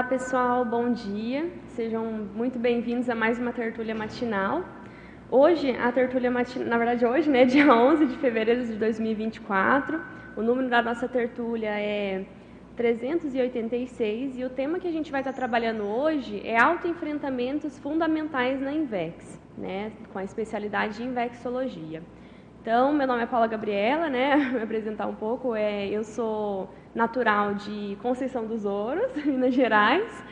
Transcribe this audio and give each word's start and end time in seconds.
Olá 0.00 0.08
pessoal, 0.08 0.64
bom 0.64 0.94
dia. 0.94 1.50
Sejam 1.76 2.02
muito 2.34 2.58
bem-vindos 2.58 3.10
a 3.10 3.14
mais 3.14 3.38
uma 3.38 3.52
tertúlia 3.52 3.94
matinal. 3.94 4.64
Hoje, 5.30 5.72
a 5.72 5.92
tertúlia 5.92 6.30
matinal, 6.30 6.66
na 6.66 6.78
verdade 6.78 7.04
hoje, 7.04 7.28
né, 7.28 7.44
dia 7.54 7.70
11 7.70 8.06
de 8.06 8.16
fevereiro 8.16 8.64
de 8.64 8.76
2024, 8.76 10.00
o 10.38 10.42
número 10.42 10.70
da 10.70 10.80
nossa 10.80 11.06
tertúlia 11.06 11.78
é 11.78 12.24
386 12.76 14.38
e 14.38 14.44
o 14.44 14.48
tema 14.48 14.78
que 14.78 14.88
a 14.88 14.90
gente 14.90 15.12
vai 15.12 15.20
estar 15.20 15.34
trabalhando 15.34 15.84
hoje 15.84 16.40
é 16.46 16.58
autoenfrentamentos 16.58 17.78
fundamentais 17.78 18.58
na 18.58 18.72
INVEX, 18.72 19.38
né, 19.58 19.92
com 20.14 20.18
a 20.18 20.24
especialidade 20.24 21.02
em 21.02 21.08
INVEXologia. 21.08 22.02
Então, 22.60 22.92
meu 22.92 23.06
nome 23.06 23.22
é 23.22 23.26
Paula 23.26 23.46
Gabriela, 23.46 24.10
né? 24.10 24.36
Me 24.52 24.62
apresentar 24.62 25.06
um 25.06 25.14
pouco. 25.14 25.54
É, 25.54 25.88
eu 25.88 26.04
sou 26.04 26.68
natural 26.94 27.54
de 27.54 27.96
Conceição 28.02 28.46
dos 28.46 28.66
Ouros, 28.66 29.10
Minas 29.24 29.54
Gerais, 29.54 30.22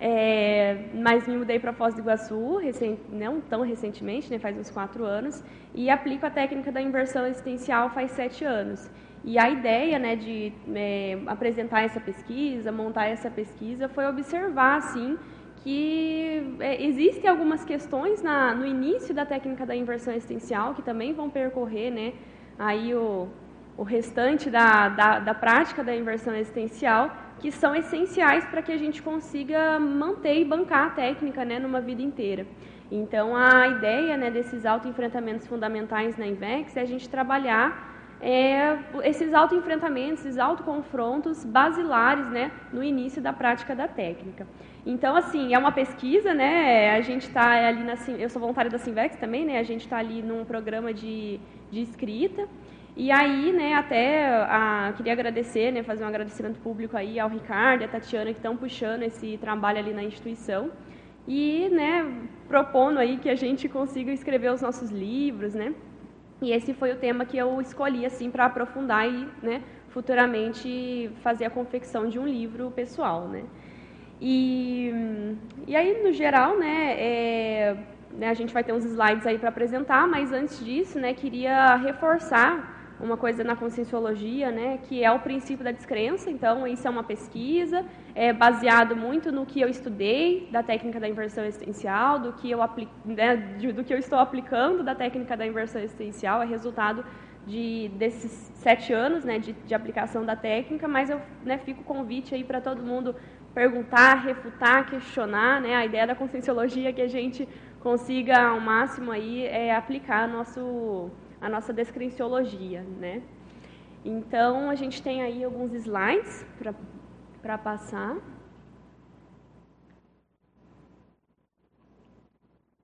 é, 0.00 0.86
mas 0.94 1.28
me 1.28 1.36
mudei 1.36 1.58
para 1.58 1.74
Foz 1.74 1.94
do 1.94 2.00
Iguaçu, 2.00 2.56
recent, 2.56 2.98
não 3.10 3.38
tão 3.38 3.60
recentemente, 3.60 4.30
né, 4.30 4.38
faz 4.38 4.56
uns 4.56 4.70
quatro 4.70 5.04
anos, 5.04 5.44
e 5.74 5.90
aplico 5.90 6.24
a 6.24 6.30
técnica 6.30 6.72
da 6.72 6.80
inversão 6.80 7.26
existencial 7.26 7.90
faz 7.90 8.12
sete 8.12 8.46
anos. 8.46 8.90
E 9.22 9.38
a 9.38 9.50
ideia 9.50 9.98
né, 9.98 10.16
de 10.16 10.54
é, 10.74 11.18
apresentar 11.26 11.82
essa 11.82 12.00
pesquisa, 12.00 12.72
montar 12.72 13.08
essa 13.08 13.30
pesquisa, 13.30 13.90
foi 13.90 14.06
observar, 14.06 14.78
assim, 14.78 15.18
que 15.64 16.56
é, 16.60 16.84
existem 16.84 17.28
algumas 17.28 17.64
questões 17.64 18.22
na, 18.22 18.54
no 18.54 18.66
início 18.66 19.14
da 19.14 19.24
técnica 19.24 19.64
da 19.64 19.74
inversão 19.74 20.12
existencial 20.12 20.74
que 20.74 20.82
também 20.82 21.14
vão 21.14 21.30
percorrer 21.30 21.90
né, 21.90 22.12
aí 22.58 22.94
o, 22.94 23.28
o 23.74 23.82
restante 23.82 24.50
da, 24.50 24.90
da, 24.90 25.18
da 25.20 25.34
prática 25.34 25.82
da 25.82 25.96
inversão 25.96 26.34
existencial, 26.34 27.10
que 27.40 27.50
são 27.50 27.74
essenciais 27.74 28.44
para 28.44 28.60
que 28.60 28.70
a 28.70 28.76
gente 28.76 29.02
consiga 29.02 29.80
manter 29.80 30.38
e 30.38 30.44
bancar 30.44 30.88
a 30.88 30.90
técnica 30.90 31.46
né, 31.46 31.58
numa 31.58 31.80
vida 31.80 32.02
inteira. 32.02 32.46
Então, 32.92 33.34
a 33.34 33.66
ideia 33.66 34.18
né, 34.18 34.30
desses 34.30 34.66
autoenfrentamentos 34.66 35.46
fundamentais 35.46 36.18
na 36.18 36.26
INVEX 36.26 36.76
é 36.76 36.82
a 36.82 36.84
gente 36.84 37.08
trabalhar 37.08 37.94
é, 38.20 38.78
esses 39.02 39.34
autoenfrentamentos, 39.34 40.24
esses 40.24 40.38
autoconfrontos 40.38 41.42
basilares 41.42 42.28
né, 42.28 42.52
no 42.70 42.84
início 42.84 43.20
da 43.20 43.32
prática 43.32 43.74
da 43.74 43.88
técnica. 43.88 44.46
Então, 44.86 45.16
assim, 45.16 45.54
é 45.54 45.58
uma 45.58 45.72
pesquisa, 45.72 46.34
né? 46.34 46.90
A 46.90 47.00
gente 47.00 47.26
está 47.26 47.66
ali 47.68 47.82
na. 47.82 47.94
Eu 48.18 48.28
sou 48.28 48.40
voluntária 48.40 48.70
da 48.70 48.78
Simvex 48.78 49.16
também, 49.16 49.44
né? 49.44 49.58
A 49.58 49.62
gente 49.62 49.80
está 49.82 49.96
ali 49.96 50.22
num 50.22 50.44
programa 50.44 50.92
de, 50.92 51.40
de 51.70 51.80
escrita. 51.80 52.46
E 52.96 53.10
aí, 53.10 53.52
né, 53.52 53.74
até 53.74 54.24
a, 54.26 54.92
queria 54.96 55.12
agradecer, 55.12 55.72
né, 55.72 55.82
fazer 55.82 56.04
um 56.04 56.06
agradecimento 56.06 56.60
público 56.60 56.96
aí 56.96 57.18
ao 57.18 57.28
Ricardo 57.28 57.80
e 57.80 57.84
à 57.84 57.88
Tatiana 57.88 58.30
que 58.30 58.38
estão 58.38 58.56
puxando 58.56 59.02
esse 59.02 59.36
trabalho 59.38 59.80
ali 59.80 59.92
na 59.92 60.04
instituição 60.04 60.70
e, 61.26 61.68
né, 61.70 62.06
propondo 62.46 62.98
aí 62.98 63.16
que 63.16 63.28
a 63.28 63.34
gente 63.34 63.68
consiga 63.68 64.12
escrever 64.12 64.52
os 64.52 64.62
nossos 64.62 64.92
livros, 64.92 65.54
né? 65.54 65.74
E 66.40 66.52
esse 66.52 66.72
foi 66.72 66.92
o 66.92 66.96
tema 66.96 67.24
que 67.24 67.36
eu 67.36 67.60
escolhi 67.60 68.06
assim 68.06 68.30
para 68.30 68.44
aprofundar 68.44 69.08
e, 69.08 69.28
né, 69.42 69.62
futuramente 69.88 71.10
fazer 71.20 71.46
a 71.46 71.50
confecção 71.50 72.08
de 72.08 72.20
um 72.20 72.26
livro 72.26 72.70
pessoal, 72.70 73.26
né? 73.26 73.42
E, 74.20 74.92
e 75.66 75.76
aí, 75.76 76.02
no 76.02 76.12
geral, 76.12 76.56
né, 76.58 76.94
é, 76.98 77.76
né, 78.12 78.28
a 78.28 78.34
gente 78.34 78.52
vai 78.52 78.62
ter 78.62 78.72
uns 78.72 78.84
slides 78.84 79.26
aí 79.26 79.38
para 79.38 79.48
apresentar, 79.48 80.06
mas 80.06 80.32
antes 80.32 80.64
disso, 80.64 80.98
né, 80.98 81.12
queria 81.14 81.76
reforçar 81.76 82.72
uma 83.00 83.16
coisa 83.16 83.42
na 83.42 83.56
conscienciologia, 83.56 84.50
né, 84.50 84.78
que 84.84 85.02
é 85.02 85.10
o 85.10 85.18
princípio 85.18 85.64
da 85.64 85.72
descrença. 85.72 86.30
Então, 86.30 86.66
isso 86.66 86.86
é 86.86 86.90
uma 86.90 87.02
pesquisa, 87.02 87.84
é 88.14 88.32
baseado 88.32 88.96
muito 88.96 89.32
no 89.32 89.44
que 89.44 89.60
eu 89.60 89.68
estudei 89.68 90.48
da 90.50 90.62
técnica 90.62 91.00
da 91.00 91.08
inversão 91.08 91.44
existencial, 91.44 92.18
do 92.18 92.32
que 92.34 92.50
eu, 92.50 92.58
né, 93.04 93.36
do 93.74 93.84
que 93.84 93.92
eu 93.92 93.98
estou 93.98 94.18
aplicando 94.18 94.82
da 94.82 94.94
técnica 94.94 95.36
da 95.36 95.46
inversão 95.46 95.82
existencial, 95.82 96.40
é 96.40 96.46
resultado 96.46 97.04
de, 97.46 97.90
desses 97.96 98.30
sete 98.54 98.92
anos 98.92 99.24
né, 99.24 99.38
de, 99.38 99.52
de 99.52 99.74
aplicação 99.74 100.24
da 100.24 100.36
técnica, 100.36 100.88
mas 100.88 101.10
eu 101.10 101.20
né, 101.44 101.58
fico 101.58 101.82
convite 101.84 102.34
aí 102.34 102.42
para 102.42 102.60
todo 102.60 102.82
mundo 102.82 103.14
perguntar, 103.54 104.14
refutar, 104.14 104.86
questionar, 104.90 105.60
né? 105.60 105.76
A 105.76 105.86
ideia 105.86 106.06
da 106.06 106.14
conscienciologia 106.14 106.88
é 106.88 106.92
que 106.92 107.02
a 107.02 107.08
gente 107.08 107.48
consiga 107.80 108.48
ao 108.48 108.60
máximo 108.60 109.12
aí 109.12 109.46
é 109.46 109.74
aplicar 109.74 110.26
nosso 110.28 111.10
a 111.40 111.48
nossa 111.48 111.72
descrenciologia, 111.72 112.82
né? 112.98 113.22
Então 114.04 114.70
a 114.70 114.74
gente 114.74 115.02
tem 115.02 115.22
aí 115.22 115.44
alguns 115.44 115.72
slides 115.74 116.44
para 117.42 117.58
passar. 117.58 118.16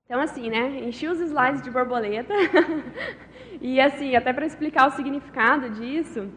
Então 0.05 0.19
assim, 0.21 0.49
né? 0.49 0.79
Enchi 0.87 1.07
os 1.07 1.19
slides 1.19 1.61
de 1.61 1.71
borboleta 1.71 2.33
e 3.59 3.79
assim 3.81 4.15
até 4.15 4.31
para 4.31 4.45
explicar 4.45 4.87
o 4.87 4.91
significado 4.91 5.69
disso. 5.71 6.29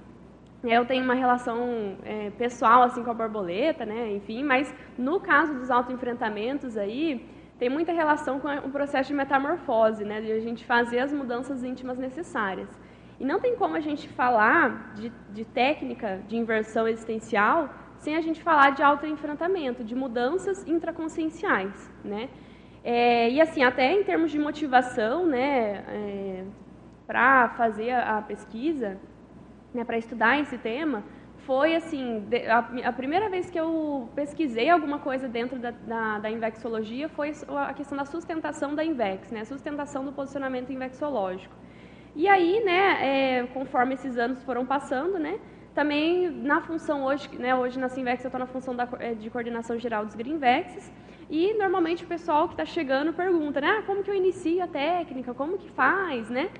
Eu 0.73 0.85
tenho 0.87 1.05
uma 1.05 1.15
relação 1.15 1.97
é, 2.05 2.31
pessoal 2.31 2.83
assim 2.83 3.03
com 3.05 3.11
a 3.11 3.15
borboleta, 3.15 3.85
né? 3.85 4.13
Enfim, 4.13 4.43
mas 4.43 4.75
no 4.97 5.21
caso 5.21 5.55
dos 5.55 5.71
autoenfrentamentos 5.71 6.77
aí 6.77 7.29
tem 7.59 7.69
muita 7.69 7.93
relação 7.93 8.41
com 8.41 8.49
o 8.49 8.71
processo 8.71 9.09
de 9.09 9.15
metamorfose, 9.15 10.05
né? 10.05 10.21
De 10.21 10.33
a 10.33 10.41
gente 10.41 10.65
fazer 10.65 11.01
as 11.01 11.13
mudanças 11.13 11.63
íntimas 11.63 11.99
necessárias. 11.99 12.69
E 13.21 13.25
não 13.25 13.39
tem 13.39 13.55
como 13.57 13.77
a 13.77 13.81
gente 13.81 14.09
falar 14.09 14.95
de, 14.95 15.13
de 15.31 15.45
técnica 15.45 16.21
de 16.27 16.37
inversão 16.37 16.89
existencial 16.89 17.69
sem 17.99 18.17
a 18.17 18.21
gente 18.21 18.43
falar 18.43 18.71
de 18.71 18.83
autoenfrentamento, 18.83 19.85
de 19.85 19.95
mudanças 19.95 20.67
intraconscienciais, 20.67 21.91
né? 22.05 22.29
É, 22.83 23.31
e 23.31 23.41
assim, 23.41 23.63
até 23.63 23.93
em 23.93 24.05
termos 24.05 24.31
de 24.31 24.39
motivação, 24.39 25.25
né, 25.25 25.85
é, 25.89 26.45
para 27.07 27.49
fazer 27.51 27.93
a, 27.93 28.19
a 28.19 28.23
pesquisa, 28.23 28.99
né, 29.75 29.85
para 29.85 29.99
estudar 29.99 30.41
esse 30.41 30.57
tema, 30.57 31.03
foi 31.47 31.75
assim, 31.75 32.23
a, 32.49 32.89
a, 32.89 32.93
primeira 32.93 33.29
vez 33.29 33.51
que 33.51 33.61
eu 33.61 34.09
pesquisei 34.15 34.71
alguma 34.71 34.99
coisa 34.99 35.29
dentro 35.29 35.59
da, 35.59 35.71
da, 35.71 36.19
da, 36.21 36.31
invexologia 36.31 37.09
foi 37.09 37.33
a 37.49 37.75
questão 37.75 37.99
da 37.99 38.07
sustentação 38.07 38.75
da 38.75 38.85
invex, 38.85 39.31
né, 39.31 39.45
sustentação 39.45 40.05
do 40.05 40.13
posicionamento 40.13 40.73
invexológico. 40.73 41.55
E 42.17 42.29
aí, 42.29 42.63
né, 42.65 43.41
é, 43.41 43.47
conforme 43.53 43.95
esses 43.95 44.17
anos 44.17 44.43
foram 44.45 44.65
passando, 44.65 45.19
né, 45.19 45.39
também 45.75 46.31
na 46.31 46.61
função 46.63 47.05
hoje, 47.05 47.29
né, 47.37 47.55
hoje 47.55 47.79
na 47.79 47.89
Sinvex 47.89 48.25
eu 48.25 48.29
estou 48.29 48.39
na 48.39 48.47
função 48.47 48.75
da, 48.75 48.89
é, 49.01 49.13
de 49.13 49.29
coordenação 49.29 49.79
geral 49.79 50.07
dos 50.07 50.15
Greenvexes, 50.15 50.91
e 51.29 51.55
normalmente 51.55 52.05
o 52.05 52.07
pessoal 52.07 52.47
que 52.47 52.55
está 52.55 52.65
chegando 52.65 53.13
pergunta, 53.13 53.61
né, 53.61 53.79
ah, 53.79 53.83
como 53.83 54.03
que 54.03 54.11
eu 54.11 54.15
inicio 54.15 54.63
a 54.63 54.69
técnica, 54.69 55.35
como 55.35 55.59
que 55.59 55.71
faz, 55.71 56.31
né? 56.31 56.51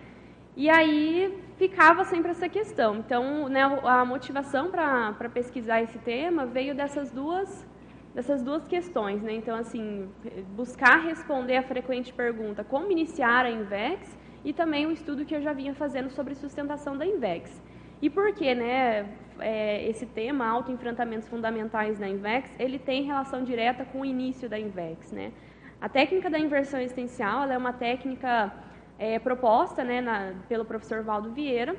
E 0.57 0.71
aí 0.71 1.37
ficava 1.57 2.05
sempre 2.05 2.31
essa 2.31 2.49
questão. 2.49 2.97
Então, 2.97 3.49
né, 3.49 3.63
a 3.63 4.05
motivação 4.05 4.71
para 4.71 5.29
pesquisar 5.33 5.83
esse 5.83 5.99
tema 5.99 6.47
veio 6.47 6.75
dessas 6.75 7.11
duas, 7.11 7.67
dessas 8.15 8.43
duas 8.43 8.67
questões. 8.67 9.23
Né? 9.23 9.35
Então, 9.35 9.57
assim, 9.57 10.09
buscar 10.57 10.99
responder 10.99 11.57
a 11.57 11.63
frequente 11.63 12.13
pergunta 12.13 12.65
como 12.65 12.91
iniciar 12.91 13.47
a 13.47 13.51
INVEX 13.51 14.17
e 14.45 14.53
também 14.53 14.87
o 14.87 14.91
estudo 14.91 15.25
que 15.25 15.35
eu 15.35 15.41
já 15.41 15.53
vinha 15.53 15.75
fazendo 15.75 16.11
sobre 16.11 16.35
sustentação 16.35 16.97
da 16.97 17.07
INVEX. 17.07 17.63
E 18.03 18.11
por 18.11 18.33
que 18.35 18.55
né, 18.55 19.09
é, 19.39 19.89
esse 19.89 20.05
tema, 20.05 20.47
autoenfrentamentos 20.47 21.29
fundamentais 21.29 21.99
na 21.99 22.09
INVEX, 22.09 22.51
ele 22.59 22.79
tem 22.79 23.05
relação 23.05 23.43
direta 23.43 23.85
com 23.85 24.01
o 24.01 24.05
início 24.05 24.49
da 24.49 24.59
INVEX. 24.59 25.13
Né? 25.13 25.33
A 25.81 25.89
técnica 25.89 26.29
da 26.29 26.39
inversão 26.39 26.81
existencial 26.81 27.51
é 27.51 27.57
uma 27.57 27.73
técnica 27.73 28.53
é, 28.99 29.19
proposta 29.19 29.83
né, 29.85 30.01
na, 30.01 30.35
pelo 30.49 30.65
professor 30.65 31.03
Valdo 31.03 31.33
Vieira, 31.33 31.77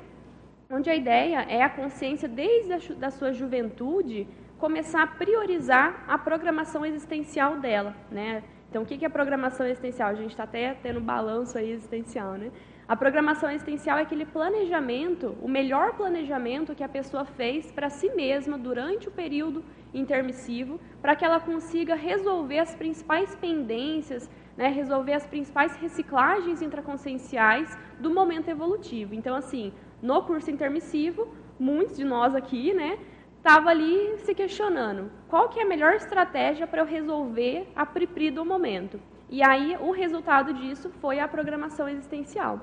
onde 0.70 0.90
a 0.90 0.94
ideia 0.94 1.42
é 1.48 1.62
a 1.62 1.70
consciência, 1.70 2.28
desde 2.28 2.72
a 2.72 2.94
da 2.96 3.10
sua 3.10 3.32
juventude, 3.32 4.26
começar 4.58 5.02
a 5.02 5.06
priorizar 5.06 6.04
a 6.08 6.18
programação 6.18 6.84
existencial 6.84 7.58
dela. 7.58 7.94
Né? 8.10 8.42
Então, 8.68 8.82
o 8.82 8.86
que 8.86 9.04
é 9.04 9.08
a 9.08 9.10
programação 9.10 9.66
existencial? 9.66 10.10
A 10.10 10.14
gente 10.14 10.30
está 10.30 10.42
até 10.44 10.74
tendo 10.74 11.00
balanço 11.00 11.56
aí 11.56 11.70
existencial. 11.70 12.32
Né? 12.32 12.50
A 12.88 12.96
programação 12.96 13.50
existencial 13.50 13.98
é 13.98 14.02
aquele 14.02 14.24
planejamento, 14.24 15.36
o 15.42 15.48
melhor 15.48 15.94
planejamento 15.94 16.74
que 16.74 16.84
a 16.84 16.88
pessoa 16.88 17.24
fez 17.24 17.70
para 17.72 17.90
si 17.90 18.10
mesma 18.10 18.56
durante 18.56 19.08
o 19.08 19.10
período 19.10 19.64
intermissivo, 19.92 20.80
para 21.02 21.16
que 21.16 21.24
ela 21.24 21.40
consiga 21.40 21.94
resolver 21.94 22.58
as 22.58 22.74
principais 22.74 23.34
pendências, 23.34 24.30
né, 24.56 24.68
resolver 24.68 25.12
as 25.12 25.26
principais 25.26 25.76
reciclagens 25.76 26.62
intraconscienciais 26.62 27.76
do 28.00 28.10
momento 28.12 28.48
evolutivo. 28.48 29.14
Então, 29.14 29.36
assim, 29.36 29.72
no 30.02 30.22
curso 30.22 30.50
intermissivo, 30.50 31.28
muitos 31.58 31.96
de 31.96 32.04
nós 32.04 32.34
aqui, 32.34 32.72
né, 32.72 32.98
estava 33.36 33.70
ali 33.70 34.18
se 34.18 34.34
questionando 34.34 35.10
qual 35.28 35.48
que 35.48 35.60
é 35.60 35.62
a 35.62 35.66
melhor 35.66 35.94
estratégia 35.94 36.66
para 36.66 36.82
eu 36.82 36.86
resolver 36.86 37.68
a 37.76 37.86
pripri 37.86 38.30
do 38.30 38.44
momento. 38.44 39.00
E 39.28 39.42
aí 39.42 39.76
o 39.80 39.90
resultado 39.90 40.52
disso 40.54 40.90
foi 41.00 41.18
a 41.18 41.28
programação 41.28 41.88
existencial. 41.88 42.60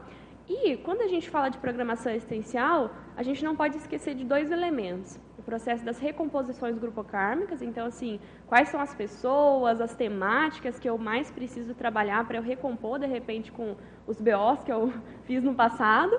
E 0.47 0.75
quando 0.77 1.01
a 1.01 1.07
gente 1.07 1.29
fala 1.29 1.49
de 1.49 1.57
programação 1.57 2.11
existencial, 2.11 2.91
a 3.15 3.23
gente 3.23 3.43
não 3.43 3.55
pode 3.55 3.77
esquecer 3.77 4.13
de 4.13 4.25
dois 4.25 4.51
elementos. 4.51 5.19
O 5.43 5.45
processo 5.45 5.83
das 5.83 5.99
recomposições 5.99 6.77
grupocármicas. 6.79 7.61
Então, 7.61 7.85
assim, 7.85 8.17
quais 8.47 8.69
são 8.69 8.79
as 8.79 8.95
pessoas, 8.95 9.81
as 9.81 9.93
temáticas 9.93 10.79
que 10.79 10.89
eu 10.89 10.97
mais 10.97 11.29
preciso 11.29 11.73
trabalhar 11.75 12.25
para 12.25 12.37
eu 12.37 12.41
recompor, 12.41 12.97
de 12.97 13.07
repente, 13.07 13.51
com 13.51 13.75
os 14.07 14.21
BOs 14.21 14.63
que 14.63 14.71
eu 14.71 14.93
fiz 15.27 15.43
no 15.43 15.53
passado. 15.53 16.17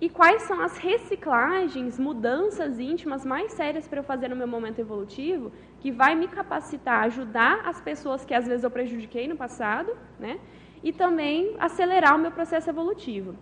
E 0.00 0.08
quais 0.08 0.42
são 0.42 0.60
as 0.60 0.78
reciclagens, 0.78 1.98
mudanças 1.98 2.78
íntimas 2.78 3.24
mais 3.24 3.52
sérias 3.52 3.88
para 3.88 3.98
eu 3.98 4.04
fazer 4.04 4.28
no 4.28 4.36
meu 4.36 4.46
momento 4.46 4.78
evolutivo, 4.78 5.50
que 5.80 5.90
vai 5.90 6.14
me 6.14 6.28
capacitar, 6.28 7.04
ajudar 7.06 7.62
as 7.66 7.80
pessoas 7.80 8.24
que 8.24 8.32
às 8.32 8.46
vezes 8.46 8.62
eu 8.62 8.70
prejudiquei 8.70 9.26
no 9.26 9.36
passado, 9.36 9.94
né? 10.18 10.38
E 10.82 10.92
também 10.92 11.56
acelerar 11.58 12.14
o 12.14 12.18
meu 12.18 12.30
processo 12.30 12.70
evolutivo. 12.70 13.34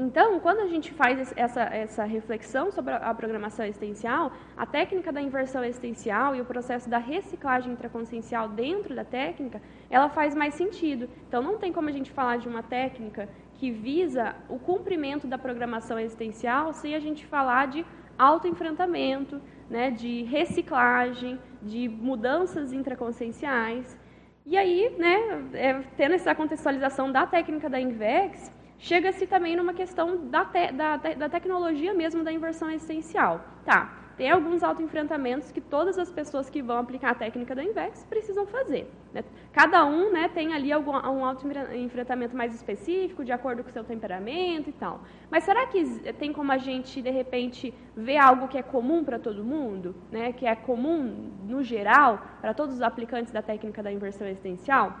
Então, 0.00 0.38
quando 0.38 0.60
a 0.60 0.68
gente 0.68 0.92
faz 0.92 1.32
essa, 1.36 1.62
essa 1.62 2.04
reflexão 2.04 2.70
sobre 2.70 2.94
a 2.94 3.12
programação 3.12 3.66
existencial, 3.66 4.30
a 4.56 4.64
técnica 4.64 5.10
da 5.10 5.20
inversão 5.20 5.64
existencial 5.64 6.36
e 6.36 6.40
o 6.40 6.44
processo 6.44 6.88
da 6.88 6.98
reciclagem 6.98 7.72
intraconsciencial 7.72 8.48
dentro 8.48 8.94
da 8.94 9.04
técnica, 9.04 9.60
ela 9.90 10.08
faz 10.08 10.36
mais 10.36 10.54
sentido. 10.54 11.10
Então, 11.26 11.42
não 11.42 11.58
tem 11.58 11.72
como 11.72 11.88
a 11.88 11.92
gente 11.92 12.12
falar 12.12 12.36
de 12.36 12.46
uma 12.46 12.62
técnica 12.62 13.28
que 13.54 13.72
visa 13.72 14.36
o 14.48 14.56
cumprimento 14.56 15.26
da 15.26 15.36
programação 15.36 15.98
existencial 15.98 16.72
sem 16.72 16.94
a 16.94 17.00
gente 17.00 17.26
falar 17.26 17.66
de 17.66 17.84
autoenfrentamento, 18.16 19.42
né, 19.68 19.90
de 19.90 20.22
reciclagem, 20.22 21.40
de 21.60 21.88
mudanças 21.88 22.72
intraconscienciais. 22.72 23.98
E 24.46 24.56
aí, 24.56 24.94
né, 24.96 25.44
é, 25.54 25.82
tendo 25.96 26.14
essa 26.14 26.32
contextualização 26.36 27.10
da 27.10 27.26
técnica 27.26 27.68
da 27.68 27.80
INVEX, 27.80 28.56
chega-se 28.78 29.26
também 29.26 29.56
numa 29.56 29.74
questão 29.74 30.28
da, 30.28 30.44
te, 30.44 30.72
da, 30.72 30.96
da 30.96 31.28
tecnologia 31.28 31.92
mesmo 31.94 32.22
da 32.22 32.32
inversão 32.32 32.70
existencial. 32.70 33.44
Tá, 33.64 33.98
tem 34.18 34.32
alguns 34.32 34.64
autoenfrentamentos 34.64 35.52
que 35.52 35.60
todas 35.60 35.96
as 35.96 36.10
pessoas 36.10 36.50
que 36.50 36.60
vão 36.60 36.78
aplicar 36.78 37.12
a 37.12 37.14
técnica 37.14 37.54
da 37.54 37.62
INVEX 37.62 38.04
precisam 38.04 38.44
fazer. 38.46 38.90
Né? 39.14 39.22
Cada 39.52 39.86
um 39.86 40.10
né, 40.10 40.28
tem 40.28 40.52
ali 40.52 40.72
algum, 40.72 40.90
um 40.90 41.24
autoenfrentamento 41.24 42.36
mais 42.36 42.52
específico, 42.52 43.24
de 43.24 43.30
acordo 43.30 43.62
com 43.62 43.70
o 43.70 43.72
seu 43.72 43.84
temperamento 43.84 44.70
e 44.70 44.72
tal. 44.72 45.02
Mas 45.30 45.44
será 45.44 45.68
que 45.68 45.84
tem 46.14 46.32
como 46.32 46.50
a 46.50 46.58
gente, 46.58 47.00
de 47.00 47.10
repente, 47.10 47.72
ver 47.96 48.16
algo 48.16 48.48
que 48.48 48.58
é 48.58 48.62
comum 48.62 49.04
para 49.04 49.20
todo 49.20 49.44
mundo? 49.44 49.94
Né, 50.10 50.32
que 50.32 50.44
é 50.44 50.56
comum, 50.56 51.30
no 51.46 51.62
geral, 51.62 52.20
para 52.40 52.52
todos 52.52 52.74
os 52.74 52.82
aplicantes 52.82 53.32
da 53.32 53.40
técnica 53.40 53.84
da 53.84 53.92
inversão 53.92 54.26
existencial? 54.26 54.98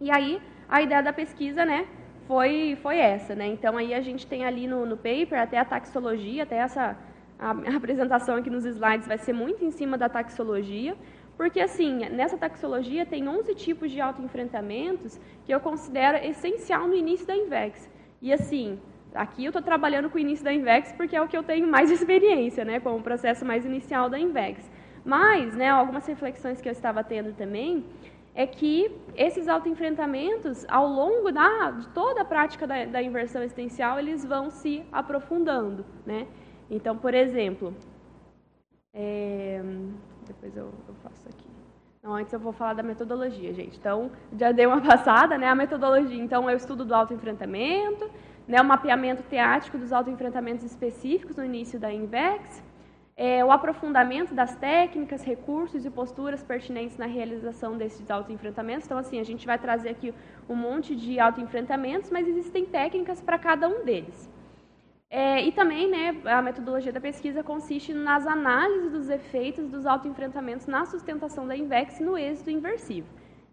E 0.00 0.12
aí, 0.12 0.40
a 0.68 0.80
ideia 0.80 1.02
da 1.02 1.12
pesquisa 1.12 1.64
né, 1.64 1.88
foi, 2.26 2.78
foi 2.82 2.98
essa. 2.98 3.34
Né? 3.34 3.46
Então, 3.48 3.76
aí 3.76 3.94
a 3.94 4.00
gente 4.00 4.26
tem 4.26 4.44
ali 4.44 4.66
no, 4.66 4.84
no 4.86 4.96
paper 4.96 5.40
até 5.40 5.58
a 5.58 5.64
taxologia, 5.64 6.42
até 6.42 6.56
essa 6.56 6.96
a 7.38 7.50
apresentação 7.76 8.36
aqui 8.36 8.48
nos 8.48 8.64
slides 8.64 9.06
vai 9.06 9.18
ser 9.18 9.32
muito 9.32 9.64
em 9.64 9.70
cima 9.70 9.98
da 9.98 10.08
taxologia, 10.08 10.96
porque, 11.36 11.60
assim, 11.60 12.08
nessa 12.10 12.38
taxologia 12.38 13.04
tem 13.04 13.28
11 13.28 13.54
tipos 13.56 13.90
de 13.90 14.00
autoenfrentamentos 14.00 15.20
que 15.44 15.52
eu 15.52 15.58
considero 15.58 16.16
essencial 16.18 16.86
no 16.86 16.94
início 16.94 17.26
da 17.26 17.36
INVEX. 17.36 17.90
E, 18.22 18.32
assim, 18.32 18.78
aqui 19.12 19.44
eu 19.44 19.50
estou 19.50 19.60
trabalhando 19.60 20.08
com 20.08 20.16
o 20.16 20.20
início 20.20 20.44
da 20.44 20.52
INVEX 20.52 20.92
porque 20.92 21.16
é 21.16 21.20
o 21.20 21.26
que 21.26 21.36
eu 21.36 21.42
tenho 21.42 21.66
mais 21.66 21.90
experiência, 21.92 22.64
né, 22.64 22.78
com 22.78 22.96
o 22.96 23.02
processo 23.02 23.44
mais 23.44 23.64
inicial 23.64 24.08
da 24.08 24.18
INVEX. 24.18 24.70
Mas, 25.04 25.54
né, 25.54 25.68
algumas 25.68 26.06
reflexões 26.06 26.60
que 26.60 26.68
eu 26.68 26.72
estava 26.72 27.02
tendo 27.02 27.34
também 27.34 27.84
é 28.34 28.46
que 28.46 28.90
esses 29.14 29.46
autoenfrentamentos, 29.46 30.66
ao 30.68 30.88
longo 30.88 31.30
da, 31.30 31.70
de 31.70 31.88
toda 31.88 32.22
a 32.22 32.24
prática 32.24 32.66
da, 32.66 32.84
da 32.84 33.02
inversão 33.02 33.42
existencial, 33.42 33.98
eles 33.98 34.24
vão 34.24 34.50
se 34.50 34.84
aprofundando, 34.90 35.84
né? 36.04 36.26
Então, 36.68 36.96
por 36.96 37.14
exemplo, 37.14 37.74
é, 38.92 39.62
depois 40.26 40.56
eu, 40.56 40.72
eu, 40.88 40.94
faço 41.02 41.28
aqui. 41.28 41.48
Não, 42.02 42.14
antes 42.14 42.32
eu 42.32 42.40
vou 42.40 42.52
falar 42.52 42.74
da 42.74 42.82
metodologia, 42.82 43.52
gente. 43.54 43.78
Então, 43.78 44.10
já 44.36 44.50
dei 44.50 44.66
uma 44.66 44.80
passada, 44.82 45.38
né? 45.38 45.46
A 45.48 45.54
metodologia, 45.54 46.22
então, 46.22 46.50
é 46.50 46.54
o 46.54 46.56
estudo 46.56 46.84
do 46.84 46.94
autoenfrentamento, 46.94 48.10
né, 48.46 48.60
o 48.60 48.64
mapeamento 48.64 49.22
teático 49.22 49.78
dos 49.78 49.92
autoenfrentamentos 49.92 50.64
específicos 50.64 51.36
no 51.36 51.44
início 51.44 51.78
da 51.78 51.92
INVEX, 51.92 52.62
é, 53.16 53.44
o 53.44 53.52
aprofundamento 53.52 54.34
das 54.34 54.56
técnicas, 54.56 55.22
recursos 55.22 55.84
e 55.84 55.90
posturas 55.90 56.42
pertinentes 56.42 56.96
na 56.96 57.06
realização 57.06 57.76
desses 57.76 58.10
autoenfrentamentos. 58.10 58.86
Então, 58.86 58.98
assim, 58.98 59.20
a 59.20 59.24
gente 59.24 59.46
vai 59.46 59.58
trazer 59.58 59.90
aqui 59.90 60.12
um 60.48 60.56
monte 60.56 60.96
de 60.96 61.20
autoenfrentamentos, 61.20 62.10
mas 62.10 62.26
existem 62.26 62.64
técnicas 62.66 63.20
para 63.20 63.38
cada 63.38 63.68
um 63.68 63.84
deles. 63.84 64.28
É, 65.08 65.40
e 65.44 65.52
também, 65.52 65.88
né, 65.88 66.20
a 66.24 66.42
metodologia 66.42 66.92
da 66.92 67.00
pesquisa 67.00 67.40
consiste 67.44 67.94
nas 67.94 68.26
análises 68.26 68.90
dos 68.90 69.08
efeitos 69.08 69.68
dos 69.68 69.86
autoenfrentamentos 69.86 70.66
na 70.66 70.84
sustentação 70.86 71.46
da 71.46 71.56
INVEX 71.56 72.00
no 72.00 72.18
êxito 72.18 72.50
inversivo. 72.50 73.06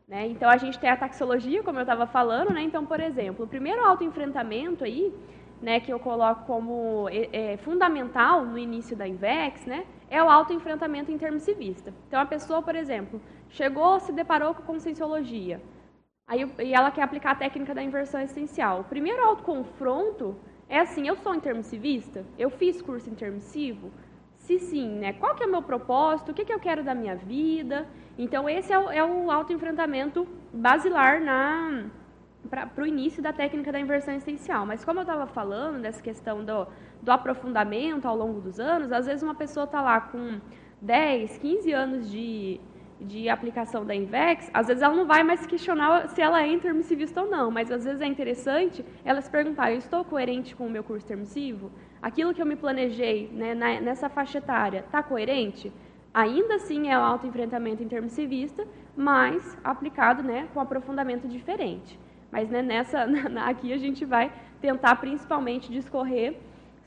Né? 0.07 0.27
Então, 0.27 0.49
a 0.49 0.57
gente 0.57 0.79
tem 0.79 0.89
a 0.89 0.97
taxologia, 0.97 1.61
como 1.61 1.77
eu 1.77 1.83
estava 1.83 2.07
falando. 2.07 2.51
Né? 2.51 2.63
Então, 2.63 2.83
por 2.83 2.99
exemplo, 2.99 3.45
o 3.45 3.47
primeiro 3.47 3.81
autoenfrentamento 3.85 4.83
aí, 4.83 5.13
né, 5.61 5.79
que 5.79 5.93
eu 5.93 5.99
coloco 5.99 6.45
como 6.45 7.07
é, 7.09 7.53
é, 7.53 7.57
fundamental 7.57 8.45
no 8.45 8.57
início 8.57 8.95
da 8.95 9.07
INVEX, 9.07 9.65
né, 9.65 9.85
é 10.09 10.21
o 10.21 10.29
autoenfrentamento 10.29 11.11
intermissivista. 11.11 11.93
Então, 12.07 12.19
a 12.19 12.25
pessoa, 12.25 12.61
por 12.61 12.75
exemplo, 12.75 13.21
chegou, 13.49 13.99
se 13.99 14.11
deparou 14.11 14.53
com 14.55 14.63
conscienciologia, 14.63 15.61
aí, 16.27 16.49
e 16.59 16.73
ela 16.73 16.89
quer 16.91 17.03
aplicar 17.03 17.31
a 17.31 17.35
técnica 17.35 17.75
da 17.75 17.83
inversão 17.83 18.19
essencial. 18.21 18.81
O 18.81 18.83
primeiro 18.85 19.23
autoconfronto 19.23 20.35
é 20.67 20.79
assim, 20.79 21.07
eu 21.07 21.15
sou 21.17 21.35
intermissivista? 21.35 22.25
Eu 22.39 22.49
fiz 22.49 22.81
curso 22.81 23.09
intermissivo? 23.09 23.91
Se 24.37 24.57
sim, 24.57 24.89
né? 24.89 25.13
Qual 25.13 25.35
que 25.35 25.43
é 25.43 25.45
o 25.45 25.51
meu 25.51 25.61
propósito? 25.61 26.31
O 26.31 26.33
que, 26.33 26.43
que 26.43 26.53
eu 26.53 26.59
quero 26.59 26.83
da 26.83 26.95
minha 26.95 27.15
vida? 27.15 27.87
Então, 28.17 28.49
esse 28.49 28.73
é 28.73 28.79
o, 28.79 28.89
é 28.89 29.03
o 29.03 29.29
autoenfrentamento 29.29 30.27
basilar 30.51 31.21
para 32.49 32.83
o 32.83 32.85
início 32.85 33.21
da 33.21 33.31
técnica 33.31 33.71
da 33.71 33.79
inversão 33.79 34.13
essencial. 34.15 34.65
Mas 34.65 34.83
como 34.83 34.99
eu 34.99 35.03
estava 35.03 35.27
falando 35.27 35.81
dessa 35.81 36.01
questão 36.01 36.43
do, 36.43 36.67
do 37.01 37.11
aprofundamento 37.11 38.07
ao 38.07 38.15
longo 38.15 38.41
dos 38.41 38.59
anos, 38.59 38.91
às 38.91 39.05
vezes 39.05 39.23
uma 39.23 39.35
pessoa 39.35 39.65
está 39.65 39.81
lá 39.81 40.01
com 40.01 40.39
10, 40.81 41.37
15 41.37 41.71
anos 41.71 42.11
de, 42.11 42.59
de 42.99 43.29
aplicação 43.29 43.85
da 43.85 43.93
INVEX, 43.93 44.49
às 44.53 44.67
vezes 44.67 44.81
ela 44.81 44.95
não 44.95 45.05
vai 45.05 45.23
mais 45.23 45.45
questionar 45.45 46.09
se 46.09 46.21
ela 46.21 46.41
é 46.41 46.47
intermissivista 46.47 47.21
ou 47.21 47.29
não, 47.29 47.51
mas 47.51 47.71
às 47.71 47.85
vezes 47.85 48.01
é 48.01 48.05
interessante 48.05 48.83
ela 49.05 49.21
se 49.21 49.29
perguntar, 49.29 49.71
eu 49.71 49.77
estou 49.77 50.03
coerente 50.03 50.55
com 50.55 50.65
o 50.65 50.69
meu 50.69 50.83
curso 50.83 51.05
intermissivo? 51.05 51.71
Aquilo 52.01 52.33
que 52.33 52.41
eu 52.41 52.45
me 52.45 52.55
planejei 52.55 53.29
né, 53.31 53.53
nessa 53.53 54.09
faixa 54.09 54.39
etária 54.39 54.79
está 54.79 55.03
coerente? 55.03 55.71
Ainda 56.13 56.55
assim 56.55 56.89
é 56.89 56.97
o 56.97 57.01
autoenfrentamento 57.01 57.81
intermissivista, 57.81 58.67
mas 58.97 59.57
aplicado 59.63 60.21
né, 60.21 60.47
com 60.53 60.59
aprofundamento 60.59 61.27
diferente. 61.27 61.97
Mas 62.31 62.49
né, 62.49 62.61
nessa, 62.61 63.05
aqui 63.45 63.73
a 63.73 63.77
gente 63.77 64.05
vai 64.05 64.31
tentar 64.61 64.95
principalmente 64.95 65.71
discorrer 65.71 66.37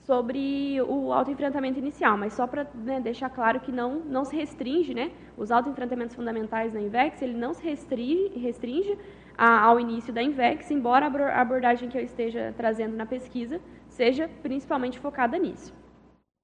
sobre 0.05 0.81
o 0.83 1.13
autoenfrentamento 1.13 1.79
inicial, 1.79 2.17
mas 2.17 2.35
só 2.35 2.47
para 2.47 2.67
né, 2.75 3.01
deixar 3.01 3.31
claro 3.31 3.59
que 3.61 3.73
não, 3.73 4.01
não 4.01 4.25
se 4.25 4.37
restringe, 4.37 4.93
né, 4.93 5.11
os 5.37 5.51
autoenfrentamentos 5.51 6.15
fundamentais 6.15 6.75
na 6.75 6.81
INVEX, 6.81 7.23
ele 7.23 7.35
não 7.35 7.55
se 7.55 7.65
restringe, 7.65 8.39
restringe 8.39 8.99
a, 9.37 9.63
ao 9.63 9.81
início 9.81 10.13
da 10.13 10.23
INVEX, 10.23 10.71
embora 10.71 11.07
a 11.07 11.41
abordagem 11.41 11.89
que 11.89 11.97
eu 11.97 12.03
esteja 12.03 12.53
trazendo 12.57 12.95
na 12.95 13.07
pesquisa 13.07 13.61
seja 13.89 14.29
principalmente 14.43 14.99
focada 14.99 15.39
nisso. 15.39 15.73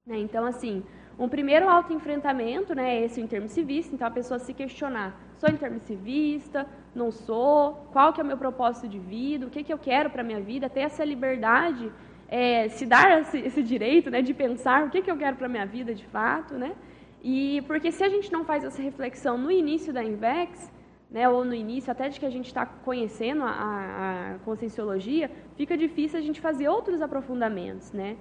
Né, 0.07 0.19
então, 0.19 0.47
assim, 0.47 0.83
um 1.19 1.29
primeiro 1.29 1.69
autoenfrentamento 1.69 2.75
né, 2.75 3.05
esse 3.05 3.21
o 3.21 3.25
intermissivista, 3.25 3.95
então 3.95 4.09
a 4.09 4.11
pessoa 4.11 4.39
se 4.39 4.55
questionar, 4.55 5.15
sou 5.41 5.49
intermissivista, 5.51 6.67
não 6.95 7.11
sou, 7.11 7.89
qual 7.93 8.13
que 8.13 8.21
é 8.21 8.25
o 8.25 8.27
meu 8.27 8.37
propósito 8.37 8.87
de 8.87 8.99
vida, 8.99 9.47
o 9.47 9.51
que, 9.51 9.65
que 9.65 9.73
eu 9.73 9.79
quero 9.79 10.11
para 10.11 10.23
a 10.23 10.25
minha 10.25 10.41
vida, 10.41 10.69
ter 10.69 10.81
essa 10.81 11.05
liberdade 11.05 11.91
é, 12.29 12.69
se 12.69 12.87
dar 12.87 13.21
esse, 13.23 13.39
esse, 13.39 13.63
direito 13.63 14.09
né, 14.09 14.23
de 14.23 14.33
pensar 14.33 14.87
o 14.87 14.91
que, 14.91 15.03
que 15.03 15.11
eu 15.11 15.17
quero 15.17 15.37
para 15.37 15.47
a 15.47 15.49
minha 15.49 15.67
vida 15.67 15.93
de 15.93 16.07
fato, 16.07 16.55
né? 16.55 16.77
E 17.23 17.63
porque 17.67 17.91
se 17.91 18.05
a 18.05 18.09
gente 18.09 18.33
não 18.33 18.45
faz 18.45 18.63
essa 18.63 18.81
reflexão 18.81 19.37
no 19.37 19.51
início 19.51 19.93
da 19.93 20.03
Invex, 20.03 20.71
né, 21.11 21.29
ou 21.29 21.45
no 21.45 21.53
início 21.53 21.91
até 21.91 22.09
de 22.09 22.21
que 22.21 22.25
a 22.25 22.31
gente 22.31 22.47
está 22.47 22.65
conhecendo 22.65 23.43
a, 23.43 23.51
a, 23.51 24.39
conscienciologia, 24.45 25.29
fica 25.57 25.77
difícil 25.77 26.19
a 26.21 26.23
gente 26.23 26.41
fazer 26.41 26.69
outros 26.69 27.03
aprofundamentos, 27.03 27.91
né? 27.93 28.17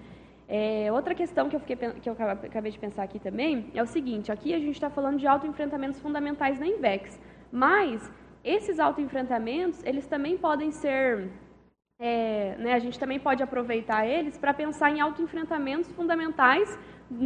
É, 0.52 0.92
outra 0.92 1.14
questão 1.14 1.48
que 1.48 1.56
eu, 1.56 1.60
fiquei, 1.60 1.76
que 1.76 2.10
eu 2.10 2.14
acabei 2.14 2.72
de 2.72 2.80
pensar 2.80 3.04
aqui 3.04 3.20
também 3.20 3.70
é 3.76 3.84
o 3.84 3.86
seguinte: 3.86 4.32
aqui 4.32 4.52
a 4.52 4.60
gente 4.60 4.74
está 4.74 4.90
falando 4.90 5.20
de 5.20 5.28
autoenfrentamentos 5.28 6.00
fundamentais 6.00 6.60
na 6.60 6.66
Invex, 6.66 7.20
mas 7.52 8.12
esses 8.44 8.80
autoenfrentamentos 8.80 9.84
eles 9.86 10.08
também 10.08 10.40
podem 10.40 10.72
ser 10.72 11.30
é, 12.02 12.56
né, 12.58 12.74
a 12.74 12.80
gente 12.80 12.98
também 12.98 13.20
pode 13.20 13.44
aproveitar 13.44 14.08
eles 14.08 14.38
para 14.38 14.54
pensar 14.54 14.90
em 14.90 15.00
autoenfrentamentos 15.02 15.92
fundamentais 15.92 16.80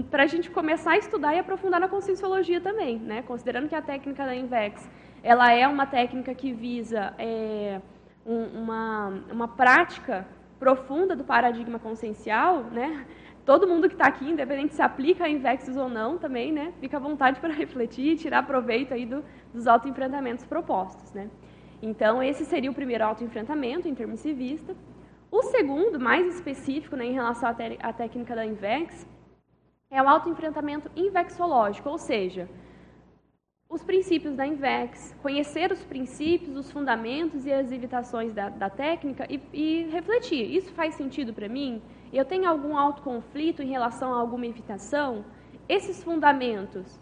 para 0.09 0.23
a 0.23 0.27
gente 0.27 0.49
começar 0.49 0.91
a 0.91 0.97
estudar 0.97 1.35
e 1.35 1.39
aprofundar 1.39 1.79
na 1.79 1.87
conscienciologia 1.87 2.59
também, 2.59 2.97
né? 2.97 3.21
considerando 3.21 3.69
que 3.69 3.75
a 3.75 3.81
técnica 3.81 4.25
da 4.25 4.35
INVEX 4.35 4.89
ela 5.21 5.51
é 5.53 5.67
uma 5.67 5.85
técnica 5.85 6.33
que 6.33 6.51
visa 6.51 7.13
é, 7.17 7.79
um, 8.25 8.43
uma, 8.63 9.07
uma 9.31 9.47
prática 9.47 10.25
profunda 10.63 11.13
do 11.13 11.25
paradigma 11.25 11.77
consciencial, 11.77 12.63
né? 12.71 13.05
todo 13.45 13.67
mundo 13.67 13.89
que 13.89 13.95
está 13.95 14.07
aqui, 14.07 14.29
independente 14.29 14.73
se 14.73 14.81
aplica 14.81 15.25
a 15.25 15.29
Invexus 15.29 15.75
ou 15.75 15.89
não, 15.89 16.17
também, 16.17 16.53
né, 16.53 16.71
fica 16.79 16.95
à 16.95 16.99
vontade 17.01 17.41
para 17.41 17.53
refletir 17.53 18.13
e 18.13 18.15
tirar 18.15 18.47
proveito 18.47 18.93
aí 18.93 19.05
do, 19.05 19.21
dos 19.53 19.67
autoenfrentamentos 19.67 20.45
propostos, 20.45 21.11
né. 21.11 21.29
Então, 21.81 22.23
esse 22.23 22.45
seria 22.45 22.71
o 22.71 22.73
primeiro 22.73 23.03
autoenfrentamento, 23.03 23.89
intermissivista. 23.89 24.73
O 25.29 25.43
segundo, 25.43 25.99
mais 25.99 26.33
específico 26.33 26.95
né, 26.95 27.07
em 27.07 27.11
relação 27.11 27.49
à, 27.49 27.55
à 27.89 27.91
técnica 27.91 28.33
da 28.33 28.45
Invex, 28.45 29.05
é 29.91 30.01
o 30.01 30.07
autoenfrentamento 30.07 30.89
invexológico, 30.95 31.89
ou 31.89 31.97
seja, 31.97 32.47
os 33.69 33.83
princípios 33.83 34.35
da 34.35 34.45
Invex, 34.45 35.15
conhecer 35.21 35.71
os 35.71 35.83
princípios, 35.83 36.55
os 36.55 36.71
fundamentos 36.71 37.45
e 37.45 37.51
as 37.51 37.71
evitações 37.71 38.31
da, 38.31 38.49
da 38.49 38.69
técnica 38.69 39.25
e, 39.29 39.41
e, 39.51 39.83
refletir. 39.89 40.55
Isso 40.55 40.71
faz 40.73 40.95
sentido 40.95 41.33
para 41.33 41.49
mim? 41.49 41.81
Eu 42.11 42.23
tenho 42.23 42.47
algum 42.47 42.77
autoconflito 42.77 43.63
em 43.63 43.69
relação 43.69 44.13
a 44.13 44.19
alguma 44.19 44.45
evitação? 44.45 45.25
Esses 45.67 46.03
fundamentos, 46.03 46.99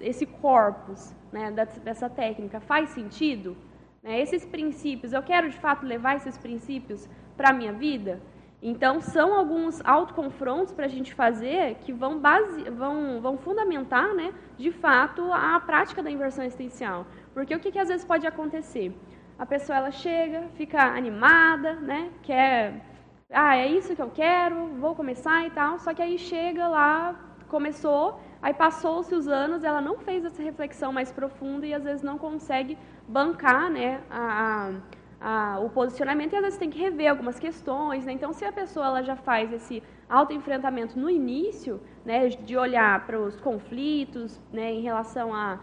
esse 0.00 0.26
corpus 0.26 1.14
né, 1.32 1.50
dessa 1.82 2.10
técnica 2.10 2.60
faz 2.60 2.90
sentido? 2.90 3.56
Né, 4.02 4.20
esses 4.20 4.44
princípios, 4.44 5.12
eu 5.12 5.22
quero 5.22 5.48
de 5.48 5.58
fato 5.58 5.86
levar 5.86 6.16
esses 6.16 6.36
princípios 6.36 7.08
para 7.36 7.50
a 7.50 7.52
minha 7.52 7.72
vida? 7.72 8.20
Então, 8.62 9.00
são 9.00 9.34
alguns 9.34 9.80
autoconfrontos 9.84 10.72
para 10.72 10.84
a 10.84 10.88
gente 10.88 11.14
fazer 11.14 11.76
que 11.76 11.92
vão, 11.92 12.18
base, 12.18 12.68
vão, 12.70 13.20
vão 13.20 13.38
fundamentar, 13.38 14.14
né, 14.14 14.34
de 14.58 14.70
fato, 14.70 15.32
a 15.32 15.58
prática 15.60 16.02
da 16.02 16.10
inversão 16.10 16.44
existencial. 16.44 17.06
Porque 17.32 17.54
o 17.54 17.58
que, 17.58 17.72
que 17.72 17.78
às 17.78 17.88
vezes 17.88 18.04
pode 18.04 18.26
acontecer? 18.26 18.94
A 19.38 19.46
pessoa 19.46 19.78
ela 19.78 19.90
chega, 19.90 20.42
fica 20.54 20.82
animada, 20.82 21.72
né, 21.74 22.10
quer, 22.22 22.84
ah, 23.32 23.56
é 23.56 23.66
isso 23.66 23.96
que 23.96 24.02
eu 24.02 24.10
quero, 24.10 24.66
vou 24.78 24.94
começar 24.94 25.46
e 25.46 25.50
tal, 25.50 25.78
só 25.78 25.94
que 25.94 26.02
aí 26.02 26.18
chega 26.18 26.68
lá, 26.68 27.18
começou, 27.48 28.20
aí 28.42 28.52
passou-se 28.52 29.14
os 29.14 29.26
anos, 29.26 29.64
ela 29.64 29.80
não 29.80 29.96
fez 29.96 30.22
essa 30.22 30.42
reflexão 30.42 30.92
mais 30.92 31.10
profunda 31.10 31.66
e 31.66 31.72
às 31.72 31.84
vezes 31.84 32.02
não 32.02 32.18
consegue 32.18 32.76
bancar, 33.08 33.70
né, 33.70 34.02
a, 34.10 34.68
a 34.68 34.99
a, 35.20 35.58
o 35.60 35.68
posicionamento 35.68 36.32
e 36.32 36.36
às 36.36 36.42
vezes 36.42 36.58
tem 36.58 36.70
que 36.70 36.78
rever 36.78 37.10
algumas 37.10 37.38
questões. 37.38 38.06
Né? 38.06 38.12
Então, 38.12 38.32
se 38.32 38.44
a 38.44 38.52
pessoa 38.52 38.86
ela 38.86 39.02
já 39.02 39.16
faz 39.16 39.52
esse 39.52 39.82
autoenfrentamento 40.08 40.98
no 40.98 41.10
início, 41.10 41.80
né, 42.04 42.28
de 42.28 42.56
olhar 42.56 43.06
para 43.06 43.20
os 43.20 43.40
conflitos 43.40 44.40
né, 44.52 44.72
em 44.72 44.80
relação 44.80 45.34
à, 45.34 45.58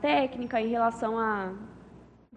técnica, 0.00 0.60
em 0.60 0.68
relação 0.68 1.18
a 1.18 1.52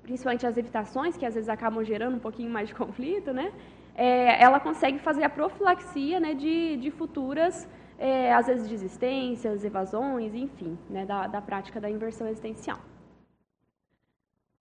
principalmente 0.01 0.45
as 0.45 0.55
evitações, 0.55 1.17
que 1.17 1.25
às 1.25 1.33
vezes 1.33 1.49
acabam 1.49 1.83
gerando 1.83 2.15
um 2.15 2.19
pouquinho 2.19 2.49
mais 2.49 2.67
de 2.67 2.75
conflito, 2.75 3.33
né, 3.33 3.51
é, 3.95 4.41
ela 4.43 4.59
consegue 4.59 4.99
fazer 4.99 5.23
a 5.23 5.29
profilaxia 5.29 6.19
né, 6.19 6.33
de, 6.33 6.77
de 6.77 6.91
futuras, 6.91 7.67
é, 7.97 8.33
às 8.33 8.45
vezes, 8.47 8.67
desistências, 8.67 9.63
evasões, 9.63 10.35
enfim, 10.35 10.77
né, 10.89 11.05
da, 11.05 11.27
da 11.27 11.41
prática 11.41 11.79
da 11.79 11.89
inversão 11.89 12.27
existencial. 12.27 12.79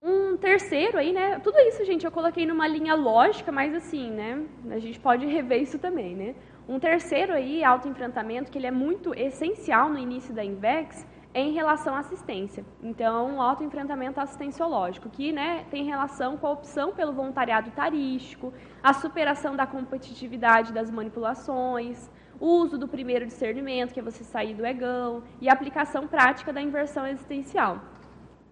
Um 0.06 0.36
terceiro 0.36 0.98
aí, 0.98 1.14
né? 1.14 1.38
Tudo 1.38 1.58
isso, 1.60 1.82
gente, 1.82 2.04
eu 2.04 2.12
coloquei 2.12 2.44
numa 2.44 2.68
linha 2.68 2.94
lógica, 2.94 3.50
mas 3.50 3.74
assim, 3.74 4.10
né? 4.10 4.44
A 4.70 4.78
gente 4.78 5.00
pode 5.00 5.24
rever 5.24 5.62
isso 5.62 5.78
também, 5.78 6.14
né? 6.14 6.34
Um 6.68 6.78
terceiro 6.78 7.32
aí, 7.32 7.64
autoenfrentamento, 7.64 8.50
que 8.52 8.58
ele 8.58 8.66
é 8.66 8.70
muito 8.70 9.14
essencial 9.14 9.88
no 9.88 9.98
início 9.98 10.34
da 10.34 10.44
Invex, 10.44 11.06
é 11.32 11.40
em 11.40 11.52
relação 11.52 11.94
à 11.94 12.00
assistência. 12.00 12.66
Então, 12.82 13.40
autoenfrentamento 13.40 14.20
assistenciológico, 14.20 15.08
que 15.08 15.32
né, 15.32 15.64
tem 15.70 15.84
relação 15.84 16.36
com 16.36 16.48
a 16.48 16.50
opção 16.50 16.92
pelo 16.92 17.14
voluntariado 17.14 17.70
tarístico, 17.70 18.52
a 18.82 18.92
superação 18.92 19.56
da 19.56 19.66
competitividade 19.66 20.70
das 20.74 20.90
manipulações, 20.90 22.10
o 22.38 22.46
uso 22.46 22.76
do 22.76 22.86
primeiro 22.86 23.24
discernimento, 23.24 23.94
que 23.94 24.00
é 24.00 24.02
você 24.02 24.22
sair 24.22 24.54
do 24.54 24.66
egão, 24.66 25.22
e 25.40 25.48
a 25.48 25.54
aplicação 25.54 26.06
prática 26.06 26.52
da 26.52 26.60
inversão 26.60 27.06
existencial. 27.06 27.93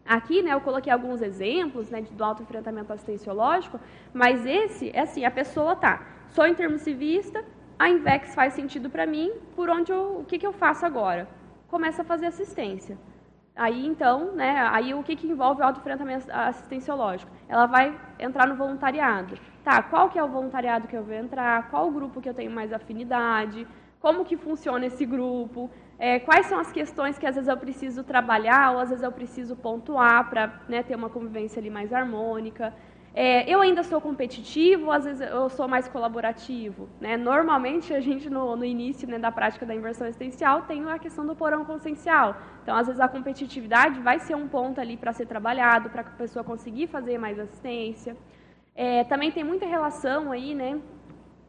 Aqui, 0.05 0.43
né, 0.43 0.53
eu 0.53 0.61
coloquei 0.61 0.93
alguns 0.93 1.23
exemplos 1.23 1.89
né, 1.89 2.03
do 2.03 2.25
autoenfrentamento 2.25 2.93
assistenciológico, 2.93 3.79
mas 4.13 4.45
esse 4.45 4.91
é 4.93 5.01
assim, 5.01 5.25
a 5.25 5.31
pessoa 5.31 5.77
tá, 5.77 6.05
sou 6.31 6.47
intermissivista, 6.47 7.45
a 7.79 7.89
Invex 7.89 8.35
faz 8.35 8.53
sentido 8.53 8.91
para 8.91 9.07
mim, 9.07 9.33
por 9.55 9.71
onde 9.71 9.93
eu, 9.93 10.21
o 10.21 10.25
que, 10.25 10.39
que 10.39 10.47
eu 10.47 10.53
faço 10.53 10.85
agora? 10.85 11.29
Começa 11.69 12.03
a 12.03 12.05
fazer 12.05 12.27
assistência. 12.27 12.99
Aí, 13.55 13.87
então, 13.87 14.33
né, 14.33 14.69
aí 14.73 14.95
o 14.95 15.03
que, 15.03 15.15
que 15.15 15.27
envolve 15.27 15.61
o 15.61 15.65
autoenfrentamento 15.65 16.27
assistenciológico? 16.33 17.31
Ela 17.49 17.67
vai 17.67 17.99
entrar 18.19 18.47
no 18.47 18.57
voluntariado. 18.57 19.37
Tá, 19.63 19.83
qual 19.83 20.09
que 20.09 20.19
é 20.19 20.25
o 20.25 20.29
voluntariado 20.29 20.89
que 20.89 20.97
eu 20.97 21.05
vou 21.05 21.15
entrar? 21.15 21.71
Qual 21.71 21.87
o 21.87 21.93
grupo 21.93 22.21
que 22.21 22.29
eu 22.29 22.35
tenho 22.35 22.51
mais 22.51 22.73
afinidade? 22.73 23.67
Como 24.01 24.25
que 24.25 24.37
funciona 24.37 24.87
esse 24.87 25.07
grupo? 25.07 25.71
É, 26.05 26.19
quais 26.19 26.47
são 26.47 26.59
as 26.59 26.73
questões 26.73 27.17
que 27.17 27.25
às 27.25 27.37
vezes 27.37 27.49
eu 27.49 27.57
preciso 27.57 28.03
trabalhar 28.03 28.73
ou 28.73 28.81
às 28.81 28.89
vezes 28.89 29.05
eu 29.05 29.13
preciso 29.13 29.55
pontuar 29.55 30.29
para 30.29 30.61
né, 30.69 30.83
ter 30.83 30.97
uma 30.97 31.09
convivência 31.09 31.61
ali 31.61 31.71
mais 31.71 31.93
harmônica. 31.93 32.75
É, 33.15 33.49
eu 33.49 33.61
ainda 33.61 33.85
sou 33.85 34.01
competitivo, 34.01 34.91
às 34.91 35.05
vezes 35.05 35.21
eu 35.21 35.49
sou 35.49 35.69
mais 35.69 35.87
colaborativo. 35.87 36.89
Né? 37.01 37.17
Normalmente, 37.17 37.95
a 37.95 38.01
gente, 38.01 38.29
no, 38.29 38.57
no 38.57 38.65
início 38.65 39.07
né, 39.09 39.17
da 39.17 39.31
prática 39.31 39.65
da 39.65 39.77
inversão 39.77 40.09
existencial, 40.09 40.63
tem 40.63 40.85
a 40.91 40.99
questão 40.99 41.25
do 41.25 41.37
porão 41.37 41.65
consciencial. 41.65 42.37
Então, 42.65 42.75
às 42.77 42.89
vezes, 42.89 43.01
a 43.01 43.07
competitividade 43.07 44.01
vai 44.01 44.19
ser 44.19 44.35
um 44.35 44.49
ponto 44.49 44.81
ali 44.81 44.97
para 44.97 45.13
ser 45.13 45.27
trabalhado, 45.27 45.89
para 45.89 46.01
a 46.01 46.05
pessoa 46.05 46.43
conseguir 46.43 46.89
fazer 46.89 47.17
mais 47.17 47.39
assistência. 47.39 48.17
É, 48.75 49.05
também 49.05 49.31
tem 49.31 49.45
muita 49.45 49.67
relação 49.67 50.33
aí, 50.33 50.53
né, 50.53 50.81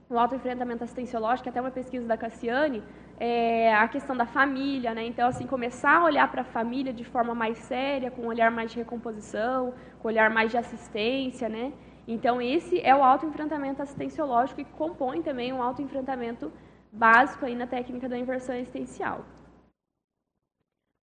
no 0.07 0.19
autoenfrentamento 0.19 0.83
assistenciológico, 0.83 1.49
até 1.49 1.59
uma 1.59 1.71
pesquisa 1.71 2.05
da 2.05 2.15
Cassiane, 2.15 2.83
é, 3.19 3.73
a 3.75 3.87
questão 3.87 4.15
da 4.15 4.25
família, 4.25 4.93
né? 4.93 5.05
Então, 5.05 5.27
assim, 5.27 5.45
começar 5.47 5.97
a 5.97 6.03
olhar 6.03 6.29
para 6.29 6.41
a 6.41 6.45
família 6.45 6.93
de 6.93 7.03
forma 7.03 7.33
mais 7.35 7.57
séria, 7.57 8.11
com 8.11 8.23
um 8.23 8.27
olhar 8.27 8.51
mais 8.51 8.71
de 8.71 8.77
recomposição, 8.77 9.73
com 9.99 10.07
um 10.07 10.11
olhar 10.11 10.29
mais 10.29 10.51
de 10.51 10.57
assistência, 10.57 11.47
né? 11.47 11.73
Então, 12.07 12.41
esse 12.41 12.81
é 12.81 12.93
o 12.95 13.03
autoenfrentamento 13.03 13.81
assistenciológico 13.81 14.61
e 14.61 14.65
compõe 14.65 15.21
também 15.21 15.53
um 15.53 15.61
autoenfrentamento 15.61 16.51
básico 16.91 17.45
aí 17.45 17.55
na 17.55 17.65
técnica 17.65 18.09
da 18.09 18.17
inversão 18.17 18.55
existencial. 18.55 19.25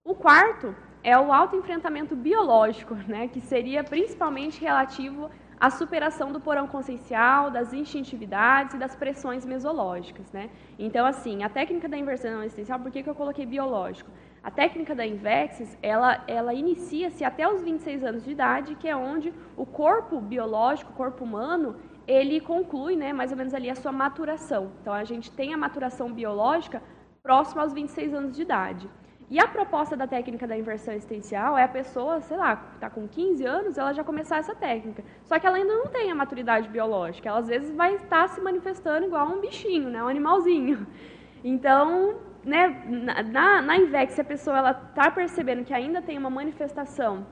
O 0.05 0.15
quarto 0.15 0.75
é 1.03 1.19
o 1.19 1.33
autoenfrentamento 1.33 2.15
biológico, 2.15 2.95
né, 2.95 3.29
que 3.29 3.41
seria 3.41 3.83
principalmente 3.83 4.61
relativo 4.61 5.31
a 5.61 5.69
superação 5.69 6.33
do 6.33 6.41
porão 6.41 6.67
consciencial, 6.67 7.51
das 7.51 7.75
instintividades 7.75 8.75
e 8.75 8.79
das 8.79 8.97
pressões 8.97 9.45
mesológicas. 9.45 10.33
Né? 10.33 10.49
Então, 10.79 11.05
assim, 11.05 11.45
a 11.45 11.51
técnica 11.51 11.87
da 11.87 11.99
inversão 11.99 12.43
existencial, 12.43 12.81
por 12.81 12.91
que, 12.91 13.03
que 13.03 13.11
eu 13.11 13.15
coloquei 13.15 13.45
biológico? 13.45 14.11
A 14.43 14.51
técnica 14.51 14.95
da 14.95 15.07
Invexis, 15.07 15.77
ela, 15.83 16.25
ela 16.27 16.55
inicia-se 16.55 17.23
até 17.23 17.47
os 17.47 17.61
26 17.63 18.03
anos 18.03 18.25
de 18.25 18.31
idade, 18.31 18.75
que 18.77 18.89
é 18.89 18.97
onde 18.97 19.35
o 19.55 19.67
corpo 19.67 20.19
biológico, 20.19 20.93
o 20.93 20.97
corpo 20.97 21.25
humano, 21.25 21.77
ele 22.07 22.41
conclui 22.41 22.97
né, 22.97 23.13
mais 23.13 23.31
ou 23.31 23.37
menos 23.37 23.53
ali 23.53 23.69
a 23.69 23.75
sua 23.75 23.93
maturação. 23.93 24.73
Então, 24.81 24.95
a 24.95 25.05
gente 25.05 25.31
tem 25.31 25.53
a 25.53 25.59
maturação 25.59 26.11
biológica 26.11 26.83
próxima 27.23 27.61
aos 27.61 27.75
26 27.75 28.15
anos 28.15 28.35
de 28.35 28.41
idade. 28.41 28.89
E 29.31 29.39
a 29.39 29.47
proposta 29.47 29.97
da 29.97 30.09
técnica 30.09 30.45
da 30.45 30.59
inversão 30.59 30.93
existencial 30.93 31.57
é 31.57 31.63
a 31.63 31.69
pessoa, 31.69 32.21
sei 32.21 32.37
lá, 32.37 32.73
está 32.75 32.91
com 32.91 33.07
15 33.07 33.45
anos, 33.45 33.79
ela 33.79 33.93
já 33.93 34.03
começar 34.03 34.39
essa 34.39 34.57
técnica. 34.57 35.05
Só 35.23 35.39
que 35.39 35.47
ela 35.47 35.57
ainda 35.57 35.73
não 35.73 35.87
tem 35.87 36.11
a 36.11 36.15
maturidade 36.17 36.69
biológica. 36.69 37.29
Ela 37.29 37.39
às 37.39 37.47
vezes 37.47 37.73
vai 37.77 37.95
estar 37.95 38.29
se 38.29 38.41
manifestando 38.41 39.07
igual 39.07 39.29
um 39.29 39.41
bichinho, 39.41 39.89
né, 39.89 40.03
um 40.03 40.09
animalzinho. 40.09 40.85
Então, 41.43 42.19
né, 42.45 42.85
na, 43.33 43.63
na 43.63 43.77
Invex, 43.79 44.13
se 44.13 44.21
a 44.21 44.25
pessoa 44.25 44.73
está 44.73 45.11
percebendo 45.11 45.65
que 45.65 45.73
ainda 45.73 46.03
tem 46.03 46.19
uma 46.19 46.29
manifestação 46.29 47.27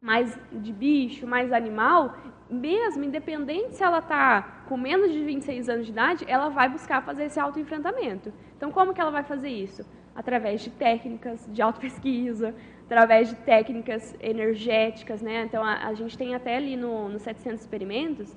mais 0.00 0.38
de 0.50 0.72
bicho, 0.72 1.26
mais 1.26 1.52
animal, 1.52 2.16
mesmo 2.48 3.04
independente 3.04 3.76
se 3.76 3.84
ela 3.84 3.98
está 3.98 4.62
com 4.66 4.78
menos 4.78 5.12
de 5.12 5.22
26 5.22 5.68
anos 5.68 5.84
de 5.84 5.92
idade, 5.92 6.24
ela 6.26 6.48
vai 6.48 6.70
buscar 6.70 7.02
fazer 7.02 7.24
esse 7.24 7.38
autoenfrentamento. 7.38 8.32
Então, 8.56 8.72
como 8.72 8.94
que 8.94 9.00
ela 9.02 9.10
vai 9.10 9.22
fazer 9.22 9.50
isso? 9.50 9.84
Através 10.14 10.60
de 10.60 10.70
técnicas 10.70 11.48
de 11.50 11.62
autopesquisa, 11.62 12.54
através 12.84 13.28
de 13.28 13.36
técnicas 13.36 14.14
energéticas, 14.20 15.22
né? 15.22 15.44
Então, 15.44 15.62
a, 15.64 15.86
a 15.86 15.94
gente 15.94 16.16
tem 16.16 16.34
até 16.34 16.56
ali 16.56 16.76
no, 16.76 17.08
no 17.08 17.18
700 17.18 17.60
experimentos, 17.60 18.36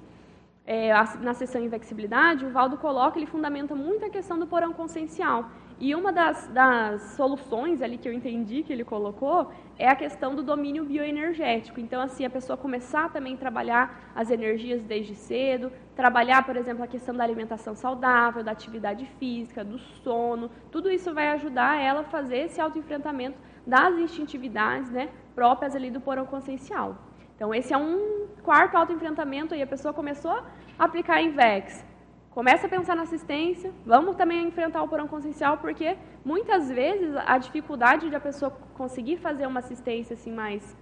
é, 0.66 0.92
na 1.22 1.34
sessão 1.34 1.64
Invexibilidade, 1.64 2.46
o 2.46 2.50
Valdo 2.50 2.78
coloca, 2.78 3.20
ele 3.20 3.28
fundamenta 3.28 3.76
muito 3.76 4.04
a 4.04 4.10
questão 4.10 4.40
do 4.40 4.48
porão 4.48 4.74
consciencial. 4.74 5.50
E 5.80 5.94
uma 5.94 6.12
das, 6.12 6.48
das, 6.48 7.02
soluções 7.18 7.82
ali 7.82 7.98
que 7.98 8.08
eu 8.08 8.14
entendi 8.14 8.64
que 8.64 8.72
ele 8.72 8.84
colocou 8.84 9.52
é 9.78 9.88
a 9.88 9.96
questão 9.96 10.34
do 10.34 10.42
domínio 10.42 10.86
bioenergético. 10.86 11.80
Então, 11.80 12.02
assim, 12.02 12.26
a 12.26 12.30
pessoa 12.30 12.58
começar 12.58 13.12
também 13.12 13.36
a 13.36 13.38
trabalhar 13.38 14.12
as 14.16 14.32
energias 14.32 14.82
desde 14.84 15.14
cedo, 15.14 15.72
trabalhar, 15.96 16.46
por 16.46 16.56
exemplo, 16.58 16.84
a 16.84 16.88
questão 16.88 17.16
da 17.16 17.24
alimentação 17.24 17.74
saudável, 17.76 18.44
da 18.44 18.52
atividade 18.52 19.06
física, 19.18 19.64
do 19.64 19.80
sono, 19.80 20.52
tudo 20.72 20.92
isso 20.92 21.14
vai 21.14 21.30
ajudar 21.30 21.82
ela 21.82 22.02
a 22.02 22.04
fazer 22.04 22.38
esse 22.40 22.60
autoenfrentamento 22.60 23.40
das 23.66 23.98
instintividades 23.98 24.92
né, 24.92 25.10
próprias 25.34 25.76
ali 25.76 25.90
do 25.90 26.02
porão 26.02 26.26
consciencial. 26.26 26.98
Então, 27.36 27.54
esse 27.54 27.74
é 27.74 27.78
um 27.78 28.28
quarto 28.44 28.76
autoenfrentamento 28.76 29.56
e 29.56 29.62
a 29.62 29.68
pessoa 29.68 29.94
começou 29.94 30.32
a 30.32 30.44
aplicar 30.78 31.22
Invex. 31.22 31.84
começa 32.30 32.68
a 32.68 32.70
pensar 32.70 32.96
na 32.98 33.04
assistência, 33.04 33.74
vamos 33.86 34.18
também 34.18 34.46
enfrentar 34.46 34.84
o 34.84 34.90
porão 34.90 35.08
consciencial, 35.08 35.58
porque 35.58 35.98
muitas 36.24 36.70
vezes 36.70 37.16
a 37.26 37.38
dificuldade 37.38 38.10
de 38.10 38.16
a 38.16 38.20
pessoa 38.20 38.52
conseguir 38.74 39.18
fazer 39.18 39.48
uma 39.48 39.60
assistência 39.60 40.14
assim 40.16 40.34
mais, 40.34 40.76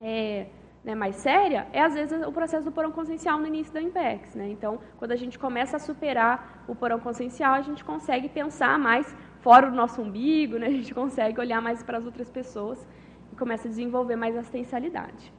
é, 0.00 0.46
né, 0.84 0.94
mais 0.94 1.16
séria 1.16 1.66
é 1.72 1.80
às 1.80 1.94
vezes 1.94 2.26
o 2.26 2.32
processo 2.32 2.64
do 2.64 2.72
porão 2.72 2.90
consciencial 2.90 3.38
no 3.38 3.46
início 3.46 3.72
da 3.72 3.80
IMPEX. 3.80 4.34
Né? 4.34 4.48
Então, 4.50 4.80
quando 4.98 5.12
a 5.12 5.16
gente 5.16 5.38
começa 5.38 5.76
a 5.76 5.80
superar 5.80 6.64
o 6.66 6.74
porão 6.74 6.98
consciencial, 6.98 7.54
a 7.54 7.62
gente 7.62 7.84
consegue 7.84 8.28
pensar 8.28 8.78
mais 8.78 9.14
fora 9.40 9.70
do 9.70 9.76
nosso 9.76 10.02
umbigo, 10.02 10.58
né? 10.58 10.66
a 10.66 10.70
gente 10.70 10.94
consegue 10.94 11.38
olhar 11.40 11.60
mais 11.60 11.82
para 11.82 11.98
as 11.98 12.04
outras 12.04 12.30
pessoas 12.30 12.86
e 13.32 13.36
começa 13.36 13.68
a 13.68 13.70
desenvolver 13.70 14.16
mais 14.16 14.36
assistencialidade. 14.36 15.32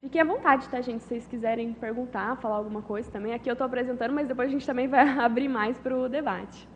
Fiquem 0.00 0.20
à 0.20 0.24
vontade, 0.24 0.68
tá, 0.68 0.80
gente? 0.80 1.02
Se 1.02 1.08
vocês 1.08 1.26
quiserem 1.26 1.72
perguntar, 1.72 2.36
falar 2.36 2.56
alguma 2.56 2.82
coisa 2.82 3.10
também. 3.10 3.34
Aqui 3.34 3.50
eu 3.50 3.54
estou 3.54 3.66
apresentando, 3.66 4.12
mas 4.12 4.28
depois 4.28 4.48
a 4.48 4.52
gente 4.52 4.64
também 4.64 4.86
vai 4.86 5.08
abrir 5.18 5.48
mais 5.48 5.76
para 5.76 5.96
o 5.96 6.08
debate. 6.08 6.68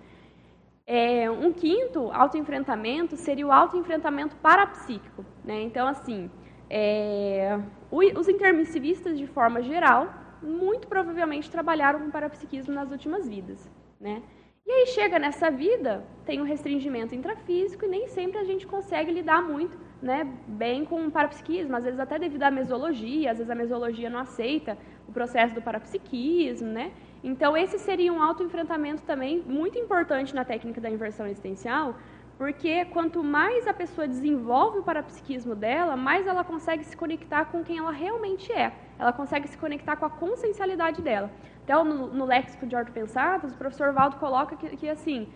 É, 0.87 1.31
um 1.31 1.53
quinto 1.53 2.11
autoenfrentamento 2.11 3.17
seria 3.17 3.47
o 3.47 3.53
autoenfrentamento 3.53 4.37
parapsíquico. 4.37 5.25
Né? 5.45 5.62
Então, 5.62 5.87
assim, 5.87 6.31
é, 6.69 7.59
os 7.91 8.29
intermissivistas, 8.29 9.19
de 9.19 9.27
forma 9.27 9.62
geral, 9.62 10.12
muito 10.43 10.89
provavelmente 10.89 11.51
trabalharam 11.51 12.01
com 12.01 12.11
parapsiquismo 12.11 12.75
nas 12.75 12.91
últimas 12.91 13.29
vidas. 13.29 13.71
Né? 14.01 14.23
E 14.67 14.71
aí 14.71 14.87
chega 14.87 15.19
nessa 15.19 15.51
vida, 15.51 16.05
tem 16.25 16.41
um 16.41 16.45
restringimento 16.45 17.15
intrafísico 17.15 17.85
e 17.85 17.89
nem 17.89 18.09
sempre 18.09 18.39
a 18.39 18.45
gente 18.45 18.67
consegue 18.67 19.12
lidar 19.12 19.43
muito 19.43 19.77
né, 20.01 20.25
bem 20.47 20.85
com 20.85 21.07
o 21.07 21.11
parapsiquismo, 21.11 21.77
às 21.77 21.85
vezes 21.85 21.99
até 21.99 22.19
devido 22.19 22.43
à 22.43 22.51
mesologia, 22.51 23.31
às 23.31 23.39
vezes 23.39 23.51
a 23.51 23.55
mesologia 23.55 24.11
não 24.11 24.19
aceita 24.19 24.77
o 25.07 25.12
processo 25.12 25.55
do 25.55 25.62
parapsiquismo, 25.62 26.69
né? 26.69 26.93
Então 27.23 27.57
esse 27.57 27.79
seria 27.79 28.12
um 28.12 28.21
autoenfrentamento 28.23 29.02
também 29.02 29.43
muito 29.47 29.79
importante 29.79 30.35
na 30.35 30.45
técnica 30.45 30.81
da 30.81 30.91
inversão 30.91 31.26
existencial, 31.26 31.95
porque 32.37 32.85
quanto 32.87 33.23
mais 33.23 33.69
a 33.69 33.75
pessoa 33.75 34.09
desenvolve 34.09 34.79
o 34.79 34.83
parapsiquismo 34.83 35.55
dela, 35.55 35.97
mais 35.97 36.26
ela 36.26 36.43
consegue 36.43 36.83
se 36.85 36.97
conectar 36.97 37.45
com 37.45 37.62
quem 37.62 37.79
ela 37.79 37.93
realmente 37.93 38.50
é. 38.52 38.73
Ela 38.99 39.12
consegue 39.12 39.47
se 39.47 39.57
conectar 39.57 39.95
com 39.97 40.07
a 40.07 40.11
consciencialidade 40.11 41.00
dela. 41.00 41.31
Então, 41.62 41.85
no, 41.85 42.09
no 42.09 42.25
léxico 42.25 42.67
de 42.67 42.75
ortopensados, 42.75 43.52
o 43.52 43.57
professor 43.57 43.93
Valdo 43.93 44.17
coloca 44.17 44.57
que, 44.57 44.76
que 44.76 44.88
assim, 44.88 45.29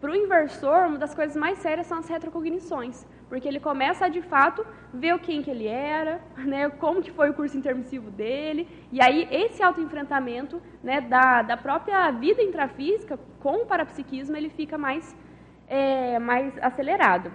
para 0.00 0.10
o 0.10 0.14
inversor, 0.14 0.86
uma 0.88 0.98
das 0.98 1.14
coisas 1.14 1.36
mais 1.36 1.58
sérias 1.58 1.86
são 1.86 1.98
as 1.98 2.08
retrocognições, 2.08 3.06
porque 3.30 3.46
ele 3.46 3.60
começa 3.60 4.06
a, 4.06 4.08
de 4.08 4.20
fato, 4.20 4.66
ver 4.92 5.16
quem 5.20 5.40
que 5.40 5.50
ele 5.50 5.68
era, 5.68 6.20
né, 6.36 6.68
como 6.68 7.00
que 7.00 7.12
foi 7.12 7.30
o 7.30 7.34
curso 7.34 7.56
intermissivo 7.56 8.10
dele, 8.10 8.68
e 8.92 9.00
aí 9.00 9.26
esse 9.30 9.62
autoenfrentamento 9.62 10.60
né, 10.82 11.00
da, 11.00 11.40
da 11.40 11.56
própria 11.56 12.10
vida 12.10 12.42
intrafísica 12.42 13.18
com 13.38 13.62
o 13.62 13.66
parapsiquismo, 13.66 14.36
ele 14.36 14.50
fica 14.50 14.76
mais, 14.76 15.16
é, 15.68 16.18
mais 16.18 16.52
acelerado. 16.60 17.32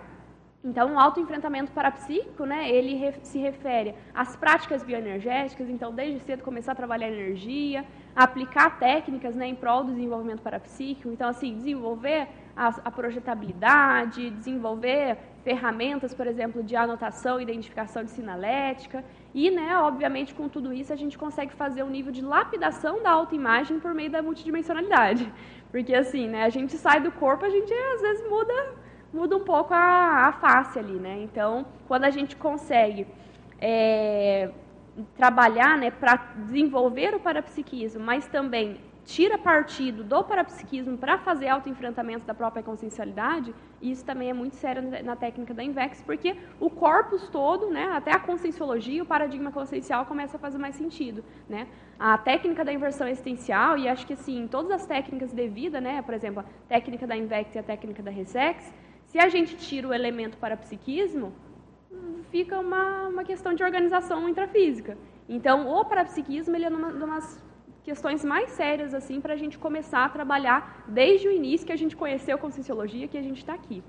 Então, 0.66 0.96
o 0.96 1.00
autoenfrentamento 1.00 1.72
parapsíquico, 1.72 2.44
né, 2.44 2.70
ele 2.70 2.96
re 2.96 3.14
se 3.22 3.38
refere 3.38 3.94
às 4.14 4.36
práticas 4.36 4.84
bioenergéticas, 4.84 5.70
então, 5.70 5.94
desde 5.94 6.20
cedo 6.22 6.44
começar 6.44 6.72
a 6.72 6.76
trabalhar 6.76 7.08
energia, 7.08 7.86
aplicar 8.16 8.80
técnicas 8.80 9.36
né, 9.36 9.46
em 9.48 9.56
prol 9.56 9.84
do 9.84 9.92
desenvolvimento 9.94 10.42
parapsíquico, 10.42 11.10
então, 11.10 11.30
assim, 11.30 11.54
desenvolver 11.54 12.28
a, 12.58 12.68
a 12.84 12.92
projetabilidade, 12.92 14.32
desenvolver 14.32 15.20
ferramentas, 15.46 16.12
por 16.20 16.26
exemplo, 16.26 16.64
de 16.64 16.76
anotação 16.76 17.40
identificação 17.40 18.04
de 18.04 18.10
sinalética, 18.10 19.06
e, 19.34 19.52
né, 19.52 19.78
obviamente, 19.78 20.34
com 20.34 20.50
tudo 20.50 20.74
isso, 20.74 20.92
a 20.92 20.96
gente 20.96 21.18
consegue 21.18 21.54
fazer 21.54 21.84
um 21.84 21.92
nível 21.98 22.12
de 22.12 22.22
lapidação 22.22 23.04
da 23.04 23.12
autoimagem 23.12 23.80
por 23.80 23.94
meio 23.94 24.10
da 24.10 24.22
multidimensionalidade. 24.24 25.32
Porque, 25.72 25.94
assim, 25.94 26.28
né, 26.28 26.44
a 26.44 26.50
gente 26.50 26.74
sai 26.86 27.00
do 27.00 27.12
corpo, 27.12 27.46
a 27.46 27.50
gente, 27.50 27.72
às 27.96 28.02
vezes, 28.02 28.30
muda 28.30 28.58
muda 29.14 29.38
um 29.38 29.46
pouco 29.46 29.74
a, 29.74 30.28
a 30.28 30.32
face 30.34 30.78
ali, 30.78 30.98
né? 31.06 31.22
Então, 31.22 31.66
quando 31.88 32.04
a 32.04 32.10
gente 32.10 32.36
consegue 32.36 33.08
é, 33.62 34.50
trabalhar 35.16 35.78
né, 35.78 35.90
para 35.90 36.16
desenvolver 36.48 37.16
o 37.16 37.20
parapsiquismo, 37.20 38.04
mas 38.04 38.28
também 38.28 38.78
tira 39.06 39.38
partido 39.38 40.04
do 40.04 40.24
parapsiquismo 40.24 40.98
para 40.98 41.18
fazer 41.20 41.48
autoenfrentamento 41.48 42.26
da 42.26 42.34
própria 42.34 42.64
consciencialidade, 42.64 43.54
isso 43.82 44.04
também 44.04 44.30
é 44.30 44.34
muito 44.34 44.56
sério 44.56 44.82
na 45.04 45.16
técnica 45.16 45.54
da 45.54 45.64
INVEX, 45.64 46.02
porque 46.02 46.36
o 46.60 46.70
corpus 46.70 47.30
todo, 47.30 47.70
né, 47.70 47.92
até 47.94 48.12
a 48.12 48.20
conscienciologia, 48.20 49.04
o 49.04 49.06
paradigma 49.06 49.52
consciencial 49.52 50.06
começa 50.06 50.38
a 50.38 50.40
fazer 50.40 50.58
mais 50.58 50.76
sentido. 50.76 51.24
Né? 51.48 51.68
A 52.00 52.18
técnica 52.18 52.66
da 52.66 52.74
inversão 52.74 53.08
existencial, 53.08 53.78
e 53.78 53.88
acho 53.88 54.08
que 54.08 54.14
assim, 54.14 54.48
todas 54.50 54.72
as 54.72 54.86
técnicas 54.86 55.32
de 55.32 55.48
vida, 55.48 55.80
né, 55.80 56.02
por 56.02 56.14
exemplo, 56.16 56.42
a 56.42 56.68
técnica 56.68 57.06
da 57.06 57.16
INVEX 57.16 57.54
e 57.54 57.60
a 57.60 57.64
técnica 57.64 58.02
da 58.02 58.10
RESEX, 58.10 58.74
se 59.06 59.20
a 59.20 59.30
gente 59.30 59.56
tira 59.56 59.88
o 59.88 59.94
elemento 59.94 60.38
parapsiquismo, 60.38 61.32
fica 62.32 62.60
uma, 62.60 63.08
uma 63.08 63.24
questão 63.24 63.54
de 63.54 63.64
organização 63.64 64.28
intrafísica. 64.28 64.98
Então, 65.30 65.68
o 65.68 65.86
parapsiquismo 65.86 66.56
ele 66.56 66.66
é 66.66 66.70
uma, 66.70 66.90
uma 66.90 67.16
das 67.16 67.42
questões 67.90 68.22
mais 68.34 68.50
sérias 68.60 68.94
assim 69.00 69.18
para 69.24 69.34
a 69.36 69.40
gente 69.44 69.58
começar 69.66 70.04
a 70.06 70.10
trabalhar 70.18 70.60
desde 70.88 71.28
o 71.28 71.32
início 71.40 71.68
que 71.68 71.76
a 71.78 71.82
gente 71.84 71.96
conheceu 72.04 72.36
a 72.36 72.42
Conscienciologia, 72.46 73.08
que 73.08 73.18
a 73.24 73.26
gente 73.28 73.40
está 73.44 73.54
aqui. 73.54 73.80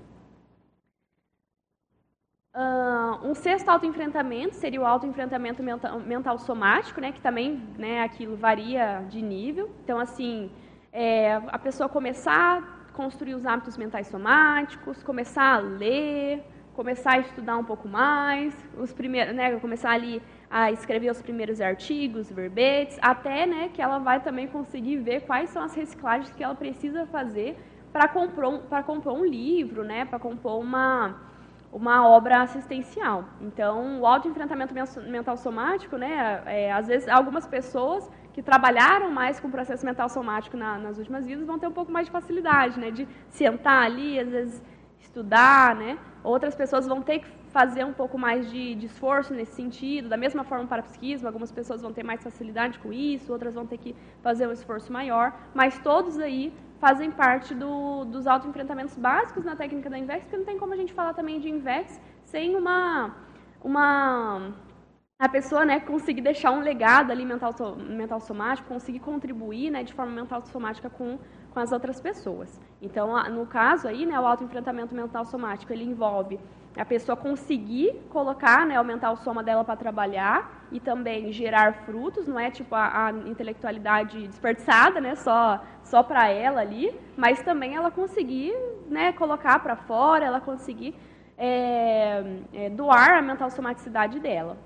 Um 3.29 3.33
sexto 3.35 3.69
autoenfrentamento 3.69 4.55
seria 4.55 4.81
o 4.81 4.85
autoenfrentamento 4.85 5.61
mental, 5.61 5.99
mental 5.99 6.37
somático, 6.39 6.99
né, 7.03 7.11
que 7.11 7.21
também 7.27 7.47
né, 7.77 8.01
aquilo 8.07 8.35
varia 8.35 9.03
de 9.09 9.21
nível. 9.21 9.69
Então, 9.83 9.99
assim, 9.99 10.49
é, 10.91 11.35
a 11.57 11.59
pessoa 11.59 11.87
começar 11.89 12.77
construir 12.97 13.35
os 13.35 13.45
hábitos 13.45 13.77
mentais 13.77 14.07
somáticos, 14.07 15.03
começar 15.03 15.49
a 15.55 15.59
ler, 15.59 16.43
começar 16.79 17.13
a 17.13 17.19
estudar 17.19 17.55
um 17.57 17.63
pouco 17.63 17.87
mais, 17.87 18.51
os 18.75 18.91
primeiros, 18.91 19.35
né, 19.35 19.55
começar 19.59 19.91
ali 19.91 20.15
a 20.49 20.71
escrever 20.71 21.11
os 21.11 21.21
primeiros 21.21 21.59
artigos, 21.59 22.31
verbetes, 22.31 22.97
até 23.01 23.45
né, 23.45 23.69
que 23.73 23.81
ela 23.81 23.99
vai 23.99 24.21
também 24.21 24.47
conseguir 24.47 24.97
ver 24.97 25.21
quais 25.21 25.49
são 25.49 25.63
as 25.63 25.75
reciclagens 25.75 26.31
que 26.31 26.43
ela 26.43 26.55
precisa 26.55 27.05
fazer 27.05 27.57
para 27.91 28.07
compor, 28.07 28.61
compor 28.85 29.13
um 29.13 29.25
livro, 29.25 29.83
né, 29.83 30.05
para 30.05 30.19
compor 30.19 30.59
uma, 30.59 31.15
uma 31.71 32.07
obra 32.07 32.41
assistencial. 32.41 33.25
Então, 33.41 33.99
o 34.01 34.05
autoenfrentamento 34.05 34.73
mental 35.07 35.35
somático, 35.35 35.97
né, 35.97 36.41
é, 36.45 36.71
às 36.71 36.87
vezes 36.87 37.07
algumas 37.09 37.45
pessoas 37.45 38.09
que 38.37 38.43
trabalharam 38.43 39.09
mais 39.09 39.39
com 39.39 39.47
o 39.47 39.51
processo 39.51 39.83
mental 39.83 40.07
somático 40.07 40.55
na, 40.55 40.77
nas 40.77 40.99
últimas 40.99 41.25
vidas 41.25 41.43
vão 41.43 41.57
ter 41.57 41.65
um 41.65 41.71
pouco 41.71 41.91
mais 41.91 42.05
de 42.05 42.11
facilidade, 42.11 42.79
né? 42.79 42.91
De 42.91 43.07
sentar 43.29 43.83
ali, 43.83 44.19
às 44.19 44.29
vezes 44.29 44.63
estudar, 44.99 45.75
né? 45.75 45.97
Outras 46.23 46.53
pessoas 46.53 46.85
vão 46.85 47.01
ter 47.01 47.17
que 47.17 47.36
fazer 47.57 47.83
um 47.83 47.93
pouco 48.01 48.19
mais 48.19 48.41
de, 48.51 48.75
de 48.75 48.85
esforço 48.85 49.33
nesse 49.33 49.53
sentido, 49.53 50.07
da 50.07 50.19
mesma 50.25 50.43
forma 50.43 50.67
para 50.67 50.81
o 50.81 50.83
psiquismo, 50.83 51.27
algumas 51.27 51.51
pessoas 51.51 51.81
vão 51.81 51.91
ter 51.91 52.03
mais 52.03 52.21
facilidade 52.21 52.77
com 52.77 52.93
isso, 52.93 53.33
outras 53.33 53.55
vão 53.55 53.65
ter 53.65 53.79
que 53.79 53.95
fazer 54.21 54.45
um 54.47 54.51
esforço 54.51 54.93
maior, 54.93 55.33
mas 55.55 55.79
todos 55.79 56.19
aí 56.19 56.53
fazem 56.79 57.09
parte 57.09 57.55
do, 57.55 58.05
dos 58.05 58.27
autoenfrentamentos 58.27 58.95
básicos 58.95 59.43
na 59.43 59.55
técnica 59.55 59.89
da 59.89 59.97
INVEX, 59.97 60.25
porque 60.25 60.37
não 60.37 60.45
tem 60.45 60.59
como 60.59 60.71
a 60.75 60.77
gente 60.77 60.93
falar 60.93 61.15
também 61.15 61.39
de 61.39 61.49
INVEX 61.49 61.99
sem 62.25 62.55
uma, 62.55 63.15
uma 63.63 64.53
a 65.19 65.27
pessoa 65.27 65.65
né, 65.65 65.79
conseguir 65.79 66.21
deixar 66.21 66.51
um 66.51 66.59
legado 66.59 67.09
ali 67.09 67.25
mental, 67.25 67.55
mental 67.75 68.19
somático, 68.19 68.67
conseguir 68.67 68.99
contribuir 68.99 69.71
né, 69.71 69.81
de 69.83 69.95
forma 69.95 70.11
mental 70.11 70.45
somática 70.45 70.91
com, 70.91 71.17
com 71.51 71.59
as 71.59 71.71
outras 71.71 71.99
pessoas. 71.99 72.61
Então, 72.79 73.07
no 73.31 73.47
caso 73.47 73.87
aí, 73.87 74.05
né, 74.05 74.19
o 74.19 74.27
autoenfrentamento 74.27 74.93
mental 74.93 75.25
somático, 75.25 75.73
ele 75.73 75.83
envolve 75.83 76.39
a 76.77 76.85
pessoa 76.85 77.15
conseguir 77.15 77.93
colocar 78.09 78.65
né, 78.65 78.79
o 78.79 78.85
mental 78.85 79.17
soma 79.17 79.43
dela 79.43 79.63
para 79.63 79.75
trabalhar 79.75 80.67
e 80.71 80.79
também 80.79 81.31
gerar 81.31 81.85
frutos, 81.85 82.27
não 82.27 82.39
é 82.39 82.51
tipo 82.51 82.75
a, 82.75 83.07
a 83.07 83.11
intelectualidade 83.11 84.27
desperdiçada, 84.27 85.01
né, 85.01 85.15
só, 85.15 85.63
só 85.83 86.03
para 86.03 86.27
ela 86.29 86.61
ali, 86.61 86.93
mas 87.15 87.41
também 87.41 87.75
ela 87.75 87.89
conseguir 87.89 88.53
né, 88.87 89.11
colocar 89.13 89.59
para 89.59 89.75
fora, 89.75 90.25
ela 90.25 90.39
conseguir 90.39 90.93
é, 91.37 92.23
é, 92.53 92.69
doar 92.69 93.17
a 93.17 93.21
mental 93.21 93.49
somaticidade 93.49 94.19
dela. 94.19 94.57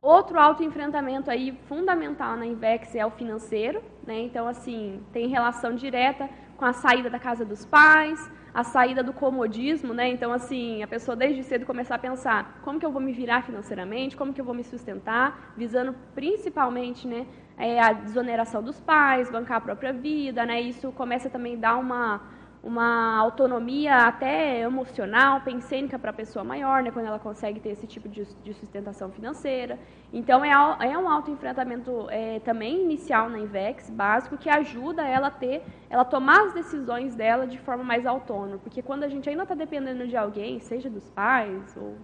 Outro 0.00 0.38
autoenfrentamento 0.38 1.30
aí 1.30 1.52
fundamental 1.66 2.36
na 2.36 2.46
Invex 2.46 2.94
é 2.94 3.04
o 3.04 3.10
financeiro, 3.10 3.82
né? 4.06 4.20
Então 4.20 4.46
assim, 4.46 5.04
tem 5.12 5.26
relação 5.26 5.74
direta 5.74 6.30
com 6.56 6.64
a 6.64 6.72
saída 6.72 7.10
da 7.10 7.18
casa 7.18 7.44
dos 7.44 7.66
pais, 7.66 8.30
a 8.58 8.64
saída 8.64 9.04
do 9.04 9.12
comodismo, 9.12 9.94
né? 9.94 10.08
Então 10.08 10.32
assim, 10.32 10.82
a 10.82 10.88
pessoa 10.88 11.14
desde 11.14 11.44
cedo 11.44 11.64
começar 11.64 11.94
a 11.94 11.98
pensar, 11.98 12.60
como 12.64 12.80
que 12.80 12.84
eu 12.84 12.90
vou 12.90 13.00
me 13.00 13.12
virar 13.12 13.40
financeiramente, 13.42 14.16
como 14.16 14.32
que 14.34 14.40
eu 14.40 14.44
vou 14.44 14.52
me 14.52 14.64
sustentar, 14.64 15.52
visando 15.56 15.94
principalmente, 16.12 17.06
né, 17.06 17.24
é, 17.56 17.80
a 17.80 17.92
desoneração 17.92 18.60
dos 18.60 18.80
pais, 18.80 19.30
bancar 19.30 19.58
a 19.58 19.60
própria 19.60 19.92
vida, 19.92 20.44
né? 20.44 20.60
Isso 20.60 20.90
começa 20.90 21.30
também 21.30 21.54
a 21.54 21.60
dar 21.60 21.76
uma 21.76 22.20
uma 22.62 23.16
autonomia 23.18 24.06
até 24.06 24.60
emocional, 24.60 25.40
pensênica 25.42 25.98
para 25.98 26.10
a 26.10 26.14
pessoa 26.14 26.44
maior, 26.44 26.82
né, 26.82 26.90
quando 26.90 27.06
ela 27.06 27.18
consegue 27.18 27.60
ter 27.60 27.70
esse 27.70 27.86
tipo 27.86 28.08
de, 28.08 28.24
de 28.42 28.52
sustentação 28.54 29.10
financeira. 29.10 29.78
Então, 30.12 30.44
é, 30.44 30.50
é 30.50 30.98
um 30.98 31.08
autoenfrentamento 31.08 32.08
é, 32.10 32.40
também 32.40 32.82
inicial 32.82 33.28
na 33.28 33.38
INVEX, 33.38 33.90
básico, 33.90 34.36
que 34.36 34.50
ajuda 34.50 35.06
ela 35.06 35.28
a 35.28 35.30
ter, 35.30 35.62
ela 35.88 36.04
tomar 36.04 36.46
as 36.46 36.52
decisões 36.52 37.14
dela 37.14 37.46
de 37.46 37.58
forma 37.58 37.84
mais 37.84 38.06
autônoma. 38.06 38.58
Porque 38.58 38.82
quando 38.82 39.04
a 39.04 39.08
gente 39.08 39.28
ainda 39.28 39.44
está 39.44 39.54
dependendo 39.54 40.06
de 40.06 40.16
alguém, 40.16 40.58
seja 40.58 40.90
dos 40.90 41.08
pais, 41.10 41.76
ou 41.76 41.96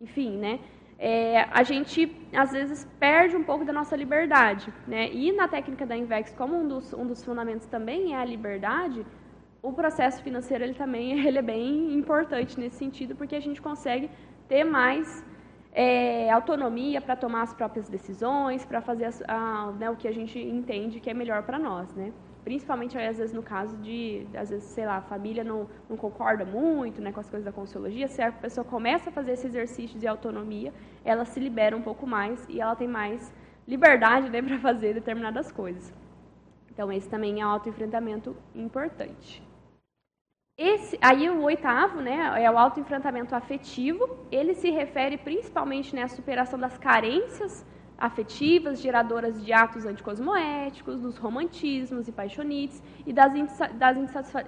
enfim, 0.00 0.38
né, 0.38 0.60
é, 0.98 1.42
a 1.52 1.62
gente 1.62 2.12
às 2.32 2.50
vezes 2.50 2.84
perde 2.98 3.36
um 3.36 3.44
pouco 3.44 3.64
da 3.64 3.72
nossa 3.72 3.94
liberdade. 3.94 4.72
Né? 4.86 5.12
E 5.12 5.32
na 5.32 5.46
técnica 5.46 5.86
da 5.86 5.96
INVEX, 5.96 6.34
como 6.34 6.56
um 6.56 6.66
dos, 6.66 6.92
um 6.92 7.06
dos 7.06 7.24
fundamentos 7.24 7.66
também 7.66 8.14
é 8.14 8.18
a 8.20 8.24
liberdade, 8.24 9.06
o 9.62 9.72
processo 9.72 10.22
financeiro 10.22 10.64
ele 10.64 10.74
também 10.74 11.18
ele 11.26 11.38
é 11.38 11.42
bem 11.42 11.94
importante 11.94 12.58
nesse 12.58 12.76
sentido, 12.76 13.14
porque 13.16 13.36
a 13.36 13.40
gente 13.40 13.60
consegue 13.60 14.10
ter 14.48 14.64
mais 14.64 15.24
é, 15.72 16.30
autonomia 16.30 17.00
para 17.00 17.14
tomar 17.14 17.42
as 17.42 17.52
próprias 17.52 17.88
decisões, 17.88 18.64
para 18.64 18.80
fazer 18.80 19.06
a, 19.06 19.34
a, 19.34 19.72
né, 19.72 19.90
o 19.90 19.96
que 19.96 20.08
a 20.08 20.12
gente 20.12 20.38
entende 20.38 21.00
que 21.00 21.10
é 21.10 21.14
melhor 21.14 21.42
para 21.42 21.58
nós, 21.58 21.94
né? 21.94 22.12
Principalmente, 22.44 22.96
às 22.96 23.18
vezes, 23.18 23.34
no 23.34 23.42
caso 23.42 23.76
de, 23.76 24.26
às 24.34 24.48
vezes, 24.48 24.64
sei 24.70 24.86
lá, 24.86 24.96
a 24.96 25.02
família 25.02 25.44
não, 25.44 25.68
não 25.88 25.98
concorda 25.98 26.46
muito 26.46 26.98
né, 27.00 27.12
com 27.12 27.20
as 27.20 27.28
coisas 27.28 27.44
da 27.44 27.52
consciologia, 27.52 28.08
se 28.08 28.22
a 28.22 28.32
pessoa 28.32 28.64
começa 28.64 29.10
a 29.10 29.12
fazer 29.12 29.32
esse 29.32 29.46
exercício 29.46 29.98
de 29.98 30.06
autonomia, 30.06 30.72
ela 31.04 31.26
se 31.26 31.38
libera 31.38 31.76
um 31.76 31.82
pouco 31.82 32.06
mais 32.06 32.46
e 32.48 32.58
ela 32.58 32.74
tem 32.74 32.88
mais 32.88 33.34
liberdade 33.66 34.30
né, 34.30 34.40
para 34.40 34.58
fazer 34.58 34.94
determinadas 34.94 35.52
coisas. 35.52 35.92
Então, 36.72 36.90
esse 36.90 37.08
também 37.08 37.40
é 37.40 37.46
um 37.46 37.50
autoenfrentamento 37.50 38.34
importante. 38.54 39.42
Esse, 40.58 40.98
aí 41.00 41.30
o 41.30 41.42
oitavo, 41.42 42.00
né, 42.00 42.42
é 42.42 42.50
o 42.50 42.58
autoenfrentamento 42.58 43.32
afetivo. 43.32 44.26
Ele 44.28 44.54
se 44.54 44.70
refere 44.70 45.16
principalmente 45.16 45.94
né, 45.94 46.02
à 46.02 46.08
superação 46.08 46.58
das 46.58 46.76
carências 46.76 47.64
afetivas, 47.96 48.80
geradoras 48.80 49.40
de 49.44 49.52
atos 49.52 49.86
anticosmoéticos, 49.86 51.00
dos 51.00 51.16
romantismos 51.16 52.08
e 52.08 52.12
paixonites 52.12 52.82
e 53.06 53.12
das, 53.12 53.32
das 53.74 53.96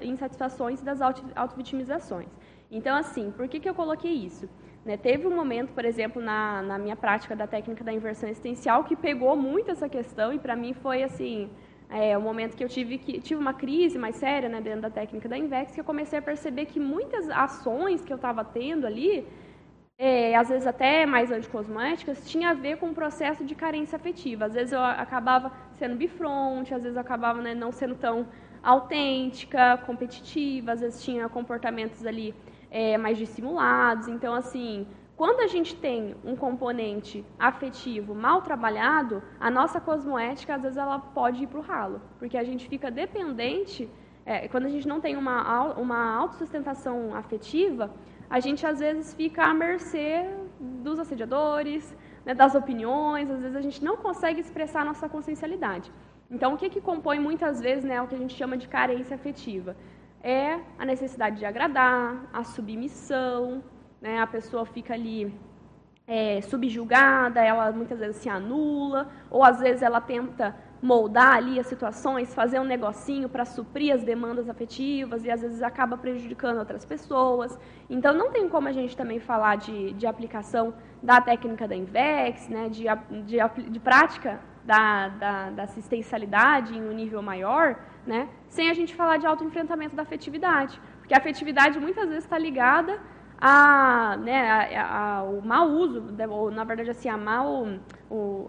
insatisfações 0.03 0.81
e 0.81 0.85
das 0.85 1.01
autovitimizações. 1.37 2.29
Então, 2.73 2.97
assim, 2.97 3.31
por 3.31 3.47
que, 3.47 3.61
que 3.61 3.69
eu 3.69 3.75
coloquei 3.75 4.13
isso? 4.13 4.49
Né, 4.85 4.97
teve 4.97 5.29
um 5.29 5.37
momento, 5.37 5.73
por 5.73 5.85
exemplo, 5.85 6.21
na, 6.21 6.61
na 6.61 6.77
minha 6.77 6.97
prática 6.97 7.37
da 7.37 7.47
técnica 7.47 7.85
da 7.85 7.93
inversão 7.93 8.29
existencial 8.29 8.83
que 8.83 8.97
pegou 8.97 9.37
muito 9.37 9.71
essa 9.71 9.89
questão 9.89 10.33
e 10.33 10.41
para 10.41 10.57
mim 10.57 10.73
foi 10.75 11.05
assim 11.05 11.51
é 11.91 12.17
o 12.17 12.21
momento 12.21 12.57
que 12.57 12.63
eu 12.63 12.69
tive 12.69 12.99
que 12.99 13.21
tive 13.21 13.41
uma 13.41 13.53
crise 13.53 13.99
mais 13.99 14.17
séria 14.17 14.49
né, 14.49 14.61
dentro 14.61 14.83
da 14.83 14.91
técnica 14.91 15.29
da 15.29 15.37
Invex, 15.37 15.73
que 15.75 15.81
eu 15.81 15.85
comecei 15.85 16.19
a 16.19 16.23
perceber 16.23 16.67
que 16.67 16.79
muitas 16.79 17.29
ações 17.31 18.05
que 18.05 18.13
eu 18.13 18.17
estava 18.17 18.45
tendo 18.45 18.87
ali, 18.87 19.27
é, 19.99 20.37
às 20.37 20.49
vezes 20.49 20.67
até 20.67 21.05
mais 21.05 21.31
anticosméticas, 21.33 22.29
tinha 22.31 22.51
a 22.51 22.55
ver 22.55 22.79
com 22.79 22.91
o 22.91 22.95
processo 22.95 23.45
de 23.45 23.55
carência 23.55 23.97
afetiva. 23.97 24.47
Às 24.47 24.55
vezes 24.55 24.73
eu 24.73 24.81
acabava 24.81 25.53
sendo 25.79 25.97
bifronte, 25.97 26.73
às 26.73 26.83
vezes 26.83 26.97
eu 26.97 27.03
acabava 27.03 27.43
né, 27.43 27.55
não 27.55 27.73
sendo 27.73 27.97
tão 27.97 28.27
autêntica, 28.63 29.79
competitiva, 29.79 30.73
às 30.73 30.81
vezes 30.81 31.03
tinha 31.03 31.29
comportamentos 31.29 32.07
ali 32.07 32.35
é, 32.71 32.97
mais 32.97 33.19
dissimulados. 33.19 34.07
Então, 34.09 34.33
assim, 34.35 34.87
quando 35.21 35.41
a 35.41 35.47
gente 35.47 35.77
tem 35.77 36.15
um 36.25 36.35
componente 36.35 37.23
afetivo 37.39 38.15
mal 38.15 38.41
trabalhado, 38.41 39.23
a 39.39 39.51
nossa 39.51 39.79
cosmoética, 39.79 40.55
às 40.55 40.63
vezes, 40.63 40.79
ela 40.79 40.99
pode 40.99 41.43
ir 41.45 41.47
para 41.47 41.59
o 41.59 41.63
ralo, 41.63 42.01
porque 42.19 42.39
a 42.39 42.43
gente 42.43 42.67
fica 42.67 42.91
dependente, 42.91 43.87
é, 44.25 44.49
quando 44.49 44.65
a 44.65 44.71
gente 44.71 44.89
não 44.89 44.99
tem 44.99 45.19
uma, 45.19 45.75
uma 45.75 46.17
autossustentação 46.17 47.15
afetiva, 47.15 47.91
a 48.31 48.41
gente, 48.41 48.67
às 48.67 48.79
vezes, 48.79 49.13
fica 49.13 49.45
à 49.45 49.53
mercê 49.53 50.25
dos 50.59 50.99
assediadores, 50.99 51.95
né, 52.25 52.33
das 52.33 52.55
opiniões, 52.55 53.31
às 53.31 53.43
vezes 53.43 53.57
a 53.59 53.61
gente 53.61 53.85
não 53.85 53.99
consegue 53.99 54.41
expressar 54.41 54.81
a 54.81 54.87
nossa 54.87 55.07
consciencialidade. 55.07 55.93
Então, 56.31 56.55
o 56.55 56.57
que, 56.57 56.71
que 56.71 56.81
compõe 56.81 57.19
muitas 57.21 57.61
vezes 57.61 57.85
né, 57.85 58.01
o 58.01 58.07
que 58.07 58.15
a 58.15 58.23
gente 58.25 58.35
chama 58.35 58.57
de 58.57 58.67
carência 58.67 59.17
afetiva? 59.17 59.77
É 60.23 60.59
a 60.79 60.87
necessidade 60.87 61.37
de 61.37 61.45
agradar, 61.45 62.27
a 62.33 62.43
submissão, 62.43 63.63
né? 64.01 64.21
A 64.21 64.27
pessoa 64.27 64.65
fica 64.65 64.95
ali 64.95 65.33
é, 66.07 66.41
subjugada, 66.41 67.41
ela 67.41 67.71
muitas 67.71 68.01
vezes 68.01 68.17
se 68.17 68.29
anula, 68.29 69.09
ou 69.31 69.45
às 69.45 69.61
vezes 69.61 69.83
ela 69.83 70.01
tenta 70.01 70.57
moldar 70.83 71.35
ali 71.37 71.61
as 71.61 71.67
situações, 71.67 72.35
fazer 72.35 72.59
um 72.59 72.65
negocinho 72.65 73.29
para 73.29 73.45
suprir 73.45 73.95
as 73.95 74.03
demandas 74.03 74.49
afetivas 74.49 75.25
e 75.25 75.31
às 75.31 75.43
vezes 75.43 75.63
acaba 75.63 75.97
prejudicando 75.97 76.59
outras 76.59 76.85
pessoas. 76.85 77.59
Então 77.89 78.15
não 78.15 78.31
tem 78.33 78.49
como 78.49 78.67
a 78.67 78.73
gente 78.73 78.97
também 78.97 79.21
falar 79.21 79.57
de, 79.57 79.93
de 79.93 80.07
aplicação 80.07 80.75
da 81.03 81.21
técnica 81.21 81.69
da 81.69 81.77
INVEX, 81.77 82.49
né, 82.49 82.69
de, 82.69 82.85
de, 83.25 83.39
de 83.71 83.81
prática 83.81 84.41
da, 84.65 85.09
da, 85.09 85.51
da, 85.51 85.63
assistencialidade 85.65 86.77
em 86.77 86.83
um 86.83 86.93
nível 86.93 87.23
maior, 87.23 87.79
né, 88.07 88.29
sem 88.49 88.71
a 88.71 88.75
gente 88.75 88.95
falar 88.95 89.19
de 89.19 89.27
autoenfrentamento 89.27 89.95
da 89.95 90.03
afetividade. 90.03 90.81
Porque 90.99 91.15
a 91.15 91.19
afetividade 91.19 91.79
muitas 91.79 92.09
vezes 92.09 92.25
está 92.25 92.39
ligada 92.39 92.99
a, 93.41 94.19
né, 94.19 94.77
a, 94.77 95.19
a, 95.19 95.23
o 95.23 95.41
mau 95.45 95.69
uso, 95.69 96.03
ou 96.29 96.51
na 96.51 96.63
verdade 96.63 96.91
assim, 96.91 97.09
a, 97.09 97.17
mal, 97.17 97.67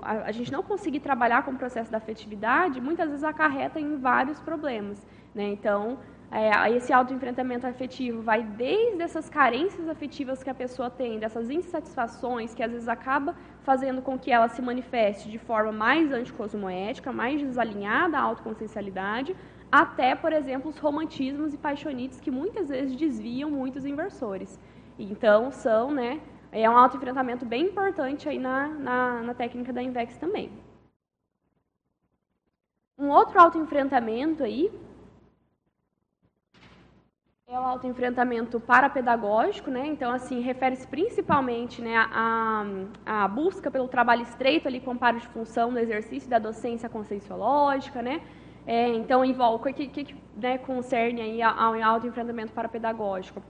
a, 0.02 0.12
a, 0.26 0.32
gente 0.32 0.52
não 0.52 0.62
conseguir 0.62 1.00
trabalhar 1.00 1.44
com 1.44 1.52
o 1.52 1.58
processo 1.58 1.90
da 1.90 1.98
afetividade, 1.98 2.82
muitas 2.82 3.10
vezes 3.10 3.24
acarreta 3.24 3.80
em 3.80 3.96
vários 3.98 4.40
problemas. 4.42 5.06
Né? 5.34 5.46
Então, 5.46 5.98
é, 6.30 6.70
esse 6.72 6.92
autoenfrentamento 6.92 7.66
afetivo 7.66 8.22
vai 8.22 8.44
desde 8.44 9.02
essas 9.02 9.30
carências 9.30 9.88
afetivas 9.88 10.44
que 10.44 10.50
a 10.50 10.54
pessoa 10.54 10.90
tem, 10.90 11.20
dessas 11.20 11.50
insatisfações 11.50 12.54
que 12.54 12.62
às 12.62 12.72
vezes 12.72 12.88
acaba 12.90 13.36
fazendo 13.64 14.02
com 14.02 14.20
que 14.20 14.32
ela 14.32 14.50
se 14.50 14.62
manifeste 14.62 15.30
de 15.30 15.38
forma 15.38 15.72
mais 15.72 16.12
anticosmoética, 16.12 17.14
mais 17.14 17.42
desalinhada 17.42 18.18
à 18.18 18.22
autoconsciencialidade, 18.22 19.36
até, 19.72 20.16
por 20.16 20.34
exemplo, 20.34 20.70
os 20.70 20.78
romantismos 20.78 21.54
e 21.54 21.58
paixonites 21.58 22.20
que 22.20 22.30
muitas 22.30 22.68
vezes 22.68 22.96
desviam 22.96 23.50
muitos 23.50 23.86
inversores. 23.86 24.60
Então, 25.04 25.52
são, 25.52 25.92
né, 25.92 26.22
é 26.52 26.70
um 26.70 26.78
autoenfrentamento 26.78 27.46
bem 27.46 27.66
importante 27.66 28.28
aí 28.30 28.38
na, 28.38 28.68
na, 28.68 29.22
na 29.24 29.34
técnica 29.34 29.74
da 29.74 29.82
INVEX 29.82 30.18
também. 30.18 30.52
Um 32.98 33.10
outro 33.10 33.40
autoenfrentamento 33.40 34.44
aí 34.44 34.72
é 37.48 37.60
o 37.60 37.64
autoenfrentamento 37.64 38.60
parapedagógico, 38.60 39.72
né? 39.72 39.88
Então, 39.88 40.12
assim, 40.14 40.40
refere-se 40.40 40.88
principalmente 40.88 41.82
né, 41.82 41.98
à, 41.98 42.64
à 43.06 43.28
busca 43.28 43.72
pelo 43.72 43.88
trabalho 43.88 44.22
estreito 44.22 44.68
ali 44.68 44.80
com 44.80 44.96
paro 44.96 45.20
de 45.20 45.28
função 45.30 45.72
no 45.72 45.80
exercício 45.80 46.30
da 46.30 46.38
docência 46.38 46.88
conscienciológica, 46.88 48.02
né? 48.02 48.22
É, 48.68 48.88
então, 48.90 49.26
envolve 49.26 49.70
o 49.70 49.74
que, 49.74 49.88
que 49.88 50.16
né, 50.38 50.60
concerne 50.60 51.22
aí 51.22 51.42
ao 51.42 51.82
autoenfrentamento 51.82 52.54
parapedagógico 52.54 53.42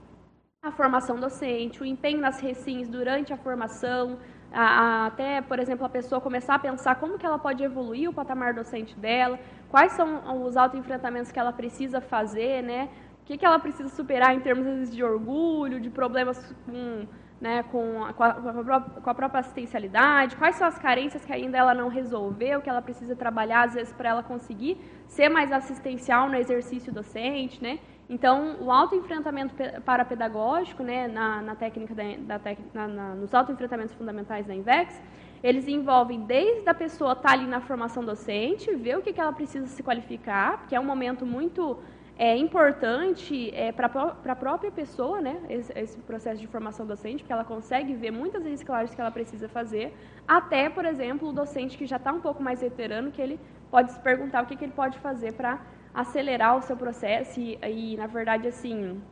a 0.62 0.70
formação 0.70 1.18
docente, 1.18 1.82
o 1.82 1.84
empenho 1.84 2.20
nas 2.20 2.38
recins 2.38 2.88
durante 2.88 3.32
a 3.32 3.36
formação, 3.36 4.16
a, 4.52 4.62
a, 4.62 5.06
até, 5.06 5.42
por 5.42 5.58
exemplo, 5.58 5.84
a 5.84 5.88
pessoa 5.88 6.20
começar 6.20 6.54
a 6.54 6.58
pensar 6.58 6.94
como 7.00 7.18
que 7.18 7.26
ela 7.26 7.36
pode 7.36 7.64
evoluir 7.64 8.08
o 8.08 8.12
patamar 8.12 8.54
docente 8.54 8.94
dela, 8.96 9.40
quais 9.68 9.90
são 9.90 10.44
os 10.44 10.56
autoenfrentamentos 10.56 11.32
que 11.32 11.38
ela 11.40 11.52
precisa 11.52 12.00
fazer, 12.00 12.62
né? 12.62 12.88
O 13.22 13.24
que, 13.24 13.36
que 13.36 13.44
ela 13.44 13.58
precisa 13.58 13.88
superar 13.88 14.36
em 14.36 14.38
termos 14.38 14.64
vezes, 14.64 14.94
de 14.94 15.02
orgulho, 15.02 15.80
de 15.80 15.90
problemas 15.90 16.54
com, 16.64 17.08
né, 17.40 17.64
com, 17.64 18.04
a, 18.04 18.12
com, 18.12 18.22
a, 18.22 18.80
com 19.02 19.10
a 19.10 19.14
própria 19.14 19.40
assistencialidade, 19.40 20.36
quais 20.36 20.54
são 20.54 20.68
as 20.68 20.78
carências 20.78 21.24
que 21.24 21.32
ainda 21.32 21.58
ela 21.58 21.74
não 21.74 21.88
resolveu, 21.88 22.62
que 22.62 22.70
ela 22.70 22.80
precisa 22.80 23.16
trabalhar, 23.16 23.62
às 23.64 23.74
vezes, 23.74 23.92
para 23.92 24.10
ela 24.10 24.22
conseguir 24.22 24.78
ser 25.08 25.28
mais 25.28 25.50
assistencial 25.50 26.28
no 26.28 26.36
exercício 26.36 26.92
docente, 26.92 27.60
né? 27.60 27.80
Então, 28.12 28.56
o 28.60 28.70
autoenfrentamento 28.70 29.54
parapedagógico, 29.86 30.82
né, 30.82 31.08
na, 31.08 31.40
na 31.40 31.54
técnica 31.54 31.94
da, 31.94 32.36
da 32.36 32.56
na, 32.74 32.86
na, 32.86 33.14
nos 33.14 33.32
autoenfrentamentos 33.32 33.94
fundamentais 33.94 34.44
da 34.46 34.54
INVEX, 34.54 35.00
eles 35.42 35.66
envolvem 35.66 36.20
desde 36.26 36.68
a 36.68 36.74
pessoa 36.74 37.12
estar 37.12 37.30
tá 37.30 37.32
ali 37.32 37.46
na 37.46 37.62
formação 37.62 38.04
docente, 38.04 38.70
ver 38.74 38.98
o 38.98 39.00
que, 39.00 39.14
que 39.14 39.20
ela 39.20 39.32
precisa 39.32 39.66
se 39.66 39.82
qualificar, 39.82 40.58
porque 40.58 40.76
é 40.76 40.78
um 40.78 40.84
momento 40.84 41.24
muito 41.24 41.78
é, 42.18 42.36
importante 42.36 43.50
é, 43.54 43.72
para 43.72 43.86
a 43.86 44.36
própria 44.36 44.70
pessoa, 44.70 45.22
né, 45.22 45.40
esse, 45.48 45.72
esse, 45.74 45.98
processo 46.00 46.38
de 46.38 46.46
formação 46.46 46.84
docente, 46.84 47.22
porque 47.22 47.32
ela 47.32 47.46
consegue 47.46 47.94
ver 47.94 48.10
muitas 48.10 48.44
reciclagens 48.44 48.94
que 48.94 49.00
ela 49.00 49.10
precisa 49.10 49.48
fazer, 49.48 49.96
até, 50.28 50.68
por 50.68 50.84
exemplo, 50.84 51.30
o 51.30 51.32
docente 51.32 51.78
que 51.78 51.86
já 51.86 51.96
está 51.96 52.12
um 52.12 52.20
pouco 52.20 52.42
mais 52.42 52.60
veterano, 52.60 53.10
que 53.10 53.22
ele 53.22 53.40
pode 53.70 53.90
se 53.90 54.00
perguntar 54.00 54.42
o 54.42 54.46
que, 54.46 54.54
que 54.54 54.64
ele 54.66 54.74
pode 54.74 54.98
fazer 54.98 55.32
para 55.32 55.58
acelerar 55.94 56.56
o 56.56 56.62
seu 56.62 56.76
processo 56.76 57.40
e, 57.40 57.58
e, 57.62 57.96
na 57.96 58.06
verdade, 58.06 58.48
assim, 58.48 59.02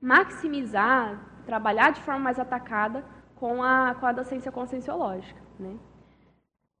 maximizar, 0.00 1.20
trabalhar 1.46 1.90
de 1.90 2.00
forma 2.02 2.20
mais 2.20 2.38
atacada 2.38 3.04
com 3.36 3.62
a, 3.62 3.94
com 3.94 4.06
a 4.06 4.12
docência 4.12 4.50
conscienciológica. 4.50 5.40
Né? 5.58 5.76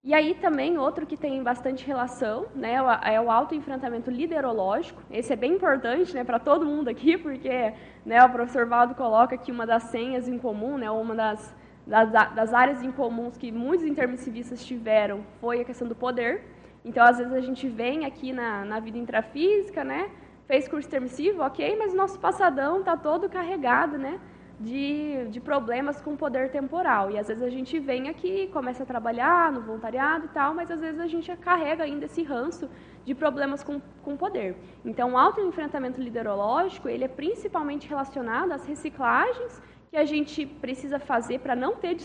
E 0.06 0.14
aí 0.14 0.34
também 0.34 0.78
outro 0.78 1.04
que 1.04 1.16
tem 1.16 1.42
bastante 1.42 1.84
relação, 1.84 2.46
né, 2.54 2.76
é 3.02 3.20
o 3.20 3.28
autoenfrentamento 3.28 4.08
liderológico. 4.08 5.02
Esse 5.10 5.32
é 5.32 5.36
bem 5.36 5.54
importante, 5.54 6.14
né, 6.14 6.22
para 6.22 6.38
todo 6.38 6.64
mundo 6.64 6.88
aqui, 6.88 7.18
porque, 7.18 7.74
né, 8.04 8.24
o 8.24 8.30
professor 8.30 8.66
Valdo 8.66 8.94
coloca 8.94 9.36
que 9.36 9.50
uma 9.50 9.66
das 9.66 9.82
senhas 9.84 10.28
em 10.28 10.38
comum, 10.38 10.78
né, 10.78 10.88
uma 10.88 11.12
das, 11.12 11.52
das, 11.84 12.12
das 12.12 12.54
áreas 12.54 12.84
em 12.84 12.92
comuns 12.92 13.36
que 13.36 13.50
muitos 13.50 13.84
intermissivistas 13.84 14.64
tiveram 14.64 15.24
foi 15.40 15.62
a 15.62 15.64
questão 15.64 15.88
do 15.88 15.96
poder. 15.96 16.44
Então, 16.86 17.04
às 17.04 17.18
vezes 17.18 17.32
a 17.32 17.40
gente 17.40 17.68
vem 17.68 18.06
aqui 18.06 18.32
na, 18.32 18.64
na 18.64 18.78
vida 18.78 18.96
intrafísica, 18.96 19.82
né, 19.82 20.08
fez 20.46 20.68
curso 20.68 20.86
intermissivo, 20.86 21.42
ok, 21.42 21.76
mas 21.76 21.92
o 21.92 21.96
nosso 21.96 22.16
passadão 22.20 22.78
está 22.78 22.96
todo 22.96 23.28
carregado, 23.28 23.98
né, 23.98 24.20
de, 24.60 25.26
de 25.28 25.40
problemas 25.40 26.00
com 26.00 26.16
poder 26.16 26.50
temporal. 26.50 27.10
E 27.10 27.18
às 27.18 27.26
vezes 27.26 27.42
a 27.42 27.50
gente 27.50 27.78
vem 27.80 28.08
aqui, 28.08 28.46
começa 28.52 28.84
a 28.84 28.86
trabalhar 28.86 29.50
no 29.50 29.62
voluntariado 29.62 30.26
e 30.26 30.28
tal, 30.28 30.54
mas 30.54 30.70
às 30.70 30.80
vezes 30.80 31.00
a 31.00 31.08
gente 31.08 31.34
carrega 31.38 31.82
ainda 31.82 32.06
esse 32.06 32.22
ranço 32.22 32.70
de 33.04 33.14
problemas 33.14 33.64
com, 33.64 33.80
com 34.04 34.16
poder. 34.16 34.56
Então, 34.84 35.12
o 35.14 35.18
autoenfrentamento 35.18 36.00
liderológico, 36.00 36.88
ele 36.88 37.04
é 37.04 37.08
principalmente 37.08 37.88
relacionado 37.88 38.52
às 38.52 38.64
reciclagens 38.64 39.60
que 39.90 39.96
a 39.96 40.04
gente 40.04 40.46
precisa 40.46 41.00
fazer 41.00 41.40
para 41.40 41.56
não 41.56 41.74
ter 41.74 41.96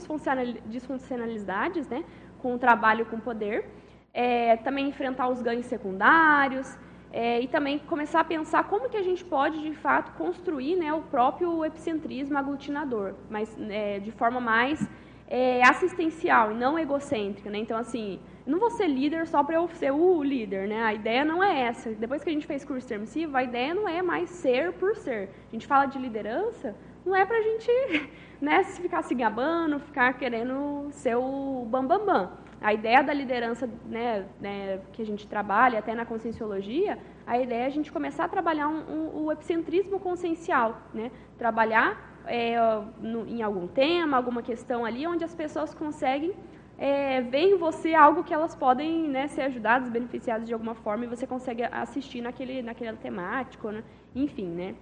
disfuncionalidades 0.65 1.87
né, 1.87 2.03
com 2.39 2.55
o 2.55 2.59
trabalho 2.59 3.05
com 3.05 3.19
poder. 3.19 3.69
É, 4.13 4.57
também 4.57 4.89
enfrentar 4.89 5.29
os 5.29 5.41
ganhos 5.41 5.65
secundários, 5.65 6.77
é, 7.13 7.41
e 7.41 7.47
também 7.47 7.77
começar 7.77 8.21
a 8.21 8.23
pensar 8.23 8.63
como 8.65 8.89
que 8.89 8.95
a 8.95 9.03
gente 9.03 9.23
pode, 9.23 9.61
de 9.61 9.73
fato, 9.73 10.13
construir 10.13 10.77
né, 10.77 10.93
o 10.93 11.01
próprio 11.01 11.63
epicentrismo 11.65 12.37
aglutinador, 12.37 13.15
mas 13.29 13.53
é, 13.69 13.99
de 13.99 14.11
forma 14.11 14.39
mais 14.39 14.87
é, 15.27 15.61
assistencial 15.63 16.51
e 16.51 16.55
não 16.55 16.79
egocêntrica. 16.79 17.49
Né? 17.49 17.59
Então, 17.59 17.77
assim, 17.77 18.19
não 18.45 18.59
vou 18.59 18.69
ser 18.71 18.87
líder 18.87 19.27
só 19.27 19.43
para 19.43 19.55
eu 19.55 19.67
ser 19.69 19.91
o 19.91 20.23
líder, 20.23 20.67
né? 20.67 20.83
A 20.83 20.93
ideia 20.93 21.23
não 21.23 21.43
é 21.43 21.61
essa. 21.61 21.91
Depois 21.91 22.23
que 22.23 22.29
a 22.29 22.33
gente 22.33 22.47
fez 22.47 22.65
curso 22.65 22.87
termissivo, 22.87 23.35
a 23.37 23.43
ideia 23.43 23.73
não 23.73 23.87
é 23.87 24.01
mais 24.01 24.29
ser 24.29 24.73
por 24.73 24.95
ser. 24.95 25.29
A 25.49 25.51
gente 25.51 25.67
fala 25.67 25.85
de 25.85 25.99
liderança, 25.99 26.75
não 27.05 27.15
é 27.15 27.25
para 27.25 27.37
a 27.37 27.41
gente 27.41 27.71
né, 28.41 28.63
ficar 28.63 29.03
se 29.03 29.13
gabando, 29.13 29.79
ficar 29.79 30.13
querendo 30.13 30.89
ser 30.91 31.15
o 31.15 31.65
bambambam. 31.69 32.05
Bam, 32.05 32.25
bam. 32.25 32.50
A 32.61 32.73
ideia 32.73 33.01
da 33.01 33.11
liderança 33.11 33.67
né, 33.85 34.27
né, 34.39 34.81
que 34.93 35.01
a 35.01 35.05
gente 35.05 35.27
trabalha, 35.27 35.79
até 35.79 35.95
na 35.95 36.05
conscienciologia, 36.05 36.99
a 37.25 37.39
ideia 37.39 37.63
é 37.63 37.65
a 37.65 37.69
gente 37.69 37.91
começar 37.91 38.25
a 38.25 38.27
trabalhar 38.27 38.67
um, 38.67 38.81
um, 38.93 39.23
o 39.23 39.31
epicentrismo 39.31 39.99
consciencial, 39.99 40.79
né? 40.93 41.11
trabalhar 41.39 42.21
é, 42.27 42.55
no, 42.99 43.27
em 43.27 43.41
algum 43.41 43.67
tema, 43.67 44.15
alguma 44.15 44.43
questão 44.43 44.85
ali, 44.85 45.07
onde 45.07 45.23
as 45.23 45.33
pessoas 45.33 45.73
conseguem 45.73 46.35
é, 46.77 47.21
ver 47.21 47.53
em 47.53 47.57
você 47.57 47.95
algo 47.95 48.23
que 48.23 48.33
elas 48.33 48.55
podem 48.55 49.07
né, 49.07 49.27
ser 49.27 49.41
ajudadas, 49.41 49.89
beneficiadas 49.89 50.47
de 50.47 50.53
alguma 50.53 50.75
forma, 50.75 51.05
e 51.05 51.07
você 51.07 51.25
consegue 51.25 51.63
assistir 51.63 52.21
naquele, 52.21 52.61
naquele 52.61 52.95
temático, 52.97 53.71
né? 53.71 53.83
enfim. 54.13 54.47
Né? 54.47 54.75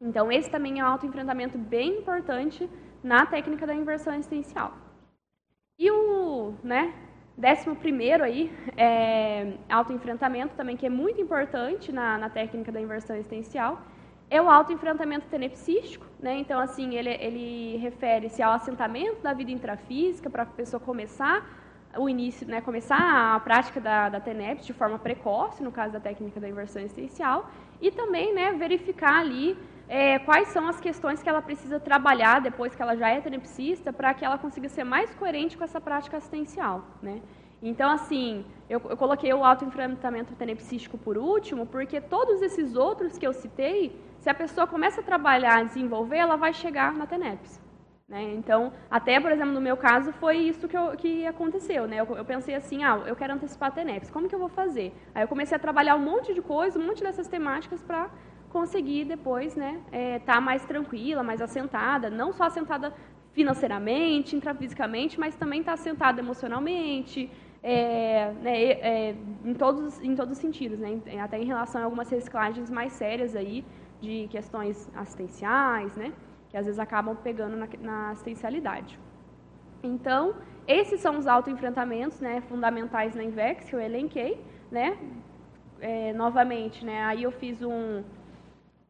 Então, 0.00 0.30
esse 0.30 0.48
também 0.48 0.78
é 0.78 0.84
um 0.84 0.86
autoenfrentamento 0.86 1.58
bem 1.58 1.98
importante 1.98 2.70
na 3.02 3.26
técnica 3.26 3.66
da 3.66 3.74
inversão 3.74 4.14
existencial. 4.14 4.72
E 5.78 5.90
o, 5.90 6.54
né, 6.62 6.92
Décimo 7.38 7.76
primeiro 7.76 8.24
aí, 8.24 8.50
é, 8.76 9.52
autoenfrentamento 9.70 10.56
também, 10.56 10.76
que 10.76 10.84
é 10.84 10.90
muito 10.90 11.20
importante 11.20 11.92
na, 11.92 12.18
na 12.18 12.28
técnica 12.28 12.72
da 12.72 12.80
inversão 12.80 13.14
existencial, 13.14 13.80
é 14.28 14.42
o 14.42 14.50
autoenfrentamento 14.50 15.28
tenepsístico, 15.28 16.04
né? 16.18 16.36
Então, 16.36 16.58
assim, 16.58 16.96
ele, 16.96 17.10
ele 17.10 17.76
refere-se 17.76 18.42
ao 18.42 18.54
assentamento 18.54 19.22
da 19.22 19.32
vida 19.32 19.52
intrafísica 19.52 20.28
para 20.28 20.42
a 20.42 20.46
pessoa 20.46 20.80
começar 20.80 21.46
o 21.96 22.08
início, 22.08 22.44
né, 22.46 22.60
começar 22.60 22.98
a 22.98 23.38
prática 23.38 23.80
da, 23.80 24.08
da 24.08 24.20
TENEPS 24.20 24.66
de 24.66 24.72
forma 24.72 24.98
precoce, 24.98 25.62
no 25.62 25.70
caso 25.70 25.92
da 25.92 26.00
técnica 26.00 26.40
da 26.40 26.48
inversão 26.48 26.82
existencial, 26.82 27.48
e 27.80 27.92
também, 27.92 28.34
né, 28.34 28.52
verificar 28.54 29.20
ali 29.20 29.56
é, 29.88 30.18
quais 30.18 30.48
são 30.48 30.68
as 30.68 30.78
questões 30.78 31.22
que 31.22 31.28
ela 31.28 31.40
precisa 31.40 31.80
trabalhar 31.80 32.40
depois 32.40 32.74
que 32.74 32.82
ela 32.82 32.94
já 32.94 33.08
é 33.08 33.20
tenepsista 33.20 33.92
para 33.92 34.12
que 34.12 34.24
ela 34.24 34.36
consiga 34.36 34.68
ser 34.68 34.84
mais 34.84 35.14
coerente 35.14 35.56
com 35.56 35.64
essa 35.64 35.80
prática 35.80 36.18
assistencial. 36.18 36.84
Né? 37.02 37.22
Então, 37.62 37.90
assim, 37.90 38.44
eu, 38.68 38.80
eu 38.88 38.96
coloquei 38.96 39.32
o 39.32 39.44
autoenfrentamento 39.44 40.34
tenepsístico 40.34 40.96
por 40.98 41.16
último, 41.16 41.66
porque 41.66 42.00
todos 42.00 42.42
esses 42.42 42.76
outros 42.76 43.18
que 43.18 43.26
eu 43.26 43.32
citei, 43.32 43.98
se 44.18 44.28
a 44.28 44.34
pessoa 44.34 44.66
começa 44.66 45.00
a 45.00 45.04
trabalhar, 45.04 45.64
desenvolver, 45.64 46.18
ela 46.18 46.36
vai 46.36 46.52
chegar 46.52 46.92
na 46.92 47.06
TENEPS. 47.06 47.60
Né? 48.08 48.34
Então, 48.34 48.72
até, 48.90 49.20
por 49.20 49.30
exemplo, 49.30 49.52
no 49.52 49.60
meu 49.60 49.76
caso, 49.76 50.12
foi 50.12 50.38
isso 50.38 50.68
que, 50.68 50.76
eu, 50.76 50.92
que 50.96 51.26
aconteceu. 51.26 51.86
Né? 51.86 52.00
Eu, 52.00 52.16
eu, 52.16 52.24
pensei 52.24 52.54
assim, 52.54 52.84
ah, 52.84 53.02
eu 53.06 53.16
quero 53.16 53.34
antecipar 53.34 53.68
a 53.68 53.72
TENEPS, 53.72 54.10
como 54.10 54.28
que 54.28 54.34
eu 54.34 54.38
vou 54.38 54.48
fazer? 54.48 54.94
Aí 55.14 55.22
eu 55.22 55.28
comecei 55.28 55.56
a 55.56 55.60
trabalhar 55.60 55.96
um 55.96 56.04
monte 56.04 56.32
de 56.32 56.40
coisa, 56.40 56.78
um 56.78 56.86
monte 56.86 57.02
dessas 57.02 57.28
temáticas 57.28 57.82
para 57.82 58.08
conseguir 58.50 59.04
depois 59.04 59.48
estar 59.48 59.60
né, 59.60 59.80
é, 59.92 60.18
tá 60.20 60.40
mais 60.40 60.64
tranquila, 60.64 61.22
mais 61.22 61.40
assentada, 61.40 62.08
não 62.10 62.32
só 62.32 62.44
assentada 62.44 62.92
financeiramente, 63.32 64.34
intrafisicamente, 64.34 65.18
mas 65.20 65.36
também 65.36 65.62
tá 65.62 65.74
assentada 65.74 66.20
emocionalmente, 66.20 67.30
é, 67.62 68.32
né, 68.42 68.62
é, 68.64 69.16
em, 69.44 69.54
todos, 69.54 70.00
em 70.02 70.14
todos 70.14 70.32
os 70.32 70.38
sentidos, 70.38 70.78
né, 70.78 71.00
até 71.20 71.38
em 71.38 71.44
relação 71.44 71.80
a 71.80 71.84
algumas 71.84 72.08
reciclagens 72.10 72.70
mais 72.70 72.92
sérias 72.92 73.36
aí, 73.36 73.64
de 74.00 74.28
questões 74.28 74.88
assistenciais, 74.94 75.94
né, 75.96 76.12
que 76.48 76.56
às 76.56 76.64
vezes 76.64 76.78
acabam 76.78 77.16
pegando 77.16 77.56
na, 77.56 77.68
na 77.80 78.10
assistencialidade. 78.10 78.98
Então, 79.82 80.34
esses 80.66 81.00
são 81.00 81.18
os 81.18 81.26
autoenfrentamentos 81.26 82.20
né, 82.20 82.40
fundamentais 82.42 83.14
na 83.14 83.22
INVEX, 83.22 83.68
que 83.68 83.74
eu 83.74 83.80
elenquei. 83.80 84.40
Né, 84.70 84.98
é, 85.80 86.12
novamente, 86.12 86.84
né, 86.84 87.04
aí 87.04 87.22
eu 87.22 87.30
fiz 87.30 87.62
um, 87.62 88.02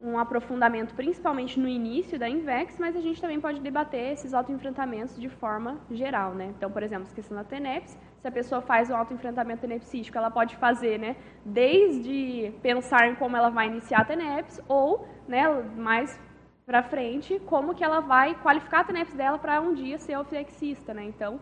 um 0.00 0.16
aprofundamento 0.16 0.94
principalmente 0.94 1.58
no 1.58 1.66
início 1.66 2.18
da 2.18 2.28
INVEX, 2.28 2.78
mas 2.78 2.94
a 2.94 3.00
gente 3.00 3.20
também 3.20 3.40
pode 3.40 3.60
debater 3.60 4.12
esses 4.12 4.32
autoenfrentamentos 4.32 5.20
de 5.20 5.28
forma 5.28 5.78
geral, 5.90 6.34
né? 6.34 6.52
Então, 6.56 6.70
por 6.70 6.82
exemplo, 6.82 7.12
questão 7.12 7.36
da 7.36 7.42
TENEPS, 7.42 7.98
se 8.20 8.28
a 8.28 8.30
pessoa 8.30 8.60
faz 8.62 8.90
um 8.90 8.96
autoenfrentamento 8.96 9.62
tenepsístico, 9.62 10.16
ela 10.16 10.30
pode 10.30 10.56
fazer, 10.56 10.98
né, 10.98 11.16
desde 11.44 12.52
pensar 12.62 13.08
em 13.08 13.14
como 13.16 13.36
ela 13.36 13.50
vai 13.50 13.66
iniciar 13.66 14.00
a 14.00 14.04
TENEPS 14.04 14.60
ou, 14.68 15.08
né, 15.26 15.48
mais 15.76 16.18
para 16.64 16.82
frente, 16.82 17.40
como 17.40 17.74
que 17.74 17.82
ela 17.82 18.00
vai 18.00 18.34
qualificar 18.36 18.80
a 18.80 18.84
TENEPS 18.84 19.14
dela 19.14 19.38
para 19.38 19.60
um 19.60 19.74
dia 19.74 19.98
ser 19.98 20.16
oflexista, 20.16 20.94
né? 20.94 21.04
Então, 21.04 21.40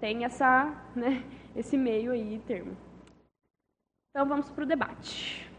tem 0.00 0.24
essa, 0.24 0.72
né, 0.94 1.22
esse 1.54 1.76
meio 1.76 2.12
aí 2.12 2.40
termo. 2.46 2.74
Então, 4.10 4.26
vamos 4.26 4.50
para 4.50 4.64
o 4.64 4.66
debate. 4.66 5.51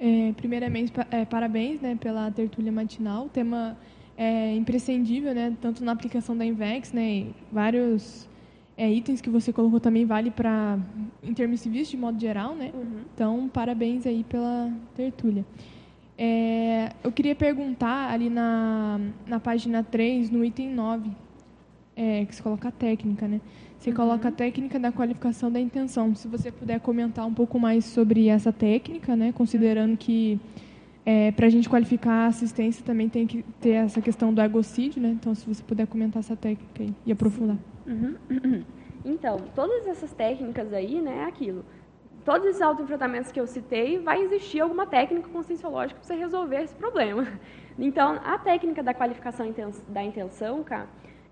É, 0.00 0.32
primeiramente, 0.36 0.92
é, 1.10 1.24
parabéns 1.24 1.80
né, 1.80 1.96
pela 2.00 2.30
tertúlia 2.30 2.70
matinal. 2.70 3.26
O 3.26 3.28
tema 3.28 3.76
é 4.16 4.54
imprescindível, 4.54 5.34
né, 5.34 5.56
tanto 5.60 5.84
na 5.84 5.92
aplicação 5.92 6.36
da 6.36 6.44
Invex, 6.44 6.92
né, 6.92 7.26
vários 7.50 8.28
é, 8.76 8.88
itens 8.90 9.20
que 9.20 9.28
você 9.28 9.52
colocou 9.52 9.80
também 9.80 10.06
vale 10.06 10.30
para 10.30 10.78
intermissivistas 11.22 11.90
de 11.90 11.96
modo 11.96 12.20
geral. 12.20 12.54
Né? 12.54 12.70
Uhum. 12.72 13.00
Então, 13.12 13.48
parabéns 13.48 14.06
aí 14.06 14.22
pela 14.22 14.72
tertúlia. 14.94 15.44
É, 16.16 16.92
eu 17.02 17.10
queria 17.12 17.34
perguntar 17.34 18.12
ali 18.12 18.30
na, 18.30 19.00
na 19.26 19.40
página 19.40 19.82
3, 19.82 20.30
no 20.30 20.44
item 20.44 20.70
9, 20.70 21.10
é, 21.96 22.24
que 22.24 22.34
se 22.34 22.42
coloca 22.42 22.68
a 22.68 22.72
técnica, 22.72 23.26
né? 23.26 23.40
Você 23.78 23.92
coloca 23.92 24.28
a 24.28 24.32
técnica 24.32 24.78
da 24.78 24.90
qualificação 24.90 25.52
da 25.52 25.60
intenção. 25.60 26.14
Se 26.14 26.26
você 26.26 26.50
puder 26.50 26.80
comentar 26.80 27.24
um 27.24 27.32
pouco 27.32 27.60
mais 27.60 27.84
sobre 27.84 28.28
essa 28.28 28.52
técnica, 28.52 29.14
né, 29.14 29.32
considerando 29.32 29.96
que 29.96 30.40
é, 31.06 31.30
para 31.30 31.46
a 31.46 31.48
gente 31.48 31.68
qualificar 31.68 32.24
a 32.24 32.26
assistência 32.26 32.84
também 32.84 33.08
tem 33.08 33.26
que 33.26 33.42
ter 33.60 33.70
essa 33.70 34.00
questão 34.00 34.34
do 34.34 34.42
egocídio, 34.42 35.00
né? 35.00 35.08
Então, 35.08 35.34
se 35.34 35.46
você 35.46 35.62
puder 35.62 35.86
comentar 35.86 36.20
essa 36.20 36.36
técnica 36.36 36.82
aí 36.82 36.94
e 37.06 37.12
aprofundar. 37.12 37.56
Uhum. 37.86 38.14
Então, 39.04 39.38
todas 39.54 39.86
essas 39.86 40.12
técnicas 40.12 40.72
aí, 40.72 41.00
né, 41.00 41.18
é 41.20 41.24
aquilo. 41.24 41.64
Todos 42.24 42.46
esses 42.48 42.60
autoenfrentamentos 42.60 43.30
que 43.32 43.40
eu 43.40 43.46
citei, 43.46 43.98
vai 43.98 44.20
existir 44.20 44.60
alguma 44.60 44.84
técnica 44.86 45.28
conscienciológica 45.28 45.98
para 45.98 46.06
você 46.06 46.14
resolver 46.14 46.62
esse 46.62 46.74
problema. 46.74 47.26
Então, 47.80 48.18
a 48.24 48.36
técnica 48.36 48.82
da 48.82 48.92
qualificação 48.92 49.54
da 49.86 50.02
intenção, 50.02 50.64
cara, 50.64 50.88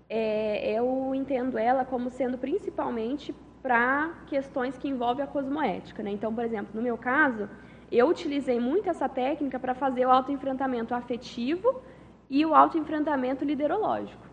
é, 0.09 0.71
eu 0.71 1.13
entendo 1.13 1.57
ela 1.57 1.83
como 1.83 2.09
sendo 2.09 2.37
principalmente 2.37 3.33
para 3.61 4.23
questões 4.27 4.77
que 4.77 4.87
envolvem 4.87 5.23
a 5.23 5.27
cosmoética. 5.27 6.01
Né? 6.01 6.11
Então, 6.11 6.33
por 6.33 6.43
exemplo, 6.43 6.71
no 6.73 6.81
meu 6.81 6.97
caso, 6.97 7.49
eu 7.91 8.07
utilizei 8.07 8.59
muito 8.59 8.89
essa 8.89 9.09
técnica 9.09 9.59
para 9.59 9.73
fazer 9.73 10.05
o 10.05 10.11
autoenfrentamento 10.11 10.93
afetivo 10.93 11.81
e 12.29 12.45
o 12.45 12.55
autoenfrentamento 12.55 13.43
liderológico. 13.43 14.25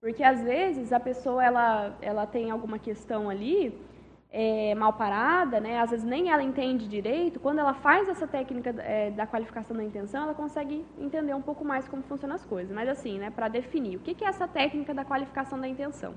Porque, 0.00 0.22
às 0.22 0.42
vezes, 0.42 0.92
a 0.92 1.00
pessoa 1.00 1.44
ela, 1.44 1.96
ela 2.00 2.26
tem 2.26 2.50
alguma 2.50 2.78
questão 2.78 3.30
ali 3.30 3.78
é, 4.38 4.74
mal 4.74 4.92
parada, 4.92 5.58
né, 5.58 5.80
às 5.80 5.90
vezes 5.90 6.04
nem 6.04 6.30
ela 6.30 6.42
entende 6.42 6.86
direito, 6.86 7.40
quando 7.40 7.58
ela 7.58 7.72
faz 7.72 8.06
essa 8.06 8.26
técnica 8.26 8.68
é, 8.80 9.10
da 9.10 9.26
qualificação 9.26 9.74
da 9.74 9.82
intenção, 9.82 10.24
ela 10.24 10.34
consegue 10.34 10.84
entender 10.98 11.32
um 11.32 11.40
pouco 11.40 11.64
mais 11.64 11.88
como 11.88 12.02
funcionam 12.02 12.36
as 12.36 12.44
coisas. 12.44 12.70
Mas 12.70 12.86
assim, 12.86 13.18
né, 13.18 13.30
para 13.30 13.48
definir, 13.48 13.96
o 13.96 14.00
que 14.00 14.22
é 14.22 14.28
essa 14.28 14.46
técnica 14.46 14.92
da 14.92 15.06
qualificação 15.06 15.58
da 15.58 15.66
intenção? 15.66 16.12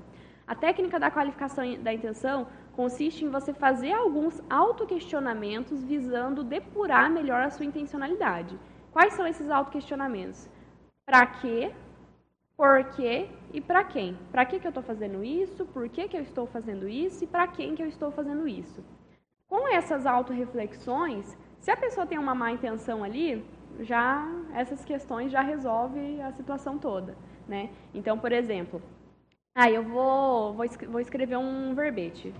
A 0.46 0.54
técnica 0.54 1.00
da 1.00 1.10
qualificação 1.10 1.64
da 1.82 1.94
intenção 1.94 2.46
consiste 2.76 3.24
em 3.24 3.30
você 3.30 3.54
fazer 3.54 3.92
alguns 3.92 4.42
autoquestionamentos 4.50 5.82
visando 5.82 6.44
depurar 6.44 7.08
melhor 7.08 7.40
a 7.40 7.50
sua 7.50 7.64
intencionalidade. 7.64 8.58
Quais 8.92 9.14
são 9.14 9.26
esses 9.26 9.48
autoquestionamentos? 9.48 10.46
Para 11.06 11.24
quê? 11.24 11.72
Por 12.60 12.84
quê 12.90 13.26
e 13.54 13.58
para 13.58 13.82
quem. 13.82 14.18
Para 14.30 14.44
que, 14.44 14.60
que 14.60 14.66
eu 14.66 14.68
estou 14.68 14.82
fazendo 14.82 15.24
isso, 15.24 15.64
por 15.64 15.88
que, 15.88 16.06
que 16.06 16.14
eu 16.14 16.20
estou 16.20 16.46
fazendo 16.46 16.86
isso 16.86 17.24
e 17.24 17.26
para 17.26 17.48
quem 17.48 17.74
que 17.74 17.82
eu 17.82 17.88
estou 17.88 18.10
fazendo 18.12 18.46
isso. 18.46 18.84
Com 19.48 19.66
essas 19.66 20.04
autorreflexões, 20.04 21.38
se 21.58 21.70
a 21.70 21.76
pessoa 21.76 22.06
tem 22.06 22.18
uma 22.18 22.34
má 22.34 22.52
intenção 22.52 23.02
ali, 23.02 23.42
já 23.78 24.28
essas 24.52 24.84
questões 24.84 25.32
já 25.32 25.40
resolve 25.40 26.20
a 26.20 26.32
situação 26.32 26.76
toda, 26.76 27.16
né? 27.48 27.70
Então, 27.94 28.18
por 28.18 28.30
exemplo, 28.30 28.82
ah, 29.54 29.70
eu 29.70 29.82
vou, 29.82 30.52
vou, 30.52 30.66
vou 30.90 31.00
escrever 31.00 31.38
um 31.38 31.74
verbete. 31.74 32.34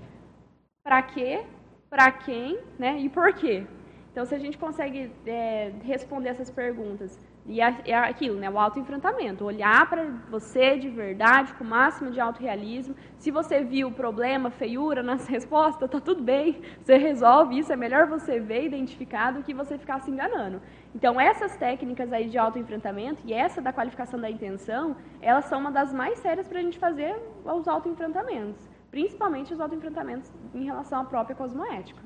Para 0.84 1.00
quê, 1.00 1.46
para 1.88 2.12
quem, 2.12 2.58
né? 2.78 2.98
E 2.98 3.08
por 3.08 3.32
quê. 3.32 3.66
Então, 4.12 4.26
se 4.26 4.34
a 4.34 4.38
gente 4.38 4.58
consegue 4.58 5.10
é, 5.24 5.72
responder 5.82 6.28
essas 6.28 6.50
perguntas 6.50 7.18
e 7.46 7.60
é 7.60 7.94
aquilo, 7.96 8.38
né? 8.38 8.50
O 8.50 8.58
autoenfrentamento. 8.58 9.44
Olhar 9.44 9.88
para 9.88 10.04
você 10.30 10.76
de 10.76 10.88
verdade, 10.88 11.54
com 11.54 11.64
o 11.64 11.66
máximo 11.66 12.10
de 12.10 12.20
autorrealismo. 12.20 12.94
Se 13.18 13.30
você 13.30 13.64
viu 13.64 13.88
o 13.88 13.92
problema, 13.92 14.50
feiura 14.50 15.02
nas 15.02 15.26
respostas, 15.28 15.90
tá 15.90 16.00
tudo 16.00 16.22
bem. 16.22 16.60
Você 16.82 16.96
resolve 16.96 17.58
isso. 17.58 17.72
É 17.72 17.76
melhor 17.76 18.06
você 18.06 18.38
ver, 18.38 18.64
identificar, 18.64 19.32
do 19.32 19.42
que 19.42 19.54
você 19.54 19.78
ficar 19.78 20.00
se 20.00 20.10
enganando. 20.10 20.60
Então, 20.94 21.20
essas 21.20 21.56
técnicas 21.56 22.12
aí 22.12 22.28
de 22.28 22.36
autoenfrentamento 22.38 23.22
e 23.24 23.32
essa 23.32 23.60
da 23.60 23.72
qualificação 23.72 24.20
da 24.20 24.30
intenção, 24.30 24.96
elas 25.20 25.46
são 25.46 25.60
uma 25.60 25.72
das 25.72 25.92
mais 25.92 26.18
sérias 26.18 26.46
para 26.46 26.58
a 26.58 26.62
gente 26.62 26.78
fazer 26.78 27.16
os 27.44 27.66
autoenfrentamentos. 27.66 28.68
Principalmente 28.90 29.52
os 29.52 29.60
autoenfrentamentos 29.60 30.30
em 30.54 30.64
relação 30.64 31.00
à 31.00 31.04
própria 31.04 31.34
cosmoética. 31.34 32.00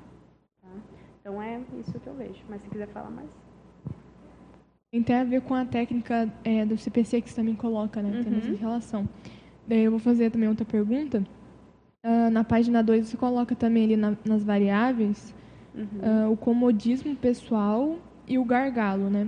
Tá? 0.62 0.68
Então, 1.20 1.42
é 1.42 1.60
isso 1.78 1.98
que 1.98 2.06
eu 2.06 2.14
vejo. 2.14 2.44
Mas 2.48 2.62
se 2.62 2.70
quiser 2.70 2.88
falar 2.88 3.10
mais. 3.10 3.43
Tem 5.02 5.16
a 5.16 5.24
ver 5.24 5.40
com 5.42 5.54
a 5.54 5.64
técnica 5.64 6.32
é, 6.44 6.64
do 6.64 6.76
CPC 6.78 7.20
que 7.20 7.30
você 7.30 7.36
também 7.36 7.54
coloca, 7.54 8.00
né? 8.00 8.22
Tem 8.22 8.38
essa 8.38 8.48
uhum. 8.48 8.56
relação. 8.56 9.08
Daí 9.66 9.82
eu 9.82 9.90
vou 9.90 10.00
fazer 10.00 10.30
também 10.30 10.48
outra 10.48 10.64
pergunta. 10.64 11.24
Uh, 12.04 12.30
na 12.30 12.44
página 12.44 12.82
2 12.82 13.08
você 13.08 13.16
coloca 13.16 13.54
também 13.54 13.84
ali 13.84 13.96
na, 13.96 14.16
nas 14.24 14.44
variáveis 14.44 15.34
uhum. 15.74 16.28
uh, 16.28 16.32
o 16.32 16.36
comodismo 16.36 17.16
pessoal 17.16 17.98
e 18.28 18.38
o 18.38 18.44
gargalo, 18.44 19.08
né? 19.08 19.26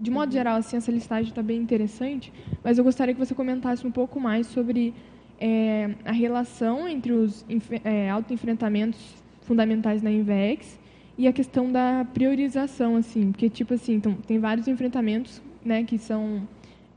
De 0.00 0.10
modo 0.10 0.26
uhum. 0.26 0.32
geral, 0.32 0.56
assim, 0.56 0.76
essa 0.76 0.90
listagem 0.90 1.28
está 1.28 1.42
bem 1.42 1.60
interessante, 1.60 2.32
mas 2.62 2.78
eu 2.78 2.84
gostaria 2.84 3.14
que 3.14 3.20
você 3.20 3.34
comentasse 3.34 3.86
um 3.86 3.92
pouco 3.92 4.18
mais 4.18 4.46
sobre 4.48 4.94
é, 5.38 5.94
a 6.04 6.12
relação 6.12 6.88
entre 6.88 7.12
os 7.12 7.44
é, 7.84 8.10
autoenfrentamentos 8.10 9.22
fundamentais 9.42 10.02
na 10.02 10.10
INVEX 10.10 10.78
e 11.16 11.28
a 11.28 11.32
questão 11.32 11.70
da 11.70 12.06
priorização, 12.12 12.96
assim, 12.96 13.30
porque, 13.30 13.48
tipo 13.48 13.74
assim, 13.74 13.94
então, 13.94 14.14
tem 14.14 14.38
vários 14.38 14.66
enfrentamentos, 14.66 15.40
né, 15.64 15.84
que 15.84 15.98
são, 15.98 16.46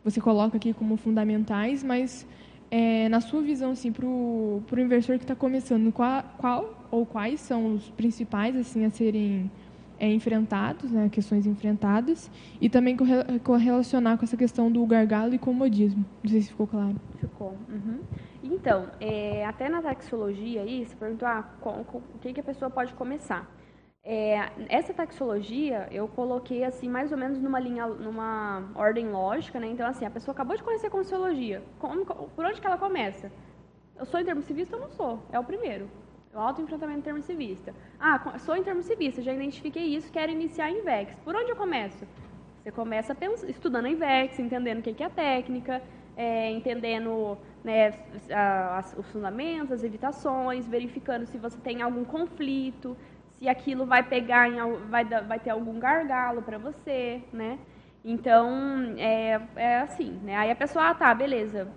você 0.04 0.20
coloca 0.20 0.58
aqui 0.58 0.74
como 0.74 0.98
fundamentais, 0.98 1.84
mas 1.84 2.28
é, 2.72 3.08
na 3.10 3.22
sua 3.22 3.42
visão, 3.42 3.72
assim, 3.72 3.92
para 3.92 4.06
o 4.06 4.64
investidor 4.78 5.18
que 5.18 5.24
está 5.24 5.36
começando, 5.36 5.92
qual, 5.92 6.24
qual 6.38 6.88
ou 6.90 7.06
quais 7.06 7.40
são 7.40 7.76
os 7.76 7.90
principais, 7.92 8.56
assim, 8.56 8.86
a 8.86 8.90
serem 8.90 9.52
é, 10.00 10.12
enfrentados, 10.12 10.92
né, 10.92 11.10
questões 11.12 11.46
enfrentadas, 11.46 12.30
e 12.60 12.70
também 12.70 12.98
correlacionar 13.44 14.18
com 14.18 14.26
essa 14.26 14.38
questão 14.38 14.72
do 14.72 14.86
gargalo 14.86 15.34
e 15.34 15.38
comodismo. 15.38 16.06
Não 16.24 16.32
sei 16.32 16.42
se 16.42 16.50
ficou 16.50 16.68
claro. 16.68 16.96
Ficou. 17.20 17.56
Uhum. 17.70 18.00
Então, 18.44 18.88
é, 19.00 19.46
até 19.46 19.70
na 19.70 19.82
taxologia 19.82 20.62
aí, 20.62 20.86
você 20.86 20.96
perguntou 20.96 21.28
ah, 21.28 21.44
com, 21.60 21.84
com, 21.84 21.98
o 21.98 22.20
que, 22.22 22.34
que 22.34 22.40
a 22.40 22.44
pessoa 22.44 22.70
pode 22.70 22.94
começar. 22.94 23.50
É, 24.10 24.50
essa 24.70 24.94
taxologia 24.94 25.90
eu 25.92 26.08
coloquei 26.08 26.64
assim 26.64 26.88
mais 26.88 27.12
ou 27.12 27.18
menos 27.18 27.42
numa 27.42 27.60
linha, 27.60 27.86
numa 27.88 28.72
ordem 28.74 29.10
lógica, 29.10 29.60
né? 29.60 29.68
Então 29.68 29.86
assim, 29.86 30.06
a 30.06 30.10
pessoa 30.10 30.32
acabou 30.32 30.56
de 30.56 30.64
conhecer 30.64 30.88
a 30.88 30.90
Consciologia, 30.90 31.62
como, 31.78 32.06
por 32.06 32.46
onde 32.46 32.62
que 32.62 32.66
ela 32.66 32.78
começa? 32.78 33.30
Eu 34.00 34.06
sou 34.06 34.22
intermissivista 34.22 34.78
ou 34.78 34.84
não 34.84 34.90
sou? 34.92 35.20
É 35.30 35.38
o 35.38 35.44
primeiro. 35.44 35.90
O 36.34 36.40
autoenfrentamento 36.40 37.00
intermissivista. 37.00 37.76
Ah, 38.00 38.40
sou 38.40 38.56
intermissivista, 38.56 39.22
já 39.22 39.34
identifiquei 39.34 39.84
isso, 39.84 40.10
quero 40.10 40.32
iniciar 40.32 40.72
em 40.72 40.84
VEX. 40.84 41.14
Por 41.26 41.36
onde 41.36 41.52
eu 41.52 41.58
começo? 41.58 42.08
Você 42.64 42.72
começa 42.72 43.14
estudando 43.50 43.88
em 43.88 43.96
VEX, 43.96 44.40
entendendo 44.40 44.80
o 44.80 44.82
que 44.82 45.04
é 45.04 45.06
a 45.06 45.10
técnica, 45.10 45.82
é, 46.16 46.50
entendendo 46.52 47.38
né, 47.62 47.94
os 48.98 49.06
fundamentos, 49.12 49.74
as 49.74 49.84
evitações, 49.84 50.66
verificando 50.66 51.26
se 51.26 51.38
você 51.38 51.58
tem 51.60 51.82
algum 51.82 52.06
conflito, 52.06 52.96
se 53.38 53.48
aquilo 53.48 53.86
vai 53.86 54.04
pegar, 54.04 54.50
em, 54.50 54.58
vai, 54.90 55.06
vai 55.06 55.40
ter 55.40 55.52
algum 55.52 55.80
gargalo 55.80 56.42
para 56.42 56.58
você, 56.58 57.24
né? 57.32 57.60
Então, 58.04 58.96
é, 58.98 59.42
é 59.56 59.80
assim, 59.80 60.20
né? 60.24 60.36
Aí 60.38 60.50
a 60.50 60.56
pessoa, 60.56 60.90
ah, 60.90 60.96
tá, 60.96 61.14
beleza, 61.14 61.68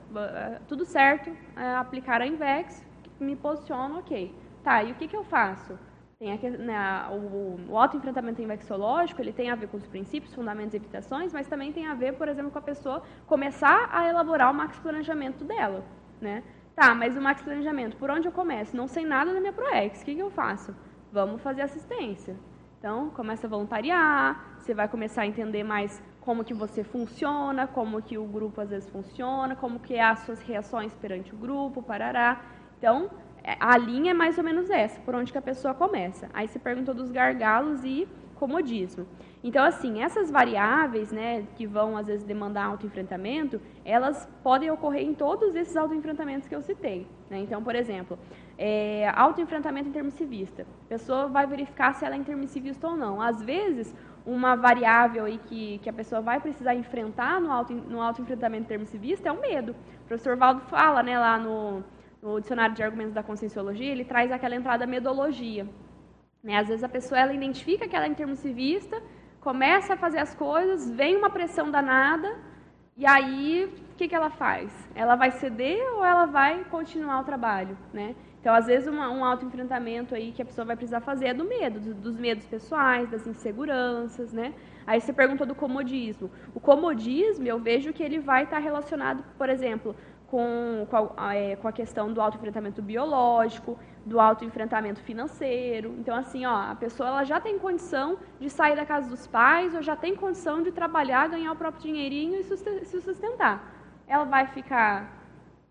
tudo 0.68 0.84
certo, 0.84 1.30
é, 1.56 1.74
aplicar 1.74 2.20
a 2.20 2.26
Invex, 2.26 2.84
me 3.18 3.36
posiciono, 3.36 3.98
ok. 3.98 4.34
Tá, 4.62 4.82
e 4.84 4.92
o 4.92 4.94
que, 4.94 5.08
que 5.08 5.16
eu 5.16 5.24
faço? 5.24 5.78
Tem 6.18 6.32
aqui, 6.32 6.50
né, 6.50 6.76
o, 7.10 7.72
o 7.72 7.78
autoenfrentamento 7.78 8.42
invexológico, 8.42 9.20
ele 9.20 9.32
tem 9.32 9.50
a 9.50 9.54
ver 9.54 9.68
com 9.68 9.78
os 9.78 9.86
princípios, 9.86 10.34
fundamentos 10.34 10.74
e 10.74 10.76
evitações, 10.76 11.32
mas 11.32 11.48
também 11.48 11.72
tem 11.72 11.86
a 11.86 11.94
ver, 11.94 12.12
por 12.12 12.28
exemplo, 12.28 12.50
com 12.50 12.58
a 12.58 12.62
pessoa 12.62 13.02
começar 13.26 13.88
a 13.90 14.06
elaborar 14.06 14.50
o 14.50 14.54
max 14.54 14.78
planejamento 14.78 15.44
dela, 15.44 15.82
né? 16.20 16.42
Tá, 16.76 16.94
mas 16.94 17.16
o 17.16 17.20
max 17.20 17.42
planejamento, 17.42 17.96
por 17.96 18.10
onde 18.10 18.28
eu 18.28 18.32
começo? 18.32 18.76
Não 18.76 18.86
sei 18.86 19.04
nada 19.04 19.32
da 19.32 19.40
minha 19.40 19.52
ProEx, 19.52 20.02
o 20.02 20.04
que, 20.04 20.14
que 20.14 20.22
eu 20.22 20.30
faço? 20.30 20.74
Vamos 21.12 21.42
fazer 21.42 21.62
assistência. 21.62 22.36
Então, 22.78 23.10
começa 23.10 23.46
a 23.46 23.50
voluntariar, 23.50 24.56
você 24.58 24.72
vai 24.72 24.88
começar 24.88 25.22
a 25.22 25.26
entender 25.26 25.62
mais 25.62 26.02
como 26.20 26.44
que 26.44 26.54
você 26.54 26.82
funciona, 26.82 27.66
como 27.66 28.00
que 28.00 28.16
o 28.16 28.24
grupo 28.24 28.60
às 28.60 28.70
vezes 28.70 28.88
funciona, 28.88 29.54
como 29.54 29.78
que 29.80 29.94
é 29.94 30.02
as 30.02 30.20
suas 30.20 30.40
reações 30.40 30.94
perante 30.94 31.34
o 31.34 31.36
grupo, 31.36 31.82
parará. 31.82 32.40
Então, 32.78 33.10
é, 33.44 33.56
a 33.60 33.76
linha 33.76 34.12
é 34.12 34.14
mais 34.14 34.38
ou 34.38 34.44
menos 34.44 34.70
essa, 34.70 35.00
por 35.00 35.14
onde 35.14 35.32
que 35.32 35.38
a 35.38 35.42
pessoa 35.42 35.74
começa. 35.74 36.28
Aí 36.32 36.48
você 36.48 36.58
perguntou 36.58 36.94
dos 36.94 37.10
gargalos 37.10 37.84
e 37.84 38.08
comodismo. 38.36 39.06
Então, 39.42 39.64
assim, 39.64 40.02
essas 40.02 40.30
variáveis, 40.30 41.10
né, 41.10 41.46
que 41.56 41.66
vão 41.66 41.96
às 41.96 42.06
vezes 42.06 42.24
demandar 42.24 42.66
autoenfrentamento, 42.66 43.60
elas 43.84 44.28
podem 44.42 44.70
ocorrer 44.70 45.02
em 45.02 45.14
todos 45.14 45.54
esses 45.54 45.76
autoenfrentamentos 45.76 46.46
que 46.46 46.54
eu 46.54 46.60
citei. 46.60 47.06
Né? 47.30 47.38
Então, 47.38 47.64
por 47.64 47.74
exemplo, 47.74 48.18
é, 48.58 49.10
autoenfrentamento 49.14 49.88
intermissivista. 49.88 50.66
A 50.86 50.88
pessoa 50.90 51.26
vai 51.26 51.46
verificar 51.46 51.94
se 51.94 52.04
ela 52.04 52.14
é 52.14 52.18
intermissivista 52.18 52.86
ou 52.86 52.96
não. 52.96 53.22
Às 53.22 53.42
vezes, 53.42 53.94
uma 54.26 54.54
variável 54.54 55.24
aí 55.24 55.38
que, 55.38 55.78
que 55.78 55.88
a 55.88 55.92
pessoa 55.92 56.20
vai 56.20 56.38
precisar 56.38 56.74
enfrentar 56.74 57.40
no, 57.40 57.50
auto, 57.50 57.72
no 57.72 58.02
autoenfrentamento 58.02 58.64
intermissivista 58.64 59.30
é 59.30 59.32
o 59.32 59.40
medo. 59.40 59.72
O 60.04 60.06
professor 60.06 60.36
Valdo 60.36 60.60
fala 60.62 61.02
né, 61.02 61.18
lá 61.18 61.38
no, 61.38 61.82
no 62.20 62.40
Dicionário 62.40 62.74
de 62.74 62.82
Argumentos 62.82 63.14
da 63.14 63.22
Conscienciologia, 63.22 63.90
ele 63.90 64.04
traz 64.04 64.30
aquela 64.30 64.54
entrada 64.54 64.86
medologia. 64.86 65.66
Né? 66.42 66.56
Às 66.56 66.68
vezes 66.68 66.84
a 66.84 66.88
pessoa 66.88 67.18
ela 67.18 67.32
identifica 67.32 67.88
que 67.88 67.96
ela 67.96 68.04
é 68.04 68.08
intermissivista, 68.08 69.02
começa 69.40 69.94
a 69.94 69.96
fazer 69.96 70.18
as 70.18 70.34
coisas, 70.34 70.90
vem 70.90 71.16
uma 71.16 71.30
pressão 71.30 71.70
danada, 71.70 72.38
e 72.96 73.06
aí 73.06 73.64
o 73.64 73.96
que, 73.96 74.08
que 74.08 74.14
ela 74.14 74.30
faz? 74.30 74.70
Ela 74.94 75.16
vai 75.16 75.30
ceder 75.30 75.80
ou 75.94 76.04
ela 76.04 76.26
vai 76.26 76.64
continuar 76.64 77.20
o 77.20 77.24
trabalho? 77.24 77.76
Né? 77.92 78.14
Então, 78.40 78.54
às 78.54 78.66
vezes, 78.66 78.88
uma, 78.88 79.10
um 79.10 79.24
autoenfrentamento 79.24 80.14
aí 80.14 80.32
que 80.32 80.40
a 80.40 80.44
pessoa 80.44 80.64
vai 80.64 80.76
precisar 80.76 81.00
fazer 81.00 81.26
é 81.28 81.34
do 81.34 81.44
medo, 81.44 81.78
do, 81.78 81.94
dos 81.94 82.18
medos 82.18 82.46
pessoais, 82.46 83.10
das 83.10 83.26
inseguranças, 83.26 84.32
né? 84.32 84.54
Aí 84.86 84.98
você 84.98 85.12
perguntou 85.12 85.46
do 85.46 85.54
comodismo. 85.54 86.30
O 86.54 86.58
comodismo, 86.58 87.46
eu 87.46 87.58
vejo 87.58 87.92
que 87.92 88.02
ele 88.02 88.18
vai 88.18 88.44
estar 88.44 88.58
relacionado, 88.58 89.22
por 89.36 89.50
exemplo, 89.50 89.94
com, 90.30 90.86
com, 90.88 91.12
a, 91.16 91.34
é, 91.34 91.56
com 91.56 91.66
a 91.66 91.72
questão 91.72 92.12
do 92.12 92.20
autoenfrentamento 92.20 92.80
biológico, 92.80 93.76
do 94.06 94.20
autoenfrentamento 94.20 95.00
financeiro. 95.02 95.94
Então, 95.98 96.16
assim, 96.16 96.46
ó, 96.46 96.70
a 96.70 96.74
pessoa 96.76 97.08
ela 97.08 97.24
já 97.24 97.40
tem 97.40 97.58
condição 97.58 98.16
de 98.38 98.48
sair 98.48 98.76
da 98.76 98.86
casa 98.86 99.10
dos 99.10 99.26
pais, 99.26 99.74
ou 99.74 99.82
já 99.82 99.96
tem 99.96 100.14
condição 100.14 100.62
de 100.62 100.70
trabalhar, 100.70 101.28
ganhar 101.28 101.50
o 101.52 101.56
próprio 101.56 101.82
dinheirinho 101.82 102.38
e 102.38 102.44
se 102.44 103.00
sustentar. 103.00 103.74
Ela 104.06 104.24
vai 104.24 104.46
ficar 104.46 105.20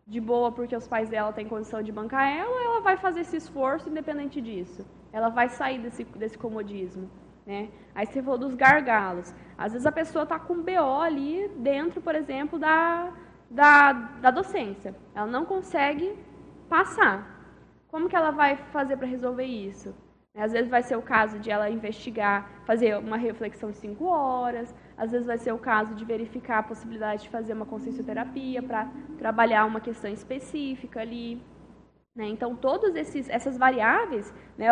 de 0.05 0.20
boa 0.20 0.51
porque 0.51 0.76
os 0.76 0.88
pais 0.88 1.07
dela 1.07 1.32
têm 1.32 1.47
condição 1.47 1.82
de 1.82 1.91
bancar 1.91 2.28
ela, 2.28 2.49
ou 2.49 2.62
ela 2.62 2.82
vai 2.82 2.97
fazer 2.97 3.22
esse 3.22 3.38
esforço 3.38 3.89
independente 3.89 4.41
disso? 4.41 4.86
Ela 5.14 5.30
vai 5.30 5.47
sair 5.47 5.80
desse, 5.80 6.03
desse 6.03 6.38
comodismo. 6.38 7.10
Né? 7.45 7.70
Aí 7.95 8.05
você 8.05 8.22
falou 8.22 8.38
dos 8.38 8.55
gargalos. 8.55 9.34
Às 9.57 9.72
vezes 9.72 9.88
a 9.88 9.91
pessoa 9.91 10.24
está 10.24 10.38
com 10.38 10.62
BO 10.62 11.01
ali 11.01 11.47
dentro, 11.57 12.01
por 12.01 12.14
exemplo, 12.14 12.60
da, 12.60 13.12
da, 13.50 13.93
da 13.93 14.32
docência. 14.32 14.95
Ela 15.16 15.28
não 15.28 15.45
consegue 15.45 16.18
passar. 16.70 17.38
como 17.88 18.08
que 18.08 18.16
ela 18.16 18.32
vai 18.32 18.56
fazer 18.72 18.97
para 18.97 19.08
resolver 19.08 19.45
isso? 19.45 19.95
Às 20.36 20.54
vezes 20.54 20.70
vai 20.70 20.84
ser 20.84 20.95
o 20.95 21.02
caso 21.02 21.39
de 21.39 21.50
ela 21.50 21.70
investigar, 21.70 22.50
fazer 22.66 22.97
uma 22.97 23.18
reflexão 23.18 23.72
de 23.72 23.78
cinco 23.78 24.06
horas, 24.06 24.74
às 24.95 25.12
vezes 25.12 25.26
vai 25.26 25.38
ser 25.38 25.52
o 25.52 25.58
caso 25.58 25.95
de 25.95 26.06
verificar 26.06 26.60
a 26.60 26.64
possibilidade 26.64 27.24
de 27.24 27.30
fazer 27.30 27.54
uma 27.54 27.66
consciencioterapia 27.66 28.62
para 28.62 28.88
trabalhar 29.18 29.66
uma 29.66 29.82
questão 29.82 30.10
específica 30.12 31.02
ali. 31.02 31.41
Né? 32.16 32.28
Então, 32.28 32.56
todas 32.56 32.95
essas 33.30 33.58
variáveis, 33.58 34.34
né, 34.58 34.68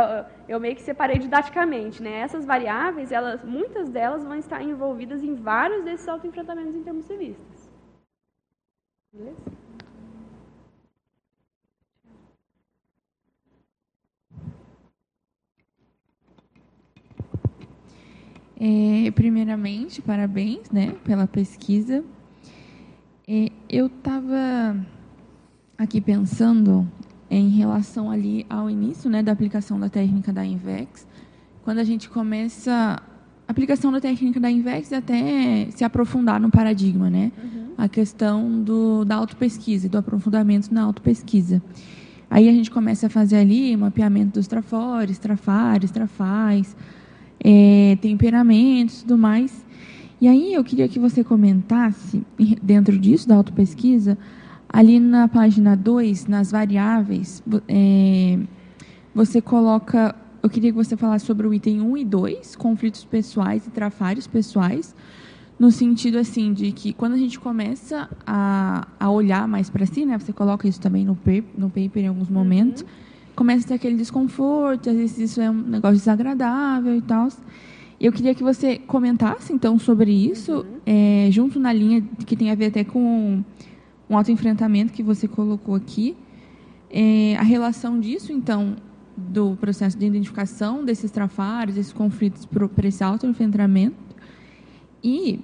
eu, 0.47 0.59
meio 0.59 0.75
que 0.75 0.81
separei 0.81 1.17
didaticamente, 1.17 2.03
né? 2.03 2.19
essas 2.19 2.45
variáveis, 2.45 3.11
elas, 3.11 3.43
muitas 3.43 3.89
delas 3.89 4.23
vão 4.23 4.35
estar 4.35 4.61
envolvidas 4.61 5.23
em 5.23 5.33
vários 5.33 5.83
desses 5.83 6.07
autoenfrentamentos 6.07 6.75
intermissivistas. 6.75 7.56
É, 18.59 19.11
primeiramente, 19.11 20.01
parabéns 20.01 20.69
né, 20.71 20.95
pela 21.03 21.27
pesquisa. 21.27 22.03
É, 23.27 23.51
eu 23.69 23.85
estava 23.85 24.75
aqui 25.77 26.01
pensando 26.01 26.89
em 27.29 27.49
relação 27.49 28.09
ali 28.09 28.45
ao 28.49 28.69
início 28.69 29.09
né, 29.09 29.21
da 29.21 29.31
aplicação 29.31 29.79
da 29.79 29.89
técnica 29.89 30.33
da 30.33 30.43
INVEX, 30.43 31.05
quando 31.63 31.79
a 31.79 31.83
gente 31.83 32.09
começa 32.09 33.01
a 33.47 33.51
aplicação 33.51 33.91
da 33.91 34.01
técnica 34.01 34.39
da 34.39 34.49
INVEX 34.49 34.91
até 34.91 35.69
se 35.69 35.83
aprofundar 35.83 36.39
no 36.39 36.49
paradigma, 36.49 37.09
né? 37.09 37.31
Uhum. 37.37 37.66
A 37.77 37.87
questão 37.87 38.61
do, 38.61 39.05
da 39.05 39.15
autopesquisa, 39.15 39.87
do 39.87 39.97
aprofundamento 39.97 40.73
na 40.73 40.83
autopesquisa. 40.83 41.61
Aí 42.29 42.49
a 42.49 42.51
gente 42.51 42.69
começa 42.71 43.07
a 43.07 43.09
fazer 43.09 43.37
ali 43.37 43.77
mapeamento 43.77 44.39
dos 44.39 44.47
trafores, 44.47 45.17
trafares, 45.17 45.91
trafais, 45.91 46.75
é, 47.39 47.97
temperamentos 48.01 48.99
e 48.99 49.01
tudo 49.01 49.17
mais. 49.17 49.65
E 50.19 50.27
aí 50.27 50.53
eu 50.53 50.63
queria 50.63 50.87
que 50.87 50.99
você 50.99 51.23
comentasse, 51.23 52.23
dentro 52.61 52.97
disso, 52.97 53.27
da 53.27 53.35
autopesquisa, 53.35 54.17
ali 54.67 54.99
na 54.99 55.27
página 55.27 55.75
2, 55.75 56.25
nas 56.25 56.51
variáveis, 56.51 57.43
é, 57.67 58.39
você 59.13 59.41
coloca. 59.41 60.15
Eu 60.41 60.49
queria 60.49 60.71
que 60.71 60.75
você 60.75 60.97
falasse 60.97 61.25
sobre 61.25 61.47
o 61.47 61.53
item 61.53 61.81
1 61.81 61.97
e 61.97 62.05
2, 62.05 62.55
conflitos 62.55 63.03
pessoais 63.05 63.65
e 63.67 63.69
trafários 63.69 64.27
pessoais, 64.27 64.95
no 65.59 65.71
sentido 65.71 66.17
assim 66.17 66.53
de 66.53 66.71
que 66.71 66.93
quando 66.93 67.13
a 67.13 67.17
gente 67.17 67.39
começa 67.39 68.09
a, 68.25 68.87
a 68.99 69.09
olhar 69.09 69.47
mais 69.47 69.69
para 69.69 69.85
si, 69.85 70.05
né, 70.05 70.17
você 70.17 70.31
coloca 70.31 70.67
isso 70.67 70.79
também 70.79 71.05
no, 71.05 71.15
paper, 71.15 71.45
no 71.57 71.69
paper 71.69 72.03
em 72.03 72.07
alguns 72.07 72.29
momentos. 72.29 72.81
Uhum 72.83 73.07
começa 73.37 73.65
a 73.65 73.67
ter 73.67 73.73
aquele 73.75 73.95
desconforto, 73.95 74.89
às 74.89 74.95
vezes 74.95 75.17
isso 75.19 75.39
é 75.39 75.49
um 75.49 75.53
negócio 75.53 75.97
desagradável 75.97 76.95
e 76.95 77.01
tal. 77.03 77.29
Eu 78.01 78.11
queria 78.11 78.33
que 78.33 78.43
você 78.43 78.79
comentasse, 78.79 79.53
então, 79.53 79.77
sobre 79.77 80.11
isso, 80.11 80.53
uhum. 80.53 80.65
é, 80.83 81.27
junto 81.31 81.59
na 81.59 81.71
linha 81.71 82.01
que 82.25 82.35
tem 82.35 82.49
a 82.49 82.55
ver 82.55 82.65
até 82.65 82.83
com 82.83 83.43
um 84.09 84.17
autoenfrentamento 84.17 84.91
que 84.91 85.03
você 85.03 85.27
colocou 85.27 85.75
aqui, 85.75 86.17
é, 86.89 87.35
a 87.37 87.43
relação 87.43 87.99
disso, 87.99 88.31
então, 88.31 88.75
do 89.15 89.55
processo 89.57 89.95
de 89.97 90.05
identificação 90.07 90.83
desses 90.83 91.11
trafares, 91.11 91.75
desses 91.75 91.93
conflitos 91.93 92.43
para 92.45 92.87
esse 92.87 93.03
autoenfrentamento, 93.03 93.95
e 95.07 95.39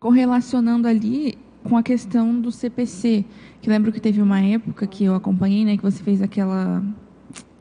correlacionando 0.00 0.88
ali 0.88 1.38
com 1.62 1.76
a 1.76 1.82
questão 1.82 2.40
do 2.40 2.50
CPC, 2.50 3.24
que 3.60 3.68
lembro 3.68 3.92
que 3.92 4.00
teve 4.00 4.22
uma 4.22 4.40
época 4.40 4.86
que 4.86 5.04
eu 5.04 5.14
acompanhei, 5.14 5.64
né, 5.64 5.76
que 5.76 5.82
você 5.82 6.02
fez 6.02 6.22
aquela 6.22 6.82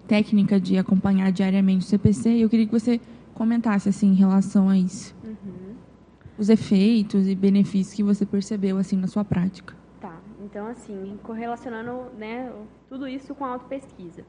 técnica 0.07 0.59
de 0.59 0.77
acompanhar 0.77 1.29
diariamente 1.31 1.85
o 1.85 1.89
CPC, 1.89 2.29
e 2.29 2.41
eu 2.41 2.49
queria 2.49 2.65
que 2.65 2.71
você 2.71 3.01
comentasse 3.33 3.89
assim 3.89 4.07
em 4.07 4.15
relação 4.15 4.69
a 4.69 4.77
isso. 4.77 5.13
Uhum. 5.23 5.75
Os 6.37 6.49
efeitos 6.49 7.27
e 7.27 7.35
benefícios 7.35 7.93
que 7.93 8.01
você 8.01 8.25
percebeu 8.25 8.77
assim 8.77 8.95
na 8.95 9.07
sua 9.07 9.25
prática. 9.25 9.75
Tá. 9.99 10.17
Então 10.43 10.67
assim, 10.67 11.19
correlacionando, 11.21 12.05
né, 12.17 12.51
tudo 12.87 13.07
isso 13.07 13.35
com 13.35 13.43
a 13.43 13.49
autopesquisa. 13.49 14.23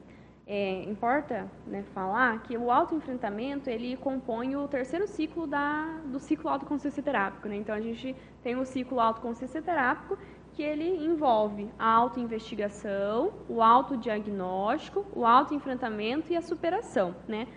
É, 0.45 0.83
importa 0.83 1.49
né, 1.65 1.83
falar 1.93 2.41
que 2.43 2.57
o 2.57 2.69
autoenfrentamento 2.69 3.69
ele 3.69 3.95
compõe 3.95 4.57
o 4.57 4.67
terceiro 4.67 5.07
ciclo 5.07 5.47
da, 5.47 5.85
do 6.05 6.19
ciclo 6.19 6.49
autoconsciência 6.49 7.01
terápico. 7.01 7.47
Né? 7.47 7.55
Então 7.55 7.73
a 7.73 7.79
gente 7.79 8.13
tem 8.41 8.57
o 8.57 8.65
ciclo 8.65 8.99
autoconsciência 8.99 9.61
terápico 9.61 10.17
que 10.53 10.61
ele 10.61 11.03
envolve 11.03 11.67
a 11.79 11.87
autoinvestigação, 11.91 13.33
o 13.49 13.61
autodiagnóstico, 13.61 15.05
o 15.13 15.25
autoenfrentamento 15.25 16.31
e 16.31 16.37
a 16.37 16.41
superação. 16.41 17.15
Né? 17.27 17.47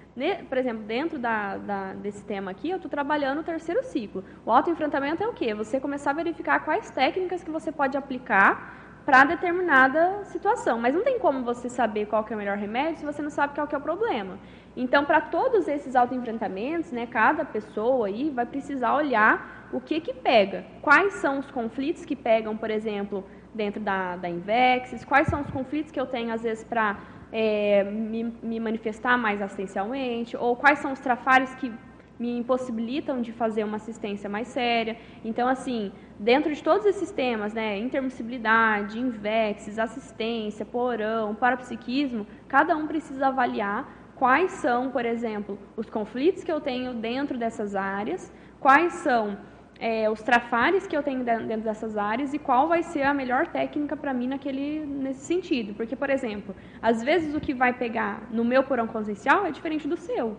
Por 0.49 0.57
exemplo, 0.57 0.82
dentro 0.84 1.18
da, 1.18 1.59
da, 1.59 1.93
desse 1.93 2.24
tema 2.24 2.51
aqui, 2.51 2.70
eu 2.70 2.76
estou 2.76 2.91
trabalhando 2.91 3.41
o 3.41 3.45
terceiro 3.45 3.82
ciclo. 3.84 4.24
O 4.47 4.51
autoenfrentamento 4.51 5.22
é 5.22 5.28
o 5.28 5.32
quê? 5.34 5.55
Você 5.55 5.78
começar 5.78 6.11
a 6.11 6.14
verificar 6.14 6.64
quais 6.64 6.91
técnicas 6.91 7.45
que 7.45 7.51
você 7.51 7.70
pode 7.70 7.97
aplicar 7.97 8.86
para 9.07 9.25
determinada 9.25 10.25
situação. 10.25 10.79
Mas 10.81 10.93
não 10.93 11.05
tem 11.05 11.19
como 11.21 11.45
você 11.45 11.69
saber 11.69 12.07
qual 12.07 12.27
é 12.29 12.35
o 12.35 12.37
melhor 12.37 12.59
remédio 12.59 12.99
se 12.99 13.05
você 13.05 13.23
não 13.23 13.31
sabe 13.31 13.55
qual 13.55 13.69
é 13.71 13.77
o 13.77 13.81
problema. 13.81 14.37
Então, 14.77 15.05
para 15.05 15.21
todos 15.21 15.69
esses 15.69 15.95
autoenfrentamentos, 15.95 16.91
né, 16.91 17.07
cada 17.07 17.45
pessoa 17.45 18.09
aí 18.09 18.29
vai 18.31 18.45
precisar 18.45 18.95
olhar 18.95 19.69
o 19.73 19.81
que 19.81 20.01
que 20.01 20.13
pega. 20.13 20.67
Quais 20.83 21.15
são 21.15 21.39
os 21.39 21.51
conflitos 21.51 22.05
que 22.05 22.17
pegam, 22.17 22.57
por 22.57 22.71
exemplo, 22.71 23.25
dentro 23.55 23.81
da, 23.81 24.17
da 24.17 24.29
Invexis, 24.29 25.05
quais 25.05 25.29
são 25.29 25.41
os 25.41 25.51
conflitos 25.51 25.93
que 25.93 26.01
eu 26.01 26.07
tenho, 26.07 26.33
às 26.35 26.43
vezes, 26.43 26.65
para 26.65 26.99
é, 27.33 27.85
me, 27.85 28.25
me 28.43 28.61
manifestar 28.61 29.17
mais 29.17 29.41
assistencialmente, 29.41 30.37
ou 30.37 30.57
quais 30.57 30.81
são 30.81 30.93
os 30.93 31.01
trafares 31.01 31.55
que 31.55 31.73
me 32.19 32.39
impossibilitam 32.39 33.21
de 33.21 33.33
fazer 33.33 33.64
uma 33.64 33.77
assistência 33.77 34.29
mais 34.29 34.49
séria. 34.49 34.97
Então, 35.25 35.47
assim, 35.49 35.93
dentro 36.19 36.55
de 36.55 36.62
todos 36.62 36.87
esses 36.87 37.11
temas, 37.11 37.53
né, 37.53 37.79
intermissibilidade, 37.79 38.99
invexes, 38.99 39.79
assistência, 39.79 40.64
porão, 40.64 41.35
parapsiquismo, 41.35 42.27
cada 42.49 42.77
um 42.77 42.87
precisa 42.87 43.29
avaliar 43.29 43.89
quais 44.17 44.53
são, 44.53 44.91
por 44.91 45.05
exemplo, 45.05 45.59
os 45.77 45.91
conflitos 45.91 46.43
que 46.43 46.51
eu 46.51 46.61
tenho 46.61 46.95
dentro 46.95 47.37
dessas 47.37 47.75
áreas, 47.75 48.33
quais 48.59 48.95
são 48.95 49.37
é, 49.79 50.09
os 50.11 50.23
trafares 50.23 50.87
que 50.87 50.97
eu 50.97 51.03
tenho 51.03 51.23
dentro 51.23 51.64
dessas 51.64 51.97
áreas 51.97 52.33
e 52.33 52.39
qual 52.39 52.67
vai 52.67 52.83
ser 52.83 53.03
a 53.03 53.12
melhor 53.12 53.47
técnica 53.47 53.97
para 53.97 54.14
mim 54.14 54.27
naquele, 54.27 54.87
nesse 54.87 55.25
sentido. 55.25 55.75
Porque, 55.75 55.95
por 55.95 56.09
exemplo, 56.09 56.55
às 56.81 57.03
vezes 57.03 57.35
o 57.35 57.41
que 57.41 57.53
vai 57.53 57.73
pegar 57.75 58.27
no 58.31 58.45
meu 58.45 58.62
porão 58.64 58.87
consciencial 58.87 59.45
é 59.45 59.51
diferente 59.51 59.87
do 59.87 59.97
seu. 59.97 60.37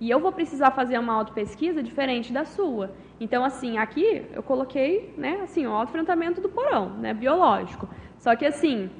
E 0.00 0.08
eu 0.08 0.20
vou 0.20 0.30
precisar 0.32 0.70
fazer 0.70 0.98
uma 0.98 1.12
autopesquisa 1.14 1.82
diferente 1.82 2.32
da 2.32 2.44
sua. 2.44 2.92
Então, 3.20 3.44
assim, 3.44 3.78
aqui 3.78 4.24
eu 4.32 4.42
coloquei, 4.42 5.12
né, 5.16 5.40
assim, 5.42 5.66
o 5.66 5.72
autoenfrentamento 5.72 6.40
do 6.40 6.48
porão, 6.48 6.90
né, 6.90 7.12
biológico. 7.12 7.88
Só 8.16 8.36
que, 8.36 8.46
assim, 8.46 8.90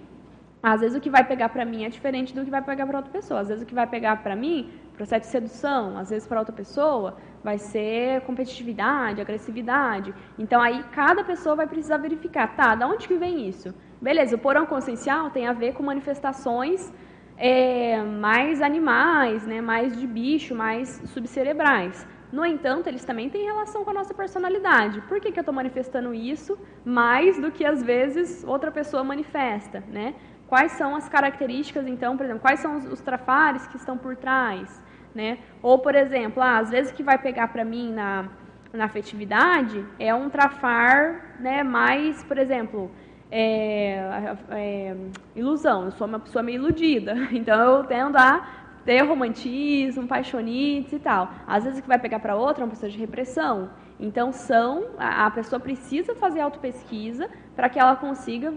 às 0.62 0.80
vezes 0.80 0.96
o 0.96 1.01
que 1.01 1.09
vai 1.09 1.24
pegar 1.24 1.51
para 1.51 1.64
mim 1.64 1.84
é 1.84 1.88
diferente 1.88 2.34
do 2.34 2.44
que 2.44 2.51
vai 2.51 2.62
pegar 2.62 2.86
para 2.86 2.99
outra 2.99 3.12
pessoa. 3.12 3.40
Às 3.40 3.49
vezes 3.49 3.62
o 3.62 3.66
que 3.66 3.74
vai 3.74 3.86
pegar 3.86 4.22
para 4.22 4.34
mim, 4.34 4.70
processo 4.96 5.26
de 5.26 5.26
sedução, 5.28 5.96
às 5.96 6.11
vezes 6.11 6.26
para 6.26 6.40
outra 6.40 6.55
pessoa 6.55 7.16
vai 7.44 7.59
ser 7.59 8.22
competitividade, 8.22 9.20
agressividade. 9.20 10.12
Então 10.36 10.61
aí 10.61 10.82
cada 10.92 11.22
pessoa 11.22 11.55
vai 11.55 11.68
precisar 11.68 11.99
verificar, 11.99 12.57
tá, 12.57 12.74
da 12.74 12.88
onde 12.88 13.07
que 13.07 13.14
vem 13.14 13.49
isso? 13.49 13.72
Beleza, 14.03 14.34
o 14.34 14.38
porão 14.38 14.66
consciencial 14.66 15.30
tem 15.30 15.46
a 15.46 15.53
ver 15.53 15.74
com 15.74 15.82
manifestações 15.82 16.92
é, 17.39 18.03
mais 18.03 18.61
animais, 18.61 19.47
né, 19.47 19.61
mais 19.61 19.97
de 19.97 20.07
bicho, 20.07 20.55
mais 20.55 21.01
subcerebrais. 21.07 22.07
No 22.30 22.45
entanto, 22.45 22.89
eles 22.89 23.05
também 23.05 23.30
têm 23.30 23.45
relação 23.45 23.84
com 23.84 23.91
a 23.91 23.95
nossa 23.95 24.12
personalidade. 24.12 25.01
Por 25.03 25.18
que, 25.20 25.32
que 25.32 25.39
eu 25.39 25.43
estou 25.43 25.55
manifestando 25.55 26.12
isso 26.12 26.59
mais 26.84 27.41
do 27.41 27.51
que 27.51 27.64
às 27.64 27.82
vezes 27.82 28.45
outra 28.47 28.70
pessoa 28.70 29.03
manifesta? 29.03 29.82
Né? 29.89 30.14
Quais 30.47 30.72
são 30.72 30.95
as 30.95 31.09
características, 31.09 31.86
então, 31.86 32.16
por 32.16 32.24
exemplo, 32.24 32.43
quais 32.43 32.61
são 32.61 32.76
os, 32.76 32.84
os 32.84 33.01
trafares 33.01 33.66
que 33.68 33.76
estão 33.76 33.97
por 33.97 34.14
trás? 34.16 34.82
Né? 35.14 35.39
Ou, 35.62 35.78
por 35.78 35.95
exemplo, 35.95 36.43
ah, 36.43 36.59
às 36.59 36.70
vezes 36.70 36.93
que 36.93 37.03
vai 37.03 37.16
pegar 37.16 37.49
para 37.49 37.64
mim 37.64 37.93
na, 37.93 38.28
na 38.72 38.84
afetividade 38.84 39.84
é 39.99 40.14
um 40.14 40.28
trafar 40.28 41.36
né, 41.41 41.62
mais, 41.62 42.22
por 42.24 42.36
exemplo, 42.36 42.91
é, 43.31 44.37
é, 44.51 44.97
ilusão. 45.35 45.87
Eu 45.87 45.91
sou 45.93 46.07
uma 46.07 46.18
pessoa 46.18 46.43
meio 46.43 46.57
iludida, 46.57 47.14
então 47.33 47.59
eu 47.61 47.85
tendo 47.85 48.16
a 48.16 48.47
ter 48.85 49.03
romantismo, 49.03 50.07
paixonites 50.07 50.93
e 50.93 50.99
tal. 50.99 51.31
Às 51.47 51.64
vezes 51.64 51.79
o 51.79 51.83
que 51.83 51.89
vai 51.89 51.99
pegar 51.99 52.20
para 52.20 52.37
outra 52.37 52.62
é 52.62 52.64
uma 52.64 52.70
pessoa 52.70 52.91
de 52.91 52.99
repressão. 52.99 53.70
Então 54.01 54.33
são 54.33 54.87
a, 54.97 55.26
a 55.26 55.31
pessoa 55.31 55.61
precisa 55.61 56.14
fazer 56.14 56.41
autopesquisa 56.41 57.29
para 57.55 57.68
que 57.68 57.79
ela 57.79 57.97
consiga 57.97 58.55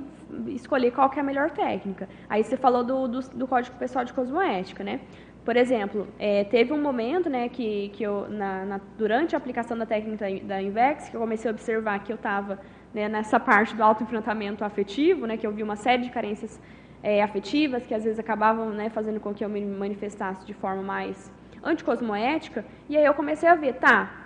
escolher 0.47 0.91
qual 0.91 1.09
que 1.09 1.19
é 1.19 1.21
a 1.21 1.25
melhor 1.25 1.51
técnica. 1.51 2.07
Aí 2.29 2.43
você 2.43 2.55
falou 2.55 2.83
do, 2.83 3.07
do, 3.07 3.19
do 3.19 3.47
Código 3.47 3.75
Pessoal 3.77 4.05
de 4.05 4.13
Cosmoética, 4.13 4.83
né? 4.83 5.01
Por 5.43 5.57
exemplo, 5.57 6.07
é, 6.19 6.43
teve 6.43 6.71
um 6.71 6.79
momento 6.79 7.27
né, 7.27 7.49
que, 7.49 7.89
que 7.89 8.03
eu, 8.03 8.29
na, 8.29 8.63
na, 8.63 8.81
durante 8.95 9.33
a 9.35 9.37
aplicação 9.39 9.75
da 9.75 9.87
técnica 9.87 10.25
da 10.43 10.61
Invex, 10.61 11.09
que 11.09 11.15
eu 11.15 11.21
comecei 11.21 11.49
a 11.49 11.53
observar 11.53 12.03
que 12.03 12.11
eu 12.11 12.15
estava 12.15 12.59
né, 12.93 13.07
nessa 13.07 13.39
parte 13.39 13.75
do 13.75 13.83
autoenfrentamento 13.83 14.63
afetivo, 14.63 15.25
né, 15.25 15.37
que 15.37 15.45
eu 15.45 15.51
vi 15.51 15.63
uma 15.63 15.75
série 15.75 16.03
de 16.03 16.09
carências 16.09 16.59
é, 17.03 17.21
afetivas, 17.21 17.85
que 17.85 17.93
às 17.93 18.03
vezes 18.03 18.19
acabavam 18.19 18.69
né, 18.69 18.89
fazendo 18.89 19.19
com 19.19 19.33
que 19.33 19.43
eu 19.43 19.49
me 19.49 19.63
manifestasse 19.63 20.45
de 20.45 20.53
forma 20.53 20.81
mais 20.81 21.31
anticosmoética, 21.63 22.65
e 22.89 22.97
aí 22.97 23.05
eu 23.05 23.13
comecei 23.13 23.47
a 23.47 23.55
ver, 23.55 23.73
tá, 23.75 24.21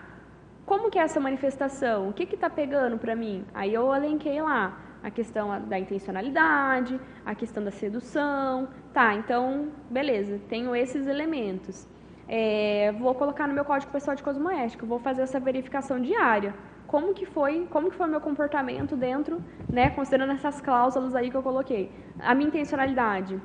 como 0.65 0.89
que 0.89 0.97
é 0.97 1.03
essa 1.03 1.19
manifestação? 1.19 2.09
O 2.09 2.13
que 2.13 2.23
está 2.23 2.49
pegando 2.49 2.97
para 2.97 3.15
mim? 3.15 3.45
Aí 3.53 3.73
eu 3.73 3.93
elenquei 3.93 4.41
lá 4.41 4.77
a 5.03 5.11
questão 5.11 5.61
da 5.67 5.77
intencionalidade, 5.77 6.99
a 7.23 7.35
questão 7.35 7.63
da 7.63 7.69
sedução. 7.69 8.67
Tá, 8.91 9.13
então, 9.13 9.67
beleza, 9.91 10.41
tenho 10.49 10.75
esses 10.75 11.05
elementos. 11.05 11.87
É, 12.27 12.91
vou 12.97 13.13
colocar 13.13 13.47
no 13.47 13.53
meu 13.53 13.63
código 13.63 13.91
pessoal 13.91 14.15
de 14.15 14.23
cosmoética, 14.23 14.83
vou 14.83 14.97
fazer 14.97 15.21
essa 15.21 15.39
verificação 15.39 15.99
diária. 15.99 16.55
Como 16.87 17.13
que 17.13 17.25
foi, 17.25 17.67
como 17.69 17.89
que 17.89 17.97
foi 17.97 18.07
o 18.07 18.09
meu 18.09 18.21
comportamento 18.21 18.95
dentro, 18.95 19.41
né, 19.71 19.89
considerando 19.89 20.33
essas 20.33 20.61
cláusulas 20.61 21.15
aí 21.15 21.29
que 21.29 21.37
eu 21.37 21.43
coloquei. 21.43 21.91
A 22.19 22.33
minha 22.35 22.47
intencionalidade, 22.47 23.41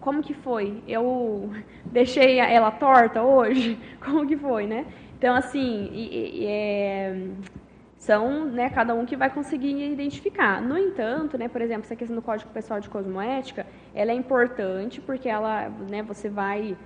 como 0.00 0.22
que 0.22 0.34
foi? 0.34 0.82
Eu 0.86 1.50
deixei 1.86 2.38
ela 2.38 2.70
torta 2.70 3.22
hoje? 3.22 3.78
Como 4.04 4.26
que 4.26 4.36
foi, 4.36 4.66
né? 4.66 4.86
Então, 5.18 5.34
assim, 5.34 5.90
e, 5.92 6.42
e, 6.42 6.46
é, 6.46 7.26
são 7.98 8.44
né, 8.44 8.70
cada 8.70 8.94
um 8.94 9.04
que 9.04 9.16
vai 9.16 9.28
conseguir 9.28 9.92
identificar. 9.92 10.62
No 10.62 10.78
entanto, 10.78 11.36
né, 11.36 11.48
por 11.48 11.60
exemplo, 11.60 11.82
essa 11.82 11.96
questão 11.96 12.14
do 12.14 12.22
Código 12.22 12.50
Pessoal 12.50 12.78
de 12.78 12.88
Cosmoética, 12.88 13.66
ela 13.92 14.12
é 14.12 14.14
importante 14.14 15.00
porque 15.00 15.28
ela, 15.28 15.68
né, 15.90 16.02
você 16.02 16.28
vai 16.28 16.76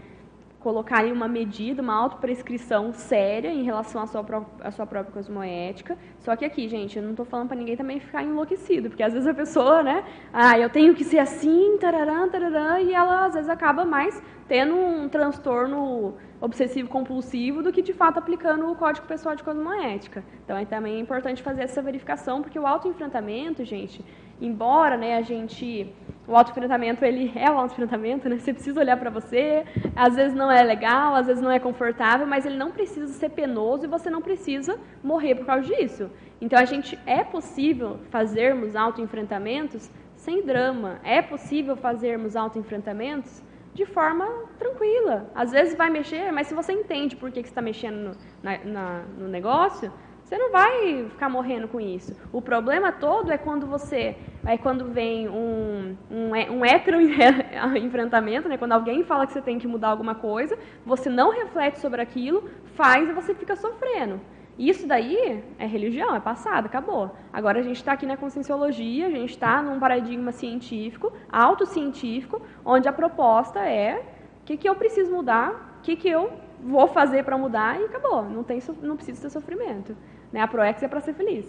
colocar 0.63 1.01
aí 1.01 1.13
uma 1.13 1.29
medida, 1.29 1.83
uma 1.83 1.95
autoprescrição 1.95 2.93
séria 2.93 3.49
em 3.49 3.65
relação 3.65 4.01
à 4.01 4.07
sua, 4.07 4.25
à 4.61 4.71
sua 4.71 4.87
própria 4.87 5.13
cosmoética. 5.13 5.99
Só 6.21 6.37
que 6.37 6.45
aqui, 6.45 6.69
gente, 6.69 6.97
eu 6.97 7.03
não 7.03 7.11
estou 7.11 7.27
falando 7.27 7.49
para 7.49 7.57
ninguém 7.57 7.77
também 7.77 7.99
ficar 7.99 8.23
enlouquecido, 8.23 8.89
porque 8.89 9.03
às 9.03 9.13
vezes 9.13 9.29
a 9.29 9.35
pessoa, 9.35 9.83
né, 9.83 10.05
ah, 10.33 10.59
eu 10.59 10.71
tenho 10.71 10.95
que 10.95 11.05
ser 11.05 11.19
assim, 11.19 11.77
tararã, 11.79 12.29
tararã, 12.29 12.79
e 12.81 12.95
ela 12.95 13.27
às 13.27 13.35
vezes 13.35 13.51
acaba 13.51 13.85
mais 13.85 14.23
tendo 14.47 14.75
um 14.77 15.09
transtorno 15.09 16.15
obsessivo 16.41 16.89
compulsivo 16.89 17.63
do 17.63 17.73
que 17.73 17.83
de 17.83 17.93
fato 17.93 18.19
aplicando 18.19 18.71
o 18.71 18.75
código 18.75 19.07
pessoal 19.07 19.35
de 19.35 19.43
cosmoética. 19.43 20.25
Então 20.45 20.57
é 20.57 20.65
também 20.65 21.01
importante 21.01 21.43
fazer 21.43 21.63
essa 21.63 21.83
verificação, 21.83 22.43
porque 22.43 22.59
o 22.59 22.67
autoenfrentamento, 22.67 23.65
gente, 23.65 24.05
embora 24.41 24.97
né, 24.97 25.17
a 25.17 25.23
gente 25.23 25.93
o 26.27 26.37
autoenfrentamento 26.37 27.05
ele 27.05 27.33
é 27.35 27.51
o 27.51 27.59
autoenfrentamento, 27.59 28.29
né? 28.29 28.39
Você 28.41 28.53
precisa 28.53 28.81
olhar 28.81 28.97
para 28.97 29.11
você, 29.11 29.65
às 29.97 30.15
vezes 30.15 30.35
não 30.35 30.51
é 30.51 30.63
legal, 30.63 31.15
às 31.15 31.27
vezes 31.27 31.43
não 31.43 31.51
é 31.51 31.59
confortável, 31.59 32.27
mas 32.27 32.47
ele 32.47 32.57
não 32.57 32.71
precisa 32.71 33.13
ser 33.13 33.31
penoso 33.31 33.85
e 33.85 33.89
você 33.89 34.09
não 34.09 34.23
precisa 34.23 34.79
morrer 35.03 35.35
por 35.35 35.47
causa 35.47 35.67
disso. 35.67 36.11
Então 36.41 36.59
a 36.59 36.65
gente 36.65 36.99
é 37.07 37.25
possível 37.25 37.99
fazermos 38.11 38.77
autoenfrentamentos 38.77 39.91
sem 40.17 40.45
drama. 40.45 41.01
É 41.03 41.21
possível 41.21 41.77
fazermos 41.77 42.37
autoenfrentamentos 42.37 43.43
de 43.75 43.85
forma 43.87 44.29
tranquila. 44.59 45.31
Às 45.35 45.51
vezes 45.51 45.77
vai 45.77 45.91
mexer, 45.91 46.31
mas 46.33 46.47
se 46.47 46.55
você 46.55 46.73
entende 46.73 47.17
por 47.17 47.31
que, 47.31 47.43
que 47.43 47.49
você 47.49 47.53
está 47.53 47.63
mexendo 47.63 47.97
no, 47.97 48.17
na, 48.43 48.59
na, 48.65 49.03
no 49.19 49.29
negócio, 49.29 49.93
você 50.33 50.39
não 50.39 50.51
vai 50.51 51.11
ficar 51.11 51.29
morrendo 51.29 51.69
com 51.69 51.79
isso. 51.79 52.17
O 52.33 52.41
problema 52.41 52.91
todo 52.91 53.31
é 53.31 53.37
quando 53.37 53.67
você, 53.67 54.17
é 54.47 54.57
quando 54.57 54.87
vem 54.87 55.29
um, 55.29 55.95
um, 56.11 56.31
um 56.31 56.65
hétero 56.65 56.97
enfrentamento, 57.77 58.49
né? 58.49 58.57
quando 58.57 58.73
alguém 58.73 59.05
fala 59.05 59.27
que 59.27 59.35
você 59.35 59.43
tem 59.43 59.59
que 59.59 59.69
mudar 59.69 59.89
alguma 59.89 60.15
coisa, 60.15 60.59
você 60.87 61.11
não 61.11 61.31
reflete 61.33 61.81
sobre 61.81 62.01
aquilo, 62.01 62.49
faz 62.75 63.11
e 63.11 63.13
você 63.13 63.35
fica 63.35 63.55
sofrendo. 63.55 64.23
Isso 64.59 64.87
daí 64.87 65.45
é 65.59 65.67
religião, 65.67 66.17
é 66.17 66.21
passado, 66.21 66.65
acabou. 66.65 67.15
Agora 67.31 67.61
a 67.61 67.63
gente 67.63 67.77
está 67.77 67.93
aqui 67.93 68.07
na 68.07 68.17
conscienciologia, 68.17 69.09
a 69.09 69.11
gente 69.11 69.33
está 69.33 69.61
num 69.61 69.79
paradigma 69.79 70.33
científico, 70.33 71.13
autocientífico, 71.31 72.41
onde 72.65 72.89
a 72.89 72.93
proposta 72.93 73.61
é 73.61 74.03
o 74.41 74.45
que, 74.47 74.57
que 74.57 74.67
eu 74.67 74.75
preciso 74.77 75.13
mudar, 75.13 75.77
o 75.81 75.83
que, 75.83 75.95
que 75.95 76.09
eu 76.09 76.33
vou 76.63 76.89
fazer 76.89 77.23
para 77.23 77.37
mudar 77.37 77.79
e 77.79 77.85
acabou. 77.85 78.23
Não, 78.25 78.43
tem, 78.43 78.63
não 78.81 78.97
precisa 78.97 79.21
ter 79.21 79.31
sofrimento. 79.31 79.95
Né? 80.33 80.41
A 80.41 80.49
ProEx 80.49 80.83
é 80.83 80.89
para 80.89 81.01
ser 81.01 81.15
feliz. 81.15 81.47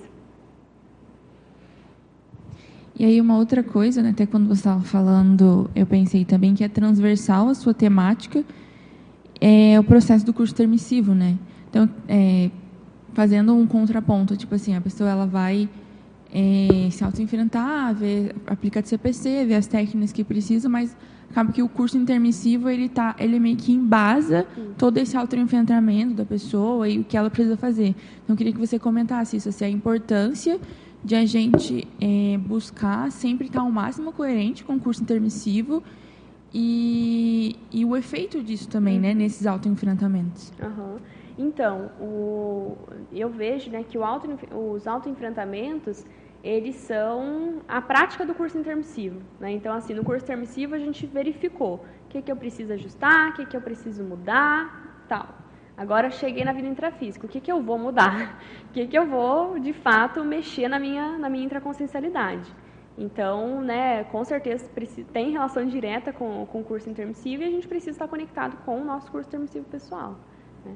E 2.95 3.05
aí 3.05 3.19
uma 3.19 3.38
outra 3.38 3.63
coisa, 3.63 4.03
né, 4.03 4.11
até 4.11 4.25
quando 4.25 4.47
você 4.47 4.59
estava 4.59 4.81
falando, 4.81 5.69
eu 5.75 5.86
pensei 5.86 6.23
também 6.23 6.53
que 6.53 6.63
é 6.63 6.67
transversal 6.67 7.49
a 7.49 7.55
sua 7.55 7.73
temática, 7.73 8.43
é 9.41 9.79
o 9.79 9.84
processo 9.84 10.23
do 10.23 10.31
curso 10.31 10.53
termissivo, 10.53 11.15
né? 11.15 11.36
Então, 11.69 11.89
é, 12.07 12.51
fazendo 13.13 13.55
um 13.55 13.65
contraponto, 13.65 14.38
tipo 14.38 14.53
assim, 14.53 14.75
a 14.75 14.81
pessoa 14.81 15.09
ela 15.09 15.25
vai 15.25 15.67
é, 16.31 16.89
se 16.91 17.03
auto-enfrentar, 17.03 17.95
aplicar 18.45 18.81
de 18.81 18.89
CPC, 18.89 19.45
ver 19.45 19.55
as 19.55 19.67
técnicas 19.67 20.11
que 20.11 20.23
precisa, 20.23 20.69
mas 20.69 20.95
acaba 21.34 21.51
que 21.51 21.63
o 21.63 21.67
curso 21.67 21.97
intermissivo 21.97 22.69
ele 22.69 22.88
tá, 22.88 23.15
ele 23.17 23.39
meio 23.39 23.57
que 23.57 23.71
embasa 23.71 24.45
todo 24.77 24.99
esse 24.99 25.17
autoenfrentamento 25.17 26.13
da 26.13 26.23
pessoa 26.23 26.88
e 26.88 26.99
o 26.99 27.03
que 27.03 27.17
ela 27.17 27.29
precisa 27.29 27.57
fazer. 27.57 27.95
Então 28.23 28.34
eu 28.34 28.36
queria 28.36 28.53
que 28.53 28.59
você 28.59 28.77
comentasse 28.77 29.36
isso, 29.36 29.49
assim, 29.49 29.65
a 29.65 29.69
importância 29.69 30.59
de 31.03 31.15
a 31.15 31.25
gente 31.25 31.88
é, 31.99 32.38
buscar 32.38 33.11
sempre 33.11 33.47
estar 33.47 33.61
ao 33.61 33.71
máximo 33.71 34.13
coerente 34.13 34.63
com 34.63 34.75
o 34.75 34.79
curso 34.79 35.01
intermissivo 35.01 35.84
e, 36.53 37.55
e 37.71 37.84
o 37.84 37.97
efeito 37.97 38.41
disso 38.41 38.69
também, 38.69 38.99
né, 38.99 39.13
nesses 39.15 39.47
autoenfrentamentos. 39.47 40.53
Uhum. 40.61 40.97
Então, 41.38 41.89
o, 41.99 42.77
eu 43.11 43.27
vejo 43.27 43.71
né, 43.71 43.84
que 43.84 43.97
auto, 43.97 44.29
os 44.55 44.86
autoenfrentamentos 44.88 46.05
eles 46.43 46.75
são 46.75 47.61
a 47.67 47.81
prática 47.81 48.25
do 48.25 48.35
curso 48.35 48.57
intermissivo. 48.57 49.21
Né? 49.39 49.51
Então, 49.51 49.73
assim, 49.73 49.93
no 49.93 50.03
curso 50.03 50.25
intermissivo 50.25 50.75
a 50.75 50.79
gente 50.79 51.05
verificou 51.07 51.75
o 52.05 52.09
que, 52.09 52.21
que 52.21 52.31
eu 52.31 52.35
preciso 52.35 52.73
ajustar, 52.73 53.29
o 53.29 53.33
que, 53.33 53.45
que 53.45 53.55
eu 53.55 53.61
preciso 53.61 54.03
mudar, 54.03 55.05
tal. 55.07 55.29
Agora 55.75 56.11
cheguei 56.11 56.43
na 56.43 56.51
vida 56.51 56.67
intrafísica, 56.67 57.25
o 57.25 57.29
que, 57.29 57.39
que 57.39 57.51
eu 57.51 57.61
vou 57.61 57.79
mudar? 57.79 58.39
O 58.69 58.73
que, 58.73 58.87
que 58.87 58.97
eu 58.97 59.05
vou, 59.05 59.59
de 59.59 59.71
fato, 59.71 60.23
mexer 60.25 60.67
na 60.67 60.79
minha, 60.79 61.17
na 61.19 61.29
minha 61.29 61.45
intraconsciencialidade? 61.45 62.51
Então, 62.97 63.61
né, 63.61 64.03
com 64.05 64.23
certeza 64.23 64.67
tem 65.11 65.31
relação 65.31 65.65
direta 65.65 66.11
com, 66.11 66.45
com 66.47 66.61
o 66.61 66.63
curso 66.63 66.89
intermissivo 66.89 67.43
e 67.43 67.45
a 67.45 67.49
gente 67.49 67.67
precisa 67.67 67.91
estar 67.91 68.07
conectado 68.07 68.57
com 68.65 68.81
o 68.81 68.83
nosso 68.83 69.11
curso 69.11 69.29
intermissivo 69.29 69.65
pessoal. 69.65 70.15
Né? 70.65 70.75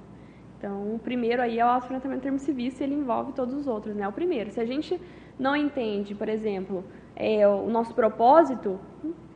Então, 0.58 0.96
o 0.96 1.00
primeiro 1.00 1.42
aí 1.42 1.60
é 1.60 1.66
o 1.66 1.68
auto-enfrentamento 1.68 2.22
termissivista 2.22 2.84
e 2.84 2.88
ele 2.88 2.96
envolve 2.96 3.34
todos 3.34 3.54
os 3.54 3.68
outros. 3.68 3.96
Né? 3.96 4.08
O 4.08 4.12
primeiro, 4.12 4.52
se 4.52 4.60
a 4.60 4.66
gente 4.66 5.00
não 5.40 5.56
entende, 5.56 6.16
por 6.16 6.30
exemplo, 6.30 6.84
é, 7.16 7.48
o 7.48 7.70
nosso 7.70 7.94
propósito, 7.94 8.80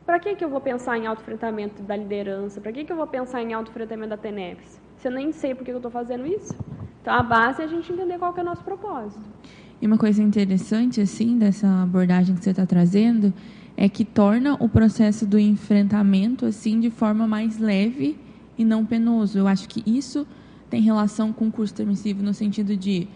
para 0.04 0.18
que, 0.18 0.34
que 0.34 0.44
eu 0.44 0.48
vou 0.48 0.60
pensar 0.60 0.98
em 0.98 1.06
auto-enfrentamento 1.06 1.82
da 1.82 1.96
liderança? 1.96 2.60
Para 2.60 2.72
que, 2.72 2.84
que 2.84 2.92
eu 2.92 2.96
vou 2.96 3.06
pensar 3.06 3.42
em 3.42 3.52
auto-enfrentamento 3.52 4.10
da 4.10 4.16
TENEPS? 4.16 4.80
Se 4.96 5.08
eu 5.08 5.12
nem 5.12 5.32
sei 5.32 5.54
por 5.54 5.64
que 5.64 5.70
eu 5.70 5.76
estou 5.76 5.90
fazendo 5.90 6.26
isso. 6.26 6.54
Então, 7.00 7.14
a 7.14 7.22
base 7.22 7.62
é 7.62 7.64
a 7.64 7.68
gente 7.68 7.92
entender 7.92 8.18
qual 8.18 8.34
é 8.36 8.40
o 8.40 8.44
nosso 8.44 8.62
propósito. 8.62 9.20
E 9.80 9.86
uma 9.86 9.98
coisa 9.98 10.22
interessante, 10.22 11.00
assim, 11.00 11.36
dessa 11.36 11.66
abordagem 11.82 12.36
que 12.36 12.44
você 12.44 12.50
está 12.50 12.64
trazendo, 12.64 13.32
é 13.76 13.88
que 13.88 14.04
torna 14.04 14.54
o 14.60 14.68
processo 14.68 15.26
do 15.26 15.38
enfrentamento, 15.38 16.46
assim, 16.46 16.78
de 16.78 16.90
forma 16.90 17.26
mais 17.26 17.58
leve 17.58 18.16
e 18.56 18.64
não 18.64 18.84
penoso. 18.84 19.38
Eu 19.38 19.48
acho 19.48 19.68
que 19.68 19.82
isso 19.84 20.26
tem 20.70 20.80
relação 20.80 21.32
com 21.32 21.48
o 21.48 21.52
curso 21.52 21.74
permissivo 21.74 22.22
no 22.22 22.32
sentido 22.32 22.76
de 22.76 23.08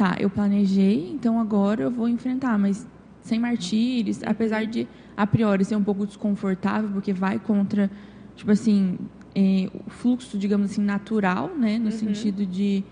tá, 0.00 0.16
eu 0.18 0.30
planejei, 0.30 1.10
então 1.12 1.38
agora 1.38 1.82
eu 1.82 1.90
vou 1.90 2.08
enfrentar, 2.08 2.58
mas 2.58 2.88
sem 3.20 3.38
martírios, 3.38 4.22
apesar 4.24 4.64
de 4.64 4.88
a 5.14 5.26
priori 5.26 5.62
ser 5.62 5.76
um 5.76 5.84
pouco 5.84 6.06
desconfortável, 6.06 6.88
porque 6.88 7.12
vai 7.12 7.38
contra, 7.38 7.90
tipo 8.34 8.50
assim, 8.50 8.96
é, 9.34 9.68
o 9.86 9.90
fluxo, 9.90 10.38
digamos 10.38 10.70
assim, 10.70 10.80
natural, 10.80 11.50
né, 11.54 11.78
no 11.78 11.84
uhum. 11.84 11.90
sentido 11.90 12.46
de 12.46 12.82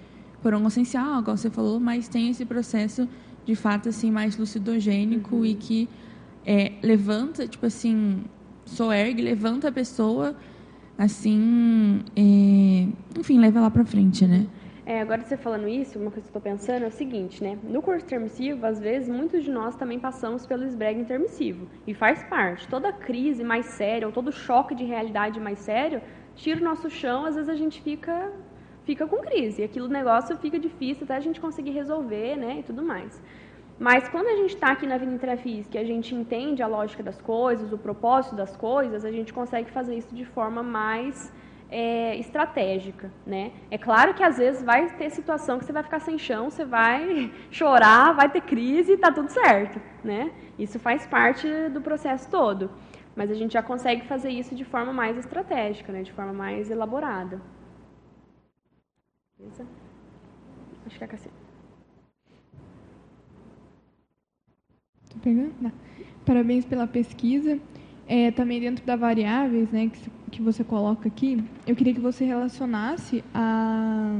por 0.43 0.53
um 0.53 0.67
essencial, 0.67 1.21
igual 1.21 1.35
você 1.35 1.49
falou, 1.49 1.81
mas 1.81 2.09
tem 2.09 2.29
esse 2.29 2.45
processo 2.45 3.09
de 3.47 3.55
fato 3.55 3.89
assim 3.89 4.11
mais 4.11 4.37
lucidogênico 4.37 5.37
uhum. 5.37 5.47
e 5.47 5.55
que 5.55 5.89
é, 6.45 6.73
levanta, 6.83 7.49
tipo 7.49 7.65
assim, 7.65 8.23
soergue, 8.67 9.23
levanta 9.23 9.69
a 9.69 9.73
pessoa 9.73 10.37
assim, 10.99 12.01
é, 12.15 12.87
enfim, 13.19 13.39
leva 13.39 13.61
lá 13.61 13.71
para 13.71 13.87
frente, 13.87 14.27
né? 14.27 14.47
É, 14.91 15.03
agora 15.03 15.23
você 15.23 15.37
falando 15.37 15.69
isso, 15.69 15.99
uma 15.99 16.11
coisa 16.11 16.27
que 16.27 16.35
eu 16.35 16.39
estou 16.39 16.41
pensando 16.41 16.83
é 16.85 16.87
o 16.87 16.91
seguinte, 16.91 17.45
né? 17.45 17.59
No 17.63 17.83
curso 17.83 18.07
intermissivo, 18.07 18.65
às 18.65 18.81
vezes, 18.81 19.07
muitos 19.07 19.45
de 19.45 19.51
nós 19.51 19.77
também 19.77 20.01
passamos 20.01 20.47
pelo 20.47 20.65
esbrega 20.65 20.99
intermissivo. 20.99 21.69
E 21.87 21.93
faz 21.93 22.23
parte. 22.25 22.67
Toda 22.67 22.91
crise 22.91 23.45
mais 23.45 23.67
séria, 23.67 24.07
ou 24.07 24.15
todo 24.15 24.33
choque 24.33 24.75
de 24.75 24.85
realidade 24.85 25.39
mais 25.39 25.59
sério, 25.59 26.01
tira 26.35 26.59
o 26.59 26.65
nosso 26.65 26.89
chão, 26.89 27.27
às 27.27 27.35
vezes 27.35 27.51
a 27.51 27.55
gente 27.55 27.83
fica, 27.83 28.33
fica 28.85 29.07
com 29.07 29.19
crise. 29.19 29.61
E 29.61 29.65
aquilo 29.67 29.89
negócio 29.89 30.35
fica 30.39 30.59
difícil 30.59 31.05
até 31.05 31.17
a 31.17 31.21
gente 31.21 31.39
conseguir 31.39 31.73
resolver, 31.73 32.37
né? 32.37 32.61
E 32.61 32.63
tudo 32.63 32.83
mais. 32.83 33.23
Mas 33.79 34.09
quando 34.09 34.29
a 34.29 34.37
gente 34.37 34.55
está 34.55 34.69
aqui 34.73 34.87
na 34.87 34.97
vida 34.97 35.13
intrafísica, 35.13 35.79
a 35.79 35.85
gente 35.85 36.15
entende 36.15 36.63
a 36.63 36.67
lógica 36.67 37.03
das 37.03 37.21
coisas, 37.21 37.71
o 37.75 37.77
propósito 37.77 38.35
das 38.35 38.57
coisas, 38.57 39.05
a 39.05 39.13
gente 39.13 39.35
consegue 39.35 39.71
fazer 39.71 39.97
isso 39.97 40.15
de 40.15 40.25
forma 40.25 40.63
mais 40.63 41.31
é, 41.71 42.17
estratégica, 42.17 43.11
né? 43.27 43.53
É 43.71 43.77
claro 43.79 44.15
que 44.15 44.23
às 44.23 44.39
vezes 44.39 44.63
vai 44.63 44.89
ter 44.97 45.11
situação 45.11 45.59
que 45.59 45.65
você 45.65 45.73
vai 45.73 45.83
ficar 45.83 46.01
sem 46.01 46.19
chão, 46.19 46.51
você 46.51 46.65
vai 46.65 47.31
chorar, 47.51 48.13
vai 48.15 48.31
ter 48.31 48.41
crise 48.41 48.97
tá 48.97 49.13
tudo 49.13 49.29
certo, 49.29 49.81
né? 50.03 50.31
Isso 50.59 50.79
faz 50.79 51.07
parte 51.07 51.47
do 51.71 51.81
processo 51.81 52.31
todo. 52.31 52.71
mas 53.15 53.31
a 53.31 53.35
gente 53.35 53.53
já 53.53 53.63
consegue 53.63 54.07
fazer 54.07 54.31
isso 54.31 54.55
de 54.55 54.65
forma 54.65 54.93
mais 54.93 55.17
estratégica, 55.19 55.93
né? 55.93 56.03
de 56.03 56.13
forma 56.13 56.33
mais 56.33 56.71
elaborada. 56.71 57.41
Beleza? 59.37 59.67
Acho 60.87 60.99
que 60.99 61.05
é. 61.05 61.09
Tô 65.11 65.19
pegando? 65.21 65.55
Não. 65.61 65.73
Parabéns 66.25 66.65
pela 66.65 66.87
pesquisa. 66.87 67.59
É, 68.09 68.31
também 68.31 68.59
dentro 68.59 68.85
da 68.87 68.97
variáveis 68.97 69.71
né, 69.71 69.91
que, 69.93 70.11
que 70.31 70.43
você 70.43 70.65
coloca 70.65 71.07
aqui, 71.07 71.45
eu 71.67 71.77
queria 71.77 71.93
que 71.93 72.01
você 72.01 72.25
relacionasse 72.25 73.23
a, 73.35 74.19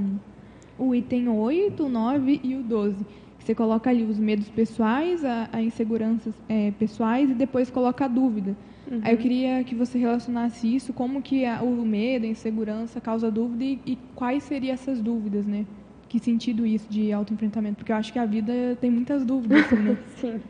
o 0.79 0.95
item 0.95 1.29
8, 1.31 1.87
o 1.87 1.89
9 1.89 2.41
e 2.45 2.55
o 2.55 2.63
12. 2.63 3.07
Você 3.39 3.55
coloca 3.55 3.89
ali 3.89 4.05
os 4.05 4.19
medos 4.19 4.51
pessoais, 4.51 5.25
a, 5.25 5.49
a 5.51 5.63
inseguranças 5.63 6.35
é, 6.51 6.71
pessoais 6.73 7.31
e 7.31 7.35
depois 7.35 7.71
coloca 7.71 8.05
a 8.05 8.09
dúvida. 8.09 8.55
Uhum. 8.91 9.01
Aí 9.03 9.15
eu 9.15 9.19
queria 9.19 9.65
que 9.65 9.75
você 9.75 9.97
relacionasse 9.97 10.75
isso, 10.75 10.93
como 10.93 11.23
que 11.23 11.47
a, 11.47 11.63
o 11.63 11.83
medo, 11.87 12.27
a 12.27 12.29
insegurança 12.29 13.01
causa 13.01 13.31
dúvida 13.31 13.65
e, 13.65 13.81
e 13.87 13.97
quais 14.15 14.43
seriam 14.43 14.75
essas 14.75 15.01
dúvidas, 15.01 15.47
né? 15.47 15.65
Que 16.11 16.19
sentido 16.19 16.67
isso 16.67 16.91
de 16.91 17.11
autoenfrentamento? 17.11 17.77
Porque 17.77 17.93
eu 17.93 17.97
acho 17.97 18.13
que 18.13 18.19
a 18.19 18.27
vida 18.27 18.77
tem 18.81 18.91
muitas 18.91 19.25
dúvidas. 19.25 19.71
Né? 19.71 19.97
Sim. 20.17 20.41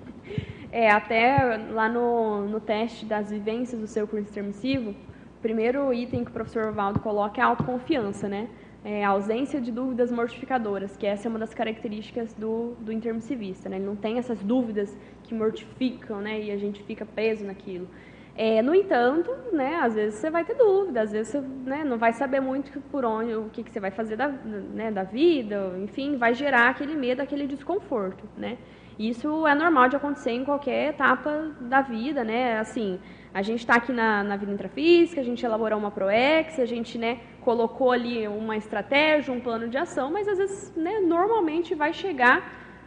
É, 0.70 0.90
até 0.90 1.56
lá 1.70 1.88
no, 1.88 2.46
no 2.46 2.60
teste 2.60 3.06
das 3.06 3.30
vivências 3.30 3.80
do 3.80 3.86
seu 3.86 4.06
curso 4.06 4.28
intermissivo, 4.28 4.90
o 4.90 5.40
primeiro 5.40 5.92
item 5.92 6.24
que 6.24 6.30
o 6.30 6.34
professor 6.34 6.72
Valdo 6.72 7.00
coloca 7.00 7.40
é 7.40 7.44
a 7.44 7.46
autoconfiança, 7.46 8.28
né? 8.28 8.48
É 8.84 9.04
a 9.04 9.08
ausência 9.08 9.60
de 9.60 9.72
dúvidas 9.72 10.12
mortificadoras, 10.12 10.96
que 10.96 11.06
essa 11.06 11.26
é 11.26 11.28
uma 11.28 11.38
das 11.38 11.54
características 11.54 12.32
do, 12.34 12.74
do 12.80 12.92
intermissivista, 12.92 13.68
né? 13.68 13.76
Ele 13.76 13.86
não 13.86 13.96
tem 13.96 14.18
essas 14.18 14.42
dúvidas 14.42 14.96
que 15.24 15.34
mortificam, 15.34 16.20
né? 16.20 16.40
E 16.40 16.50
a 16.50 16.56
gente 16.56 16.82
fica 16.82 17.04
preso 17.06 17.44
naquilo. 17.44 17.88
É, 18.36 18.62
no 18.62 18.72
entanto, 18.72 19.32
né, 19.52 19.80
às 19.82 19.96
vezes 19.96 20.20
você 20.20 20.30
vai 20.30 20.44
ter 20.44 20.54
dúvida, 20.54 21.00
às 21.00 21.10
vezes 21.10 21.32
você 21.32 21.40
né, 21.40 21.82
não 21.82 21.98
vai 21.98 22.12
saber 22.12 22.38
muito 22.38 22.80
por 22.82 23.04
onde, 23.04 23.34
o 23.34 23.50
que, 23.50 23.64
que 23.64 23.70
você 23.72 23.80
vai 23.80 23.90
fazer 23.90 24.14
da, 24.14 24.28
né, 24.28 24.92
da 24.92 25.02
vida, 25.02 25.74
enfim, 25.82 26.16
vai 26.16 26.34
gerar 26.34 26.68
aquele 26.68 26.94
medo, 26.94 27.20
aquele 27.20 27.48
desconforto, 27.48 28.24
né? 28.36 28.56
Isso 28.98 29.46
é 29.46 29.54
normal 29.54 29.88
de 29.88 29.96
acontecer 29.96 30.32
em 30.32 30.44
qualquer 30.44 30.88
etapa 30.88 31.52
da 31.60 31.80
vida, 31.80 32.24
né? 32.24 32.58
Assim, 32.58 32.98
a 33.32 33.42
gente 33.42 33.60
está 33.60 33.74
aqui 33.76 33.92
na, 33.92 34.24
na 34.24 34.36
vida 34.36 34.50
intrafísica, 34.50 35.20
a 35.20 35.24
gente 35.24 35.44
elaborou 35.46 35.78
uma 35.78 35.90
ProEx, 35.90 36.58
a 36.58 36.66
gente 36.66 36.98
né, 36.98 37.20
colocou 37.40 37.92
ali 37.92 38.26
uma 38.26 38.56
estratégia, 38.56 39.32
um 39.32 39.40
plano 39.40 39.68
de 39.68 39.76
ação, 39.76 40.10
mas 40.10 40.26
às 40.26 40.38
vezes, 40.38 40.74
né, 40.76 40.98
normalmente 40.98 41.76
vai 41.76 41.92
chegar 41.92 42.36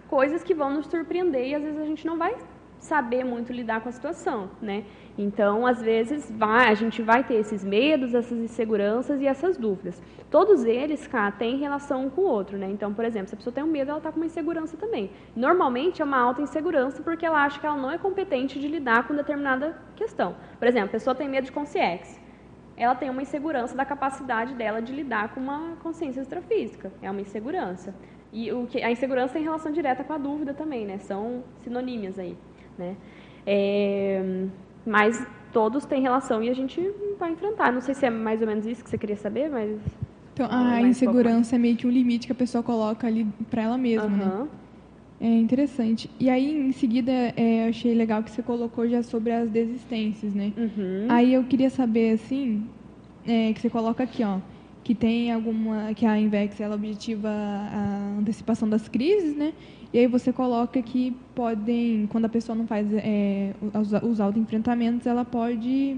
coisas 0.10 0.44
que 0.44 0.54
vão 0.54 0.74
nos 0.74 0.88
surpreender 0.88 1.48
e 1.48 1.56
às 1.56 1.64
vezes 1.64 1.80
a 1.80 1.86
gente 1.86 2.06
não 2.06 2.18
vai 2.18 2.36
saber 2.82 3.24
muito 3.24 3.54
lidar 3.54 3.82
com 3.82 3.90
a 3.90 3.92
situação, 3.92 4.50
né? 4.62 4.84
Então, 5.18 5.68
às 5.68 5.82
vezes, 5.82 6.32
vai, 6.32 6.70
a 6.70 6.74
gente 6.74 7.02
vai 7.02 7.24
ter 7.24 7.36
esses 7.36 7.64
medos, 7.64 8.16
essas 8.16 8.38
inseguranças 8.38 9.22
e 9.22 9.28
essas 9.28 9.56
dúvidas. 9.56 10.02
Todos 10.32 10.66
eles, 10.66 11.06
cá, 11.06 11.30
têm 11.32 11.58
relação 11.58 12.06
um 12.06 12.10
com 12.10 12.22
o 12.22 12.26
outro, 12.26 12.58
né? 12.58 12.68
Então, 12.72 12.92
por 12.94 13.06
exemplo, 13.06 13.30
se 13.30 13.36
a 13.36 13.38
pessoa 13.38 13.54
tem 13.54 13.64
um 13.64 13.68
medo, 13.68 13.92
ela 13.92 14.00
está 14.00 14.12
com 14.12 14.18
uma 14.18 14.26
insegurança 14.26 14.76
também. 14.78 15.12
Normalmente 15.36 16.02
é 16.02 16.06
uma 16.06 16.18
alta 16.18 16.42
insegurança 16.42 17.04
porque 17.04 17.26
ela 17.26 17.44
acha 17.44 17.60
que 17.60 17.66
ela 17.66 17.78
não 17.78 17.92
é 17.92 17.98
competente 17.98 18.60
de 18.60 18.68
lidar 18.68 19.08
com 19.08 19.14
determinada 19.14 19.78
questão. 19.96 20.36
Por 20.58 20.68
exemplo, 20.68 20.90
a 20.90 20.92
pessoa 20.92 21.16
tem 21.16 21.30
medo 21.30 21.46
de 21.46 21.52
consciência. 21.52 22.20
Ela 22.76 22.96
tem 22.96 23.12
uma 23.12 23.22
insegurança 23.22 23.76
da 23.76 23.86
capacidade 23.86 24.56
dela 24.56 24.82
de 24.82 24.92
lidar 24.92 25.36
com 25.36 25.40
uma 25.40 25.76
consciência 25.84 26.22
extrafísica. 26.22 26.92
É 27.00 27.12
uma 27.12 27.22
insegurança. 27.22 27.94
E 28.34 28.52
o 28.52 28.66
que, 28.66 28.82
a 28.82 28.90
insegurança 28.90 29.34
tem 29.34 29.44
relação 29.44 29.72
direta 29.72 30.04
com 30.04 30.14
a 30.14 30.18
dúvida 30.18 30.54
também, 30.54 30.86
né? 30.86 30.98
São 31.00 31.44
sinônimas 31.60 32.18
aí, 32.18 32.38
né? 32.78 32.96
É, 33.46 34.46
mas 34.86 35.26
todos 35.52 35.86
têm 35.86 36.02
relação 36.02 36.44
e 36.44 36.50
a 36.50 36.54
gente 36.54 36.82
vai 37.20 37.32
enfrentar. 37.32 37.72
Não 37.72 37.82
sei 37.82 37.94
se 37.94 38.06
é 38.06 38.10
mais 38.10 38.42
ou 38.42 38.48
menos 38.48 38.66
isso 38.66 38.84
que 38.84 38.90
você 38.90 38.98
queria 38.98 39.18
saber, 39.18 39.50
mas. 39.50 39.80
Então, 40.34 40.48
a 40.50 40.82
insegurança 40.82 41.56
é 41.56 41.60
meio 41.60 41.76
que 41.76 41.86
um 41.86 41.90
limite 41.90 42.26
que 42.26 42.32
a 42.32 42.36
pessoa 42.36 42.64
coloca 42.64 43.06
ali 43.06 43.28
para 43.50 43.64
ela 43.64 43.78
mesma, 43.78 44.06
uhum. 44.06 44.18
né? 44.18 44.48
É 45.20 45.28
interessante. 45.28 46.10
E 46.20 46.30
aí, 46.30 46.70
em 46.70 46.72
seguida, 46.72 47.12
é, 47.12 47.68
achei 47.68 47.94
legal 47.94 48.24
que 48.24 48.32
você 48.32 48.42
colocou 48.42 48.88
já 48.88 49.04
sobre 49.04 49.32
as 49.32 49.50
desistências, 49.50 50.34
né? 50.34 50.52
Uhum. 50.58 51.06
Aí 51.10 51.34
eu 51.34 51.44
queria 51.44 51.70
saber, 51.70 52.14
assim, 52.14 52.66
é, 53.28 53.54
que 53.54 53.62
você 53.62 53.70
coloca 53.70 54.04
aqui, 54.04 54.24
ó, 54.24 54.40
que 54.84 54.96
tem 54.96 55.32
alguma, 55.32 55.94
que 55.94 56.08
a 56.08 56.18
Invex, 56.18 56.60
ela 56.60 56.74
objetiva 56.74 57.30
a 57.30 58.16
antecipação 58.20 58.68
das 58.68 58.90
crises, 58.90 59.36
né? 59.36 59.54
E 59.94 60.00
aí 60.00 60.08
você 60.08 60.32
coloca 60.32 60.82
que 60.82 61.16
podem, 61.36 62.08
quando 62.10 62.26
a 62.26 62.30
pessoa 62.30 62.56
não 62.56 62.66
faz 62.66 62.88
é, 62.94 63.54
os, 63.74 63.92
os 64.10 64.22
autoenfrentamentos, 64.22 65.06
ela 65.06 65.26
pode 65.26 65.98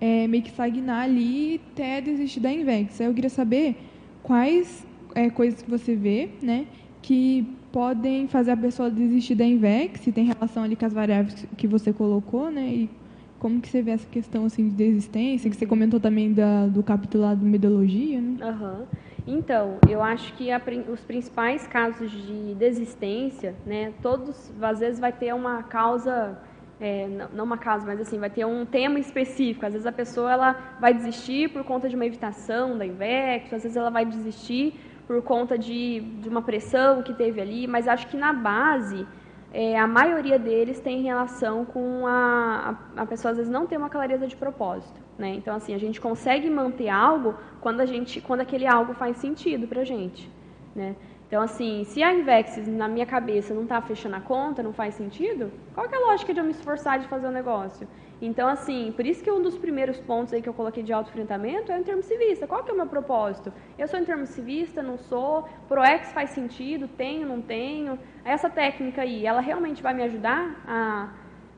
é, 0.00 0.26
meio 0.26 0.42
que 0.42 0.50
estagnar 0.50 1.04
ali 1.04 1.60
até 1.72 2.00
desistir 2.00 2.40
da 2.40 2.52
Invex. 2.52 3.00
Aí 3.00 3.06
eu 3.06 3.14
queria 3.14 3.30
saber 3.30 3.76
quais 4.22 4.84
é, 5.14 5.30
coisas 5.30 5.62
que 5.62 5.70
você 5.70 5.94
vê, 5.94 6.30
né, 6.42 6.66
que 7.00 7.46
podem 7.70 8.26
fazer 8.26 8.50
a 8.50 8.56
pessoa 8.56 8.90
desistir 8.90 9.34
da 9.34 9.44
Invex, 9.44 10.00
se 10.00 10.10
tem 10.10 10.24
relação 10.24 10.64
ali 10.64 10.74
com 10.74 10.86
as 10.86 10.92
variáveis 10.92 11.46
que 11.56 11.66
você 11.66 11.92
colocou, 11.92 12.50
né, 12.50 12.66
e 12.68 12.90
como 13.38 13.60
que 13.60 13.68
você 13.68 13.82
vê 13.82 13.92
essa 13.92 14.06
questão 14.08 14.46
assim 14.46 14.68
de 14.68 14.74
desistência, 14.74 15.48
que 15.48 15.56
você 15.56 15.66
comentou 15.66 16.00
também 16.00 16.32
da, 16.32 16.66
do 16.66 16.82
capítulo 16.82 17.24
lá 17.24 17.34
do 17.34 17.46
Medologia, 17.46 18.20
né? 18.20 18.36
Uhum. 18.44 18.84
Então, 19.30 19.76
eu 19.86 20.02
acho 20.02 20.32
que 20.36 20.50
a, 20.50 20.58
os 20.90 21.00
principais 21.02 21.66
casos 21.66 22.10
de 22.10 22.54
desistência, 22.54 23.54
né, 23.66 23.92
todos, 24.00 24.50
às 24.62 24.80
vezes 24.80 24.98
vai 24.98 25.12
ter 25.12 25.34
uma 25.34 25.62
causa, 25.62 26.38
é, 26.80 27.06
não 27.34 27.44
uma 27.44 27.58
causa, 27.58 27.84
mas 27.84 28.00
assim, 28.00 28.18
vai 28.18 28.30
ter 28.30 28.46
um 28.46 28.64
tema 28.64 28.98
específico. 28.98 29.66
Às 29.66 29.74
vezes 29.74 29.86
a 29.86 29.92
pessoa 29.92 30.32
ela 30.32 30.56
vai 30.80 30.94
desistir 30.94 31.50
por 31.50 31.62
conta 31.62 31.90
de 31.90 31.94
uma 31.94 32.06
evitação 32.06 32.78
da 32.78 32.86
INVEX, 32.86 33.52
às 33.52 33.62
vezes 33.64 33.76
ela 33.76 33.90
vai 33.90 34.06
desistir 34.06 34.80
por 35.06 35.20
conta 35.20 35.58
de, 35.58 36.00
de 36.22 36.28
uma 36.30 36.40
pressão 36.40 37.02
que 37.02 37.12
teve 37.12 37.38
ali, 37.38 37.66
mas 37.66 37.86
acho 37.86 38.06
que 38.06 38.16
na 38.16 38.32
base 38.32 39.06
é, 39.52 39.78
a 39.78 39.86
maioria 39.86 40.38
deles 40.38 40.80
tem 40.80 41.02
relação 41.02 41.66
com 41.66 42.06
a, 42.06 42.78
a, 42.96 43.02
a, 43.02 43.06
pessoa 43.06 43.32
às 43.32 43.36
vezes 43.36 43.52
não 43.52 43.66
ter 43.66 43.76
uma 43.76 43.90
clareza 43.90 44.26
de 44.26 44.36
propósito. 44.36 45.07
Né? 45.18 45.34
Então, 45.34 45.56
assim, 45.56 45.74
a 45.74 45.78
gente 45.78 46.00
consegue 46.00 46.48
manter 46.48 46.88
algo 46.88 47.34
quando, 47.60 47.80
a 47.80 47.86
gente, 47.86 48.20
quando 48.20 48.42
aquele 48.42 48.66
algo 48.66 48.94
faz 48.94 49.16
sentido 49.16 49.66
para 49.66 49.80
a 49.80 49.84
gente. 49.84 50.30
Né? 50.74 50.94
Então, 51.26 51.42
assim, 51.42 51.84
se 51.84 52.02
a 52.02 52.14
Invex 52.14 52.66
na 52.68 52.88
minha 52.88 53.04
cabeça 53.04 53.52
não 53.52 53.64
está 53.64 53.82
fechando 53.82 54.16
a 54.16 54.20
conta, 54.20 54.62
não 54.62 54.72
faz 54.72 54.94
sentido, 54.94 55.50
qual 55.74 55.86
é 55.86 55.94
a 55.94 56.06
lógica 56.06 56.32
de 56.32 56.40
eu 56.40 56.44
me 56.44 56.52
esforçar 56.52 56.98
de 57.00 57.08
fazer 57.08 57.26
o 57.26 57.30
um 57.30 57.32
negócio? 57.32 57.86
Então, 58.20 58.48
assim, 58.48 58.92
por 58.96 59.04
isso 59.04 59.22
que 59.22 59.30
um 59.30 59.42
dos 59.42 59.56
primeiros 59.56 59.98
pontos 59.98 60.32
aí 60.32 60.40
que 60.40 60.48
eu 60.48 60.54
coloquei 60.54 60.82
de 60.82 60.92
autoenfrentamento 60.92 61.70
é 61.70 61.76
o 61.76 61.80
intermissivista. 61.80 62.46
Qual 62.46 62.64
que 62.64 62.70
é 62.70 62.74
o 62.74 62.76
meu 62.76 62.86
propósito? 62.86 63.52
Eu 63.78 63.86
sou 63.86 64.00
intermissivista, 64.00 64.82
não 64.82 64.96
sou? 64.96 65.46
ProEx 65.68 66.12
faz 66.12 66.30
sentido? 66.30 66.88
Tenho, 66.88 67.28
não 67.28 67.40
tenho? 67.40 67.98
Essa 68.24 68.48
técnica 68.48 69.02
aí, 69.02 69.26
ela 69.26 69.40
realmente 69.40 69.82
vai 69.82 69.94
me 69.94 70.02
ajudar 70.02 70.64
a, 70.66 71.10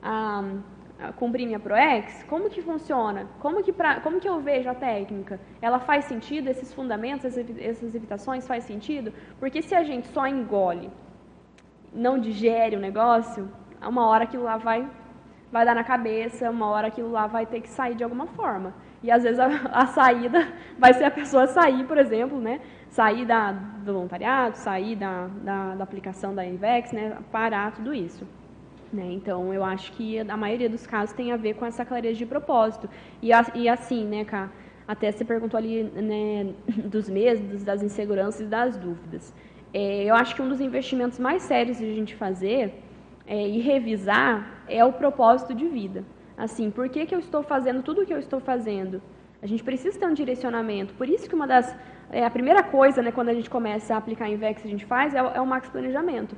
a 0.02 0.44
cumprir 1.16 1.46
minha 1.46 1.59
ProEx, 1.59 2.24
como 2.24 2.51
que 2.51 2.62
funciona? 2.62 3.26
Como 3.40 3.62
que, 3.62 3.72
pra, 3.72 4.01
como 4.01 4.20
que 4.20 4.28
eu 4.28 4.40
vejo 4.40 4.68
a 4.68 4.74
técnica? 4.74 5.40
Ela 5.61 5.78
faz 5.80 6.05
sentido? 6.05 6.48
Esses 6.48 6.72
fundamentos, 6.72 7.24
essas 7.24 7.94
evitações 7.94 8.46
faz 8.46 8.64
sentido? 8.64 9.12
Porque 9.38 9.62
se 9.62 9.74
a 9.74 9.82
gente 9.82 10.09
só 10.09 10.26
engole, 10.26 10.90
não 11.92 12.18
digere 12.18 12.76
o 12.76 12.80
negócio, 12.80 13.51
uma 13.82 14.07
hora 14.07 14.24
aquilo 14.24 14.44
lá 14.44 14.57
vai, 14.57 14.88
vai 15.51 15.64
dar 15.64 15.74
na 15.74 15.84
cabeça, 15.84 16.51
uma 16.51 16.66
hora 16.66 16.88
aquilo 16.88 17.11
lá 17.11 17.26
vai 17.26 17.46
ter 17.46 17.61
que 17.61 17.68
sair 17.68 17.94
de 17.94 18.05
alguma 18.05 18.26
forma. 18.26 18.74
E 19.03 19.11
às 19.11 19.22
vezes 19.22 19.38
a, 19.38 19.46
a 19.72 19.86
saída 19.86 20.53
vai 20.78 20.92
ser 20.92 21.05
a 21.05 21.11
pessoa 21.11 21.46
sair, 21.46 21.84
por 21.86 21.96
exemplo, 21.98 22.38
né? 22.38 22.61
Sair 22.90 23.24
da, 23.24 23.53
do 23.53 23.94
voluntariado, 23.94 24.57
sair 24.57 24.96
da, 24.96 25.28
da, 25.42 25.74
da 25.76 25.84
aplicação 25.84 26.34
da 26.34 26.44
INVEX, 26.44 26.92
né? 26.92 27.16
Parar 27.32 27.72
tudo 27.72 27.94
isso. 27.94 28.26
Né? 28.93 29.12
Então, 29.12 29.55
eu 29.55 29.64
acho 29.64 29.93
que 29.93 30.18
a 30.18 30.36
maioria 30.36 30.68
dos 30.68 30.86
casos 30.86 31.14
tem 31.14 31.30
a 31.30 31.36
ver 31.36 31.55
com 31.55 31.64
essa 31.64 31.84
clareza 31.84 32.18
de 32.18 32.26
propósito. 32.26 32.88
E, 33.22 33.30
e 33.55 33.68
assim, 33.68 34.05
né, 34.05 34.24
Cá, 34.24 34.51
até 34.86 35.12
você 35.12 35.24
perguntou 35.24 35.57
ali 35.57 35.84
né, 35.84 36.53
dos 36.84 37.09
medos, 37.09 37.62
das 37.62 37.82
inseguranças 37.82 38.41
e 38.41 38.47
das 38.47 38.76
dúvidas. 38.76 39.32
É, 39.72 40.05
eu 40.05 40.14
acho 40.16 40.34
que 40.34 40.43
um 40.43 40.49
dos 40.49 40.61
investimentos 40.61 41.20
mais 41.20 41.43
sérios 41.43 41.78
de 41.78 41.84
a 41.84 41.95
gente 41.95 42.16
fazer 42.16 42.74
é, 43.26 43.47
e 43.47 43.61
revisar 43.61 44.64
é 44.68 44.84
o 44.84 44.93
propósito 44.93 45.55
de 45.55 45.68
vida. 45.68 46.05
Assim, 46.36 46.70
por 46.70 46.88
que, 46.88 47.07
que 47.07 47.14
eu 47.14 47.20
estou 47.20 47.45
fazendo 47.45 47.82
tudo 47.82 48.03
o 48.03 48.07
que 48.07 48.12
eu 48.12 48.18
estou 48.18 48.41
fazendo? 48.41 49.01
A 49.41 49.47
gente 49.47 49.62
precisa 49.62 49.97
ter 49.99 50.07
um 50.07 50.14
direcionamento. 50.14 50.93
Por 50.95 51.09
isso 51.09 51.28
que 51.28 51.34
uma 51.34 51.47
das... 51.47 51.76
É, 52.11 52.24
a 52.24 52.30
primeira 52.30 52.62
coisa, 52.64 53.01
né, 53.01 53.12
quando 53.12 53.28
a 53.28 53.34
gente 53.34 53.49
começa 53.49 53.95
a 53.95 53.99
aplicar 53.99 54.28
em 54.28 54.36
VEX, 54.36 54.64
a 54.64 54.68
gente 54.68 54.84
faz, 54.84 55.14
é 55.14 55.18
é 55.18 55.41
o 55.41 55.47
max 55.47 55.68
planejamento. 55.68 56.34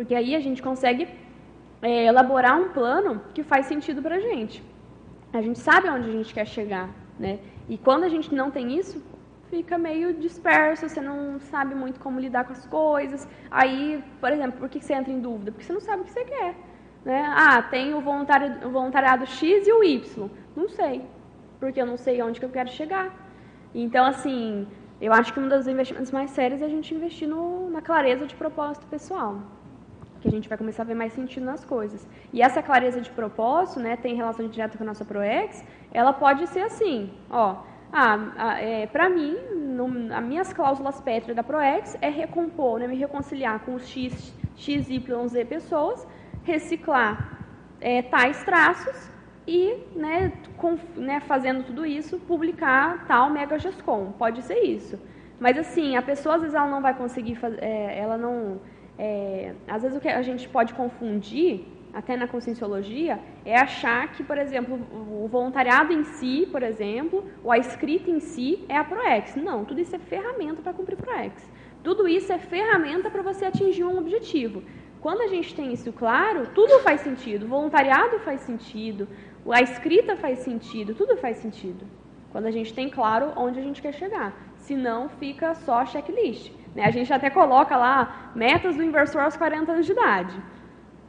Porque 0.00 0.14
aí 0.14 0.34
a 0.34 0.40
gente 0.40 0.62
consegue 0.62 1.06
é, 1.82 2.06
elaborar 2.06 2.58
um 2.58 2.70
plano 2.70 3.20
que 3.34 3.42
faz 3.42 3.66
sentido 3.66 4.00
para 4.00 4.16
a 4.16 4.20
gente. 4.28 4.64
A 5.30 5.42
gente 5.42 5.58
sabe 5.58 5.90
onde 5.90 6.08
a 6.08 6.12
gente 6.12 6.32
quer 6.32 6.46
chegar, 6.46 6.88
né? 7.18 7.38
E 7.68 7.76
quando 7.76 8.04
a 8.04 8.08
gente 8.08 8.34
não 8.34 8.50
tem 8.50 8.78
isso, 8.78 9.04
fica 9.50 9.76
meio 9.76 10.14
disperso, 10.14 10.88
você 10.88 11.02
não 11.02 11.38
sabe 11.38 11.74
muito 11.74 12.00
como 12.00 12.18
lidar 12.18 12.44
com 12.44 12.54
as 12.54 12.64
coisas. 12.64 13.28
Aí, 13.50 14.02
por 14.22 14.32
exemplo, 14.32 14.58
por 14.58 14.70
que 14.70 14.80
você 14.80 14.94
entra 14.94 15.12
em 15.12 15.20
dúvida? 15.20 15.52
Porque 15.52 15.66
você 15.66 15.74
não 15.74 15.82
sabe 15.82 16.00
o 16.00 16.04
que 16.06 16.12
você 16.12 16.24
quer. 16.24 16.54
Né? 17.04 17.22
Ah, 17.36 17.60
tem 17.60 17.92
o, 17.92 18.00
voluntário, 18.00 18.66
o 18.66 18.70
voluntariado 18.70 19.26
X 19.26 19.66
e 19.66 19.70
o 19.70 19.84
Y. 19.84 20.30
Não 20.56 20.70
sei, 20.70 21.04
porque 21.60 21.78
eu 21.78 21.84
não 21.84 21.98
sei 21.98 22.22
onde 22.22 22.40
que 22.40 22.46
eu 22.46 22.56
quero 22.58 22.70
chegar. 22.70 23.14
Então, 23.74 24.06
assim, 24.06 24.66
eu 24.98 25.12
acho 25.12 25.30
que 25.34 25.40
um 25.40 25.46
dos 25.46 25.68
investimentos 25.68 26.10
mais 26.10 26.30
sérios 26.30 26.62
é 26.62 26.64
a 26.64 26.70
gente 26.70 26.94
investir 26.94 27.28
no, 27.28 27.68
na 27.68 27.82
clareza 27.82 28.26
de 28.26 28.34
propósito 28.34 28.86
pessoal. 28.86 29.59
Que 30.20 30.28
a 30.28 30.30
gente 30.30 30.48
vai 30.48 30.58
começar 30.58 30.82
a 30.82 30.86
ver 30.86 30.94
mais 30.94 31.12
sentido 31.12 31.44
nas 31.46 31.64
coisas. 31.64 32.06
E 32.32 32.42
essa 32.42 32.62
clareza 32.62 33.00
de 33.00 33.10
propósito, 33.10 33.80
né, 33.80 33.96
tem 33.96 34.14
relação 34.14 34.46
direta 34.48 34.76
com 34.76 34.84
a 34.84 34.86
nossa 34.86 35.04
ProEx, 35.04 35.64
ela 35.92 36.12
pode 36.12 36.46
ser 36.48 36.60
assim, 36.60 37.10
ó, 37.30 37.62
ah, 37.92 38.56
é, 38.60 38.86
para 38.86 39.08
mim, 39.08 39.36
no, 39.54 40.14
as 40.14 40.24
minhas 40.24 40.52
cláusulas 40.52 41.00
pétreas 41.00 41.34
da 41.34 41.42
ProEx 41.42 41.96
é 42.00 42.08
recompor, 42.08 42.78
né, 42.78 42.86
me 42.86 42.96
reconciliar 42.96 43.60
com 43.60 43.74
os 43.74 43.88
X, 43.88 44.32
X, 44.56 44.88
Y, 44.88 45.28
Z 45.28 45.44
pessoas, 45.46 46.06
reciclar 46.44 47.38
é, 47.80 48.02
tais 48.02 48.44
traços 48.44 49.10
e, 49.46 49.74
né, 49.96 50.32
com, 50.56 50.78
né, 50.96 51.20
fazendo 51.20 51.64
tudo 51.64 51.84
isso, 51.84 52.18
publicar 52.20 53.06
tal 53.06 53.30
Mega 53.30 53.58
GESCOM. 53.58 54.12
Pode 54.12 54.42
ser 54.42 54.60
isso. 54.60 54.98
Mas, 55.40 55.58
assim, 55.58 55.96
a 55.96 56.02
pessoa, 56.02 56.34
às 56.34 56.42
vezes, 56.42 56.54
ela 56.54 56.68
não 56.68 56.82
vai 56.82 56.94
conseguir 56.94 57.34
fazer, 57.36 57.62
é, 57.62 57.98
ela 57.98 58.16
não... 58.16 58.60
É, 59.02 59.54
às 59.66 59.80
vezes, 59.82 59.96
o 59.96 60.00
que 60.00 60.08
a 60.08 60.20
gente 60.20 60.46
pode 60.46 60.74
confundir, 60.74 61.64
até 61.94 62.18
na 62.18 62.28
conscienciologia, 62.28 63.18
é 63.46 63.58
achar 63.58 64.12
que, 64.12 64.22
por 64.22 64.36
exemplo, 64.36 64.78
o 65.22 65.26
voluntariado 65.26 65.90
em 65.90 66.04
si, 66.04 66.46
por 66.52 66.62
exemplo, 66.62 67.24
ou 67.42 67.50
a 67.50 67.56
escrita 67.56 68.10
em 68.10 68.20
si 68.20 68.62
é 68.68 68.76
a 68.76 68.84
ProEx. 68.84 69.36
Não, 69.36 69.64
tudo 69.64 69.80
isso 69.80 69.96
é 69.96 69.98
ferramenta 69.98 70.60
para 70.60 70.74
cumprir 70.74 70.98
ProEx. 70.98 71.50
Tudo 71.82 72.06
isso 72.06 72.30
é 72.30 72.38
ferramenta 72.38 73.08
para 73.10 73.22
você 73.22 73.46
atingir 73.46 73.84
um 73.84 73.96
objetivo. 73.96 74.62
Quando 75.00 75.22
a 75.22 75.28
gente 75.28 75.54
tem 75.54 75.72
isso 75.72 75.90
claro, 75.94 76.48
tudo 76.54 76.80
faz 76.80 77.00
sentido. 77.00 77.46
O 77.46 77.48
voluntariado 77.48 78.18
faz 78.18 78.42
sentido, 78.42 79.08
a 79.50 79.62
escrita 79.62 80.14
faz 80.14 80.40
sentido, 80.40 80.94
tudo 80.94 81.16
faz 81.16 81.38
sentido. 81.38 81.86
Quando 82.30 82.44
a 82.44 82.50
gente 82.50 82.74
tem 82.74 82.90
claro 82.90 83.32
onde 83.34 83.58
a 83.58 83.62
gente 83.62 83.80
quer 83.80 83.94
chegar. 83.94 84.34
Senão, 84.58 85.08
fica 85.08 85.54
só 85.54 85.86
checklist. 85.86 86.59
Né? 86.74 86.84
A 86.84 86.90
gente 86.90 87.12
até 87.12 87.30
coloca 87.30 87.76
lá 87.76 88.30
metas 88.34 88.76
do 88.76 88.82
inversor 88.82 89.22
aos 89.22 89.36
40 89.36 89.72
anos 89.72 89.86
de 89.86 89.92
idade. 89.92 90.36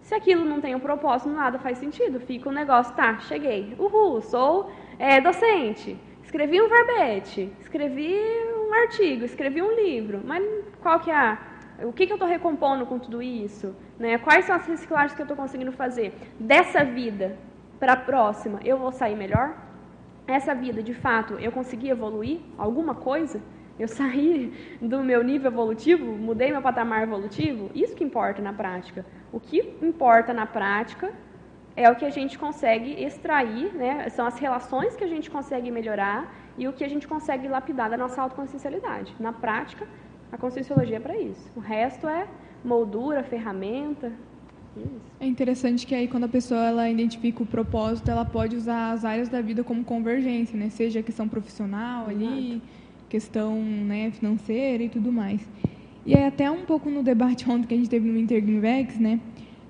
Se 0.02 0.16
aquilo 0.16 0.44
não 0.44 0.60
tem 0.60 0.76
um 0.76 0.80
propósito, 0.80 1.30
nada 1.30 1.60
faz 1.60 1.78
sentido. 1.78 2.20
Fica 2.20 2.50
o 2.50 2.52
um 2.52 2.56
negócio, 2.56 2.96
tá, 2.96 3.20
cheguei. 3.20 3.76
Uhul, 3.78 4.22
sou 4.22 4.72
é, 4.98 5.22
docente. 5.22 5.98
Escrevi 6.24 6.62
um 6.62 6.70
verbete, 6.70 7.52
escrevi 7.60 8.18
um 8.56 8.74
artigo, 8.74 9.26
escrevi 9.26 9.62
um 9.62 9.74
livro. 9.74 10.22
Mas 10.24 10.44
qual 10.82 11.00
que 11.00 11.12
é 11.12 11.38
o 11.84 11.92
que, 11.92 12.06
que 12.06 12.14
eu 12.14 12.16
estou 12.16 12.30
recompondo 12.30 12.86
com 12.86 13.00
tudo 13.00 13.22
isso? 13.22 13.76
Né? 13.98 14.18
Quais 14.18 14.46
são 14.46 14.56
as 14.56 14.66
reciclagens 14.68 15.14
que 15.14 15.22
eu 15.22 15.26
estou 15.26 15.36
conseguindo 15.36 15.72
fazer? 15.72 16.14
Dessa 16.40 16.84
vida 16.84 17.38
para 17.80 17.94
a 17.94 17.98
próxima, 17.98 18.60
eu 18.64 18.78
vou 18.78 18.92
sair 18.92 19.16
melhor? 19.16 19.56
Essa 20.28 20.54
vida, 20.54 20.84
de 20.84 20.94
fato, 20.94 21.34
eu 21.34 21.52
consegui 21.52 21.90
evoluir 21.90 22.40
alguma 22.58 22.94
coisa? 22.94 23.42
Eu 23.80 23.88
saí 23.88 24.54
do 24.82 25.02
meu 25.04 25.24
nível 25.24 25.52
evolutivo, 25.52 26.06
mudei 26.06 26.52
meu 26.52 26.62
patamar 26.62 27.04
evolutivo? 27.04 27.72
Isso 27.74 27.96
que 27.96 28.04
importa 28.04 28.42
na 28.42 28.54
prática. 28.54 29.06
O 29.32 29.40
que 29.40 29.60
importa 29.82 30.34
na 30.34 30.46
prática 30.46 31.12
é 31.76 31.90
o 31.90 31.96
que 31.96 32.06
a 32.06 32.10
gente 32.10 32.38
consegue 32.38 32.92
extrair, 33.04 33.74
né? 33.74 34.10
são 34.10 34.26
as 34.26 34.38
relações 34.38 34.96
que 34.96 35.04
a 35.04 35.08
gente 35.08 35.32
consegue 35.32 35.72
melhorar 35.72 36.34
e 36.58 36.68
o 36.68 36.74
que 36.74 36.84
a 36.84 36.88
gente 36.88 37.08
consegue 37.08 37.48
lapidar 37.48 37.90
da 37.90 37.98
nossa 37.98 38.22
autoconsciencialidade. 38.22 39.16
Na 39.20 39.32
prática, 39.32 39.88
a 40.32 40.38
conscienciologia 40.38 40.98
é 40.98 41.00
para 41.00 41.18
isso. 41.18 41.50
O 41.56 41.60
resto 41.60 42.08
é 42.08 42.28
moldura, 42.64 43.24
ferramenta. 43.24 44.12
Isso. 44.76 45.02
É 45.20 45.26
interessante 45.26 45.86
que 45.86 45.94
aí 45.94 46.08
quando 46.08 46.26
a 46.26 46.30
pessoa 46.30 46.62
ela 46.62 46.90
identifica 46.90 47.44
o 47.44 47.46
propósito, 47.46 48.10
ela 48.10 48.24
pode 48.24 48.56
usar 48.56 48.92
as 48.92 49.04
áreas 49.04 49.28
da 49.28 49.42
vida 49.42 49.64
como 49.64 49.84
convergência, 49.84 50.58
né? 50.58 50.70
Seja 50.70 51.02
a 51.02 51.04
questão 51.04 51.28
profissional 51.28 52.10
Exato. 52.10 52.26
ali, 52.26 52.62
questão 53.12 53.62
né, 53.62 54.10
financeira 54.12 54.84
e 54.84 54.90
tudo 54.90 55.12
mais. 55.12 55.42
E 56.06 56.16
aí 56.16 56.24
até 56.24 56.50
um 56.50 56.66
pouco 56.66 56.90
no 56.90 57.04
debate 57.04 57.48
ontem 57.52 57.68
que 57.68 57.74
a 57.74 57.78
gente 57.78 57.90
teve 57.90 58.10
no 58.10 58.18
Intergnivex, 58.18 58.98
né? 58.98 59.20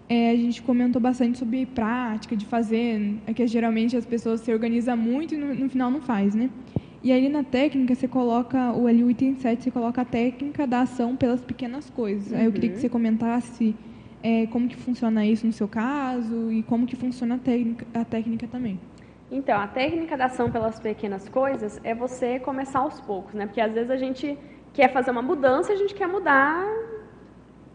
É, 0.08 0.30
a 0.30 0.36
gente 0.36 0.62
comentou 0.62 1.02
bastante 1.02 1.38
sobre 1.38 1.66
prática 1.66 2.36
de 2.36 2.46
fazer, 2.46 3.16
é 3.26 3.34
que 3.34 3.48
geralmente 3.48 3.96
as 3.96 4.06
pessoas 4.06 4.42
se 4.42 4.52
organizam 4.52 4.98
muito 4.98 5.34
e 5.34 5.38
no, 5.38 5.56
no 5.56 5.70
final 5.70 5.90
não 5.90 6.02
faz, 6.02 6.36
né? 6.36 6.50
E 7.02 7.12
aí 7.12 7.30
na 7.30 7.44
técnica 7.44 7.96
você 7.96 8.08
coloca, 8.08 8.74
o 8.74 8.88
ali 8.88 9.04
o 9.04 9.10
item 9.10 9.36
7, 9.36 9.64
você 9.64 9.72
coloca 9.72 10.02
a 10.02 10.06
técnica 10.06 10.68
da 10.68 10.82
ação 10.82 11.16
pelas 11.16 11.42
pequenas 11.42 11.90
coisas. 11.90 12.32
Uhum. 12.32 12.38
Aí 12.38 12.46
eu 12.46 12.52
queria 12.52 12.70
que 12.70 12.76
uhum. 12.76 12.82
você 12.82 12.90
comentasse 12.90 13.76
é, 14.22 14.46
como 14.48 14.68
que 14.68 14.76
funciona 14.76 15.26
isso 15.26 15.48
no 15.48 15.54
seu 15.54 15.68
caso 15.68 16.52
e 16.52 16.62
como 16.64 16.86
que 16.86 16.96
funciona 16.96 17.36
a 17.36 17.40
técnica, 17.40 17.88
a 17.94 18.06
técnica 18.06 18.48
também. 18.48 18.78
Então, 19.32 19.58
a 19.58 19.66
técnica 19.66 20.18
da 20.18 20.26
ação 20.26 20.52
pelas 20.52 20.78
pequenas 20.78 21.30
coisas 21.30 21.80
é 21.86 21.96
você 21.96 22.38
começar 22.38 22.80
aos 22.80 23.00
poucos, 23.00 23.34
né? 23.34 23.46
Porque 23.46 23.62
às 23.62 23.72
vezes 23.72 23.90
a 23.90 23.96
gente 23.96 24.38
quer 24.74 24.92
fazer 24.92 25.10
uma 25.12 25.22
mudança, 25.22 25.72
a 25.72 25.76
gente 25.78 25.96
quer 25.96 26.06
mudar 26.06 26.68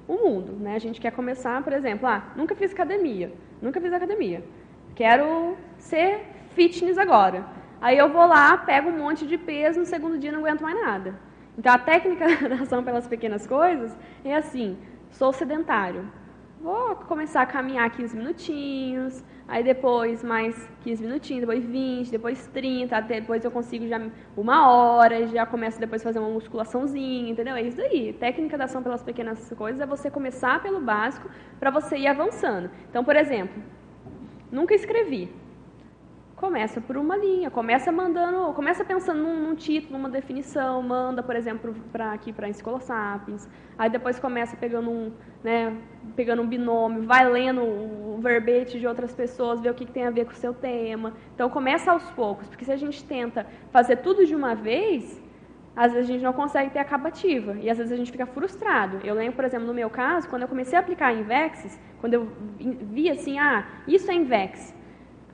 o 0.06 0.14
mundo, 0.14 0.52
né? 0.52 0.74
A 0.74 0.78
gente 0.78 1.00
quer 1.00 1.12
começar, 1.12 1.64
por 1.64 1.72
exemplo, 1.72 2.06
ah, 2.06 2.24
nunca 2.36 2.54
fiz 2.54 2.72
academia, 2.72 3.32
nunca 3.62 3.80
fiz 3.80 3.90
academia. 3.90 4.44
Quero 4.94 5.56
ser 5.78 6.26
fitness 6.50 6.98
agora. 6.98 7.46
Aí 7.80 7.96
eu 7.96 8.10
vou 8.10 8.26
lá, 8.26 8.58
pego 8.58 8.90
um 8.90 8.98
monte 8.98 9.26
de 9.26 9.38
peso, 9.38 9.80
no 9.80 9.86
segundo 9.86 10.18
dia 10.18 10.32
não 10.32 10.40
aguento 10.40 10.60
mais 10.60 10.78
nada. 10.78 11.18
Então 11.56 11.72
a 11.72 11.78
técnica 11.78 12.26
da 12.48 12.56
ação 12.56 12.84
pelas 12.84 13.08
pequenas 13.08 13.46
coisas 13.46 13.96
é 14.22 14.36
assim: 14.36 14.76
sou 15.10 15.32
sedentário. 15.32 16.04
Vou 16.60 16.96
começar 16.96 17.42
a 17.42 17.46
caminhar 17.46 17.88
15 17.90 18.16
minutinhos, 18.16 19.24
aí 19.48 19.62
depois 19.62 20.22
mais 20.22 20.68
15 20.82 21.02
minutinhos, 21.02 21.40
depois 21.40 21.64
20, 21.64 22.10
depois 22.10 22.46
30, 22.48 22.96
até 22.96 23.20
depois 23.20 23.44
eu 23.44 23.50
consigo 23.50 23.86
já 23.86 24.00
uma 24.36 24.70
hora, 24.70 25.26
já 25.28 25.46
começo 25.46 25.78
depois 25.78 26.02
a 26.02 26.04
fazer 26.04 26.18
uma 26.18 26.30
musculaçãozinha, 26.30 27.30
entendeu? 27.30 27.54
É 27.54 27.62
isso 27.62 27.80
aí. 27.80 28.12
Técnica 28.12 28.58
da 28.58 28.64
ação 28.64 28.82
pelas 28.82 29.02
pequenas 29.02 29.52
coisas 29.56 29.80
é 29.80 29.86
você 29.86 30.10
começar 30.10 30.62
pelo 30.62 30.80
básico 30.80 31.30
para 31.58 31.70
você 31.70 31.96
ir 31.96 32.06
avançando. 32.06 32.70
Então, 32.90 33.04
por 33.04 33.16
exemplo, 33.16 33.62
nunca 34.50 34.74
escrevi. 34.74 35.30
Começa 36.36 36.82
por 36.82 36.98
uma 36.98 37.16
linha, 37.16 37.50
começa 37.50 37.90
mandando, 37.90 38.52
começa 38.52 38.84
pensando 38.84 39.22
num, 39.22 39.40
num 39.40 39.54
título, 39.54 39.96
numa 39.96 40.10
definição, 40.10 40.82
manda, 40.82 41.22
por 41.22 41.34
exemplo, 41.34 41.74
para 41.90 42.12
aqui 42.12 42.30
para 42.30 42.46
a 42.46 42.50
Escola 42.50 42.78
Sapiens. 42.78 43.48
Aí 43.78 43.88
depois 43.88 44.18
começa 44.18 44.54
pegando 44.54 44.90
um, 44.90 45.12
né, 45.42 45.74
pegando 46.14 46.42
um 46.42 46.46
binômio, 46.46 47.04
vai 47.04 47.26
lendo 47.26 47.62
o 47.62 48.18
verbete 48.20 48.78
de 48.78 48.86
outras 48.86 49.14
pessoas, 49.14 49.62
ver 49.62 49.70
o 49.70 49.74
que, 49.74 49.86
que 49.86 49.92
tem 49.92 50.04
a 50.04 50.10
ver 50.10 50.26
com 50.26 50.32
o 50.32 50.34
seu 50.34 50.52
tema. 50.52 51.14
Então 51.34 51.48
começa 51.48 51.90
aos 51.90 52.04
poucos, 52.10 52.46
porque 52.48 52.66
se 52.66 52.72
a 52.72 52.76
gente 52.76 53.02
tenta 53.02 53.46
fazer 53.70 53.96
tudo 53.96 54.26
de 54.26 54.36
uma 54.36 54.54
vez, 54.54 55.18
às 55.74 55.94
vezes 55.94 56.10
a 56.10 56.12
gente 56.12 56.22
não 56.22 56.34
consegue 56.34 56.68
ter 56.68 56.80
acabativa 56.80 57.56
e 57.62 57.70
às 57.70 57.78
vezes 57.78 57.90
a 57.90 57.96
gente 57.96 58.12
fica 58.12 58.26
frustrado. 58.26 59.00
Eu 59.02 59.14
lembro, 59.14 59.36
por 59.36 59.44
exemplo, 59.46 59.66
no 59.66 59.72
meu 59.72 59.88
caso, 59.88 60.28
quando 60.28 60.42
eu 60.42 60.48
comecei 60.48 60.76
a 60.76 60.82
aplicar 60.82 61.14
Invex, 61.14 61.80
quando 61.98 62.12
eu 62.12 62.28
vi 62.58 63.08
assim, 63.08 63.38
ah, 63.38 63.66
isso 63.88 64.10
é 64.10 64.14
Invex, 64.14 64.75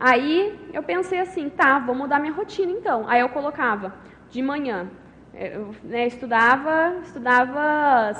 Aí 0.04 0.58
eu 0.72 0.82
pensei 0.82 1.20
assim, 1.20 1.48
tá, 1.48 1.78
vou 1.78 1.94
mudar 1.94 2.18
minha 2.18 2.32
rotina 2.32 2.72
então. 2.72 3.08
Aí 3.08 3.20
eu 3.20 3.28
colocava 3.28 3.94
de 4.28 4.42
manhã, 4.42 4.90
eu 5.32 5.72
né, 5.84 6.08
estudava, 6.08 6.96
estudava 7.04 8.12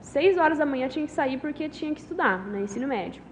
seis 0.00 0.38
horas 0.38 0.56
da 0.56 0.64
manhã, 0.64 0.88
tinha 0.88 1.04
que 1.04 1.12
sair 1.12 1.36
porque 1.38 1.68
tinha 1.68 1.92
que 1.94 2.00
estudar, 2.00 2.38
né, 2.46 2.62
ensino 2.62 2.88
médio. 2.88 3.22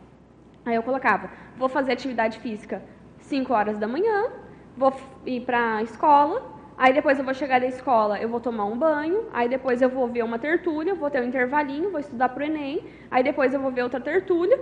Aí 0.66 0.74
eu 0.74 0.82
colocava, 0.82 1.30
vou 1.56 1.66
fazer 1.66 1.92
atividade 1.92 2.38
física 2.40 2.82
5 3.20 3.54
horas 3.54 3.78
da 3.78 3.88
manhã, 3.88 4.30
vou 4.76 4.92
ir 5.24 5.40
para 5.40 5.76
a 5.76 5.82
escola, 5.82 6.42
aí 6.76 6.92
depois 6.92 7.18
eu 7.18 7.24
vou 7.24 7.32
chegar 7.32 7.58
da 7.58 7.66
escola, 7.66 8.20
eu 8.20 8.28
vou 8.28 8.38
tomar 8.38 8.66
um 8.66 8.76
banho, 8.76 9.28
aí 9.32 9.48
depois 9.48 9.80
eu 9.80 9.88
vou 9.88 10.06
ver 10.08 10.24
uma 10.24 10.38
tertúlia, 10.38 10.94
vou 10.94 11.08
ter 11.08 11.22
um 11.22 11.28
intervalinho, 11.28 11.90
vou 11.90 12.00
estudar 12.00 12.28
para 12.28 12.42
o 12.42 12.46
Enem, 12.46 12.84
aí 13.10 13.24
depois 13.24 13.54
eu 13.54 13.60
vou 13.60 13.70
ver 13.70 13.82
outra 13.82 13.98
tertúlia, 13.98 14.60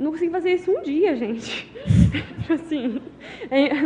não 0.00 0.12
consegui 0.12 0.30
fazer 0.30 0.52
isso 0.54 0.70
um 0.70 0.82
dia, 0.82 1.14
gente. 1.14 1.70
assim, 2.50 3.00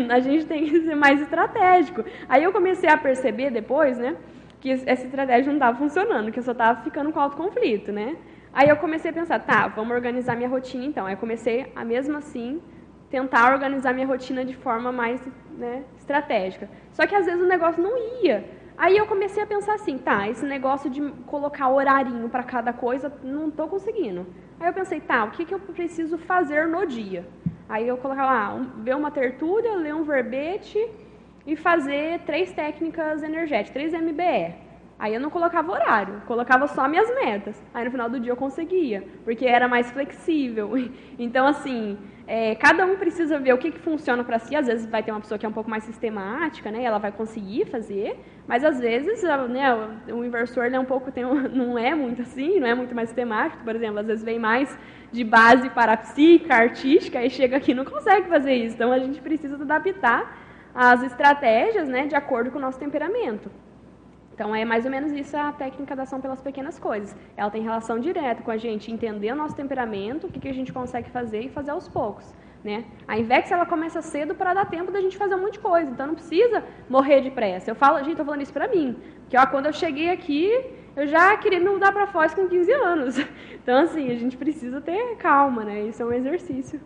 a 0.08 0.20
gente 0.20 0.46
tem 0.46 0.64
que 0.64 0.80
ser 0.80 0.94
mais 0.94 1.20
estratégico. 1.20 2.04
Aí 2.28 2.42
eu 2.42 2.52
comecei 2.52 2.88
a 2.88 2.96
perceber 2.96 3.50
depois, 3.50 3.98
né, 3.98 4.16
que 4.60 4.70
essa 4.70 5.04
estratégia 5.04 5.46
não 5.46 5.54
estava 5.54 5.76
funcionando, 5.76 6.30
que 6.30 6.38
eu 6.38 6.42
só 6.42 6.52
estava 6.52 6.82
ficando 6.82 7.12
com 7.12 7.20
alto 7.20 7.36
conflito, 7.36 7.92
né? 7.92 8.16
Aí 8.52 8.68
eu 8.68 8.76
comecei 8.76 9.10
a 9.10 9.14
pensar, 9.14 9.40
tá, 9.40 9.66
vamos 9.66 9.92
organizar 9.92 10.36
minha 10.36 10.48
rotina 10.48 10.84
então. 10.84 11.06
Aí 11.06 11.14
eu 11.14 11.18
comecei 11.18 11.72
a 11.74 11.84
mesmo 11.84 12.16
assim 12.16 12.62
tentar 13.10 13.52
organizar 13.52 13.92
minha 13.92 14.06
rotina 14.06 14.44
de 14.44 14.54
forma 14.54 14.92
mais 14.92 15.20
né, 15.58 15.82
estratégica. 15.98 16.68
Só 16.92 17.06
que 17.06 17.14
às 17.14 17.26
vezes 17.26 17.42
o 17.42 17.46
negócio 17.46 17.82
não 17.82 17.96
ia. 18.22 18.44
Aí 18.77 18.97
eu 18.97 19.07
comecei 19.07 19.43
a 19.43 19.47
pensar 19.47 19.75
assim, 19.75 19.97
tá, 19.99 20.29
esse 20.29 20.45
negócio 20.45 20.91
de 20.91 21.01
colocar 21.27 21.68
horarinho 21.68 22.29
para 22.29 22.43
cada 22.43 22.72
coisa, 22.72 23.12
não 23.22 23.49
estou 23.49 23.68
conseguindo. 23.68 24.27
Aí 24.59 24.68
eu 24.68 24.72
pensei, 24.72 25.01
tá, 25.01 25.25
o 25.25 25.31
que, 25.31 25.45
que 25.45 25.55
eu 25.55 25.61
preciso 25.61 26.18
fazer 26.18 26.66
no 26.66 26.85
dia? 26.85 27.25
Aí 27.68 27.87
eu 27.87 27.97
colocava 27.97 28.33
lá, 28.33 28.55
um, 28.55 28.64
ver 28.83 28.97
uma 28.97 29.11
tertúlia, 29.11 29.77
ler 29.77 29.95
um 29.95 30.03
verbete 30.03 30.85
e 31.47 31.55
fazer 31.57 32.20
três 32.20 32.53
técnicas 32.53 33.22
energéticas, 33.22 33.72
três 33.72 33.93
MBE. 33.93 34.55
Aí 34.99 35.12
eu 35.14 35.20
não 35.20 35.31
colocava 35.31 35.72
horário, 35.72 36.22
colocava 36.27 36.66
só 36.68 36.89
minhas 36.89 37.09
metas. 37.14 37.61
Aí 37.72 37.85
no 37.85 37.91
final 37.91 38.09
do 38.09 38.20
dia 38.20 38.33
eu 38.33 38.37
conseguia, 38.37 39.05
porque 39.25 39.45
era 39.45 39.68
mais 39.68 39.91
flexível. 39.91 40.72
Então, 41.18 41.47
assim, 41.47 41.97
é, 42.27 42.55
cada 42.55 42.85
um 42.87 42.97
precisa 42.97 43.39
ver 43.39 43.53
o 43.53 43.59
que, 43.59 43.70
que 43.70 43.79
funciona 43.79 44.25
para 44.25 44.39
si. 44.39 44.55
Às 44.57 44.66
vezes 44.66 44.87
vai 44.87 45.03
ter 45.03 45.11
uma 45.11 45.20
pessoa 45.20 45.39
que 45.39 45.47
é 45.47 45.49
um 45.49 45.53
pouco 45.53 45.70
mais 45.70 45.85
sistemática, 45.85 46.70
né? 46.70 46.83
Ela 46.83 46.99
vai 46.99 47.12
conseguir 47.12 47.66
fazer, 47.66 48.18
mas 48.47 48.62
às 48.62 48.78
vezes 48.78 49.22
né, 49.22 49.74
o 50.12 50.24
inversor 50.24 50.64
é 50.64 50.78
um 50.78 50.84
pouco 50.84 51.11
tem 51.11 51.24
não 51.53 51.78
é 51.78 51.95
muito 51.95 52.22
assim, 52.22 52.61
não 52.61 52.66
é 52.66 52.74
muito 52.74 52.95
mais 52.95 53.09
sistemático. 53.09 53.64
Por 53.64 53.74
exemplo, 53.74 54.01
às 54.01 54.07
vezes 54.07 54.24
vem 54.24 54.38
mais 54.38 54.76
de 55.11 55.24
base 55.24 55.70
para 55.70 55.97
psíquica, 55.97 56.55
artística, 56.55 57.24
e 57.24 57.30
chega 57.30 57.57
aqui 57.57 57.72
e 57.72 57.74
não 57.74 57.84
consegue 57.84 58.28
fazer 58.28 58.55
isso. 58.55 58.74
Então 58.74 58.92
a 58.92 58.99
gente 58.99 59.20
precisa 59.20 59.55
adaptar 59.57 60.38
as 60.74 61.03
estratégias, 61.03 61.88
né, 61.88 62.07
de 62.07 62.16
acordo 62.16 62.51
com 62.51 62.59
o 62.59 62.61
nosso 62.61 62.78
temperamento. 62.78 63.51
Então, 64.34 64.53
é 64.53 64.64
mais 64.64 64.84
ou 64.84 64.90
menos 64.90 65.12
isso 65.12 65.36
a 65.36 65.53
técnica 65.53 65.95
da 65.95 66.03
ação 66.03 66.20
pelas 66.20 66.42
pequenas 66.42 66.76
coisas. 66.76 67.16
Ela 67.36 67.51
tem 67.51 67.62
relação 67.62 68.01
direta 68.01 68.42
com 68.42 68.51
a 68.51 68.57
gente 68.57 68.90
entender 68.90 69.30
o 69.30 69.36
nosso 69.36 69.55
temperamento, 69.55 70.26
o 70.26 70.30
que, 70.30 70.40
que 70.40 70.49
a 70.49 70.53
gente 70.53 70.72
consegue 70.72 71.09
fazer 71.09 71.42
e 71.42 71.49
fazer 71.49 71.70
aos 71.70 71.86
poucos. 71.86 72.34
Né? 72.64 72.84
A 73.06 73.18
Invex 73.18 73.50
ela 73.50 73.66
começa 73.66 74.00
cedo 74.00 74.34
para 74.34 74.54
dar 74.54 74.64
tempo 74.64 74.90
da 74.90 74.98
gente 74.98 75.18
fazer 75.18 75.34
um 75.34 75.42
monte 75.42 75.54
de 75.54 75.58
coisa, 75.58 75.90
então 75.90 76.06
não 76.06 76.14
precisa 76.14 76.64
morrer 76.88 77.20
de 77.20 77.30
pressa. 77.30 77.70
Eu 77.70 77.74
falo, 77.74 77.98
gente, 77.98 78.12
estou 78.12 78.24
falando 78.24 78.40
isso 78.40 78.54
para 78.54 78.66
mim, 78.66 78.96
que 79.28 79.36
ó, 79.36 79.44
quando 79.46 79.66
eu 79.66 79.72
cheguei 79.72 80.08
aqui, 80.08 80.50
eu 80.96 81.06
já 81.06 81.36
queria 81.36 81.60
mudar 81.60 81.92
para 81.92 82.06
Foz 82.06 82.32
com 82.32 82.48
15 82.48 82.72
anos. 82.72 83.20
Então, 83.64 83.78
assim, 83.78 84.10
a 84.10 84.14
gente 84.14 84.36
precisa 84.36 84.78
ter 84.78 85.16
calma, 85.16 85.64
né? 85.64 85.86
Isso 85.86 86.02
é 86.02 86.04
um 86.04 86.12
exercício. 86.12 86.78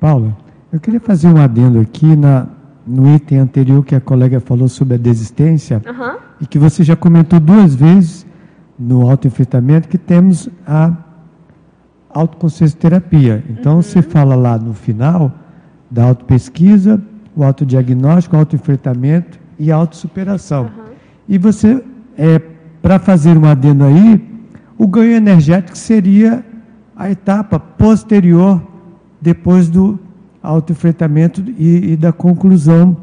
Paula, 0.00 0.36
eu 0.72 0.80
queria 0.80 0.98
fazer 0.98 1.28
um 1.28 1.40
adendo 1.40 1.78
aqui 1.78 2.16
na, 2.16 2.48
no 2.84 3.14
item 3.14 3.38
anterior 3.38 3.84
que 3.84 3.94
a 3.94 4.00
colega 4.00 4.40
falou 4.40 4.66
sobre 4.66 4.94
a 4.94 4.98
desistência 4.98 5.80
uhum. 5.86 6.18
e 6.40 6.46
que 6.48 6.58
você 6.58 6.82
já 6.82 6.96
comentou 6.96 7.38
duas 7.38 7.76
vezes 7.76 8.26
no 8.76 9.08
autoenfrentamento 9.08 9.88
que 9.88 9.96
temos 9.96 10.48
a 10.66 10.96
autoconsciência 12.10 12.78
terapia. 12.78 13.44
Então, 13.48 13.76
uhum. 13.76 13.82
você 13.82 14.02
fala 14.02 14.34
lá 14.34 14.58
no 14.58 14.74
final 14.74 15.32
da 15.90 16.04
autopesquisa, 16.04 17.00
o 17.34 17.44
autodiagnóstico, 17.44 18.36
o 18.36 18.38
autoenfrentamento 18.38 19.38
e 19.58 19.70
a 19.70 19.76
autossuperação. 19.76 20.64
Uhum. 20.64 20.84
E 21.28 21.38
você, 21.38 21.82
é, 22.16 22.40
para 22.80 22.98
fazer 22.98 23.36
um 23.36 23.44
adendo 23.44 23.84
aí, 23.84 24.20
o 24.76 24.86
ganho 24.86 25.12
energético 25.12 25.76
seria 25.76 26.44
a 26.96 27.10
etapa 27.10 27.58
posterior 27.58 28.62
depois 29.20 29.68
do 29.68 29.98
autoenfrentamento 30.42 31.42
e, 31.58 31.92
e 31.92 31.96
da 31.96 32.12
conclusão 32.12 32.96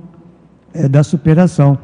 é, 0.74 0.88
da 0.88 1.04
superação. 1.04 1.78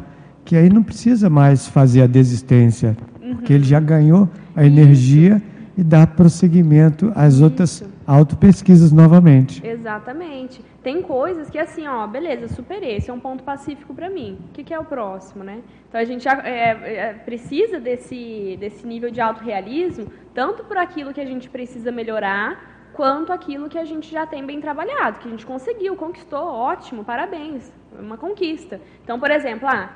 Que 0.43 0.55
aí 0.55 0.69
não 0.69 0.83
precisa 0.83 1.29
mais 1.29 1.67
fazer 1.67 2.01
a 2.01 2.07
desistência, 2.07 2.97
uhum. 3.21 3.35
porque 3.35 3.53
ele 3.53 3.63
já 3.63 3.79
ganhou 3.79 4.27
a 4.55 4.65
energia 4.65 5.37
Isso. 5.37 5.60
E 5.81 5.83
dá 5.83 6.05
prosseguimento 6.05 7.11
às 7.15 7.33
Isso. 7.33 7.43
outras 7.43 7.83
autopesquisas 8.05 8.91
novamente. 8.91 9.65
Exatamente. 9.65 10.63
Tem 10.83 11.01
coisas 11.01 11.49
que 11.49 11.57
assim, 11.57 11.87
ó, 11.87 12.05
beleza, 12.05 12.47
superei, 12.49 12.97
esse 12.97 13.09
é 13.09 13.13
um 13.13 13.19
ponto 13.19 13.43
pacífico 13.43 13.91
para 13.91 14.07
mim. 14.07 14.37
O 14.45 14.53
que, 14.53 14.63
que, 14.63 14.75
é 14.75 14.79
o 14.79 14.85
próximo, 14.85 15.43
né? 15.43 15.61
Então 15.89 15.99
a 15.99 16.03
gente 16.05 16.27
é, 16.27 16.33
é, 16.43 17.13
precisa 17.13 17.79
desse, 17.79 18.57
desse 18.59 18.85
nível 18.85 19.09
de 19.09 19.19
autorrealismo, 19.19 20.05
tanto 20.35 20.63
por 20.63 20.77
aquilo 20.77 21.11
que 21.13 21.19
a 21.19 21.25
gente 21.25 21.49
precisa 21.49 21.91
melhorar, 21.91 22.91
quanto 22.93 23.33
aquilo 23.33 23.67
que 23.67 23.79
a 23.79 23.85
gente 23.85 24.11
já 24.11 24.27
tem 24.27 24.45
bem 24.45 24.61
trabalhado, 24.61 25.17
que 25.17 25.27
a 25.27 25.31
gente 25.31 25.47
conseguiu, 25.47 25.95
conquistou, 25.95 26.45
ótimo, 26.45 27.03
parabéns, 27.03 27.73
uma 27.97 28.17
conquista. 28.17 28.79
Então, 29.03 29.19
por 29.19 29.31
exemplo, 29.31 29.67
ah, 29.67 29.89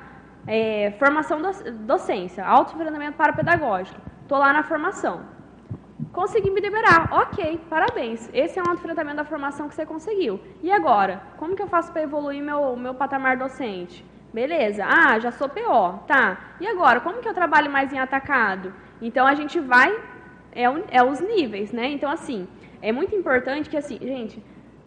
é, 0.48 0.92
formação 0.98 1.40
docência, 1.86 2.44
auto-treinamento 2.44 3.16
pedagógico, 3.36 4.00
estou 4.22 4.38
lá 4.38 4.52
na 4.52 4.64
formação, 4.64 5.35
consegui 6.16 6.50
me 6.50 6.62
liberar, 6.62 7.10
ok, 7.12 7.60
parabéns, 7.68 8.30
esse 8.32 8.58
é 8.58 8.62
um 8.62 8.72
enfrentamento 8.72 9.18
da 9.18 9.24
formação 9.24 9.68
que 9.68 9.74
você 9.74 9.84
conseguiu. 9.84 10.40
E 10.62 10.72
agora, 10.72 11.20
como 11.36 11.54
que 11.54 11.62
eu 11.62 11.66
faço 11.66 11.92
para 11.92 12.02
evoluir 12.02 12.42
meu, 12.42 12.74
meu 12.74 12.94
patamar 12.94 13.36
docente? 13.36 14.02
Beleza, 14.32 14.82
ah, 14.86 15.18
já 15.18 15.30
sou 15.30 15.46
PO, 15.46 15.98
tá. 16.06 16.56
E 16.58 16.66
agora, 16.66 17.00
como 17.00 17.20
que 17.20 17.28
eu 17.28 17.34
trabalho 17.34 17.70
mais 17.70 17.92
em 17.92 17.98
atacado? 17.98 18.72
Então, 19.00 19.26
a 19.26 19.34
gente 19.34 19.60
vai, 19.60 19.94
é, 20.52 20.64
é 20.90 21.04
os 21.04 21.20
níveis, 21.20 21.70
né? 21.70 21.86
Então, 21.88 22.10
assim, 22.10 22.48
é 22.80 22.90
muito 22.92 23.14
importante 23.14 23.68
que, 23.68 23.76
assim, 23.76 23.98
gente, 24.00 24.42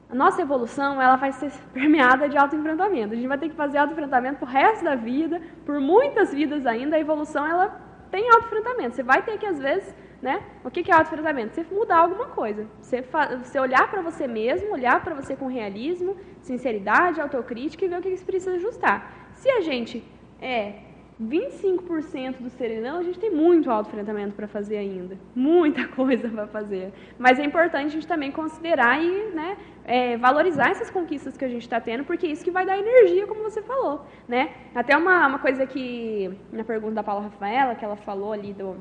a 0.09 0.15
nossa 0.15 0.41
evolução 0.41 0.99
ela 0.99 1.15
vai 1.15 1.31
ser 1.31 1.51
permeada 1.71 2.27
de 2.27 2.39
autoenfrentamento. 2.39 3.13
A 3.13 3.15
gente 3.15 3.27
vai 3.27 3.37
ter 3.37 3.49
que 3.49 3.55
fazer 3.55 3.77
autoenfrentamento 3.77 4.43
o 4.43 4.47
resto 4.47 4.83
da 4.83 4.95
vida, 4.95 5.39
por 5.63 5.79
muitas 5.79 6.33
vidas 6.33 6.65
ainda. 6.65 6.95
A 6.95 6.99
evolução 6.99 7.45
ela 7.45 7.79
tem 8.09 8.27
autoenfrentamento. 8.31 8.95
Você 8.95 9.03
vai 9.03 9.21
ter 9.21 9.37
que, 9.37 9.45
às 9.45 9.59
vezes, 9.59 9.95
né? 10.21 10.41
O 10.63 10.69
que 10.69 10.91
é 10.91 10.93
autoenfrentamento? 10.93 11.55
Você 11.55 11.65
mudar 11.73 11.99
alguma 11.99 12.25
coisa. 12.27 12.67
Você, 12.81 13.03
você 13.43 13.59
olhar 13.59 13.89
para 13.89 14.01
você 14.01 14.27
mesmo, 14.27 14.73
olhar 14.73 15.01
para 15.03 15.15
você 15.15 15.35
com 15.35 15.47
realismo, 15.47 16.17
sinceridade, 16.41 17.21
autocrítica 17.21 17.85
e 17.85 17.87
ver 17.87 17.99
o 17.99 18.01
que 18.01 18.15
você 18.15 18.25
precisa 18.25 18.55
ajustar. 18.55 19.31
Se 19.33 19.49
a 19.49 19.61
gente 19.61 20.03
é 20.41 20.89
25% 21.21 22.39
do 22.39 22.49
serenão, 22.49 22.99
a 22.99 23.03
gente 23.03 23.19
tem 23.19 23.29
muito 23.29 23.69
autofrentamento 23.69 24.33
para 24.35 24.47
fazer 24.47 24.77
ainda. 24.77 25.17
Muita 25.35 25.85
coisa 25.95 26.29
para 26.29 26.47
fazer. 26.47 26.93
Mas 27.17 27.39
é 27.39 27.43
importante 27.43 27.87
a 27.87 27.89
gente 27.89 28.07
também 28.07 28.31
considerar 28.31 29.01
e 29.03 29.31
né, 29.33 29.57
é, 29.83 30.17
valorizar 30.17 30.69
essas 30.69 30.89
conquistas 30.89 31.35
que 31.35 31.43
a 31.43 31.49
gente 31.49 31.63
está 31.63 31.79
tendo, 31.81 32.05
porque 32.05 32.25
é 32.25 32.31
isso 32.31 32.43
que 32.43 32.51
vai 32.51 32.65
dar 32.65 32.77
energia, 32.77 33.27
como 33.27 33.43
você 33.43 33.61
falou. 33.61 34.05
Né? 34.27 34.51
Até 34.73 34.95
uma, 34.95 35.27
uma 35.27 35.39
coisa 35.39 35.65
que, 35.65 36.31
na 36.53 36.63
pergunta 36.63 36.95
da 36.95 37.03
Paula 37.03 37.23
Rafaela, 37.23 37.75
que 37.75 37.83
ela 37.83 37.97
falou 37.97 38.31
ali 38.31 38.53
do, 38.53 38.77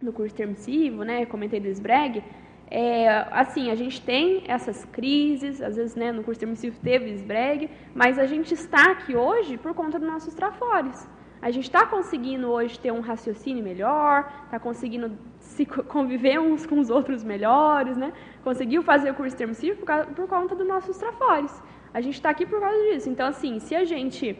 do 0.00 0.12
curso 0.12 0.34
permissivo, 0.34 1.02
né, 1.04 1.26
comentei 1.26 1.60
do 1.60 1.68
SBREG, 1.68 2.22
é, 2.70 3.08
assim, 3.32 3.70
a 3.70 3.74
gente 3.74 4.00
tem 4.00 4.44
essas 4.46 4.84
crises, 4.86 5.60
às 5.60 5.74
vezes 5.74 5.96
né, 5.96 6.12
no 6.12 6.22
curso 6.22 6.38
permissivo 6.38 6.78
teve 6.80 7.10
SBREG, 7.10 7.68
mas 7.94 8.16
a 8.18 8.26
gente 8.26 8.54
está 8.54 8.92
aqui 8.92 9.16
hoje 9.16 9.58
por 9.58 9.74
conta 9.74 9.98
dos 9.98 10.08
nossos 10.08 10.34
trafores. 10.34 11.08
A 11.42 11.50
gente 11.50 11.64
está 11.64 11.86
conseguindo 11.86 12.48
hoje 12.48 12.78
ter 12.78 12.92
um 12.92 13.00
raciocínio 13.00 13.64
melhor, 13.64 14.30
está 14.44 14.58
conseguindo 14.60 15.18
se 15.38 15.64
conviver 15.64 16.38
uns 16.38 16.66
com 16.66 16.78
os 16.78 16.90
outros 16.90 17.24
melhores, 17.24 17.96
né? 17.96 18.12
Conseguiu 18.44 18.82
fazer 18.82 19.10
o 19.10 19.14
curso 19.14 19.36
termo 19.36 19.54
cívico 19.54 19.86
por, 19.86 20.06
por 20.14 20.28
conta 20.28 20.54
dos 20.54 20.68
nossos 20.68 20.98
trafores. 20.98 21.50
A 21.94 22.00
gente 22.02 22.14
está 22.14 22.28
aqui 22.28 22.44
por 22.44 22.60
causa 22.60 22.78
disso. 22.92 23.08
Então, 23.08 23.26
assim, 23.26 23.58
se 23.58 23.74
a 23.74 23.84
gente 23.84 24.38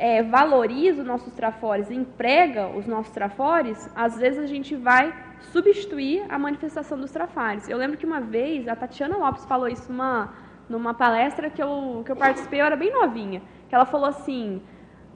é, 0.00 0.22
valoriza 0.22 1.02
os 1.02 1.06
nossos 1.06 1.32
trafores, 1.34 1.90
emprega 1.90 2.68
os 2.68 2.86
nossos 2.86 3.12
trafores, 3.12 3.88
às 3.94 4.16
vezes 4.16 4.40
a 4.40 4.46
gente 4.46 4.74
vai 4.74 5.14
substituir 5.52 6.24
a 6.28 6.38
manifestação 6.38 6.98
dos 6.98 7.10
trafores. 7.10 7.68
Eu 7.68 7.76
lembro 7.76 7.98
que 7.98 8.06
uma 8.06 8.20
vez 8.20 8.66
a 8.66 8.74
Tatiana 8.74 9.18
Lopes 9.18 9.44
falou 9.44 9.68
isso 9.68 9.92
numa, 9.92 10.32
numa 10.68 10.94
palestra 10.94 11.50
que 11.50 11.62
eu, 11.62 12.02
que 12.04 12.12
eu 12.12 12.16
participei, 12.16 12.62
eu 12.62 12.64
era 12.64 12.76
bem 12.76 12.90
novinha, 12.90 13.42
que 13.68 13.74
ela 13.74 13.84
falou 13.84 14.08
assim, 14.08 14.62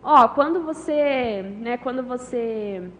Ó, 0.07 0.29
quando 0.29 0.61
você, 0.61 1.41
né, 1.61 1.79
quando 1.79 2.03
você 2.03 2.91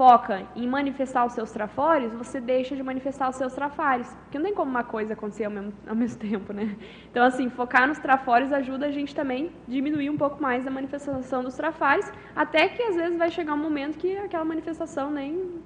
foca 0.00 0.46
em 0.56 0.66
manifestar 0.66 1.26
os 1.26 1.34
seus 1.34 1.50
trafores, 1.50 2.10
você 2.14 2.40
deixa 2.40 2.74
de 2.74 2.82
manifestar 2.82 3.28
os 3.28 3.36
seus 3.36 3.52
trafares. 3.52 4.08
Porque 4.22 4.38
não 4.38 4.46
tem 4.46 4.54
como 4.54 4.70
uma 4.70 4.82
coisa 4.82 5.12
acontecer 5.12 5.44
ao 5.44 5.50
mesmo, 5.50 5.74
ao 5.86 5.94
mesmo 5.94 6.18
tempo, 6.26 6.54
né? 6.54 6.74
Então, 7.10 7.22
assim, 7.22 7.50
focar 7.50 7.86
nos 7.86 7.98
trafores 7.98 8.50
ajuda 8.50 8.86
a 8.86 8.90
gente 8.90 9.14
também 9.14 9.50
diminuir 9.68 10.08
um 10.08 10.16
pouco 10.16 10.42
mais 10.42 10.66
a 10.66 10.70
manifestação 10.70 11.44
dos 11.44 11.54
trafares, 11.54 12.10
até 12.34 12.66
que 12.66 12.82
às 12.82 12.96
vezes 12.96 13.18
vai 13.18 13.30
chegar 13.30 13.52
um 13.52 13.58
momento 13.58 13.98
que 13.98 14.16
aquela 14.16 14.42
manifestação 14.42 15.10
nem, 15.10 15.60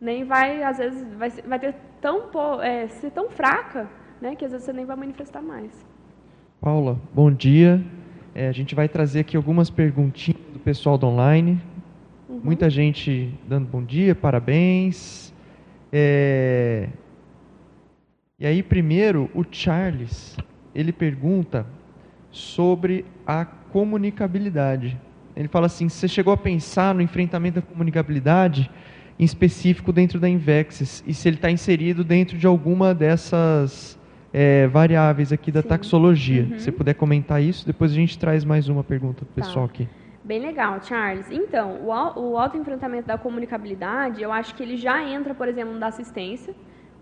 nem 0.00 0.24
vai, 0.24 0.64
às 0.64 0.78
vezes, 0.78 1.14
vai, 1.14 1.30
vai 1.30 1.60
ter 1.60 1.76
tão, 2.00 2.60
é, 2.60 2.88
ser 2.88 3.12
tão 3.12 3.30
fraca, 3.30 3.88
né, 4.20 4.34
que 4.34 4.44
às 4.44 4.50
vezes 4.50 4.66
você 4.66 4.72
nem 4.72 4.84
vai 4.84 4.96
manifestar 4.96 5.40
mais. 5.40 5.70
Paula, 6.60 6.98
bom 7.14 7.30
dia. 7.30 7.80
É, 8.34 8.48
a 8.48 8.52
gente 8.52 8.74
vai 8.74 8.88
trazer 8.88 9.20
aqui 9.20 9.36
algumas 9.36 9.70
perguntinhas 9.70 10.42
do 10.52 10.58
pessoal 10.58 10.98
do 10.98 11.06
online. 11.06 11.62
Uhum. 12.32 12.40
Muita 12.42 12.70
gente 12.70 13.34
dando 13.46 13.68
bom 13.68 13.84
dia, 13.84 14.14
parabéns. 14.14 15.34
É... 15.92 16.88
E 18.38 18.46
aí, 18.46 18.62
primeiro, 18.62 19.30
o 19.34 19.44
Charles, 19.48 20.36
ele 20.74 20.92
pergunta 20.92 21.66
sobre 22.30 23.04
a 23.26 23.44
comunicabilidade. 23.44 24.98
Ele 25.36 25.46
fala 25.46 25.66
assim: 25.66 25.90
você 25.90 26.08
chegou 26.08 26.32
a 26.32 26.36
pensar 26.36 26.94
no 26.94 27.02
enfrentamento 27.02 27.60
da 27.60 27.66
comunicabilidade, 27.66 28.70
em 29.18 29.24
específico 29.24 29.92
dentro 29.92 30.18
da 30.18 30.26
Invexis, 30.26 31.04
e 31.06 31.12
se 31.12 31.28
ele 31.28 31.36
está 31.36 31.50
inserido 31.50 32.02
dentro 32.02 32.38
de 32.38 32.46
alguma 32.46 32.94
dessas 32.94 33.98
é, 34.32 34.66
variáveis 34.68 35.32
aqui 35.32 35.52
da 35.52 35.60
Sim. 35.60 35.68
taxologia. 35.68 36.44
Uhum. 36.44 36.58
Se 36.58 36.64
você 36.64 36.72
puder 36.72 36.94
comentar 36.94 37.42
isso, 37.42 37.66
depois 37.66 37.92
a 37.92 37.94
gente 37.94 38.18
traz 38.18 38.42
mais 38.42 38.70
uma 38.70 38.82
pergunta 38.82 39.22
do 39.22 39.28
tá. 39.28 39.34
pessoal 39.34 39.66
aqui. 39.66 39.86
Bem 40.24 40.40
legal, 40.40 40.80
Charles. 40.80 41.28
Então, 41.32 41.80
o, 41.84 42.38
autoenfrentamento 42.38 43.08
da 43.08 43.18
comunicabilidade, 43.18 44.22
eu 44.22 44.30
acho 44.30 44.54
que 44.54 44.62
ele 44.62 44.76
já 44.76 45.02
entra, 45.02 45.34
por 45.34 45.48
exemplo, 45.48 45.76
da 45.80 45.88
assistência, 45.88 46.54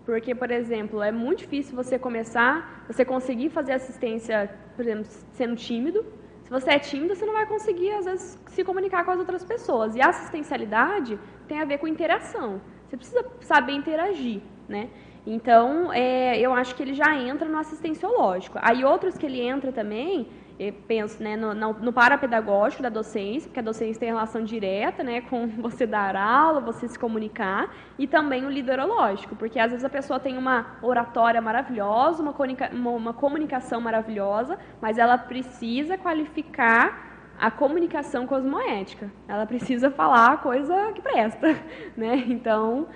porque, 0.03 0.33
por 0.33 0.49
exemplo, 0.49 1.03
é 1.03 1.11
muito 1.11 1.39
difícil 1.39 1.75
você 1.75 1.99
começar, 1.99 2.83
você 2.87 3.05
conseguir 3.05 3.49
fazer 3.51 3.73
assistência, 3.73 4.49
por 4.75 4.81
exemplo, 4.81 5.05
sendo 5.33 5.55
tímido. 5.55 6.03
Você 6.43 6.49
você 6.49 6.71
é 6.71 6.79
tímido, 6.79 7.15
você 7.15 7.25
não 7.25 7.33
vai 7.33 7.45
conseguir, 7.45 7.91
às 7.91 8.05
vezes, 8.05 8.37
se 8.47 8.63
comunicar 8.63 9.05
com 9.05 9.11
as 9.11 9.19
outras 9.19 9.45
pessoas. 9.45 9.95
E 9.95 10.01
a 10.01 10.09
assistencialidade 10.09 11.17
tem 11.47 11.61
a 11.61 11.65
ver 11.65 11.77
com 11.77 11.87
interação. 11.87 12.59
Você 12.87 12.97
precisa 12.97 13.23
saber 13.41 13.73
interagir, 13.73 14.41
né? 14.67 14.89
Então, 15.25 15.93
é, 15.93 16.39
eu 16.39 16.51
acho 16.53 16.75
que 16.75 16.81
ele 16.81 16.93
já 16.93 17.15
entra 17.15 17.47
no 17.47 17.57
assistenciológico. 17.57 18.57
Aí 18.61 18.83
outros 18.83 19.17
que 19.17 19.25
ele 19.27 19.39
entra 19.39 19.71
também 19.71 20.27
penso 20.69 21.23
né, 21.23 21.35
no, 21.35 21.53
no, 21.55 21.73
no, 21.73 21.93
parapedagógico 21.93 22.83
da 22.83 22.89
docência, 22.89 23.47
porque 23.47 23.59
a 23.59 23.63
docência 23.63 23.99
tem 23.99 24.09
relação 24.09 24.43
direta 24.43 25.01
né, 25.01 25.21
com 25.21 25.47
você 25.61 25.87
dar 25.87 26.15
aula, 26.15 26.59
você 26.59 26.87
se 26.87 26.99
comunicar, 26.99 27.73
e 27.97 28.05
também 28.05 28.45
o 28.45 28.49
liderológico, 28.49 29.35
porque 29.35 29.57
às 29.57 29.71
vezes 29.71 29.85
a 29.85 29.89
pessoa 29.89 30.19
tem 30.19 30.37
uma 30.37 30.77
oratória 30.81 31.41
maravilhosa, 31.41 32.21
uma, 32.21 32.33
comunica, 32.33 32.69
uma 32.73 33.13
comunicação 33.13 33.79
maravilhosa, 33.79 34.59
mas 34.81 34.97
ela 34.97 35.17
precisa 35.17 35.97
qualificar 35.97 37.09
a 37.39 37.49
comunicação 37.49 38.27
cosmoética. 38.27 39.09
Ela 39.27 39.47
precisa 39.47 39.89
falar 39.89 40.33
a 40.33 40.37
coisa 40.37 40.91
que 40.93 41.01
presta, 41.01 41.55
né? 41.97 42.23
Então, 42.27 42.87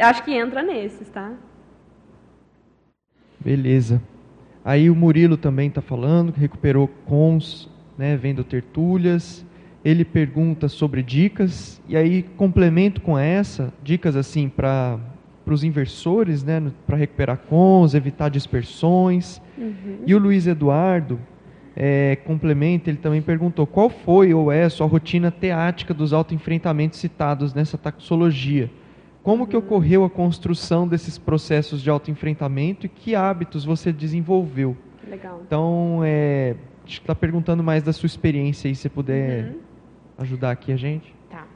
acho 0.00 0.24
que 0.24 0.32
entra 0.32 0.62
nesses, 0.62 1.08
tá? 1.10 1.32
Beleza. 3.38 4.02
Aí 4.64 4.88
o 4.88 4.94
Murilo 4.94 5.36
também 5.36 5.68
está 5.68 5.82
falando 5.82 6.32
que 6.32 6.40
recuperou 6.40 6.88
cons, 7.04 7.68
né, 7.98 8.16
vendo 8.16 8.42
tertúlias. 8.42 9.44
Ele 9.84 10.04
pergunta 10.04 10.66
sobre 10.66 11.02
dicas 11.02 11.80
e 11.86 11.94
aí 11.96 12.22
complemento 12.36 13.02
com 13.02 13.18
essa 13.18 13.72
dicas 13.82 14.16
assim 14.16 14.48
para 14.48 14.98
para 15.44 15.52
os 15.52 15.62
inversores, 15.62 16.42
né, 16.42 16.72
para 16.86 16.96
recuperar 16.96 17.36
cons, 17.36 17.92
evitar 17.92 18.30
dispersões. 18.30 19.42
Uhum. 19.58 19.98
E 20.06 20.14
o 20.14 20.18
Luiz 20.18 20.46
Eduardo 20.46 21.20
é, 21.76 22.16
complementa, 22.24 22.88
ele 22.88 22.98
também 22.98 23.20
perguntou 23.20 23.66
qual 23.66 23.90
foi 23.90 24.32
ou 24.32 24.50
é 24.50 24.64
a 24.64 24.70
sua 24.70 24.86
rotina 24.86 25.30
teática 25.30 25.92
dos 25.92 26.14
autoenfrentamentos 26.14 26.98
citados 26.98 27.52
nessa 27.52 27.76
taxologia. 27.76 28.70
Como 29.24 29.46
que 29.46 29.56
ocorreu 29.56 30.04
a 30.04 30.10
construção 30.10 30.86
desses 30.86 31.16
processos 31.16 31.80
de 31.80 31.88
autoenfrentamento 31.88 32.84
e 32.84 32.90
que 32.90 33.16
hábitos 33.16 33.64
você 33.64 33.90
desenvolveu? 33.90 34.76
Legal. 35.08 35.40
Então, 35.46 36.02
é, 36.04 36.54
está 36.86 37.14
perguntando 37.14 37.62
mais 37.62 37.82
da 37.82 37.90
sua 37.90 38.06
experiência 38.06 38.68
aí, 38.68 38.74
se 38.74 38.86
puder 38.90 39.46
uhum. 39.46 39.60
ajudar 40.18 40.50
aqui 40.50 40.70
a 40.72 40.76
gente. 40.76 41.14
Tá. 41.30 41.46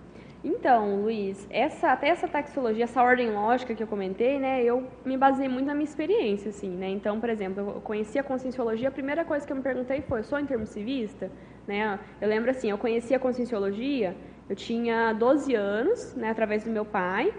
Então, 0.42 1.02
Luiz, 1.02 1.46
essa, 1.50 1.92
até 1.92 2.08
essa 2.08 2.26
taxologia, 2.26 2.84
essa 2.84 3.02
ordem 3.02 3.30
lógica 3.30 3.74
que 3.74 3.82
eu 3.82 3.86
comentei, 3.86 4.38
né, 4.38 4.64
eu 4.64 4.88
me 5.04 5.18
baseei 5.18 5.46
muito 5.50 5.66
na 5.66 5.74
minha 5.74 5.84
experiência, 5.84 6.48
assim, 6.48 6.70
né? 6.70 6.88
Então, 6.88 7.20
por 7.20 7.28
exemplo, 7.28 7.60
eu 7.60 7.80
conheci 7.82 8.18
a 8.18 8.22
conscienciologia, 8.22 8.88
a 8.88 8.92
primeira 8.92 9.26
coisa 9.26 9.46
que 9.46 9.52
eu 9.52 9.56
me 9.56 9.62
perguntei 9.62 10.00
foi, 10.00 10.20
eu 10.20 10.24
sou 10.24 10.40
intermissivista? 10.40 11.30
Né? 11.66 11.98
Eu 12.18 12.30
lembro 12.30 12.50
assim, 12.50 12.70
eu 12.70 12.78
conheci 12.78 13.14
a 13.14 13.18
conscienciologia, 13.18 14.16
eu 14.48 14.56
tinha 14.56 15.12
12 15.12 15.54
anos, 15.54 16.14
né, 16.14 16.30
através 16.30 16.64
do 16.64 16.70
meu 16.70 16.86
pai, 16.86 17.30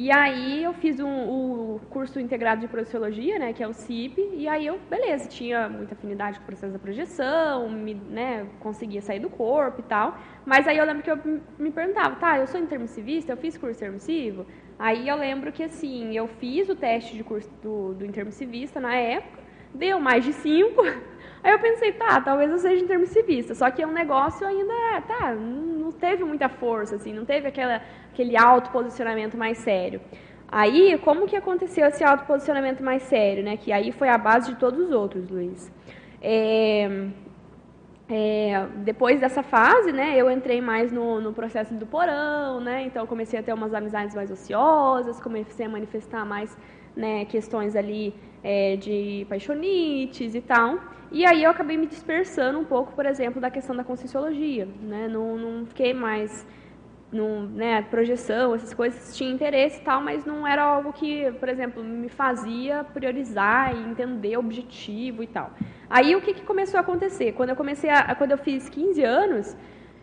e 0.00 0.12
aí 0.12 0.62
eu 0.62 0.72
fiz 0.74 1.00
um, 1.00 1.28
o 1.28 1.80
curso 1.90 2.20
integrado 2.20 2.60
de 2.60 2.68
projeciologia, 2.68 3.36
né, 3.36 3.52
que 3.52 3.64
é 3.64 3.66
o 3.66 3.72
CIP, 3.72 4.30
e 4.32 4.46
aí 4.46 4.64
eu, 4.64 4.78
beleza, 4.88 5.28
tinha 5.28 5.68
muita 5.68 5.94
afinidade 5.94 6.38
com 6.38 6.44
o 6.44 6.46
processo 6.46 6.72
da 6.72 6.78
projeção, 6.78 7.68
me, 7.68 7.94
né, 7.94 8.46
conseguia 8.60 9.02
sair 9.02 9.18
do 9.18 9.28
corpo 9.28 9.80
e 9.80 9.82
tal, 9.82 10.16
mas 10.46 10.68
aí 10.68 10.78
eu 10.78 10.84
lembro 10.84 11.02
que 11.02 11.10
eu 11.10 11.18
me 11.58 11.72
perguntava, 11.72 12.14
tá, 12.14 12.38
eu 12.38 12.46
sou 12.46 12.60
intermissivista, 12.60 13.32
eu 13.32 13.36
fiz 13.36 13.58
curso 13.58 13.74
intermissivo? 13.74 14.46
Aí 14.78 15.08
eu 15.08 15.16
lembro 15.16 15.50
que, 15.50 15.64
assim, 15.64 16.16
eu 16.16 16.28
fiz 16.28 16.68
o 16.68 16.76
teste 16.76 17.16
de 17.16 17.24
curso 17.24 17.50
do, 17.60 17.94
do 17.94 18.06
intermissivista 18.06 18.78
na 18.78 18.94
época, 18.94 19.42
deu 19.74 19.98
mais 19.98 20.24
de 20.24 20.32
cinco, 20.32 20.80
Aí 21.42 21.52
eu 21.52 21.58
pensei, 21.58 21.92
tá, 21.92 22.20
talvez 22.20 22.50
eu 22.50 22.58
seja 22.58 22.82
intermissivista, 22.82 23.54
só 23.54 23.70
que 23.70 23.82
é 23.82 23.86
um 23.86 23.92
negócio 23.92 24.46
ainda, 24.46 25.00
tá, 25.02 25.34
não 25.34 25.92
teve 25.92 26.24
muita 26.24 26.48
força, 26.48 26.96
assim, 26.96 27.12
não 27.12 27.24
teve 27.24 27.48
aquela, 27.48 27.80
aquele 28.12 28.36
autoposicionamento 28.36 29.36
mais 29.36 29.58
sério. 29.58 30.00
Aí, 30.50 30.98
como 31.04 31.26
que 31.26 31.36
aconteceu 31.36 31.86
esse 31.86 32.02
autoposicionamento 32.02 32.82
mais 32.82 33.02
sério, 33.02 33.44
né? 33.44 33.58
Que 33.58 33.70
aí 33.70 33.92
foi 33.92 34.08
a 34.08 34.16
base 34.16 34.52
de 34.52 34.58
todos 34.58 34.80
os 34.80 34.90
outros, 34.90 35.28
Luiz. 35.28 35.70
É, 36.22 37.08
é, 38.08 38.66
depois 38.76 39.20
dessa 39.20 39.42
fase, 39.42 39.92
né, 39.92 40.16
eu 40.16 40.30
entrei 40.30 40.62
mais 40.62 40.90
no, 40.90 41.20
no 41.20 41.34
processo 41.34 41.74
do 41.74 41.86
porão, 41.86 42.60
né? 42.60 42.82
Então 42.84 43.06
comecei 43.06 43.38
a 43.38 43.42
ter 43.42 43.52
umas 43.52 43.74
amizades 43.74 44.14
mais 44.14 44.30
ociosas, 44.30 45.20
comecei 45.20 45.66
a 45.66 45.68
manifestar 45.68 46.24
mais 46.24 46.56
né, 46.96 47.24
questões 47.24 47.76
ali 47.76 48.14
é, 48.42 48.76
de 48.76 49.26
paixonites 49.28 50.34
e 50.34 50.40
tal. 50.40 50.78
E 51.10 51.24
aí 51.24 51.42
eu 51.42 51.50
acabei 51.50 51.76
me 51.76 51.86
dispersando 51.86 52.58
um 52.58 52.64
pouco, 52.64 52.92
por 52.92 53.06
exemplo, 53.06 53.40
da 53.40 53.50
questão 53.50 53.74
da 53.74 53.82
conscienciologia. 53.82 54.68
Né? 54.80 55.08
Não, 55.08 55.36
não 55.38 55.66
fiquei 55.66 55.94
mais 55.94 56.46
no, 57.10 57.42
né, 57.42 57.82
projeção, 57.82 58.54
essas 58.54 58.74
coisas, 58.74 59.16
tinha 59.16 59.30
interesse 59.30 59.80
e 59.80 59.82
tal, 59.82 60.02
mas 60.02 60.26
não 60.26 60.46
era 60.46 60.62
algo 60.62 60.92
que, 60.92 61.30
por 61.32 61.48
exemplo, 61.48 61.82
me 61.82 62.08
fazia 62.08 62.84
priorizar 62.84 63.74
e 63.74 63.78
entender 63.90 64.36
objetivo 64.36 65.22
e 65.22 65.26
tal. 65.26 65.50
Aí 65.88 66.14
o 66.14 66.20
que, 66.20 66.34
que 66.34 66.42
começou 66.42 66.76
a 66.76 66.82
acontecer? 66.82 67.32
Quando 67.32 67.50
eu 67.50 67.56
comecei 67.56 67.88
a, 67.88 68.14
quando 68.14 68.32
eu 68.32 68.38
fiz 68.38 68.68
15 68.68 69.02
anos, 69.02 69.56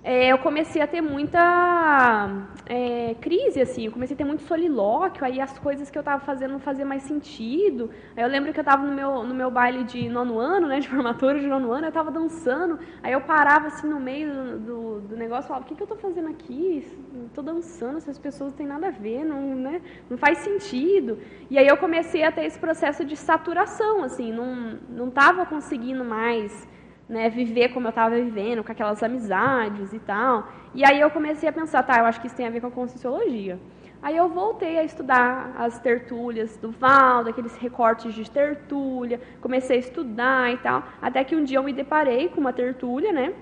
é, 0.07 0.31
eu 0.31 0.37
comecei 0.37 0.83
a 0.83 0.85
ter 0.85 1.01
muita 1.01 2.29
é, 2.67 3.15
crise, 3.19 3.59
assim, 3.59 3.87
eu 3.87 3.91
comecei 3.91 4.13
a 4.13 4.17
ter 4.19 4.23
muito 4.23 4.43
solilóquio, 4.43 5.25
aí 5.25 5.41
as 5.41 5.57
coisas 5.57 5.89
que 5.89 5.97
eu 5.97 6.01
estava 6.01 6.23
fazendo 6.23 6.51
não 6.51 6.59
faziam 6.59 6.87
mais 6.87 7.01
sentido. 7.01 7.89
Aí 8.15 8.23
eu 8.23 8.29
lembro 8.29 8.53
que 8.53 8.59
eu 8.59 8.61
estava 8.61 8.85
no 8.85 8.93
meu, 8.93 9.23
no 9.23 9.33
meu 9.33 9.49
baile 9.49 9.83
de 9.83 10.07
nono 10.07 10.37
ano, 10.37 10.67
né, 10.67 10.79
de 10.79 10.87
formatura 10.93 11.39
de 11.39 11.47
nono 11.47 11.71
ano, 11.71 11.85
eu 11.85 11.89
estava 11.89 12.11
dançando, 12.11 12.77
aí 13.01 13.13
eu 13.13 13.21
parava 13.21 13.65
assim 13.65 13.87
no 13.87 13.99
meio 13.99 14.31
do, 14.31 14.59
do, 14.59 15.01
do 15.07 15.17
negócio 15.17 15.45
e 15.45 15.47
falava, 15.47 15.65
o 15.65 15.67
que, 15.67 15.73
que 15.73 15.81
eu 15.81 15.85
estou 15.85 15.97
fazendo 15.97 16.29
aqui? 16.29 16.85
Estou 17.25 17.43
dançando, 17.43 17.97
essas 17.97 18.19
pessoas 18.19 18.51
não 18.51 18.57
têm 18.57 18.67
nada 18.67 18.89
a 18.89 18.91
ver, 18.91 19.25
não, 19.25 19.55
né, 19.55 19.81
não 20.07 20.19
faz 20.19 20.37
sentido. 20.37 21.17
E 21.49 21.57
aí 21.57 21.65
eu 21.65 21.77
comecei 21.77 22.21
a 22.21 22.31
ter 22.31 22.45
esse 22.45 22.59
processo 22.59 23.03
de 23.03 23.15
saturação, 23.15 24.03
assim, 24.03 24.31
não 24.31 25.07
estava 25.07 25.47
conseguindo 25.47 26.05
mais 26.05 26.74
né, 27.07 27.29
viver 27.29 27.69
como 27.69 27.87
eu 27.87 27.89
estava 27.89 28.15
vivendo, 28.15 28.63
com 28.63 28.71
aquelas 28.71 29.01
amizades 29.03 29.93
e 29.93 29.99
tal. 29.99 30.47
E 30.73 30.83
aí 30.83 30.99
eu 30.99 31.09
comecei 31.09 31.47
a 31.47 31.53
pensar, 31.53 31.83
tá, 31.83 31.99
eu 31.99 32.05
acho 32.05 32.19
que 32.19 32.27
isso 32.27 32.35
tem 32.35 32.47
a 32.47 32.49
ver 32.49 32.61
com 32.61 32.67
a 32.67 32.71
conscienciologia. 32.71 33.59
Aí 34.01 34.17
eu 34.17 34.29
voltei 34.29 34.77
a 34.77 34.83
estudar 34.83 35.55
as 35.57 35.79
tertúlias 35.79 36.57
do 36.57 36.69
Valdo, 36.71 37.29
aqueles 37.29 37.55
recortes 37.57 38.13
de 38.13 38.29
tertúlia, 38.29 39.19
comecei 39.41 39.77
a 39.77 39.79
estudar 39.79 40.53
e 40.53 40.57
tal, 40.57 40.83
até 41.01 41.23
que 41.23 41.35
um 41.35 41.43
dia 41.43 41.57
eu 41.57 41.63
me 41.63 41.73
deparei 41.73 42.29
com 42.29 42.39
uma 42.39 42.53
tertúlia, 42.53 43.11
né, 43.11 43.33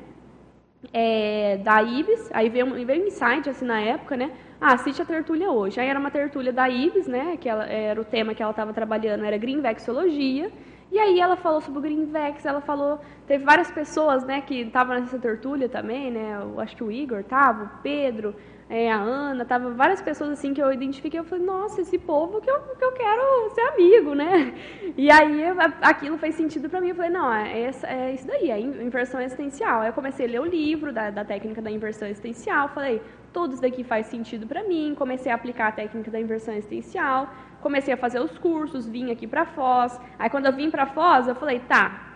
é, 0.94 1.58
da 1.58 1.82
Ibis, 1.82 2.30
aí 2.34 2.50
veio, 2.50 2.74
veio 2.86 3.04
um 3.04 3.08
insight, 3.08 3.50
assim, 3.50 3.66
na 3.66 3.82
época, 3.82 4.16
né, 4.16 4.32
ah, 4.60 4.74
assiste 4.74 5.02
a 5.02 5.06
tertúlia 5.06 5.52
hoje. 5.52 5.80
Aí 5.80 5.88
era 5.88 6.00
uma 6.00 6.12
tertúlia 6.12 6.54
da 6.54 6.70
Ibis, 6.70 7.08
né, 7.08 7.38
que 7.40 7.50
ela, 7.50 7.66
era 7.66 8.00
o 8.00 8.06
tema 8.06 8.34
que 8.34 8.42
ela 8.42 8.52
estava 8.52 8.72
trabalhando, 8.72 9.26
era 9.26 9.38
Greenvexologia, 9.38 10.50
e 10.94 11.00
aí 11.00 11.20
ela 11.20 11.36
falou 11.36 11.60
sobre 11.60 11.80
o 11.80 11.82
Greenvex, 11.82 12.46
ela 12.46 12.62
falou, 12.62 13.00
teve 13.26 13.44
várias 13.44 13.72
pessoas, 13.72 14.24
né, 14.24 14.42
que 14.42 14.62
estavam 14.62 15.00
nessa 15.00 15.18
tertúlia 15.18 15.68
também, 15.68 16.12
né, 16.12 16.40
eu 16.40 16.60
acho 16.60 16.76
que 16.76 16.84
o 16.84 16.92
Igor 16.92 17.22
estava, 17.22 17.64
o 17.64 17.70
Pedro, 17.82 18.36
é, 18.70 18.92
a 18.92 18.98
Ana, 18.98 19.44
tava 19.44 19.72
várias 19.72 20.02
pessoas 20.02 20.30
assim 20.32 20.54
que 20.54 20.62
eu 20.62 20.72
identifiquei, 20.72 21.20
eu 21.20 21.24
falei, 21.24 21.44
nossa, 21.44 21.82
esse 21.82 21.98
povo 21.98 22.40
que 22.40 22.50
eu, 22.50 22.60
que 22.60 22.86
eu 22.86 22.92
quero 22.92 23.50
ser 23.54 23.62
amigo, 23.62 24.14
né? 24.14 24.54
E 24.96 25.12
aí 25.12 25.44
aquilo 25.82 26.18
fez 26.20 26.36
sentido 26.36 26.70
para 26.70 26.80
mim, 26.80 26.90
eu 26.90 26.96
falei, 26.96 27.10
não, 27.10 27.34
é, 27.34 27.62
essa, 27.62 27.88
é 27.88 28.14
isso 28.14 28.28
daí, 28.28 28.52
é 28.52 28.60
inversão 28.60 29.20
existencial. 29.20 29.82
Aí 29.82 29.90
eu 29.90 29.94
comecei 29.94 30.28
a 30.28 30.30
ler 30.30 30.42
o 30.42 30.46
livro 30.46 30.94
da, 30.94 31.10
da 31.10 31.26
técnica 31.26 31.62
da 31.62 31.72
inversão 31.72 32.08
existencial, 32.08 32.70
falei, 32.70 33.02
tudo 33.34 33.54
isso 33.54 33.62
daqui 33.62 33.84
faz 33.84 34.06
sentido 34.06 34.46
para 34.46 34.64
mim, 34.64 34.94
comecei 34.96 35.32
a 35.32 35.36
aplicar 35.36 35.70
a 35.70 35.72
técnica 35.72 36.12
da 36.12 36.20
inversão 36.20 36.54
existencial, 36.54 37.28
comecei 37.64 37.94
a 37.94 37.98
fazer 37.98 38.20
os 38.20 38.38
cursos, 38.38 38.88
vim 38.88 39.12
aqui 39.12 39.26
para 39.26 39.46
Foz. 39.46 40.00
Aí 40.20 40.30
quando 40.30 40.46
eu 40.46 40.54
vim 40.54 40.70
para 40.70 40.86
Foz, 40.86 41.28
eu 41.28 41.34
falei, 41.34 41.60
tá, 41.62 42.14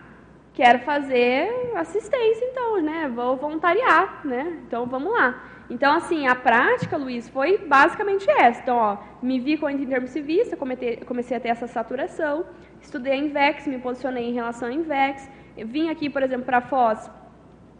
quero 0.52 0.80
fazer 0.80 1.72
assistência 1.74 2.44
então, 2.44 2.80
né? 2.80 3.10
Vou 3.12 3.36
voluntariar, 3.36 4.24
né? 4.24 4.60
Então 4.66 4.86
vamos 4.86 5.12
lá. 5.12 5.42
Então, 5.70 5.94
assim, 5.94 6.26
a 6.26 6.34
prática, 6.34 6.96
Luiz, 6.96 7.28
foi 7.28 7.58
basicamente 7.58 8.28
essa. 8.30 8.62
Então, 8.62 8.76
ó, 8.76 8.96
me 9.20 9.38
vi 9.38 9.58
como 9.58 9.70
intermissivista, 9.70 10.56
comecei 10.56 11.36
a 11.36 11.40
ter 11.40 11.48
essa 11.48 11.66
saturação, 11.66 12.46
estudei 12.80 13.12
a 13.12 13.16
Invex, 13.16 13.66
me 13.66 13.78
posicionei 13.78 14.30
em 14.30 14.32
relação 14.32 14.68
à 14.68 14.72
Invex, 14.72 15.28
vim 15.56 15.90
aqui, 15.90 16.08
por 16.08 16.22
exemplo, 16.22 16.46
para 16.46 16.62
Foz 16.62 17.10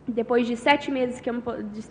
depois 0.09 0.47
de 0.47 0.57
sete 0.57 0.91
meses 0.91 1.21
que 1.21 1.29
eu 1.29 1.35
me, 1.35 1.43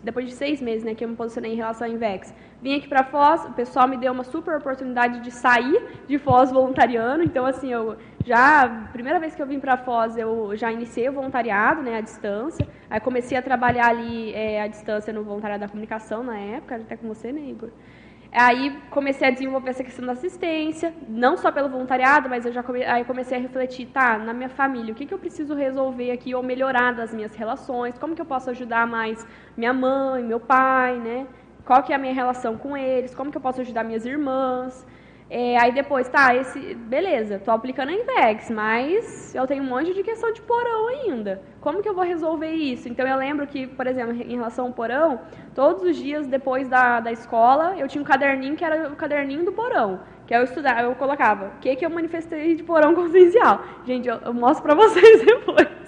depois 0.04 0.28
de 0.28 0.34
seis 0.34 0.62
meses 0.62 0.84
né, 0.84 0.96
que 0.96 1.04
eu 1.04 1.10
me 1.10 1.16
posicionei 1.16 1.54
em 1.54 1.56
relação 1.56 1.88
ao 1.88 1.94
Invex, 1.94 2.34
vim 2.62 2.76
aqui 2.76 2.88
para 2.88 3.04
Foz, 3.04 3.46
o 3.46 3.54
pessoal 3.54 3.88
me 3.88 3.98
deu 3.98 4.12
uma 4.12 4.24
super 4.24 4.56
oportunidade 4.58 5.20
de 5.20 5.32
sair 5.32 5.82
de 6.08 6.18
Foz 6.18 6.52
voluntariando, 6.52 7.24
então 7.24 7.46
assim, 7.46 7.72
eu 7.72 7.98
já, 8.26 8.90
primeira 8.92 9.20
vez 9.20 9.36
que 9.36 9.42
eu 9.42 9.46
vim 9.46 9.60
para 9.60 9.78
Foz, 9.78 10.18
eu 10.18 10.56
já 10.56 10.72
iniciei 10.72 11.10
o 11.10 11.14
voluntariado, 11.14 11.82
né, 11.82 11.98
à 11.98 12.02
distância, 12.02 12.68
aí 12.90 13.00
comecei 13.00 13.38
a 13.38 13.42
trabalhar 13.42 13.88
ali 13.88 14.34
é, 14.34 14.62
à 14.62 14.68
distância 14.68 15.14
no 15.14 15.24
voluntariado 15.24 15.62
da 15.62 15.70
comunicação 15.70 16.24
na 16.24 16.38
época, 16.38 16.76
até 16.76 16.98
com 16.98 17.08
você, 17.08 17.32
né, 17.32 17.42
Igor? 17.42 17.70
Aí 18.32 18.78
comecei 18.90 19.28
a 19.28 19.32
desenvolver 19.32 19.70
essa 19.70 19.84
questão 19.84 20.06
da 20.06 20.12
assistência, 20.12 20.94
não 21.08 21.38
só 21.38 21.52
pelo 21.52 21.70
voluntariado, 21.70 22.30
mas 22.30 22.46
eu 22.46 22.52
já 22.52 22.62
come... 22.62 22.84
aí 22.84 23.04
comecei 23.06 23.38
a 23.38 23.42
refletir, 23.42 23.88
tá, 23.88 24.18
na 24.18 24.34
minha 24.34 24.50
família, 24.50 24.92
o 24.92 24.96
que, 24.96 25.06
que 25.06 25.14
eu 25.14 25.20
preciso 25.20 25.56
resolver 25.56 26.12
aqui 26.12 26.36
ou 26.36 26.44
melhorar 26.44 26.94
das 26.94 27.14
minhas 27.14 27.36
relações, 27.36 27.98
como 27.98 28.16
que 28.16 28.22
eu 28.22 28.26
posso 28.26 28.50
ajudar 28.50 28.86
mais 28.86 29.26
minha 29.56 29.74
mãe, 29.74 30.24
meu 30.24 30.40
pai, 30.40 30.98
né? 30.98 31.28
Qual 31.66 31.82
que 31.84 31.92
é 31.92 31.96
a 31.96 32.00
minha 32.00 32.14
relação 32.14 32.58
com 32.58 32.78
eles, 32.78 33.16
como 33.16 33.32
que 33.32 33.38
eu 33.38 33.42
posso 33.42 33.62
ajudar 33.62 33.84
minhas 33.84 34.06
irmãs. 34.06 34.86
É, 35.30 35.58
aí 35.58 35.74
depois, 35.74 36.08
tá, 36.08 36.34
esse, 36.34 36.74
beleza, 36.74 37.38
tô 37.44 37.52
aplicando 37.52 37.90
a 37.90 37.94
Invex, 37.94 38.50
mas 38.50 39.36
eu 39.36 39.46
tenho 39.46 39.62
um 39.62 39.68
monte 39.68 39.94
de 39.94 40.02
questão 40.02 40.32
de 40.32 40.42
porão 40.42 40.88
ainda. 40.88 41.42
Como 41.60 41.82
que 41.82 41.90
eu 41.90 41.94
vou 41.94 42.06
resolver 42.06 42.52
isso? 42.52 42.88
Então 42.88 43.06
eu 43.06 43.18
lembro 43.18 43.46
que, 43.46 43.68
por 43.68 43.88
exemplo, 43.88 44.14
em 44.14 44.36
relação 44.36 44.68
ao 44.68 44.72
porão, 44.72 45.20
todos 45.54 45.84
os 45.84 45.98
dias 45.98 46.28
depois 46.28 46.70
da, 46.70 47.02
da 47.02 47.12
escola, 47.12 47.76
eu 47.78 47.90
tinha 47.90 48.02
um 48.02 48.06
caderninho 48.06 48.56
que 48.56 48.64
era 48.64 48.90
o 48.90 48.96
caderninho 48.96 49.44
do 49.44 49.52
porão. 49.52 50.00
Que 50.26 50.34
eu 50.34 50.44
estudava, 50.44 50.82
eu 50.82 50.96
colocava 50.96 51.48
o 51.48 51.60
que, 51.60 51.76
que 51.76 51.86
eu 51.86 51.90
manifestei 51.90 52.56
de 52.56 52.64
porão 52.64 52.96
consciencial. 52.96 53.62
Gente, 53.86 54.08
eu, 54.08 54.16
eu 54.26 54.34
mostro 54.34 54.64
pra 54.64 54.76
vocês 54.82 55.26
depois. 55.26 55.87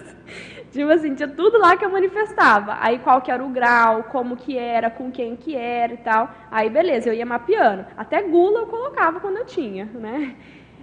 Tipo 0.71 0.91
assim, 0.91 1.15
tinha 1.15 1.27
tudo 1.27 1.57
lá 1.57 1.75
que 1.75 1.83
eu 1.83 1.89
manifestava. 1.89 2.77
Aí 2.79 2.99
qual 2.99 3.21
que 3.21 3.31
era 3.31 3.43
o 3.43 3.49
grau, 3.49 4.03
como 4.03 4.37
que 4.37 4.57
era, 4.57 4.89
com 4.89 5.11
quem 5.11 5.35
que 5.35 5.55
era 5.55 5.93
e 5.93 5.97
tal. 5.97 6.29
Aí 6.51 6.69
beleza, 6.69 7.09
eu 7.09 7.13
ia 7.13 7.25
mapeando. 7.25 7.85
Até 7.97 8.21
gula 8.21 8.61
eu 8.61 8.67
colocava 8.67 9.19
quando 9.19 9.37
eu 9.37 9.45
tinha, 9.45 9.85
né? 9.85 10.35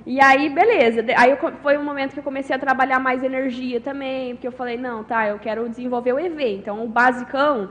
E 0.06 0.20
aí, 0.20 0.48
beleza. 0.48 1.04
Aí 1.16 1.32
eu, 1.32 1.38
foi 1.60 1.76
um 1.76 1.82
momento 1.82 2.12
que 2.12 2.20
eu 2.20 2.22
comecei 2.22 2.54
a 2.54 2.58
trabalhar 2.60 3.00
mais 3.00 3.24
energia 3.24 3.80
também, 3.80 4.36
porque 4.36 4.46
eu 4.46 4.52
falei, 4.52 4.76
não, 4.78 5.02
tá, 5.02 5.26
eu 5.26 5.38
quero 5.40 5.68
desenvolver 5.68 6.12
o 6.12 6.18
EV. 6.18 6.58
Então, 6.58 6.84
o 6.84 6.88
basicão 6.88 7.70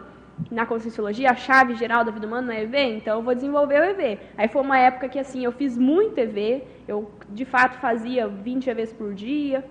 na 0.51 0.65
Conscienciologia, 0.65 1.31
a 1.31 1.35
chave 1.35 1.75
geral 1.75 2.03
da 2.03 2.11
vida 2.11 2.27
humana 2.27 2.53
é 2.53 2.63
EV, 2.63 2.97
então 2.97 3.19
eu 3.19 3.23
vou 3.23 3.33
desenvolver 3.33 3.79
o 3.79 3.83
EV. 3.85 4.19
Aí 4.37 4.49
foi 4.49 4.61
uma 4.61 4.77
época 4.77 5.07
que, 5.07 5.17
assim, 5.17 5.45
eu 5.45 5.51
fiz 5.53 5.77
muito 5.77 6.17
EV, 6.17 6.63
eu, 6.85 7.09
de 7.29 7.45
fato, 7.45 7.79
fazia 7.79 8.27
20 8.27 8.69
EVs 8.69 8.91
por 8.91 9.13
dia, 9.13 9.63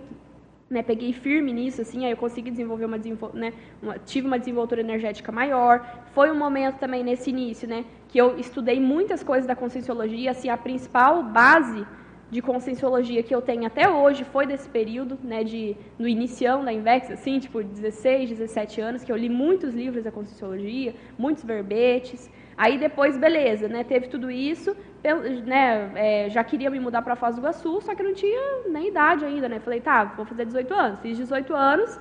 né, 0.75 0.83
peguei 0.83 1.13
firme 1.13 1.53
nisso, 1.53 1.81
assim, 1.81 2.05
aí 2.05 2.11
eu 2.11 2.17
consegui 2.17 2.51
desenvolver 2.51 2.85
uma, 2.85 2.99
né, 3.33 3.53
uma, 3.81 3.97
tive 3.99 4.27
uma 4.27 4.39
desenvoltura 4.39 4.81
energética 4.81 5.31
maior. 5.31 5.75
Foi 6.13 6.31
um 6.31 6.39
momento 6.39 6.79
também 6.79 7.05
nesse 7.05 7.31
início, 7.31 7.69
né, 7.69 7.85
que 8.09 8.19
eu 8.19 8.39
estudei 8.39 8.81
muitas 8.81 9.23
coisas 9.23 9.47
da 9.47 9.55
conscienciologia, 9.55 10.33
assim, 10.33 10.49
a 10.49 10.57
principal 10.57 11.23
base 11.23 11.87
de 12.29 12.43
conscienciologia 12.43 13.23
que 13.23 13.33
eu 13.33 13.41
tenho 13.41 13.65
até 13.65 13.89
hoje 13.89 14.25
foi 14.25 14.45
desse 14.47 14.69
período, 14.69 15.17
né, 15.23 15.45
de 15.45 15.77
no 15.97 16.09
inicião 16.09 16.65
da 16.65 16.73
Invex, 16.73 17.09
assim, 17.09 17.39
tipo 17.39 17.63
16, 17.63 18.31
17 18.31 18.81
anos, 18.81 19.05
que 19.05 19.13
eu 19.13 19.17
li 19.17 19.29
muitos 19.29 19.73
livros 19.73 20.03
da 20.03 20.11
conscienciologia, 20.11 20.93
muitos 21.17 21.45
verbetes. 21.45 22.29
Aí 22.57 22.79
depois, 22.79 23.17
beleza, 23.17 23.69
né, 23.69 23.83
teve 23.83 24.09
tudo 24.09 24.31
isso, 24.31 24.77
né, 25.45 25.91
é, 25.95 26.31
já 26.31 26.43
queria 26.45 26.71
me 26.71 26.79
mudar 26.79 27.03
para 27.03 27.17
Foz 27.17 27.35
do 27.35 27.41
Iguaçu, 27.41 27.81
só 27.81 27.95
que 27.95 28.03
não 28.03 28.15
tinha 28.15 28.63
nem 28.69 28.89
idade 28.89 29.25
ainda, 29.25 29.49
né? 29.49 29.59
Falei, 29.61 29.81
tá, 29.81 30.05
vou 30.05 30.25
fazer 30.25 30.45
18 30.47 30.73
anos. 30.73 31.01
Fiz 31.01 31.17
18 31.17 31.55
anos, 31.55 32.01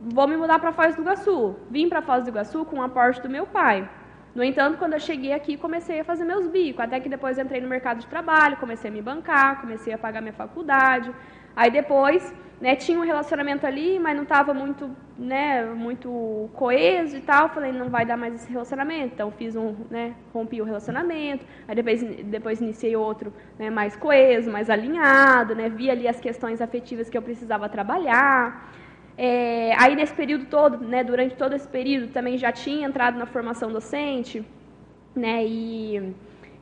vou 0.00 0.26
me 0.26 0.36
mudar 0.36 0.58
para 0.58 0.72
Foz 0.72 0.96
do 0.96 1.02
Iguaçu. 1.02 1.56
Vim 1.70 1.88
para 1.88 2.02
Foz 2.02 2.24
do 2.24 2.30
Iguaçu 2.30 2.64
com 2.64 2.78
o 2.78 2.82
aporte 2.82 3.20
do 3.20 3.28
meu 3.28 3.46
pai. 3.46 3.88
No 4.34 4.42
entanto, 4.42 4.78
quando 4.78 4.94
eu 4.94 5.00
cheguei 5.00 5.32
aqui, 5.34 5.58
comecei 5.58 6.00
a 6.00 6.04
fazer 6.04 6.24
meus 6.24 6.46
bicos, 6.46 6.80
até 6.80 6.98
que 6.98 7.08
depois 7.08 7.38
entrei 7.38 7.60
no 7.60 7.68
mercado 7.68 7.98
de 8.00 8.06
trabalho, 8.06 8.56
comecei 8.56 8.90
a 8.90 8.92
me 8.92 9.02
bancar, 9.02 9.60
comecei 9.60 9.92
a 9.92 9.98
pagar 9.98 10.22
minha 10.22 10.32
faculdade. 10.32 11.12
Aí 11.54 11.70
depois 11.70 12.32
né, 12.60 12.76
tinha 12.76 12.98
um 12.98 13.02
relacionamento 13.02 13.66
ali, 13.66 13.98
mas 13.98 14.14
não 14.14 14.22
estava 14.22 14.54
muito, 14.54 14.88
né, 15.18 15.64
muito 15.64 16.48
coeso 16.54 17.16
e 17.16 17.20
tal. 17.20 17.48
Falei, 17.48 17.72
não 17.72 17.88
vai 17.88 18.06
dar 18.06 18.16
mais 18.16 18.34
esse 18.34 18.50
relacionamento. 18.50 19.14
Então 19.14 19.32
fiz 19.32 19.56
um, 19.56 19.74
né, 19.90 20.14
rompi 20.32 20.62
o 20.62 20.64
relacionamento. 20.64 21.44
Aí 21.66 21.74
depois, 21.74 22.02
depois 22.24 22.60
iniciei 22.60 22.94
outro, 22.94 23.32
né, 23.58 23.68
mais 23.68 23.96
coeso, 23.96 24.50
mais 24.50 24.70
alinhado, 24.70 25.56
né, 25.56 25.68
vi 25.68 25.90
ali 25.90 26.06
as 26.06 26.20
questões 26.20 26.60
afetivas 26.60 27.10
que 27.10 27.18
eu 27.18 27.22
precisava 27.22 27.68
trabalhar. 27.68 28.72
É, 29.18 29.74
aí 29.76 29.96
nesse 29.96 30.14
período 30.14 30.46
todo, 30.46 30.78
né, 30.78 31.02
durante 31.02 31.34
todo 31.34 31.54
esse 31.54 31.66
período, 31.68 32.12
também 32.12 32.38
já 32.38 32.52
tinha 32.52 32.86
entrado 32.86 33.18
na 33.18 33.26
formação 33.26 33.70
docente, 33.72 34.44
né, 35.14 35.44
e 35.44 36.14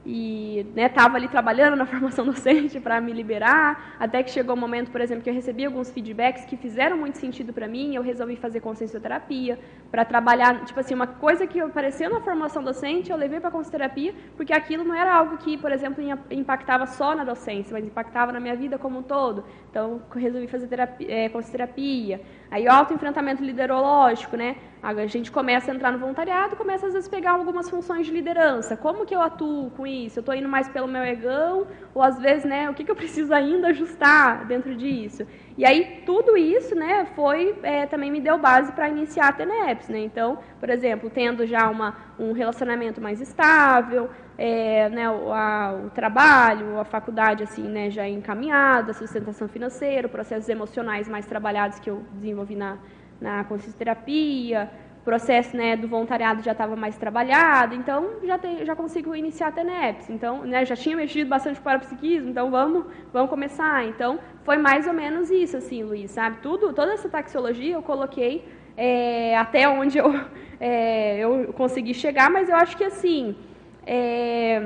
e 0.05 0.67
estava 0.77 1.15
né, 1.15 1.19
ali 1.19 1.29
trabalhando 1.29 1.77
na 1.77 1.85
formação 1.87 2.25
docente 2.25 2.81
para 2.81 3.01
me 3.01 3.13
liberar, 3.13 3.97
até 3.99 4.23
que 4.23 4.31
chegou 4.31 4.55
o 4.55 4.59
um 4.59 4.61
momento, 4.61 4.91
por 4.91 5.01
exemplo, 5.01 5.23
que 5.23 5.31
eu 5.31 5.35
recebi 5.35 5.65
alguns 5.65 5.91
feedbacks 5.91 6.45
que 6.45 6.57
fizeram 6.57 6.97
muito 6.97 7.19
sentido 7.19 7.53
para 7.53 7.69
mim, 7.69 7.95
eu 7.95 8.03
resolvi 8.03 8.37
fazer 8.37 8.61
consciencioterapia 8.61 9.59
para 9.91 10.05
trabalhar, 10.05 10.65
tipo 10.65 10.79
assim, 10.81 10.95
uma 10.95 11.07
coisa 11.07 11.47
que 11.47 11.61
apareceu 11.61 12.09
na 12.09 12.21
formação 12.21 12.63
docente, 12.63 13.11
eu 13.11 13.17
levei 13.17 13.41
para 13.41 13.51
consciencioterapia, 13.51 14.15
porque 14.37 14.53
aquilo 14.53 14.85
não 14.85 14.95
era 14.95 15.15
algo 15.15 15.37
que, 15.39 15.59
por 15.59 15.71
exemplo, 15.73 16.03
impactava 16.31 16.87
só 16.87 17.15
na 17.15 17.25
docência, 17.25 17.73
mas 17.73 17.85
impactava 17.85 18.33
na 18.33 18.41
minha 18.41 18.57
vida 18.57 18.79
como 18.79 19.01
um 19.01 19.03
todo. 19.03 19.45
Então, 19.71 20.03
resolvi 20.15 20.47
fazer 20.47 20.67
terapia, 20.67 21.07
é, 21.11 21.29
consciencioterapia. 21.29 22.21
Aí, 22.51 22.67
o 22.67 22.73
autoenfrentamento 22.73 23.45
liderológico, 23.45 24.37
né? 24.37 24.57
A 24.83 25.07
gente 25.07 25.31
começa 25.31 25.71
a 25.71 25.75
entrar 25.75 25.93
no 25.93 25.99
voluntariado, 25.99 26.57
começa 26.57 26.87
às 26.87 26.95
vezes 26.95 27.07
a 27.07 27.11
pegar 27.11 27.33
algumas 27.33 27.69
funções 27.69 28.07
de 28.07 28.13
liderança. 28.13 28.77
Como 28.77 29.05
que 29.07 29.15
eu 29.15 29.21
atuo 29.21 29.71
com 29.71 29.87
isso? 29.87 30.19
Eu 30.19 30.23
estou 30.23 30.35
indo 30.35 30.49
mais 30.49 30.67
pelo 30.69 30.89
meu 30.89 31.05
egão? 31.05 31.67
Ou 31.95 32.03
às 32.03 32.19
vezes, 32.19 32.45
né, 32.45 32.69
o 32.69 32.75
que, 32.75 32.83
que 32.83 32.91
eu 32.91 32.97
preciso 32.97 33.33
ainda 33.33 33.69
ajustar 33.69 34.47
dentro 34.47 34.75
disso? 34.75 35.27
E 35.61 35.65
aí, 35.67 36.03
tudo 36.07 36.39
isso, 36.39 36.75
né, 36.75 37.05
foi, 37.15 37.55
é, 37.63 37.85
também 37.85 38.11
me 38.11 38.19
deu 38.19 38.39
base 38.39 38.73
para 38.73 38.89
iniciar 38.89 39.29
a 39.29 39.33
TENEPS, 39.33 39.91
né? 39.91 39.99
Então, 39.99 40.39
por 40.59 40.71
exemplo, 40.71 41.11
tendo 41.11 41.47
já 41.47 41.69
uma, 41.69 41.95
um 42.19 42.33
relacionamento 42.33 42.99
mais 42.99 43.21
estável, 43.21 44.09
é, 44.39 44.89
né, 44.89 45.11
o, 45.11 45.31
a, 45.31 45.75
o, 45.85 45.91
trabalho, 45.91 46.79
a 46.79 46.85
faculdade, 46.87 47.43
assim, 47.43 47.69
né, 47.69 47.91
já 47.91 48.09
encaminhada, 48.09 48.95
sustentação 48.95 49.49
financeira, 49.49 50.09
processos 50.09 50.49
emocionais 50.49 51.07
mais 51.11 51.27
trabalhados 51.27 51.79
que 51.79 51.91
eu 51.91 52.03
desenvolvi 52.15 52.57
na 52.57 52.79
na 53.21 53.45
consciencioterapia, 53.45 54.71
o 55.01 55.03
processo 55.03 55.57
né, 55.57 55.77
do 55.77 55.89
voluntariado 55.89 56.43
já 56.43 56.53
estava 56.53 56.77
mais 56.77 56.97
trabalhado, 56.99 57.75
então 57.75 58.21
já, 58.23 58.37
tem, 58.37 58.65
já 58.67 58.77
consigo 58.77 59.17
iniciar 59.17 59.49
a 59.49 59.53
TENEPS. 59.53 60.11
Então, 60.11 60.45
né, 60.45 60.65
já 60.67 60.77
tinha 60.77 60.95
mexido 60.95 61.29
bastante 61.29 61.57
com 61.57 61.63
o 61.63 61.65
parapsiquismo, 61.65 62.29
então 62.29 62.51
vamos, 62.51 62.85
vamos 63.11 63.31
começar. 63.31 63.87
Então, 63.87 64.19
foi 64.45 64.59
mais 64.59 64.87
ou 64.87 64.93
menos 64.93 65.31
isso, 65.31 65.57
assim, 65.57 65.83
Luiz, 65.83 66.11
sabe? 66.11 66.39
Tudo, 66.43 66.75
toda 66.75 66.93
essa 66.93 67.09
taxologia 67.09 67.75
eu 67.75 67.83
coloquei 67.83 68.47
é, 68.77 69.37
até 69.39 69.67
onde 69.67 69.97
eu, 69.97 70.15
é, 70.61 71.19
eu 71.25 71.53
consegui 71.55 71.95
chegar, 71.95 72.31
mas 72.31 72.51
eu 72.51 72.57
acho 72.57 72.77
que, 72.77 72.85
assim, 72.85 73.35
é, 73.93 74.63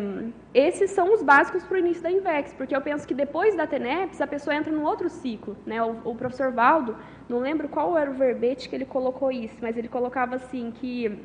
esses 0.53 0.91
são 0.91 1.15
os 1.15 1.23
básicos 1.23 1.65
para 1.65 1.77
o 1.77 1.79
início 1.79 2.03
da 2.03 2.11
INVEX, 2.11 2.53
porque 2.53 2.77
eu 2.77 2.81
penso 2.83 3.09
que 3.09 3.15
depois 3.15 3.57
da 3.57 3.67
TENEPS 3.67 4.21
a 4.21 4.27
pessoa 4.27 4.55
entra 4.55 4.71
num 4.71 4.85
outro 4.85 5.09
ciclo. 5.09 5.57
Né? 5.65 5.83
O, 5.83 5.97
o, 6.05 6.15
professor 6.15 6.53
Valdo, 6.53 6.95
não 7.27 7.39
lembro 7.39 7.67
qual 7.67 7.97
era 7.97 8.11
o 8.11 8.13
verbete 8.13 8.69
que 8.69 8.77
ele 8.77 8.85
colocou 8.85 9.33
isso, 9.33 9.57
mas 9.63 9.79
ele 9.79 9.89
colocava 9.89 10.37
assim 10.37 10.71
que 10.71 11.19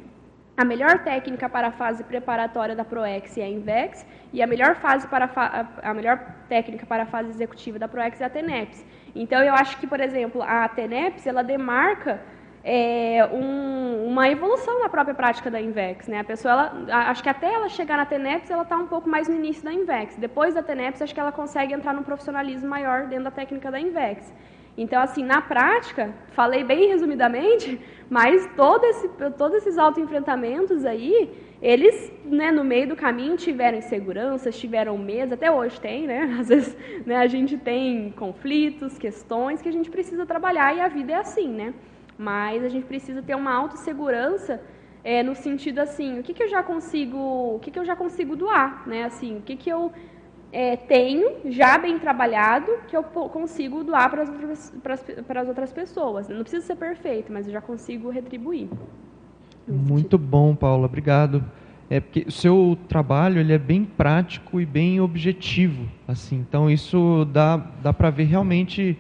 a 0.56 0.64
melhor 0.64 1.04
técnica 1.04 1.50
para 1.50 1.68
a 1.68 1.72
fase 1.74 2.02
preparatória 2.06 2.74
da 2.74 2.86
PROEX 2.86 3.38
é 3.38 3.44
a 3.44 3.50
INVEX 3.50 4.06
e 4.32 4.42
a 4.42 4.48
melhor, 4.48 4.78
fase 4.78 5.06
para 5.06 5.30
a, 5.36 5.90
a 5.90 5.94
melhor 5.94 6.20
técnica 6.48 6.86
para 6.86 7.04
a 7.04 7.06
fase 7.06 7.32
executiva 7.32 7.78
da 7.78 7.90
PROEX 7.90 8.22
é 8.22 8.24
a 8.24 8.30
TENEPS. 8.30 8.86
Então, 9.14 9.44
eu 9.44 9.54
acho 9.54 9.78
que, 9.78 9.86
por 9.86 10.00
exemplo, 10.00 10.42
a 10.42 10.70
TENEPS, 10.70 11.28
ela 11.28 11.44
demarca 11.44 12.22
é, 12.64 13.28
um, 13.32 14.08
uma 14.08 14.30
evolução 14.30 14.80
na 14.80 14.90
própria 14.90 15.16
prática 15.16 15.50
da 15.50 15.62
Invex. 15.62 16.08
Né? 16.08 16.20
A 16.20 16.24
pessoa, 16.24 16.52
ela, 16.52 17.10
acho 17.10 17.24
que 17.24 17.30
até 17.30 17.54
ela 17.54 17.70
chegar 17.70 17.98
na 17.98 18.06
TENEPS, 18.06 18.50
ela 18.52 18.64
está 18.64 18.78
um 18.78 18.88
pouco 18.88 19.10
mais 19.10 19.28
no 19.28 19.36
início 19.36 19.64
da 19.64 19.74
Invex. 19.74 20.16
Depois 20.18 20.54
da 20.54 20.62
TENEPS, 20.62 21.02
acho 21.02 21.14
que 21.14 21.20
ela 21.20 21.32
consegue 21.32 21.74
entrar 21.74 21.94
num 21.94 22.04
profissionalismo 22.04 22.70
maior 22.70 23.08
dentro 23.08 23.26
da 23.26 23.32
técnica 23.32 23.72
da 23.72 23.80
Invex. 23.80 24.34
Então, 24.78 25.02
assim, 25.02 25.24
na 25.24 25.42
prática, 25.42 26.14
falei 26.32 26.64
bem 26.64 26.88
resumidamente, 26.88 27.80
mas 28.10 28.50
todo 28.56 28.84
esse, 28.86 29.10
todos 29.38 29.58
esses 29.58 29.78
autoenfrentamentos 29.78 30.86
aí, 30.86 31.30
eles, 31.62 32.12
né, 32.24 32.50
no 32.52 32.64
meio 32.64 32.88
do 32.88 32.96
caminho, 32.96 33.36
tiveram 33.36 33.78
inseguranças, 33.78 34.58
tiveram 34.58 34.98
medo, 34.98 35.34
até 35.34 35.52
hoje 35.52 35.80
tem, 35.82 36.08
né? 36.08 36.36
Às 36.40 36.48
vezes 36.48 36.78
né, 37.06 37.18
a 37.18 37.28
gente 37.28 37.58
tem 37.58 38.12
conflitos, 38.12 38.98
questões 38.98 39.62
que 39.62 39.68
a 39.68 39.72
gente 39.72 39.90
precisa 39.90 40.26
trabalhar 40.26 40.74
e 40.74 40.80
a 40.80 40.88
vida 40.88 41.12
é 41.12 41.16
assim, 41.16 41.50
né? 41.50 41.74
Mas 42.20 42.66
a 42.66 42.68
gente 42.68 42.86
precisa 42.86 43.22
ter 43.22 43.34
uma 43.34 43.54
autossegurança 43.54 44.62
é, 45.06 45.24
no 45.24 45.34
sentido 45.34 45.80
assim, 45.80 46.20
o 46.20 46.24
que, 46.24 46.34
que 46.34 46.44
eu 46.44 46.50
já 46.50 46.62
consigo, 46.62 47.18
o 47.56 47.60
que, 47.60 47.72
que 47.72 47.80
eu 47.80 47.86
já 47.86 47.96
consigo 47.96 48.36
doar, 48.36 48.86
né? 48.86 49.06
Assim, 49.06 49.38
o 49.38 49.42
que, 49.42 49.56
que 49.56 49.70
eu 49.70 49.90
é, 50.52 50.76
tenho 50.76 51.38
já 51.46 51.78
bem 51.78 51.98
trabalhado 51.98 52.70
que 52.90 52.98
eu 52.98 53.04
consigo 53.04 53.86
doar 53.86 54.10
para 54.10 54.24
as 54.24 54.30
outras, 54.30 54.74
para 55.26 55.42
as 55.42 55.48
outras 55.48 55.72
pessoas. 55.72 56.28
Não 56.28 56.42
precisa 56.42 56.66
ser 56.66 56.76
perfeito, 56.76 57.32
mas 57.32 57.48
eu 57.48 57.54
já 57.54 57.62
consigo 57.62 58.10
retribuir. 58.10 58.68
Muito 59.66 60.18
bom, 60.18 60.54
Paula, 60.54 60.88
obrigado. 60.88 61.42
É 61.90 62.02
porque 62.02 62.26
o 62.28 62.32
seu 62.32 62.78
trabalho 62.90 63.40
ele 63.40 63.54
é 63.54 63.58
bem 63.58 63.86
prático 63.86 64.60
e 64.60 64.66
bem 64.66 65.00
objetivo, 65.00 65.88
assim. 66.06 66.36
Então 66.38 66.70
isso 66.70 67.26
dá 67.32 67.56
dá 67.82 67.94
para 67.94 68.10
ver 68.10 68.26
realmente 68.26 68.98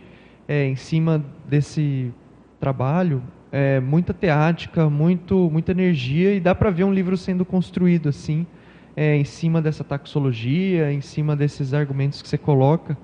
é, 0.47 0.65
em 0.65 0.75
cima 0.77 1.21
desse 1.45 2.13
trabalho, 2.59 3.23
é, 3.51 3.79
muita 3.79 4.13
teática, 4.13 4.89
muito, 4.89 5.49
muita 5.51 5.71
energia 5.71 6.33
e 6.33 6.39
dá 6.39 6.53
para 6.53 6.69
ver 6.69 6.83
um 6.83 6.93
livro 6.93 7.17
sendo 7.17 7.45
construído 7.45 8.09
assim, 8.09 8.45
é, 8.95 9.15
em 9.15 9.23
cima 9.23 9.61
dessa 9.61 9.83
taxologia, 9.83 10.91
em 10.91 11.01
cima 11.01 11.35
desses 11.35 11.73
argumentos 11.73 12.21
que 12.21 12.27
você 12.27 12.37
coloca. 12.37 12.97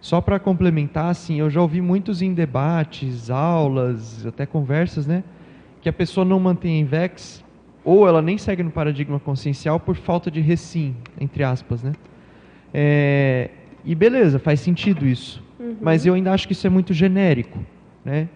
Só 0.00 0.20
para 0.20 0.38
complementar, 0.38 1.06
assim, 1.06 1.40
eu 1.40 1.50
já 1.50 1.60
ouvi 1.60 1.80
muitos 1.80 2.22
em 2.22 2.32
debates, 2.32 3.30
aulas, 3.30 4.26
até 4.26 4.46
conversas, 4.46 5.06
né, 5.06 5.22
que 5.80 5.88
a 5.88 5.92
pessoa 5.92 6.24
não 6.24 6.40
mantém 6.40 6.80
INVEX 6.80 7.44
ou 7.84 8.06
ela 8.06 8.20
nem 8.20 8.36
segue 8.36 8.62
no 8.62 8.70
paradigma 8.70 9.18
consciencial 9.18 9.78
por 9.80 9.96
falta 9.96 10.30
de 10.30 10.40
recim, 10.40 10.94
entre 11.18 11.42
aspas, 11.42 11.82
né? 11.82 11.92
É, 12.72 13.50
e 13.84 13.94
beleza, 13.94 14.38
faz 14.38 14.60
sentido 14.60 15.06
isso. 15.06 15.42
Uhum. 15.58 15.76
Mas 15.80 16.04
eu 16.04 16.14
ainda 16.14 16.32
acho 16.32 16.46
que 16.46 16.52
isso 16.52 16.66
é 16.66 16.70
muito 16.70 16.92
genérico, 16.92 17.58
né? 18.04 18.28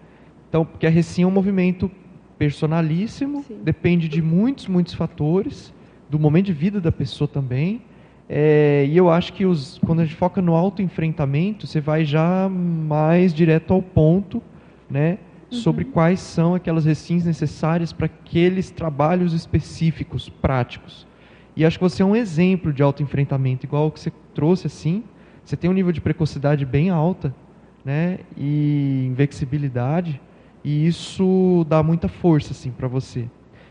Então, 0.55 0.63
porque 0.63 0.87
a 0.87 0.89
recim 0.89 1.23
é 1.23 1.27
um 1.27 1.31
movimento 1.31 1.91
personalíssimo, 2.37 3.43
Sim. 3.45 3.59
depende 3.61 4.07
de 4.07 4.21
muitos, 4.21 4.67
muitos 4.67 4.93
fatores, 4.93 5.73
do 6.09 6.17
momento 6.17 6.45
de 6.45 6.53
vida 6.53 6.79
da 6.79 6.93
pessoa 6.93 7.27
também. 7.27 7.81
É, 8.29 8.85
e 8.87 8.95
eu 8.95 9.09
acho 9.09 9.33
que 9.33 9.45
os, 9.45 9.77
quando 9.85 9.99
a 9.99 10.05
gente 10.05 10.15
foca 10.15 10.41
no 10.41 10.55
autoenfrentamento, 10.55 11.67
você 11.67 11.81
vai 11.81 12.05
já 12.05 12.47
mais 12.47 13.33
direto 13.33 13.73
ao 13.73 13.81
ponto, 13.81 14.41
né? 14.89 15.17
sobre 15.49 15.83
uhum. 15.83 15.91
quais 15.91 16.21
são 16.21 16.55
aquelas 16.55 16.85
recins 16.85 17.25
necessárias 17.25 17.91
para 17.91 18.05
aqueles 18.05 18.71
trabalhos 18.71 19.33
específicos, 19.33 20.29
práticos. 20.29 21.05
E 21.53 21.65
acho 21.65 21.77
que 21.77 21.83
você 21.83 22.01
é 22.01 22.05
um 22.05 22.15
exemplo 22.15 22.71
de 22.71 22.81
autoenfrentamento, 22.81 23.65
igual 23.65 23.87
o 23.87 23.91
que 23.91 23.99
você 23.99 24.11
trouxe 24.33 24.67
assim. 24.67 25.03
Você 25.43 25.57
tem 25.57 25.69
um 25.69 25.73
nível 25.73 25.91
de 25.91 25.99
precocidade 25.99 26.65
bem 26.65 26.89
alta, 26.89 27.35
né? 27.83 28.19
E 28.37 29.05
invexibilidade, 29.05 30.21
e 30.65 30.87
isso 30.87 31.63
dá 31.69 31.83
muita 31.83 32.07
força 32.07 32.51
assim 32.51 32.71
para 32.71 32.87
você. 32.87 33.29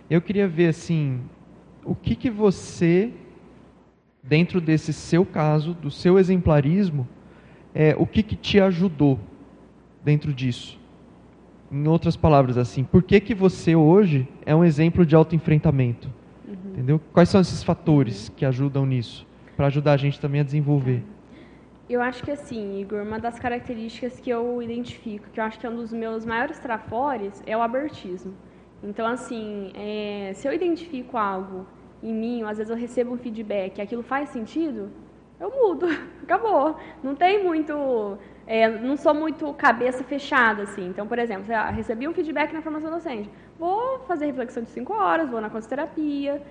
Eu 0.09 0.23
queria 0.23 0.47
ver 0.47 0.69
assim, 0.69 1.23
o 1.85 1.93
que 1.93 2.15
que 2.15 2.31
você 2.31 3.11
dentro 4.23 4.61
desse 4.61 4.93
seu 4.93 5.27
caso, 5.27 5.75
do 5.75 5.91
seu 5.91 6.21
exemplarismo, 6.21 7.07
é, 7.75 7.97
o 7.99 8.07
que 8.07 8.23
que 8.23 8.37
te 8.37 8.61
ajudou 8.61 9.19
dentro 10.05 10.33
disso? 10.33 10.79
Em 11.71 11.89
outras 11.89 12.15
palavras, 12.15 12.57
assim, 12.57 12.85
por 12.85 13.03
que, 13.03 13.19
que 13.19 13.35
você 13.35 13.75
hoje 13.75 14.29
é 14.47 14.55
um 14.55 14.65
exemplo 14.65 15.05
de 15.05 15.17
autoenfrentamento? 15.17 16.09
Uhum. 16.47 16.55
Entendeu? 16.75 17.01
Quais 17.13 17.29
são 17.29 17.41
esses 17.41 17.65
fatores 17.65 18.29
que 18.37 18.45
ajudam 18.45 18.87
nisso? 18.87 19.27
Para 19.57 19.67
ajudar 19.67 19.95
a 19.95 19.97
gente 19.97 20.21
também 20.21 20.41
a 20.41 20.45
desenvolver. 20.45 21.03
Eu 21.89 22.01
acho 22.01 22.23
que 22.23 22.31
assim, 22.31 22.81
Igor, 22.81 23.03
uma 23.03 23.19
das 23.19 23.39
características 23.39 24.19
que 24.19 24.31
eu 24.31 24.63
identifico, 24.63 25.29
que 25.31 25.39
eu 25.39 25.45
acho 25.45 25.59
que 25.59 25.67
é 25.67 25.71
um 25.71 25.77
dos 25.77 25.93
meus 25.93 26.25
maiores 26.25 26.59
trafores, 26.59 27.43
é 27.47 27.57
o 27.57 27.61
abertismo. 27.61 28.35
Então, 28.83 29.07
assim, 29.07 29.71
é, 29.75 30.33
se 30.35 30.49
eu 30.49 30.53
identifico 30.53 31.17
algo 31.17 31.67
em 32.03 32.13
mim, 32.13 32.43
ou 32.43 32.49
às 32.49 32.59
vezes 32.59 32.71
eu 32.71 32.77
recebo 32.77 33.13
um 33.13 33.19
feedback, 33.19 33.81
aquilo 33.81 34.03
faz 34.03 34.31
sentido, 34.31 34.91
eu 35.39 35.51
mudo, 35.51 35.87
acabou. 36.23 36.77
Não 37.03 37.15
tem 37.15 37.43
muito 37.45 38.19
é, 38.47 38.69
não 38.69 38.97
sou 38.97 39.15
muito 39.15 39.53
cabeça 39.55 40.05
fechada, 40.05 40.63
assim. 40.63 40.87
Então, 40.89 41.07
por 41.07 41.19
exemplo, 41.19 41.47
recebi 41.73 42.07
um 42.07 42.13
feedback 42.13 42.53
na 42.53 42.63
formação 42.63 42.91
docente. 42.91 43.31
Vou 43.59 44.01
fazer 44.01 44.27
reflexão 44.27 44.63
de 44.63 44.71
cinco 44.71 44.93
horas, 44.93 45.31
vou 45.31 45.41
na 45.41 45.51
consulterapia, 45.51 46.43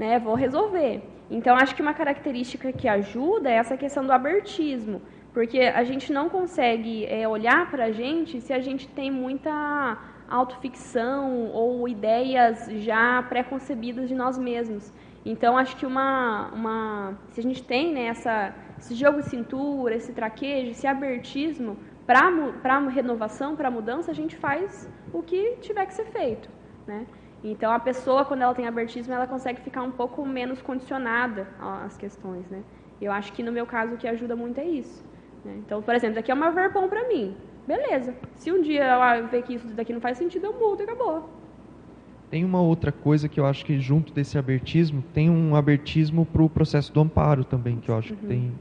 né, 0.00 0.18
vou 0.18 0.34
resolver. 0.34 1.02
Então, 1.30 1.54
acho 1.54 1.74
que 1.76 1.82
uma 1.82 1.92
característica 1.92 2.72
que 2.72 2.88
ajuda 2.88 3.50
é 3.50 3.56
essa 3.62 3.76
questão 3.76 4.02
do 4.04 4.12
abertismo. 4.12 5.02
Porque 5.34 5.60
a 5.60 5.84
gente 5.84 6.12
não 6.18 6.26
consegue 6.28 7.04
é, 7.04 7.28
olhar 7.28 7.70
para 7.70 7.84
a 7.84 7.92
gente 7.92 8.40
se 8.40 8.52
a 8.52 8.60
gente 8.60 8.88
tem 8.88 9.10
muita 9.10 9.98
autoficção 10.28 11.50
ou 11.52 11.86
ideias 11.86 12.66
já 12.88 13.22
pré-concebidas 13.28 14.08
de 14.08 14.14
nós 14.14 14.38
mesmos. 14.38 14.90
Então, 15.24 15.56
acho 15.62 15.76
que 15.76 15.84
uma, 15.84 16.48
uma 16.58 17.14
se 17.32 17.38
a 17.38 17.42
gente 17.42 17.62
tem 17.62 17.92
né, 17.92 18.06
essa 18.06 18.54
esse 18.78 18.94
jogo 18.94 19.18
de 19.20 19.28
cintura, 19.28 19.94
esse 19.94 20.12
traquejo, 20.14 20.70
esse 20.70 20.86
abertismo, 20.86 21.76
para 22.06 22.78
renovação, 22.88 23.54
para 23.54 23.70
mudança, 23.70 24.10
a 24.10 24.14
gente 24.14 24.34
faz 24.34 24.88
o 25.12 25.22
que 25.22 25.56
tiver 25.60 25.84
que 25.84 25.92
ser 25.92 26.06
feito. 26.06 26.48
Né? 26.86 27.06
Então, 27.42 27.72
a 27.72 27.78
pessoa, 27.78 28.24
quando 28.24 28.42
ela 28.42 28.54
tem 28.54 28.66
abertismo, 28.66 29.12
ela 29.12 29.26
consegue 29.26 29.60
ficar 29.60 29.82
um 29.82 29.90
pouco 29.90 30.24
menos 30.26 30.60
condicionada 30.60 31.48
às 31.58 31.96
questões. 31.96 32.48
Né? 32.50 32.62
Eu 33.00 33.10
acho 33.12 33.32
que, 33.32 33.42
no 33.42 33.50
meu 33.50 33.66
caso, 33.66 33.94
o 33.94 33.96
que 33.96 34.06
ajuda 34.06 34.36
muito 34.36 34.60
é 34.60 34.64
isso. 34.64 35.02
Né? 35.44 35.54
Então, 35.58 35.80
por 35.80 35.94
exemplo, 35.94 36.16
daqui 36.16 36.30
é 36.30 36.34
uma 36.34 36.50
verbom 36.50 36.88
para 36.88 37.08
mim. 37.08 37.34
Beleza. 37.66 38.14
Se 38.36 38.52
um 38.52 38.60
dia 38.60 38.84
eu 39.16 39.28
ver 39.28 39.42
que 39.42 39.54
isso 39.54 39.66
daqui 39.68 39.92
não 39.92 40.00
faz 40.00 40.18
sentido, 40.18 40.46
eu 40.46 40.52
mudo 40.52 40.82
e 40.82 40.84
acabou. 40.84 41.30
Tem 42.30 42.44
uma 42.44 42.60
outra 42.60 42.92
coisa 42.92 43.28
que 43.28 43.40
eu 43.40 43.46
acho 43.46 43.64
que 43.64 43.80
junto 43.80 44.12
desse 44.12 44.38
abertismo, 44.38 45.02
tem 45.14 45.30
um 45.30 45.56
abertismo 45.56 46.26
para 46.26 46.42
o 46.42 46.48
processo 46.48 46.92
do 46.92 47.00
amparo 47.00 47.42
também, 47.42 47.78
que 47.78 47.90
eu 47.90 47.96
acho 47.96 48.12
uhum. 48.12 48.18
que 48.20 48.26
tem 48.26 48.52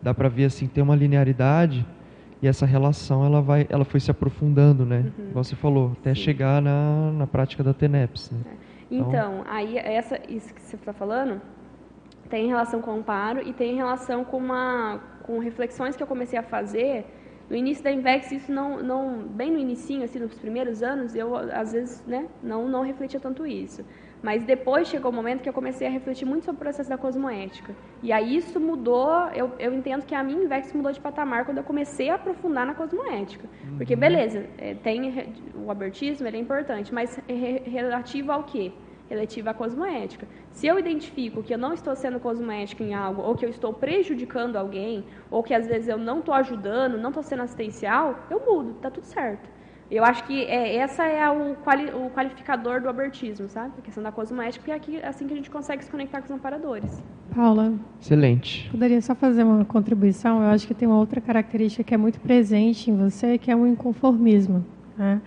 dá 0.00 0.14
para 0.14 0.28
ver 0.28 0.44
assim 0.44 0.68
tem 0.68 0.82
uma 0.82 0.94
linearidade 0.94 1.84
e 2.40 2.46
essa 2.46 2.64
relação 2.64 3.24
ela 3.24 3.40
vai 3.40 3.66
ela 3.68 3.84
foi 3.84 4.00
se 4.00 4.10
aprofundando 4.10 4.84
né 4.84 4.98
uhum. 5.18 5.32
como 5.32 5.44
você 5.44 5.56
falou 5.56 5.92
até 6.00 6.14
Sim. 6.14 6.20
chegar 6.20 6.62
na, 6.62 7.12
na 7.12 7.26
prática 7.26 7.62
da 7.62 7.74
TENEPS 7.74 8.30
né? 8.30 8.38
é. 8.46 8.94
então, 8.94 9.08
então, 9.08 9.44
aí 9.46 9.76
essa 9.76 10.20
isso 10.28 10.52
que 10.54 10.60
você 10.60 10.76
está 10.76 10.92
falando 10.92 11.40
tem 12.28 12.46
relação 12.46 12.80
com 12.80 12.90
o 12.90 12.94
amparo 12.94 13.46
e 13.46 13.52
tem 13.52 13.76
relação 13.76 14.24
com 14.24 14.36
uma 14.38 15.00
com 15.22 15.38
reflexões 15.38 15.96
que 15.96 16.02
eu 16.02 16.06
comecei 16.06 16.38
a 16.38 16.42
fazer 16.42 17.06
no 17.50 17.56
início 17.56 17.82
da 17.82 17.90
Invex 17.90 18.30
isso 18.30 18.52
não 18.52 18.82
não 18.82 19.22
bem 19.22 19.50
no 19.50 19.58
início 19.58 20.02
assim 20.02 20.18
nos 20.18 20.34
primeiros 20.34 20.82
anos 20.82 21.14
eu 21.14 21.34
às 21.34 21.72
vezes 21.72 22.04
né 22.06 22.26
não 22.42 22.68
não 22.68 22.82
refletia 22.82 23.18
tanto 23.18 23.46
isso 23.46 23.84
mas 24.22 24.42
depois 24.44 24.88
chegou 24.88 25.10
o 25.10 25.14
um 25.14 25.16
momento 25.16 25.42
que 25.42 25.48
eu 25.48 25.52
comecei 25.52 25.86
a 25.86 25.90
refletir 25.90 26.26
muito 26.26 26.44
sobre 26.44 26.56
o 26.56 26.60
processo 26.60 26.88
da 26.88 26.98
cosmoética. 26.98 27.74
E 28.02 28.12
aí 28.12 28.36
isso 28.36 28.58
mudou, 28.58 29.28
eu, 29.34 29.52
eu 29.58 29.72
entendo 29.72 30.04
que 30.04 30.14
a 30.14 30.22
minha 30.22 30.42
Invex 30.42 30.72
mudou 30.72 30.92
de 30.92 31.00
patamar 31.00 31.44
quando 31.44 31.58
eu 31.58 31.64
comecei 31.64 32.10
a 32.10 32.16
aprofundar 32.16 32.66
na 32.66 32.74
cosmoética. 32.74 33.48
Uhum. 33.64 33.78
Porque, 33.78 33.94
beleza, 33.94 34.46
é, 34.58 34.74
tem 34.74 35.32
o 35.54 35.70
abertismo, 35.70 36.26
ele 36.26 36.36
é 36.36 36.40
importante, 36.40 36.92
mas 36.92 37.18
é 37.28 37.62
relativo 37.68 38.32
ao 38.32 38.42
quê? 38.42 38.72
Relativo 39.08 39.48
à 39.48 39.54
cosmoética. 39.54 40.26
Se 40.50 40.66
eu 40.66 40.78
identifico 40.78 41.42
que 41.42 41.54
eu 41.54 41.58
não 41.58 41.72
estou 41.72 41.94
sendo 41.96 42.20
cosmoética 42.20 42.82
em 42.82 42.94
algo, 42.94 43.22
ou 43.22 43.34
que 43.34 43.44
eu 43.44 43.48
estou 43.48 43.72
prejudicando 43.72 44.56
alguém, 44.56 45.04
ou 45.30 45.42
que 45.42 45.54
às 45.54 45.66
vezes 45.66 45.88
eu 45.88 45.96
não 45.96 46.18
estou 46.18 46.34
ajudando, 46.34 46.98
não 46.98 47.10
estou 47.10 47.22
sendo 47.22 47.42
assistencial, 47.42 48.18
eu 48.30 48.40
mudo, 48.44 48.74
tá 48.74 48.90
tudo 48.90 49.04
certo. 49.04 49.48
Eu 49.90 50.04
acho 50.04 50.24
que 50.24 50.44
é, 50.44 50.76
essa 50.76 51.02
é 51.04 51.28
o, 51.30 51.54
quali, 51.64 51.86
o, 51.86 52.10
qualificador 52.10 52.82
do 52.82 52.90
abertismo, 52.90 53.48
sabe? 53.48 53.72
A 53.78 53.82
questão 53.82 54.02
da 54.02 54.12
cosmoética, 54.12 54.62
porque 54.62 54.70
é 54.70 54.74
aqui, 54.74 55.02
assim 55.02 55.26
que 55.26 55.32
a 55.32 55.36
gente 55.36 55.50
consegue 55.50 55.82
se 55.82 55.90
conectar 55.90 56.20
com 56.20 56.26
os 56.26 56.30
amparadores. 56.30 57.02
Paula. 57.34 57.72
Excelente. 57.98 58.68
Poderia 58.70 59.00
só 59.00 59.14
fazer 59.14 59.44
uma 59.44 59.64
contribuição? 59.64 60.42
Eu 60.42 60.50
acho 60.50 60.66
que 60.66 60.74
tem 60.74 60.86
uma 60.86 60.98
outra 60.98 61.22
característica 61.22 61.82
que 61.82 61.94
é 61.94 61.96
muito 61.96 62.20
presente 62.20 62.90
em 62.90 62.96
você, 62.96 63.38
que 63.38 63.50
é 63.50 63.56
o 63.56 63.66
inconformismo. 63.66 64.62
Né? 64.96 65.22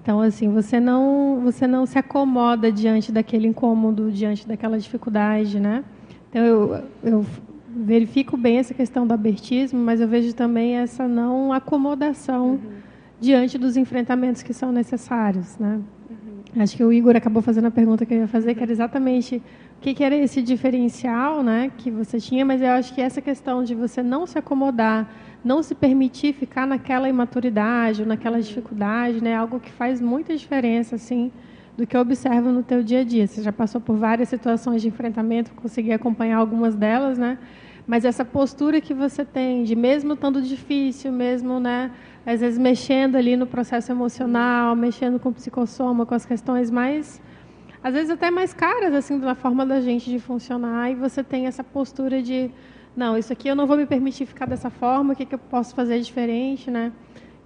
Então, 0.00 0.20
assim, 0.20 0.52
você 0.52 0.78
não, 0.78 1.40
você 1.42 1.66
não 1.66 1.84
se 1.84 1.98
acomoda 1.98 2.70
diante 2.70 3.10
daquele 3.10 3.48
incômodo, 3.48 4.12
diante 4.12 4.46
daquela 4.46 4.78
dificuldade, 4.78 5.58
né? 5.58 5.82
Então, 6.30 6.44
eu, 6.44 6.84
eu 7.02 7.26
verifico 7.68 8.36
bem 8.36 8.58
essa 8.58 8.72
questão 8.72 9.04
do 9.04 9.12
abertismo, 9.12 9.80
mas 9.80 10.00
eu 10.00 10.06
vejo 10.06 10.32
também 10.32 10.76
essa 10.76 11.08
não 11.08 11.52
acomodação 11.52 12.50
uhum 12.50 12.86
diante 13.20 13.56
dos 13.58 13.76
enfrentamentos 13.76 14.42
que 14.42 14.52
são 14.52 14.72
necessários, 14.72 15.58
né? 15.58 15.80
Uhum. 16.10 16.62
Acho 16.62 16.76
que 16.76 16.84
o 16.84 16.92
Igor 16.92 17.16
acabou 17.16 17.42
fazendo 17.42 17.66
a 17.66 17.70
pergunta 17.70 18.04
que 18.04 18.14
eu 18.14 18.18
ia 18.18 18.28
fazer, 18.28 18.54
que 18.54 18.62
era 18.62 18.72
exatamente 18.72 19.42
o 19.78 19.80
que, 19.80 19.94
que 19.94 20.04
era 20.04 20.14
esse 20.16 20.40
diferencial, 20.40 21.42
né, 21.42 21.70
que 21.76 21.90
você 21.90 22.18
tinha, 22.18 22.44
mas 22.44 22.62
eu 22.62 22.70
acho 22.70 22.94
que 22.94 23.00
essa 23.00 23.20
questão 23.20 23.62
de 23.62 23.74
você 23.74 24.02
não 24.02 24.26
se 24.26 24.38
acomodar, 24.38 25.08
não 25.44 25.62
se 25.62 25.74
permitir 25.74 26.32
ficar 26.32 26.66
naquela 26.66 27.08
imaturidade, 27.08 28.02
ou 28.02 28.08
naquela 28.08 28.40
dificuldade, 28.40 29.22
né, 29.22 29.30
é 29.30 29.36
algo 29.36 29.60
que 29.60 29.70
faz 29.70 30.00
muita 30.00 30.34
diferença, 30.34 30.96
assim, 30.96 31.30
do 31.76 31.86
que 31.86 31.94
eu 31.94 32.00
observo 32.00 32.50
no 32.50 32.62
teu 32.62 32.82
dia 32.82 33.00
a 33.00 33.04
dia. 33.04 33.26
Você 33.26 33.42
já 33.42 33.52
passou 33.52 33.80
por 33.80 33.96
várias 33.96 34.30
situações 34.30 34.80
de 34.80 34.88
enfrentamento, 34.88 35.52
consegui 35.54 35.92
acompanhar 35.92 36.38
algumas 36.38 36.74
delas, 36.74 37.18
né? 37.18 37.38
Mas 37.86 38.04
essa 38.04 38.24
postura 38.24 38.80
que 38.80 38.94
você 38.94 39.24
tem 39.24 39.62
de 39.62 39.76
mesmo 39.76 40.14
estando 40.14 40.40
difícil, 40.42 41.12
mesmo, 41.12 41.60
né, 41.60 41.92
às 42.26 42.40
vezes 42.40 42.58
mexendo 42.58 43.16
ali 43.16 43.36
no 43.36 43.46
processo 43.46 43.90
emocional, 43.90 44.76
mexendo 44.76 45.18
com 45.18 45.30
o 45.30 45.32
psicossoma, 45.32 46.04
com 46.04 46.14
as 46.14 46.26
questões 46.26 46.70
mais 46.70 47.22
às 47.82 47.94
vezes 47.94 48.10
até 48.10 48.30
mais 48.30 48.52
caras 48.52 48.92
assim 48.92 49.18
da 49.18 49.34
forma 49.34 49.64
da 49.64 49.80
gente 49.80 50.10
de 50.10 50.18
funcionar 50.18 50.90
e 50.90 50.94
você 50.94 51.22
tem 51.22 51.46
essa 51.46 51.62
postura 51.62 52.20
de 52.20 52.50
não, 52.96 53.16
isso 53.16 53.30
aqui 53.32 53.46
eu 53.46 53.54
não 53.54 53.66
vou 53.66 53.76
me 53.76 53.84
permitir 53.84 54.24
ficar 54.24 54.46
dessa 54.46 54.70
forma, 54.70 55.12
o 55.12 55.16
que, 55.16 55.26
que 55.26 55.34
eu 55.34 55.38
posso 55.38 55.74
fazer 55.74 56.00
diferente, 56.00 56.70
né? 56.70 56.90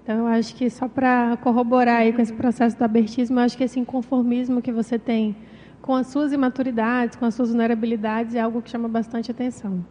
Então, 0.02 0.19
eu 0.19 0.27
acho 0.28 0.55
que 0.55 0.70
só 0.70 0.89
para 0.89 1.36
corroborar 1.43 2.01
aí 2.02 2.12
com 2.12 2.23
esse 2.23 2.32
processo 2.32 2.78
do 2.78 2.85
abertismo, 2.85 3.39
eu 3.39 3.44
acho 3.44 3.57
que 3.57 3.65
esse 3.65 3.78
inconformismo 3.78 4.62
que 4.62 4.70
você 4.70 4.98
tem 4.98 5.36
com 5.82 5.94
as 5.94 6.07
suas 6.07 6.32
imaturidades, 6.32 7.16
com 7.16 7.24
as 7.27 7.35
suas 7.35 7.48
vulnerabilidades, 7.48 8.35
é 8.35 8.40
algo 8.40 8.62
que 8.62 8.70
chama 8.70 8.89
bastante 8.89 9.31
atenção. 9.31 9.85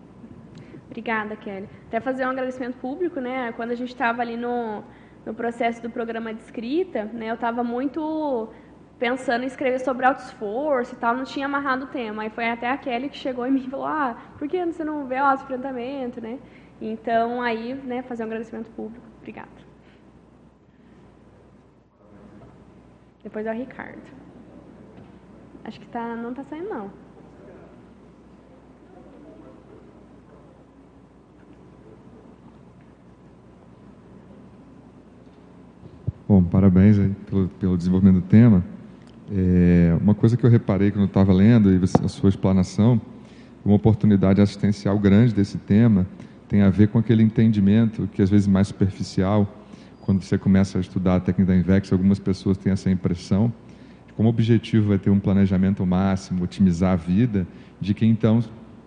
Obrigada, 0.90 1.36
Kelly. 1.36 1.70
Até 1.88 1.99
fazer 1.99 2.26
um 2.26 2.32
agradecimento 2.32 2.78
público, 2.80 3.20
né? 3.20 3.52
Quando 3.52 3.72
a 3.72 3.76
gente 3.76 3.90
estava 3.90 4.24
ali 4.24 4.36
no, 4.36 4.84
no 5.24 5.36
processo 5.36 5.82
do 5.82 5.90
programa 5.90 6.34
de 6.34 6.41
escrita, 6.41 7.03
né? 7.06 7.30
Eu 7.30 7.36
estava 7.36 7.64
muito 7.64 8.49
pensando 8.98 9.44
em 9.44 9.48
escrever 9.48 9.80
sobre 9.80 10.06
auto-esforço 10.06 10.95
e 10.95 10.98
tal, 10.98 11.16
não 11.16 11.24
tinha 11.24 11.45
amarrado 11.45 11.86
o 11.86 11.88
tema. 11.88 12.24
Aí 12.24 12.30
foi 12.32 12.49
até 12.49 12.70
a 12.70 12.78
Kelly 12.78 13.10
que 13.10 13.18
chegou 13.18 13.45
em 13.45 13.52
mim 13.52 13.66
e 13.66 13.70
falou, 13.70 13.86
ah, 13.86 14.18
por 14.38 14.48
que 14.48 14.66
você 14.66 14.84
não 14.84 15.06
vê 15.06 15.16
o 15.16 15.26
auto-enfrentamento, 15.26 16.20
né? 16.20 16.40
Então, 16.82 17.41
aí, 17.41 17.74
né, 17.76 18.02
fazer 18.02 18.24
um 18.24 18.26
agradecimento 18.26 18.70
público. 18.72 19.06
Obrigada. 19.20 19.70
Depois 23.24 23.45
é 23.45 23.52
o 23.52 23.56
Ricardo. 23.56 24.02
Acho 25.64 25.80
que 25.80 25.88
tá, 25.88 26.16
não 26.16 26.32
está 26.32 26.44
saindo, 26.45 26.70
não. 26.70 27.09
Bom, 36.30 36.43
parabéns 36.43 36.95
pelo, 37.27 37.47
pelo 37.60 37.76
desenvolvimento 37.76 38.22
do 38.22 38.27
tema. 38.27 38.64
É, 39.35 39.97
uma 39.99 40.14
coisa 40.14 40.38
que 40.38 40.45
eu 40.45 40.49
reparei 40.49 40.91
quando 40.91 41.06
estava 41.06 41.34
lendo 41.34 41.73
e 41.73 41.80
a 41.84 42.07
sua 42.07 42.30
explanação, 42.30 43.01
uma 43.65 43.73
oportunidade 43.73 44.39
assistencial 44.39 44.99
grande 44.99 45.34
desse 45.34 45.57
tema 45.57 46.06
tem 46.47 46.61
a 46.61 46.69
ver 46.69 46.89
com 46.89 46.99
aquele 46.99 47.23
entendimento 47.23 48.07
que 48.14 48.22
às 48.22 48.30
vezes 48.30 48.45
mais 48.45 48.68
superficial, 48.68 49.51
quando 50.01 50.22
você 50.22 50.38
começa 50.38 50.77
a 50.77 50.81
estudar 50.81 51.15
a 51.15 51.19
técnica 51.19 51.51
da 51.51 51.57
Invex, 51.57 51.91
algumas 51.91 52.19
pessoas 52.19 52.60
têm 52.60 52.72
essa 52.72 52.91
impressão, 52.91 53.51
de 54.06 54.14
como 54.14 54.30
objetivo 54.30 54.89
vai 54.89 54.99
ter 54.99 55.10
um 55.10 55.19
planejamento 55.19 55.84
máximo, 55.84 56.43
otimizar 56.43 56.93
a 56.93 56.95
vida, 56.95 57.47
de 57.81 57.95
que 57.95 58.06
então, 58.06 58.43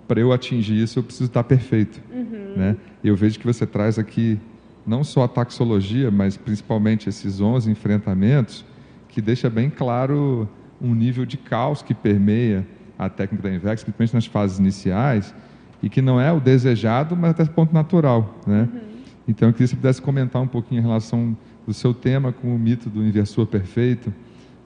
para 0.06 0.20
eu 0.20 0.32
atingir 0.32 0.80
isso, 0.80 0.96
eu 0.96 1.02
preciso 1.02 1.24
estar 1.28 1.42
perfeito. 1.42 2.00
Uhum. 2.08 2.54
Né? 2.56 2.76
E 3.02 3.08
eu 3.08 3.16
vejo 3.16 3.36
que 3.40 3.46
você 3.46 3.66
traz 3.66 3.98
aqui 3.98 4.38
não 4.86 5.04
só 5.04 5.24
a 5.24 5.28
taxologia, 5.28 6.10
mas 6.10 6.36
principalmente 6.36 7.08
esses 7.08 7.40
11 7.40 7.70
enfrentamentos, 7.70 8.64
que 9.08 9.20
deixa 9.20 9.48
bem 9.48 9.70
claro 9.70 10.48
um 10.80 10.94
nível 10.94 11.24
de 11.24 11.36
caos 11.36 11.82
que 11.82 11.94
permeia 11.94 12.66
a 12.98 13.08
técnica 13.08 13.48
da 13.48 13.54
Invex, 13.54 13.82
principalmente 13.84 14.14
nas 14.14 14.26
fases 14.26 14.58
iniciais, 14.58 15.34
e 15.82 15.88
que 15.88 16.00
não 16.00 16.20
é 16.20 16.32
o 16.32 16.40
desejado, 16.40 17.16
mas 17.16 17.30
até 17.30 17.44
ponto 17.44 17.72
natural. 17.72 18.38
Né? 18.46 18.68
Uhum. 18.72 18.80
Então, 19.28 19.48
eu 19.48 19.52
queria 19.52 19.66
que 19.66 19.70
você 19.70 19.76
pudesse 19.76 20.02
comentar 20.02 20.40
um 20.40 20.46
pouquinho 20.46 20.80
em 20.80 20.82
relação 20.82 21.36
do 21.66 21.72
seu 21.72 21.94
tema 21.94 22.32
com 22.32 22.54
o 22.54 22.58
mito 22.58 22.88
do 22.88 23.04
inversor 23.04 23.46
perfeito. 23.46 24.12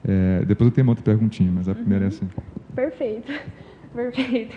É, 0.07 0.43
depois 0.45 0.67
eu 0.69 0.71
tenho 0.71 0.85
uma 0.85 0.91
outra 0.91 1.03
perguntinha, 1.03 1.51
mas 1.51 1.67
a 1.67 1.71
uhum. 1.71 1.77
primeira 1.77 2.05
é 2.05 2.07
assim. 2.07 2.27
Perfeito, 2.75 3.31
perfeito. 3.93 4.55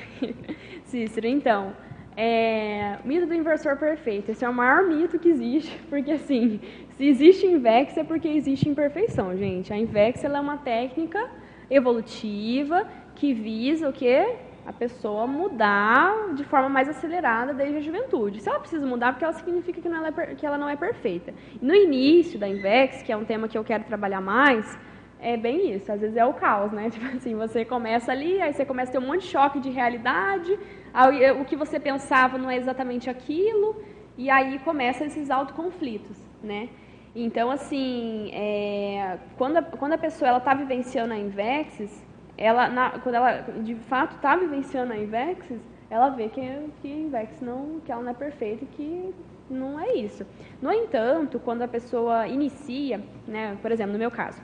Cícero, 0.84 1.26
então, 1.26 1.72
é, 2.22 2.98
mito 3.02 3.26
do 3.26 3.32
inversor 3.32 3.78
perfeito. 3.78 4.30
Esse 4.30 4.44
é 4.44 4.48
o 4.48 4.52
maior 4.52 4.86
mito 4.86 5.18
que 5.18 5.30
existe, 5.30 5.74
porque 5.88 6.12
assim, 6.12 6.60
se 6.90 7.06
existe 7.06 7.46
Invex 7.46 7.96
é 7.96 8.04
porque 8.04 8.28
existe 8.28 8.68
imperfeição, 8.68 9.34
gente. 9.38 9.72
A 9.72 9.78
Invex 9.78 10.22
é 10.22 10.28
uma 10.28 10.58
técnica 10.58 11.30
evolutiva 11.70 12.86
que 13.14 13.32
visa 13.32 13.88
o 13.88 13.92
quê? 13.92 14.36
A 14.66 14.72
pessoa 14.72 15.26
mudar 15.26 16.34
de 16.34 16.44
forma 16.44 16.68
mais 16.68 16.90
acelerada 16.90 17.54
desde 17.54 17.78
a 17.78 17.80
juventude. 17.80 18.42
Se 18.42 18.50
ela 18.50 18.60
precisa 18.60 18.84
mudar, 18.84 19.12
porque 19.12 19.24
ela 19.24 19.32
significa 19.32 19.80
que, 19.80 19.88
não 19.88 20.04
é, 20.04 20.12
que 20.34 20.44
ela 20.44 20.58
não 20.58 20.68
é 20.68 20.76
perfeita. 20.76 21.32
No 21.62 21.74
início 21.74 22.38
da 22.38 22.46
Invex, 22.46 23.02
que 23.02 23.10
é 23.10 23.16
um 23.16 23.24
tema 23.24 23.48
que 23.48 23.56
eu 23.56 23.64
quero 23.64 23.84
trabalhar 23.84 24.20
mais, 24.20 24.78
é 25.22 25.36
bem 25.36 25.74
isso, 25.74 25.90
às 25.90 26.00
vezes 26.00 26.16
é 26.16 26.24
o 26.24 26.34
caos, 26.34 26.72
né? 26.72 26.88
Tipo 26.90 27.06
assim, 27.06 27.34
você 27.34 27.64
começa 27.64 28.10
ali, 28.12 28.40
aí 28.40 28.52
você 28.52 28.64
começa 28.64 28.90
a 28.90 28.92
ter 28.92 28.98
um 28.98 29.06
monte 29.06 29.22
de 29.22 29.28
choque 29.28 29.60
de 29.60 29.70
realidade, 29.70 30.58
aí, 30.92 31.30
o 31.32 31.44
que 31.44 31.56
você 31.56 31.78
pensava 31.78 32.38
não 32.38 32.50
é 32.50 32.56
exatamente 32.56 33.08
aquilo, 33.08 33.82
e 34.16 34.28
aí 34.30 34.58
começam 34.60 35.06
esses 35.06 35.30
autoconflitos, 35.30 36.16
né? 36.42 36.68
Então, 37.14 37.50
assim, 37.50 38.30
é, 38.32 39.18
quando, 39.36 39.56
a, 39.56 39.62
quando 39.62 39.94
a 39.94 39.98
pessoa 39.98 40.36
está 40.36 40.54
vivenciando 40.54 41.12
a 41.12 41.16
Invexis, 41.16 42.04
ela, 42.38 42.68
na, 42.68 42.90
quando 43.00 43.16
ela 43.16 43.42
de 43.62 43.74
fato 43.74 44.16
está 44.16 44.36
vivenciando 44.36 44.92
a 44.92 44.96
Invexis, 44.96 45.60
ela 45.90 46.08
vê 46.10 46.28
que, 46.28 46.40
que 46.80 46.88
Invex 46.88 47.40
não, 47.40 47.80
que 47.84 47.90
ela 47.90 48.00
não 48.00 48.10
é 48.10 48.14
perfeita 48.14 48.64
e 48.64 48.66
que 48.68 49.14
não 49.50 49.80
é 49.80 49.94
isso. 49.94 50.24
No 50.62 50.72
entanto, 50.72 51.40
quando 51.40 51.62
a 51.62 51.68
pessoa 51.68 52.28
inicia, 52.28 53.02
né, 53.26 53.58
por 53.60 53.72
exemplo, 53.72 53.92
no 53.92 53.98
meu 53.98 54.10
caso, 54.10 54.40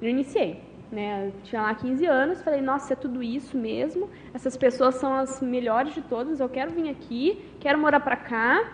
eu 0.00 0.08
iniciei. 0.08 0.62
Né? 0.90 1.26
Eu 1.26 1.32
tinha 1.42 1.62
lá 1.62 1.74
15 1.74 2.06
anos, 2.06 2.42
falei, 2.42 2.60
nossa, 2.60 2.92
é 2.92 2.96
tudo 2.96 3.22
isso 3.22 3.56
mesmo, 3.56 4.08
essas 4.32 4.56
pessoas 4.56 4.94
são 4.96 5.12
as 5.14 5.40
melhores 5.42 5.94
de 5.94 6.02
todas, 6.02 6.38
eu 6.38 6.48
quero 6.48 6.70
vir 6.70 6.88
aqui, 6.88 7.44
quero 7.58 7.78
morar 7.78 8.00
para 8.00 8.16
cá, 8.16 8.72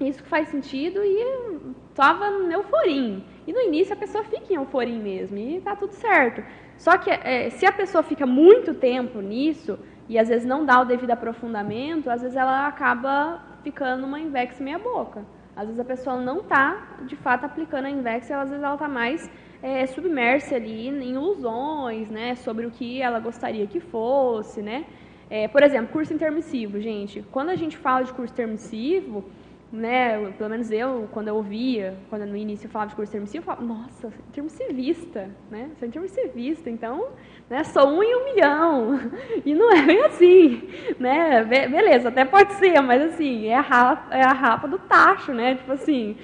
isso 0.00 0.24
faz 0.24 0.48
sentido 0.48 1.00
e 1.04 1.76
estava 1.90 2.30
no 2.30 2.50
euforim. 2.50 3.24
E 3.46 3.52
no 3.52 3.60
início 3.60 3.92
a 3.92 3.96
pessoa 3.96 4.24
fica 4.24 4.52
em 4.52 4.56
euforim 4.56 4.98
mesmo 5.00 5.36
e 5.38 5.60
tá 5.60 5.76
tudo 5.76 5.92
certo. 5.92 6.42
Só 6.76 6.96
que 6.96 7.10
é, 7.10 7.50
se 7.50 7.66
a 7.66 7.72
pessoa 7.72 8.02
fica 8.02 8.26
muito 8.26 8.74
tempo 8.74 9.20
nisso 9.20 9.78
e 10.08 10.18
às 10.18 10.28
vezes 10.28 10.46
não 10.46 10.64
dá 10.64 10.80
o 10.80 10.84
devido 10.84 11.10
aprofundamento, 11.10 12.10
às 12.10 12.22
vezes 12.22 12.36
ela 12.36 12.66
acaba 12.66 13.40
ficando 13.62 14.06
uma 14.06 14.18
invex 14.18 14.58
meia 14.58 14.78
boca. 14.78 15.24
Às 15.54 15.66
vezes 15.66 15.80
a 15.80 15.84
pessoa 15.84 16.16
não 16.16 16.40
está, 16.40 16.96
de 17.06 17.14
fato, 17.16 17.44
aplicando 17.44 17.84
a 17.84 17.90
invex, 17.90 18.30
e 18.30 18.32
às 18.32 18.48
vezes 18.48 18.64
ela 18.64 18.74
está 18.74 18.88
mais 18.88 19.30
é, 19.62 19.86
submersa 19.86 20.56
ali 20.56 20.88
em 20.88 21.12
ilusões, 21.12 22.10
né, 22.10 22.34
sobre 22.34 22.66
o 22.66 22.70
que 22.70 23.00
ela 23.00 23.20
gostaria 23.20 23.66
que 23.66 23.80
fosse, 23.80 24.60
né. 24.60 24.84
É, 25.30 25.48
por 25.48 25.62
exemplo, 25.62 25.92
curso 25.92 26.12
intermissivo, 26.12 26.80
gente. 26.80 27.24
Quando 27.30 27.50
a 27.50 27.56
gente 27.56 27.78
fala 27.78 28.04
de 28.04 28.12
curso 28.12 28.34
intermissivo, 28.34 29.24
né, 29.72 30.30
pelo 30.36 30.50
menos 30.50 30.70
eu, 30.70 31.08
quando 31.10 31.28
eu 31.28 31.36
ouvia, 31.36 31.96
quando 32.10 32.26
no 32.26 32.36
início 32.36 32.66
eu 32.66 32.70
falava 32.70 32.90
de 32.90 32.96
curso 32.96 33.10
intermissivo, 33.10 33.42
eu 33.42 33.46
falava, 33.46 33.64
nossa, 33.64 34.12
intermissivista, 34.28 35.30
né, 35.50 35.70
sou 35.78 35.88
intermissivista, 35.88 36.68
então, 36.68 37.08
né, 37.48 37.64
sou 37.64 37.88
um 37.88 38.02
em 38.02 38.14
um 38.14 38.24
milhão, 38.26 39.00
e 39.46 39.54
não 39.54 39.72
é 39.72 39.80
bem 39.80 40.02
assim, 40.02 40.68
né, 40.98 41.42
beleza, 41.44 42.10
até 42.10 42.22
pode 42.26 42.52
ser, 42.54 42.82
mas 42.82 43.00
assim, 43.00 43.46
é 43.46 43.54
a 43.54 43.62
rapa, 43.62 44.14
é 44.14 44.22
a 44.22 44.32
rapa 44.32 44.68
do 44.68 44.78
tacho, 44.78 45.32
né, 45.32 45.54
tipo 45.54 45.72
assim, 45.72 46.18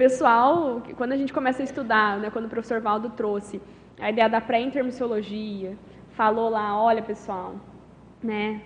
pessoal, 0.00 0.82
quando 0.96 1.12
a 1.12 1.16
gente 1.18 1.30
começa 1.30 1.62
a 1.62 1.66
estudar, 1.70 2.18
né, 2.18 2.30
quando 2.30 2.46
o 2.46 2.48
professor 2.48 2.80
Valdo 2.80 3.10
trouxe 3.10 3.60
a 4.00 4.08
ideia 4.08 4.30
da 4.30 4.40
pré-intermissiologia, 4.40 5.76
falou 6.12 6.48
lá, 6.48 6.82
olha 6.82 7.02
pessoal, 7.02 7.56
né, 8.22 8.62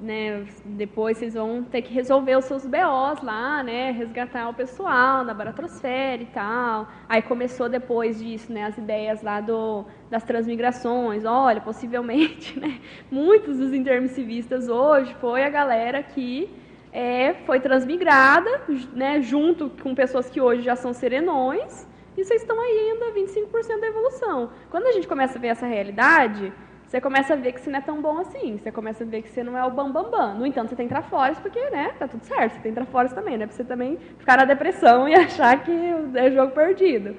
né, 0.00 0.44
depois 0.64 1.18
vocês 1.18 1.34
vão 1.34 1.62
ter 1.62 1.82
que 1.82 1.94
resolver 1.94 2.34
os 2.34 2.46
seus 2.46 2.66
BOs 2.66 3.22
lá, 3.22 3.62
né, 3.62 3.92
resgatar 3.92 4.48
o 4.48 4.54
pessoal 4.54 5.22
na 5.22 5.32
baratrosfera 5.32 6.20
e 6.20 6.26
tal. 6.26 6.88
Aí 7.08 7.22
começou 7.22 7.68
depois 7.68 8.18
disso, 8.18 8.52
né, 8.52 8.64
as 8.64 8.76
ideias 8.76 9.22
lá 9.22 9.40
do, 9.40 9.84
das 10.10 10.24
transmigrações. 10.24 11.24
Olha, 11.24 11.60
possivelmente, 11.60 12.58
né, 12.58 12.80
muitos 13.08 13.58
dos 13.58 13.72
intermissivistas 13.72 14.68
hoje 14.68 15.14
foi 15.20 15.44
a 15.44 15.48
galera 15.48 16.02
que 16.02 16.50
é, 16.96 17.34
foi 17.44 17.60
transmigrada, 17.60 18.62
né, 18.94 19.20
junto 19.20 19.68
com 19.82 19.94
pessoas 19.94 20.30
que 20.30 20.40
hoje 20.40 20.62
já 20.62 20.74
são 20.74 20.94
serenões, 20.94 21.86
e 22.16 22.24
vocês 22.24 22.40
estão 22.40 22.58
aí 22.58 22.90
ainda 22.90 23.12
25% 23.12 23.80
da 23.80 23.86
evolução. 23.86 24.50
Quando 24.70 24.86
a 24.86 24.92
gente 24.92 25.06
começa 25.06 25.36
a 25.36 25.40
ver 25.40 25.48
essa 25.48 25.66
realidade, 25.66 26.50
você 26.86 26.98
começa 26.98 27.34
a 27.34 27.36
ver 27.36 27.52
que 27.52 27.60
você 27.60 27.68
não 27.68 27.80
é 27.80 27.82
tão 27.82 28.00
bom 28.00 28.16
assim, 28.16 28.56
você 28.56 28.72
começa 28.72 29.04
a 29.04 29.06
ver 29.06 29.20
que 29.20 29.28
você 29.28 29.44
não 29.44 29.58
é 29.58 29.62
o 29.62 29.70
bam 29.70 29.92
bam 29.92 30.10
bam. 30.10 30.38
No 30.38 30.46
entanto, 30.46 30.70
você 30.70 30.76
tem 30.76 30.88
trafores, 30.88 31.38
porque, 31.38 31.60
né, 31.68 31.92
tá 31.98 32.08
tudo 32.08 32.24
certo, 32.24 32.54
você 32.54 32.60
tem 32.60 32.72
trafores 32.72 33.12
também, 33.12 33.36
né, 33.36 33.46
pra 33.46 33.54
você 33.54 33.64
também 33.64 33.98
ficar 34.18 34.38
na 34.38 34.46
depressão 34.46 35.06
e 35.06 35.14
achar 35.14 35.62
que 35.62 35.72
é 36.14 36.30
jogo 36.30 36.52
perdido. 36.52 37.14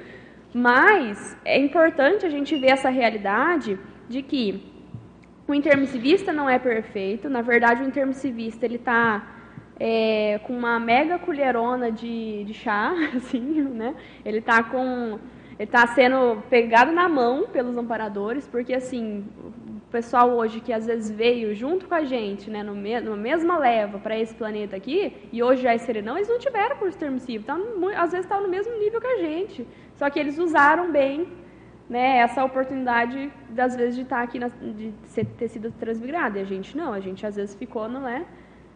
Mas 0.55 1.37
é 1.45 1.55
importante 1.55 2.25
a 2.25 2.29
gente 2.29 2.55
ver 2.55 2.71
essa 2.71 2.89
realidade 2.89 3.79
de 4.09 4.23
que 4.23 4.73
o 5.47 5.53
intermissivista 5.53 6.33
não 6.33 6.49
é 6.49 6.57
perfeito, 6.57 7.29
na 7.29 7.43
verdade 7.43 7.83
o 7.83 7.87
intermissivista 7.87 8.65
ele 8.65 8.77
está 8.77 9.36
é, 9.79 10.39
com 10.43 10.53
uma 10.53 10.79
mega 10.79 11.19
colherona 11.19 11.91
de, 11.91 12.43
de 12.43 12.53
chá, 12.53 12.93
assim, 13.15 13.61
né? 13.61 13.95
Ele 14.25 14.39
está 14.39 14.63
com 14.63 15.19
ele 15.59 15.67
está 15.67 15.87
sendo 15.87 16.43
pegado 16.51 16.91
na 16.91 17.09
mão 17.09 17.47
pelos 17.47 17.75
amparadores, 17.75 18.47
porque 18.47 18.75
assim, 18.75 19.25
o 19.35 19.81
pessoal 19.89 20.29
hoje 20.29 20.59
que 20.59 20.71
às 20.71 20.85
vezes 20.85 21.09
veio 21.09 21.55
junto 21.55 21.87
com 21.87 21.95
a 21.95 22.03
gente, 22.03 22.47
né, 22.47 22.61
no 22.61 22.75
me 22.75 23.01
mesma 23.17 23.57
leva 23.57 23.97
para 23.97 24.19
esse 24.19 24.35
planeta 24.35 24.75
aqui, 24.75 25.29
e 25.31 25.41
hoje 25.41 25.63
já 25.63 25.73
é 25.73 25.77
serenão, 25.79 26.15
eles 26.15 26.29
não 26.29 26.37
tiveram 26.37 26.75
curso 26.77 26.95
permissivo, 26.95 27.43
tá 27.43 27.55
às 27.95 28.11
vezes 28.11 28.25
estão 28.25 28.37
tá 28.37 28.43
no 28.43 28.47
mesmo 28.47 28.77
nível 28.77 29.01
que 29.01 29.07
a 29.07 29.17
gente, 29.17 29.67
só 29.95 30.11
que 30.11 30.19
eles 30.19 30.37
usaram 30.37 30.91
bem 30.91 31.27
né, 31.89 32.17
essa 32.17 32.43
oportunidade, 32.43 33.31
das 33.49 33.75
vezes, 33.75 33.95
de 33.95 34.01
estar 34.03 34.17
tá 34.17 34.23
aqui, 34.23 34.37
na, 34.37 34.49
de 34.49 34.93
ser, 35.05 35.25
ter 35.25 35.47
sido 35.47 35.71
transmigrado, 35.71 36.37
e 36.37 36.41
a 36.41 36.45
gente 36.45 36.77
não, 36.77 36.93
a 36.93 36.99
gente 36.99 37.25
às 37.25 37.35
vezes 37.35 37.55
ficou, 37.55 37.89
não 37.89 38.07
é? 38.07 38.25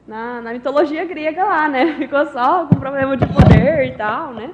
Na, 0.07 0.41
na 0.41 0.53
mitologia 0.53 1.05
grega 1.05 1.43
lá, 1.43 1.67
né? 1.67 1.95
Ficou 1.99 2.25
só 2.27 2.65
com 2.65 2.75
problema 2.75 3.15
de 3.17 3.25
poder 3.27 3.85
e 3.87 3.97
tal, 3.97 4.33
né? 4.33 4.51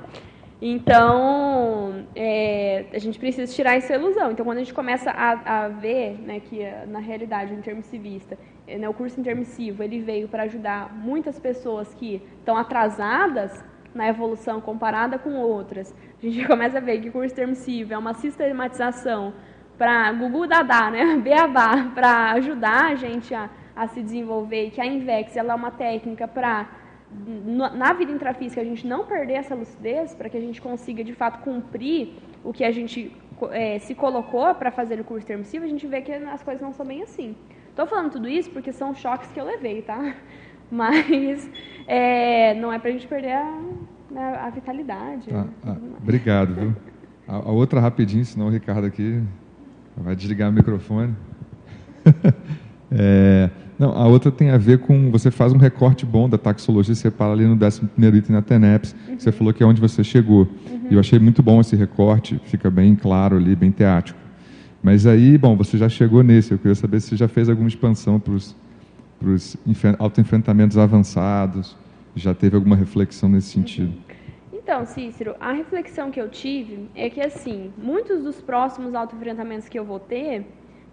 Então, 0.59 2.07
é, 2.15 2.85
a 2.91 2.97
gente 2.97 3.19
precisa 3.19 3.51
tirar 3.53 3.75
essa 3.75 3.93
ilusão. 3.93 4.31
Então, 4.31 4.43
quando 4.43 4.57
a 4.57 4.61
gente 4.61 4.73
começa 4.73 5.11
a, 5.11 5.65
a 5.65 5.67
ver 5.67 6.19
né, 6.19 6.39
que, 6.39 6.65
na 6.87 6.99
realidade, 6.99 7.53
o 7.53 7.57
intermissivista, 7.57 8.37
né, 8.67 8.89
o 8.89 8.93
curso 8.93 9.19
intermissivo, 9.19 9.83
ele 9.83 9.99
veio 9.99 10.27
para 10.27 10.43
ajudar 10.43 10.91
muitas 10.95 11.39
pessoas 11.39 11.93
que 11.93 12.23
estão 12.39 12.57
atrasadas 12.57 13.63
na 13.93 14.07
evolução 14.07 14.59
comparada 14.59 15.19
com 15.19 15.35
outras. 15.35 15.93
A 16.21 16.25
gente 16.25 16.43
começa 16.47 16.79
a 16.79 16.81
ver 16.81 17.01
que 17.01 17.09
o 17.09 17.11
curso 17.11 17.33
intermissivo 17.33 17.93
é 17.93 17.97
uma 17.97 18.15
sistematização 18.15 19.33
para 19.77 20.11
Gugu 20.13 20.47
Dadá, 20.47 20.89
né, 20.89 21.17
Beabá, 21.23 21.91
para 21.93 22.31
ajudar 22.31 22.85
a 22.85 22.95
gente 22.95 23.33
a, 23.35 23.47
a 23.77 23.87
se 23.87 24.01
desenvolver, 24.01 24.67
e 24.67 24.71
que 24.71 24.81
a 24.81 24.85
Invex 24.85 25.35
ela 25.35 25.53
é 25.53 25.55
uma 25.55 25.71
técnica 25.71 26.27
para 26.27 26.67
na 27.73 27.93
vida 27.93 28.11
intrafísica 28.11 28.59
a 28.59 28.65
gente 28.65 28.85
não 28.85 29.05
perder 29.05 29.35
essa 29.35 29.55
lucidez, 29.55 30.13
para 30.13 30.27
que 30.27 30.35
a 30.35 30.41
gente 30.41 30.61
consiga 30.61 31.03
de 31.03 31.13
fato 31.13 31.41
cumprir 31.41 32.15
o 32.43 32.51
que 32.51 32.65
a 32.65 32.71
gente 32.71 33.15
é, 33.51 33.79
se 33.79 33.95
colocou 33.95 34.53
para 34.55 34.71
fazer 34.71 34.99
o 34.99 35.03
curso 35.03 35.25
termissivo, 35.25 35.63
a 35.63 35.67
gente 35.67 35.87
vê 35.87 36.01
que 36.01 36.11
as 36.11 36.43
coisas 36.43 36.61
não 36.61 36.73
são 36.73 36.85
bem 36.85 37.03
assim. 37.03 37.35
Estou 37.69 37.85
falando 37.85 38.11
tudo 38.11 38.27
isso 38.27 38.49
porque 38.49 38.73
são 38.73 38.93
choques 38.93 39.31
que 39.31 39.39
eu 39.39 39.45
levei, 39.45 39.81
tá? 39.81 40.15
Mas 40.69 41.49
é, 41.87 42.53
não 42.55 42.73
é 42.73 42.79
para 42.79 42.89
a 42.89 42.93
gente 42.93 43.07
perder 43.07 43.33
a, 43.33 43.61
a, 44.15 44.47
a 44.47 44.49
vitalidade. 44.49 45.29
Tá, 45.29 45.47
ah, 45.65 45.77
obrigado, 46.01 46.53
viu? 46.53 46.75
A, 47.29 47.35
a, 47.35 47.51
outra 47.51 47.81
rapidinho, 47.81 48.23
senão 48.23 48.47
o 48.47 48.49
Ricardo 48.49 48.87
aqui 48.87 49.21
vai 49.97 50.15
desligar 50.15 50.49
o 50.49 50.53
microfone. 50.53 51.13
é, 52.89 53.49
não, 53.79 53.91
a 53.91 54.07
outra 54.07 54.31
tem 54.31 54.49
a 54.49 54.57
ver 54.57 54.79
com 54.79 55.11
você 55.11 55.29
faz 55.29 55.53
um 55.53 55.57
recorte 55.57 56.05
bom 56.05 56.27
da 56.27 56.37
taxologia, 56.37 56.95
você 56.95 57.11
para 57.11 57.31
ali 57.31 57.45
no 57.45 57.53
11 57.53 57.81
item 58.17 58.35
na 58.35 58.41
TENEPS, 58.41 58.95
uhum. 59.07 59.19
você 59.19 59.31
falou 59.31 59.53
que 59.53 59.61
é 59.61 59.65
onde 59.65 59.79
você 59.79 60.03
chegou. 60.03 60.47
Uhum. 60.69 60.87
E 60.89 60.93
eu 60.95 60.99
achei 60.99 61.19
muito 61.19 61.43
bom 61.43 61.61
esse 61.61 61.75
recorte, 61.75 62.39
fica 62.45 62.71
bem 62.71 62.95
claro 62.95 63.37
ali, 63.37 63.55
bem 63.55 63.71
teático. 63.71 64.17
Mas 64.81 65.05
aí, 65.05 65.37
bom, 65.37 65.55
você 65.55 65.77
já 65.77 65.89
chegou 65.89 66.23
nesse, 66.23 66.51
eu 66.51 66.57
queria 66.57 66.73
saber 66.73 67.01
se 67.01 67.09
você 67.09 67.17
já 67.17 67.27
fez 67.27 67.49
alguma 67.49 67.67
expansão 67.67 68.19
para 68.19 68.33
os 68.33 69.57
autoenfrentamentos 69.99 70.77
avançados, 70.77 71.75
já 72.15 72.33
teve 72.33 72.55
alguma 72.55 72.75
reflexão 72.75 73.29
nesse 73.29 73.49
sentido? 73.49 73.93
Então, 74.51 74.85
Cícero, 74.85 75.35
a 75.39 75.51
reflexão 75.51 76.09
que 76.09 76.19
eu 76.19 76.29
tive 76.29 76.89
é 76.95 77.09
que, 77.09 77.21
assim, 77.21 77.71
muitos 77.77 78.23
dos 78.23 78.41
próximos 78.41 78.95
autoenfrentamentos 78.95 79.69
que 79.69 79.77
eu 79.77 79.85
vou 79.85 79.99
ter, 79.99 80.45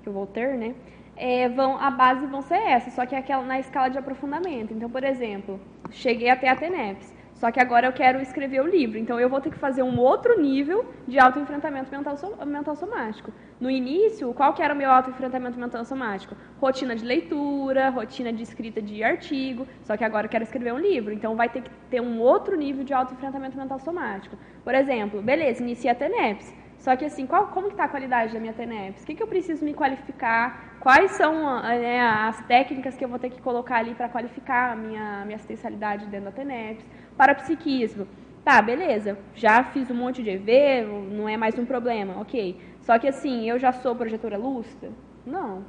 que 0.03 0.09
eu 0.09 0.13
vou 0.13 0.27
ter, 0.27 0.57
né, 0.57 0.75
é, 1.17 1.49
vão, 1.49 1.79
a 1.79 1.91
base 1.91 2.27
vão 2.27 2.43
ser 2.43 2.57
essa, 2.57 2.91
só 2.91 3.07
que 3.07 3.15
é 3.15 3.19
aquela 3.19 3.45
na 3.45 3.59
escala 3.59 3.89
de 3.89 3.99
aprofundamento. 3.99 4.73
Então, 4.73 4.91
por 4.91 5.05
exemplo, 5.05 5.61
cheguei 5.91 6.29
até 6.29 6.49
a 6.49 6.57
TENEPS, 6.57 7.15
só 7.35 7.51
que 7.51 7.61
agora 7.61 7.87
eu 7.87 7.93
quero 7.93 8.21
escrever 8.21 8.61
o 8.61 8.67
livro, 8.67 8.97
então 8.97 9.19
eu 9.19 9.29
vou 9.29 9.41
ter 9.41 9.51
que 9.51 9.59
fazer 9.59 9.83
um 9.83 9.99
outro 9.99 10.41
nível 10.41 10.87
de 11.07 11.19
autoenfrentamento 11.19 11.91
mental, 11.91 12.17
mental 12.47 12.77
somático. 12.77 13.33
No 13.61 13.71
início, 13.71 14.33
qual 14.35 14.55
que 14.55 14.63
era 14.63 14.73
o 14.73 14.77
meu 14.77 14.91
autoenfrentamento 14.91 15.59
mental 15.59 15.85
somático? 15.85 16.37
Rotina 16.61 16.95
de 16.95 17.05
leitura, 17.05 17.91
rotina 17.91 18.33
de 18.33 18.43
escrita 18.43 18.81
de 18.81 19.03
artigo, 19.03 19.67
só 19.83 19.97
que 19.97 20.05
agora 20.05 20.27
eu 20.27 20.31
quero 20.31 20.45
escrever 20.45 20.73
um 20.73 20.79
livro, 20.79 21.13
então 21.13 21.35
vai 21.35 21.49
ter 21.49 21.63
que 21.63 21.71
ter 21.91 22.01
um 22.01 22.21
outro 22.21 22.57
nível 22.57 22.85
de 22.85 22.95
autoenfrentamento 22.95 23.57
mental 23.57 23.79
somático. 23.81 24.37
Por 24.63 24.75
exemplo, 24.75 25.21
beleza, 25.21 25.63
iniciei 25.63 25.91
a 25.91 25.95
TENEPS, 25.95 26.55
só 26.85 26.95
que 26.95 27.07
assim, 27.07 27.27
qual, 27.27 27.47
como 27.47 27.69
está 27.69 27.85
a 27.85 27.89
qualidade 27.89 28.35
da 28.35 28.39
minha 28.39 28.53
TENEPS? 28.53 29.03
O 29.03 29.07
que, 29.07 29.15
que 29.15 29.23
eu 29.23 29.27
preciso 29.27 29.65
me 29.65 29.73
qualificar? 29.73 30.77
Quais 30.81 31.13
são 31.13 31.33
né, 31.63 31.99
as 31.99 32.43
técnicas 32.43 32.95
que 32.95 33.03
eu 33.03 33.09
vou 33.09 33.19
ter 33.19 33.31
que 33.31 33.41
colocar 33.41 33.77
ali 33.77 33.95
para 33.95 34.07
qualificar 34.07 34.73
a 34.73 34.77
minha, 34.77 35.25
minha 35.25 35.37
assistencialidade 35.37 36.05
dentro 36.09 36.27
da 36.27 36.33
TENEPS? 36.33 36.85
Parapsiquismo. 37.17 38.07
Tá, 38.45 38.61
beleza. 38.61 39.19
Já 39.35 39.65
fiz 39.65 39.91
um 39.91 39.95
monte 39.95 40.23
de 40.23 40.29
EV, 40.29 40.83
não 41.11 41.27
é 41.27 41.39
mais 41.39 41.59
um 41.59 41.65
problema, 41.65 42.21
ok. 42.21 42.61
Só 42.83 42.99
que 42.99 43.09
assim, 43.09 43.49
eu 43.49 43.59
já 43.59 43.73
sou 43.73 43.97
projetora 43.97 44.37
lúcida? 44.37 44.93
Não. 45.25 45.65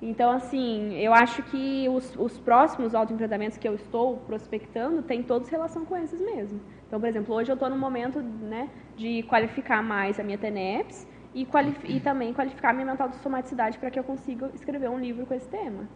Então, 0.00 0.30
assim, 0.30 0.94
eu 0.94 1.12
acho 1.12 1.42
que 1.44 1.88
os, 1.88 2.14
os 2.16 2.38
próximos 2.38 2.94
autoenfrentamentos 2.94 3.58
que 3.58 3.68
eu 3.68 3.74
estou 3.74 4.18
prospectando 4.18 5.02
têm 5.02 5.22
todos 5.22 5.48
relação 5.48 5.84
com 5.84 5.96
esses 5.96 6.20
mesmo. 6.20 6.60
Então, 6.86 7.00
por 7.00 7.08
exemplo, 7.08 7.34
hoje 7.34 7.50
eu 7.50 7.54
estou 7.54 7.68
no 7.68 7.76
momento 7.76 8.20
né, 8.20 8.68
de 8.96 9.24
qualificar 9.24 9.82
mais 9.82 10.20
a 10.20 10.22
minha 10.22 10.38
TENEPS 10.38 11.06
e, 11.34 11.46
e 11.84 12.00
também 12.00 12.32
qualificar 12.32 12.70
a 12.70 12.72
minha 12.72 12.86
mental 12.86 13.08
de 13.08 13.16
somaticidade 13.16 13.76
para 13.78 13.90
que 13.90 13.98
eu 13.98 14.04
consiga 14.04 14.50
escrever 14.54 14.88
um 14.88 14.98
livro 14.98 15.26
com 15.26 15.34
esse 15.34 15.48
tema. 15.48 15.88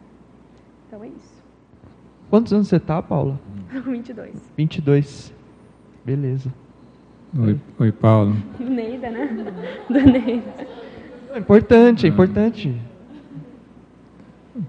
Então 0.86 1.02
é 1.04 1.08
isso. 1.08 1.42
Quantos 2.28 2.52
anos 2.52 2.68
você 2.68 2.76
está, 2.76 3.00
Paula? 3.00 3.38
22. 3.70 4.52
22. 4.56 5.34
Beleza. 6.04 6.52
Oi, 7.38 7.58
oi 7.78 7.92
Paulo. 7.92 8.34
Neida, 8.58 9.10
né? 9.10 9.26
Do 9.88 10.00
Neida. 10.00 10.66
É 11.32 11.38
importante, 11.38 12.04
é 12.04 12.08
importante. 12.08 12.78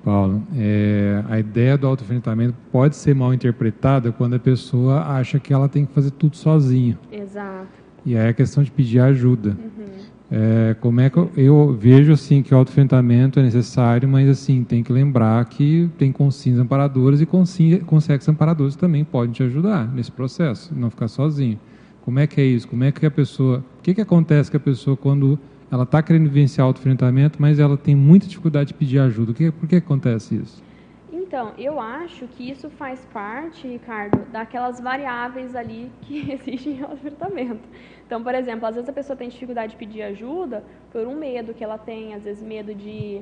Paulo, 0.03 0.41
é, 0.55 1.23
a 1.29 1.39
ideia 1.39 1.77
do 1.77 1.87
autoenfrentamento 1.87 2.55
pode 2.71 2.95
ser 2.95 3.13
mal 3.13 3.33
interpretada 3.33 4.11
quando 4.11 4.35
a 4.35 4.39
pessoa 4.39 5.01
acha 5.01 5.39
que 5.39 5.53
ela 5.53 5.67
tem 5.67 5.85
que 5.85 5.93
fazer 5.93 6.11
tudo 6.11 6.37
sozinha. 6.37 6.97
Exato. 7.11 7.67
E 8.05 8.17
aí 8.17 8.29
é 8.29 8.33
questão 8.33 8.63
de 8.63 8.71
pedir 8.71 8.99
ajuda. 8.99 9.49
Uhum. 9.49 9.83
É, 10.31 10.75
como 10.79 10.99
é 10.99 11.09
que 11.09 11.17
eu, 11.17 11.31
eu, 11.37 11.77
vejo 11.79 12.11
assim 12.11 12.41
que 12.41 12.53
o 12.53 12.57
autoenfrentamento 12.57 13.39
é 13.39 13.43
necessário, 13.43 14.09
mas 14.09 14.27
assim 14.27 14.63
tem 14.63 14.81
que 14.81 14.91
lembrar 14.91 15.45
que 15.45 15.89
tem 15.97 16.11
consciências 16.11 16.63
amparadoras 16.63 17.21
e 17.21 17.25
consciências 17.25 18.27
amparadoras 18.27 18.75
também 18.75 19.03
podem 19.03 19.31
te 19.31 19.43
ajudar 19.43 19.87
nesse 19.93 20.11
processo, 20.11 20.73
não 20.75 20.89
ficar 20.89 21.07
sozinho. 21.07 21.59
Como 22.01 22.19
é 22.19 22.25
que 22.25 22.41
é 22.41 22.45
isso? 22.45 22.67
Como 22.67 22.83
é 22.83 22.91
que 22.91 23.05
a 23.05 23.11
pessoa, 23.11 23.63
o 23.79 23.81
que 23.83 23.93
que 23.93 24.01
acontece 24.01 24.49
com 24.49 24.57
a 24.57 24.59
pessoa 24.59 24.97
quando 24.97 25.37
ela 25.73 25.83
está 25.83 26.03
querendo 26.03 26.25
vivenciar 26.25 26.67
auto-enfrentamento, 26.67 27.41
mas 27.41 27.59
ela 27.59 27.75
tem 27.75 27.95
muita 27.95 28.27
dificuldade 28.27 28.67
de 28.67 28.73
pedir 28.75 28.99
ajuda. 28.99 29.33
Que, 29.33 29.51
por 29.51 29.67
que 29.67 29.77
acontece 29.77 30.35
isso? 30.35 30.63
Então, 31.11 31.51
eu 31.57 31.79
acho 31.79 32.27
que 32.27 32.47
isso 32.47 32.69
faz 32.69 33.03
parte, 33.11 33.67
Ricardo, 33.67 34.23
daquelas 34.31 34.79
variáveis 34.79 35.55
ali 35.55 35.91
que 36.01 36.29
existem 36.31 36.73
em 36.73 36.83
auto-enfrentamento. 36.83 37.67
Então, 38.05 38.21
por 38.21 38.35
exemplo, 38.35 38.67
às 38.67 38.75
vezes 38.75 38.87
a 38.87 38.93
pessoa 38.93 39.17
tem 39.17 39.29
dificuldade 39.29 39.71
de 39.71 39.77
pedir 39.79 40.03
ajuda 40.03 40.63
por 40.91 41.07
um 41.07 41.15
medo 41.15 41.55
que 41.55 41.63
ela 41.63 41.79
tem, 41.79 42.13
às 42.13 42.23
vezes 42.23 42.43
medo 42.43 42.75
de... 42.75 43.21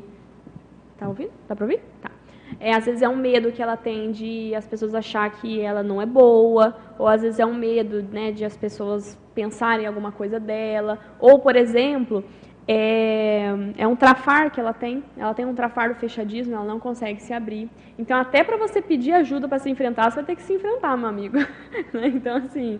Tá 0.97 1.07
ouvindo? 1.07 1.31
Dá 1.47 1.55
para 1.55 1.63
ouvir? 1.63 1.79
Tá. 2.01 2.10
É, 2.59 2.73
às 2.73 2.85
vezes 2.85 3.01
é 3.01 3.09
um 3.09 3.15
medo 3.15 3.51
que 3.51 3.61
ela 3.61 3.77
tem 3.77 4.11
de 4.11 4.53
as 4.55 4.67
pessoas 4.67 4.93
achar 4.93 5.29
que 5.29 5.61
ela 5.61 5.81
não 5.83 6.01
é 6.01 6.05
boa, 6.05 6.75
ou 6.97 7.07
às 7.07 7.21
vezes 7.21 7.39
é 7.39 7.45
um 7.45 7.53
medo 7.53 8.03
né, 8.11 8.31
de 8.31 8.45
as 8.45 8.57
pessoas 8.57 9.17
pensarem 9.33 9.85
alguma 9.85 10.11
coisa 10.11 10.39
dela, 10.39 10.99
ou, 11.19 11.39
por 11.39 11.55
exemplo, 11.55 12.23
é, 12.67 13.49
é 13.77 13.87
um 13.87 13.95
trafar 13.95 14.51
que 14.51 14.59
ela 14.59 14.73
tem, 14.73 15.03
ela 15.17 15.33
tem 15.33 15.45
um 15.45 15.55
trafar 15.55 15.89
do 15.89 15.95
fechadismo, 15.95 16.55
ela 16.55 16.65
não 16.65 16.79
consegue 16.79 17.21
se 17.21 17.33
abrir. 17.33 17.69
Então, 17.97 18.17
até 18.17 18.43
para 18.43 18.57
você 18.57 18.81
pedir 18.81 19.13
ajuda 19.13 19.47
para 19.47 19.59
se 19.59 19.69
enfrentar, 19.69 20.09
você 20.09 20.17
vai 20.17 20.25
ter 20.25 20.35
que 20.35 20.43
se 20.43 20.53
enfrentar, 20.53 20.95
meu 20.97 21.07
amigo. 21.07 21.37
então, 22.13 22.37
assim, 22.37 22.79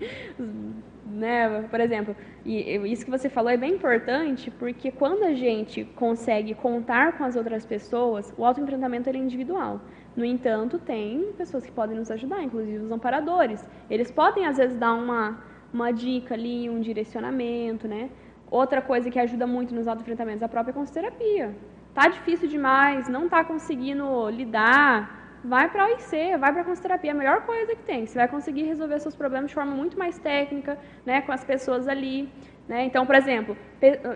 né, 1.11 1.67
por 1.69 1.79
exemplo, 1.79 2.15
e 2.45 2.75
isso 2.91 3.05
que 3.05 3.11
você 3.11 3.29
falou 3.29 3.51
é 3.51 3.57
bem 3.57 3.73
importante, 3.73 4.49
porque 4.51 4.91
quando 4.91 5.23
a 5.23 5.33
gente 5.33 5.83
consegue 5.95 6.53
contar 6.53 7.17
com 7.17 7.23
as 7.23 7.35
outras 7.35 7.65
pessoas, 7.65 8.33
o 8.37 8.45
autoenfrentamento 8.45 9.09
é 9.09 9.17
individual. 9.17 9.81
No 10.15 10.25
entanto, 10.25 10.79
tem 10.79 11.31
pessoas 11.37 11.65
que 11.65 11.71
podem 11.71 11.97
nos 11.97 12.11
ajudar, 12.11 12.43
inclusive 12.43 12.77
os 12.77 12.91
amparadores. 12.91 13.65
Eles 13.89 14.11
podem, 14.11 14.45
às 14.45 14.57
vezes, 14.57 14.77
dar 14.77 14.93
uma, 14.93 15.41
uma 15.73 15.91
dica 15.91 16.33
ali, 16.33 16.69
um 16.69 16.81
direcionamento, 16.81 17.87
né? 17.87 18.09
Outra 18.49 18.81
coisa 18.81 19.09
que 19.09 19.17
ajuda 19.17 19.47
muito 19.47 19.73
nos 19.73 19.87
auto-enfrentamentos 19.87 20.41
é 20.41 20.45
a 20.45 20.49
própria 20.49 20.73
consterapia. 20.73 21.55
Tá 21.93 22.07
difícil 22.07 22.49
demais, 22.49 23.07
não 23.07 23.29
tá 23.29 23.43
conseguindo 23.43 24.29
lidar, 24.29 25.20
vai 25.43 25.69
para 25.69 25.83
a 25.83 25.87
OIC, 25.87 26.37
vai 26.37 26.51
para 26.51 26.61
a 26.61 26.65
consterapia, 26.65 27.11
é 27.11 27.13
a 27.13 27.17
melhor 27.17 27.45
coisa 27.45 27.75
que 27.75 27.83
tem. 27.83 28.05
Você 28.05 28.17
vai 28.17 28.27
conseguir 28.27 28.63
resolver 28.63 28.99
seus 28.99 29.15
problemas 29.15 29.49
de 29.49 29.55
forma 29.55 29.73
muito 29.73 29.97
mais 29.97 30.17
técnica, 30.19 30.77
né, 31.05 31.21
com 31.21 31.31
as 31.31 31.43
pessoas 31.43 31.87
ali. 31.87 32.29
Né? 32.67 32.85
Então, 32.85 33.05
por 33.05 33.15
exemplo, 33.15 33.57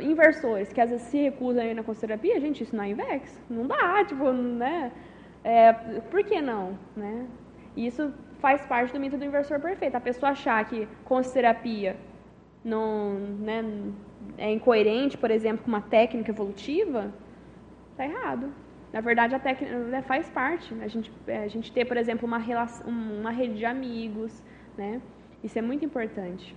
inversores 0.01 0.71
que 0.71 0.79
às 0.79 0.89
vezes 0.89 1.07
se 1.07 1.17
recusam 1.17 1.63
a 1.63 1.65
ir 1.65 1.73
na 1.73 1.83
consterapia, 1.83 2.39
gente, 2.39 2.63
isso 2.63 2.75
não 2.75 2.83
é 2.83 2.89
INVEX, 2.89 3.41
não 3.49 3.67
dá, 3.67 4.05
tipo, 4.05 4.31
né? 4.31 4.91
É, 5.43 5.73
por 6.09 6.23
que 6.23 6.41
não? 6.41 6.77
Né? 6.95 7.27
Isso 7.75 8.13
faz 8.39 8.65
parte 8.65 8.93
do 8.93 8.99
mito 8.99 9.17
do 9.17 9.25
inversor 9.25 9.59
perfeito. 9.59 9.95
A 9.95 9.99
pessoa 9.99 10.31
achar 10.31 10.63
que 10.65 10.87
consterapia 11.03 11.97
não, 12.63 13.13
né, 13.39 13.63
é 14.37 14.51
incoerente, 14.51 15.17
por 15.17 15.29
exemplo, 15.29 15.63
com 15.63 15.67
uma 15.67 15.81
técnica 15.81 16.31
evolutiva, 16.31 17.13
está 17.91 18.05
errado. 18.05 18.51
Na 18.95 19.01
verdade, 19.01 19.35
a 19.35 19.39
técnica 19.39 19.77
né, 19.77 20.01
faz 20.01 20.29
parte. 20.29 20.73
A 20.81 20.87
gente, 20.87 21.11
é, 21.27 21.39
a 21.39 21.49
gente 21.49 21.69
ter, 21.69 21.83
por 21.83 21.97
exemplo, 21.97 22.25
uma, 22.25 22.37
relação, 22.37 22.87
uma 22.87 23.29
rede 23.29 23.55
de 23.57 23.65
amigos, 23.65 24.41
né? 24.77 25.01
Isso 25.43 25.59
é 25.59 25.61
muito 25.61 25.83
importante. 25.83 26.55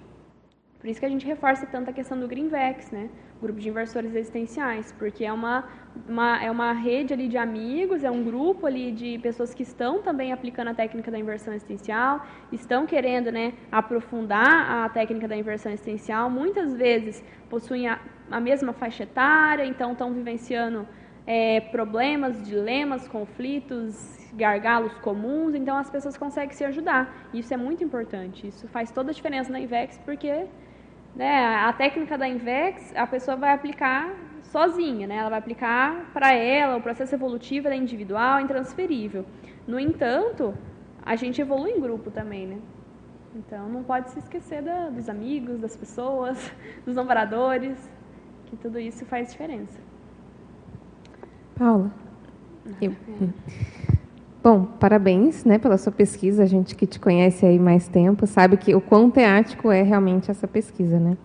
Por 0.79 0.89
isso 0.89 1.01
que 1.01 1.07
a 1.07 1.09
gente 1.09 1.27
reforça 1.27 1.67
tanto 1.67 1.91
a 1.91 1.93
questão 1.93 2.17
do 2.17 2.29
Greenvex, 2.29 2.93
né? 2.93 3.11
Grupo 3.43 3.59
de 3.59 3.69
inversores 3.69 4.15
existenciais, 4.15 4.95
porque 4.97 5.25
é 5.25 5.33
uma, 5.33 5.69
uma, 6.09 6.41
é 6.41 6.49
uma 6.49 6.73
rede 6.73 7.13
ali 7.13 7.27
de 7.27 7.37
amigos, 7.37 8.05
é 8.05 8.11
um 8.11 8.23
grupo 8.23 8.67
ali 8.67 8.93
de 8.93 9.19
pessoas 9.19 9.53
que 9.53 9.65
estão 9.65 10.01
também 10.01 10.33
aplicando 10.33 10.69
a 10.69 10.75
técnica 10.75 11.11
da 11.11 11.19
inversão 11.19 11.53
existencial, 11.53 12.25
estão 12.53 12.87
querendo 12.87 13.33
né, 13.33 13.55
aprofundar 13.73 14.85
a 14.85 14.89
técnica 14.89 15.27
da 15.27 15.37
inversão 15.37 15.73
existencial, 15.73 16.31
muitas 16.31 16.73
vezes 16.73 17.21
possuem 17.51 17.89
a, 17.89 17.99
a 18.31 18.39
mesma 18.39 18.73
faixa 18.73 19.03
etária, 19.03 19.67
então 19.67 19.91
estão 19.91 20.13
vivenciando 20.13 20.87
é, 21.29 21.61
problemas, 21.61 22.43
dilemas, 22.43 23.07
conflitos, 23.07 24.19
gargalos 24.33 24.95
comuns, 25.01 25.55
então 25.55 25.77
as 25.77 25.91
pessoas 25.91 26.17
conseguem 26.17 26.57
se 26.57 26.65
ajudar. 26.65 27.29
Isso 27.35 27.53
é 27.53 27.57
muito 27.59 27.85
importante, 27.85 28.47
isso 28.49 28.67
faz 28.69 28.91
toda 28.91 29.11
a 29.11 29.15
diferença 29.15 29.53
na 29.53 29.61
IVEX, 29.61 29.99
porque 30.07 30.47
né, 31.15 31.57
a 31.57 31.71
técnica 31.75 32.17
da 32.17 32.27
Invex, 32.27 32.95
a 32.97 33.07
pessoa 33.07 33.37
vai 33.37 33.53
aplicar 33.53 34.11
sozinha, 34.45 35.07
né? 35.07 35.17
Ela 35.17 35.29
vai 35.29 35.39
aplicar 35.39 36.11
para 36.15 36.33
ela, 36.33 36.77
o 36.77 36.81
processo 36.81 37.15
evolutivo 37.15 37.69
é 37.69 37.77
individual, 37.77 38.41
intransferível. 38.41 39.27
No 39.67 39.79
entanto, 39.79 40.55
a 41.05 41.15
gente 41.15 41.43
evolui 41.43 41.73
em 41.73 41.81
grupo 41.81 42.11
também, 42.11 42.47
né? 42.47 42.59
Então, 43.35 43.69
não 43.69 43.83
pode 43.83 44.11
se 44.11 44.19
esquecer 44.19 44.63
da, 44.63 44.89
dos 44.89 45.11
amigos, 45.11 45.61
das 45.61 45.77
pessoas, 45.77 46.51
dos 46.87 46.95
namoradores, 46.95 47.77
que 48.47 48.57
tudo 48.57 48.79
isso 48.79 49.05
faz 49.05 49.31
diferença. 49.31 49.88
Paula, 51.59 51.91
eu. 52.81 52.95
Bom, 54.41 54.65
parabéns 54.79 55.45
né, 55.45 55.59
pela 55.59 55.77
sua 55.77 55.91
pesquisa. 55.91 56.45
A 56.45 56.47
gente 56.47 56.77
que 56.77 56.87
te 56.87 57.01
conhece 57.01 57.45
aí 57.45 57.59
mais 57.59 57.89
tempo 57.89 58.29
sabe 58.29 58.57
que 58.57 58.75
o 58.77 58.81
quão 58.81 59.11
teático 59.11 59.73
é 59.73 59.83
realmente 59.83 60.31
essa 60.31 60.47
pesquisa. 60.47 61.01
Né? 61.01 61.17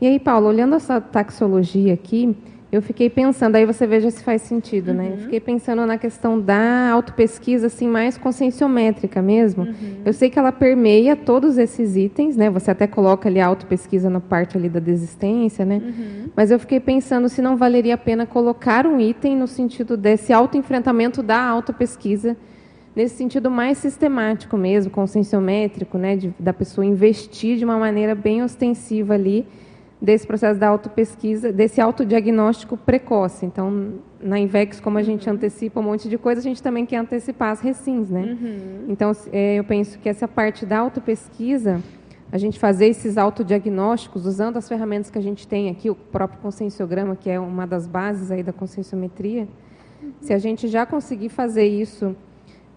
E 0.00 0.08
aí, 0.08 0.18
Paula, 0.18 0.48
olhando 0.48 0.74
essa 0.74 1.00
taxologia 1.00 1.94
aqui, 1.94 2.36
eu 2.72 2.80
fiquei 2.80 3.10
pensando, 3.10 3.56
aí 3.56 3.66
você 3.66 3.84
veja 3.84 4.08
se 4.12 4.22
faz 4.22 4.42
sentido, 4.42 4.88
uhum. 4.88 4.94
né? 4.94 5.06
Eu 5.08 5.12
uhum. 5.12 5.18
fiquei 5.18 5.40
pensando 5.40 5.84
na 5.84 5.98
questão 5.98 6.40
da 6.40 6.90
autopesquisa, 6.90 7.66
assim, 7.66 7.88
mais 7.88 8.16
conscienciométrica 8.16 9.20
mesmo. 9.20 9.64
Uhum. 9.64 9.96
Eu 10.04 10.12
sei 10.12 10.30
que 10.30 10.38
ela 10.38 10.52
permeia 10.52 11.16
todos 11.16 11.58
esses 11.58 11.96
itens, 11.96 12.36
né? 12.36 12.48
Você 12.48 12.70
até 12.70 12.86
coloca 12.86 13.28
ali 13.28 13.40
a 13.40 13.46
autopesquisa 13.46 14.08
na 14.08 14.20
parte 14.20 14.56
ali 14.56 14.68
da 14.68 14.78
desistência, 14.78 15.64
né? 15.64 15.82
Uhum. 15.84 16.30
Mas 16.36 16.52
eu 16.52 16.60
fiquei 16.60 16.78
pensando 16.78 17.28
se 17.28 17.42
não 17.42 17.56
valeria 17.56 17.94
a 17.94 17.98
pena 17.98 18.24
colocar 18.24 18.86
um 18.86 19.00
item 19.00 19.36
no 19.36 19.48
sentido 19.48 19.96
desse 19.96 20.32
autoenfrentamento 20.32 21.24
da 21.24 21.42
autopesquisa, 21.42 22.36
nesse 22.94 23.16
sentido 23.16 23.50
mais 23.50 23.78
sistemático 23.78 24.56
mesmo, 24.56 24.92
conscienciométrico, 24.92 25.98
né? 25.98 26.14
De, 26.14 26.32
da 26.38 26.52
pessoa 26.52 26.84
investir 26.84 27.56
de 27.56 27.64
uma 27.64 27.78
maneira 27.78 28.14
bem 28.14 28.44
ostensiva 28.44 29.14
ali, 29.14 29.44
desse 30.00 30.26
processo 30.26 30.58
da 30.58 30.68
autopesquisa, 30.68 31.52
desse 31.52 31.80
autodiagnóstico 31.80 32.76
precoce. 32.76 33.44
Então, 33.44 33.94
na 34.20 34.38
INVEX, 34.38 34.80
como 34.80 34.96
a 34.96 35.02
gente 35.02 35.28
uhum. 35.28 35.34
antecipa 35.34 35.80
um 35.80 35.82
monte 35.82 36.08
de 36.08 36.16
coisa, 36.16 36.40
a 36.40 36.42
gente 36.42 36.62
também 36.62 36.86
quer 36.86 36.96
antecipar 36.96 37.50
as 37.50 37.60
recins, 37.60 38.08
né? 38.08 38.22
Uhum. 38.40 38.84
Então, 38.88 39.12
é, 39.32 39.56
eu 39.56 39.64
penso 39.64 39.98
que 39.98 40.08
essa 40.08 40.26
parte 40.26 40.64
da 40.64 40.78
autopesquisa, 40.78 41.82
a 42.32 42.38
gente 42.38 42.58
fazer 42.58 42.86
esses 42.86 43.18
autodiagnósticos 43.18 44.24
usando 44.24 44.56
as 44.56 44.68
ferramentas 44.68 45.10
que 45.10 45.18
a 45.18 45.22
gente 45.22 45.46
tem 45.46 45.68
aqui, 45.68 45.90
o 45.90 45.94
próprio 45.94 46.40
conscienciograma, 46.40 47.14
que 47.14 47.28
é 47.28 47.38
uma 47.38 47.66
das 47.66 47.86
bases 47.86 48.30
aí 48.30 48.42
da 48.42 48.52
conscienciometria, 48.52 49.46
uhum. 50.02 50.12
se 50.22 50.32
a 50.32 50.38
gente 50.38 50.66
já 50.66 50.86
conseguir 50.86 51.28
fazer 51.28 51.66
isso 51.66 52.16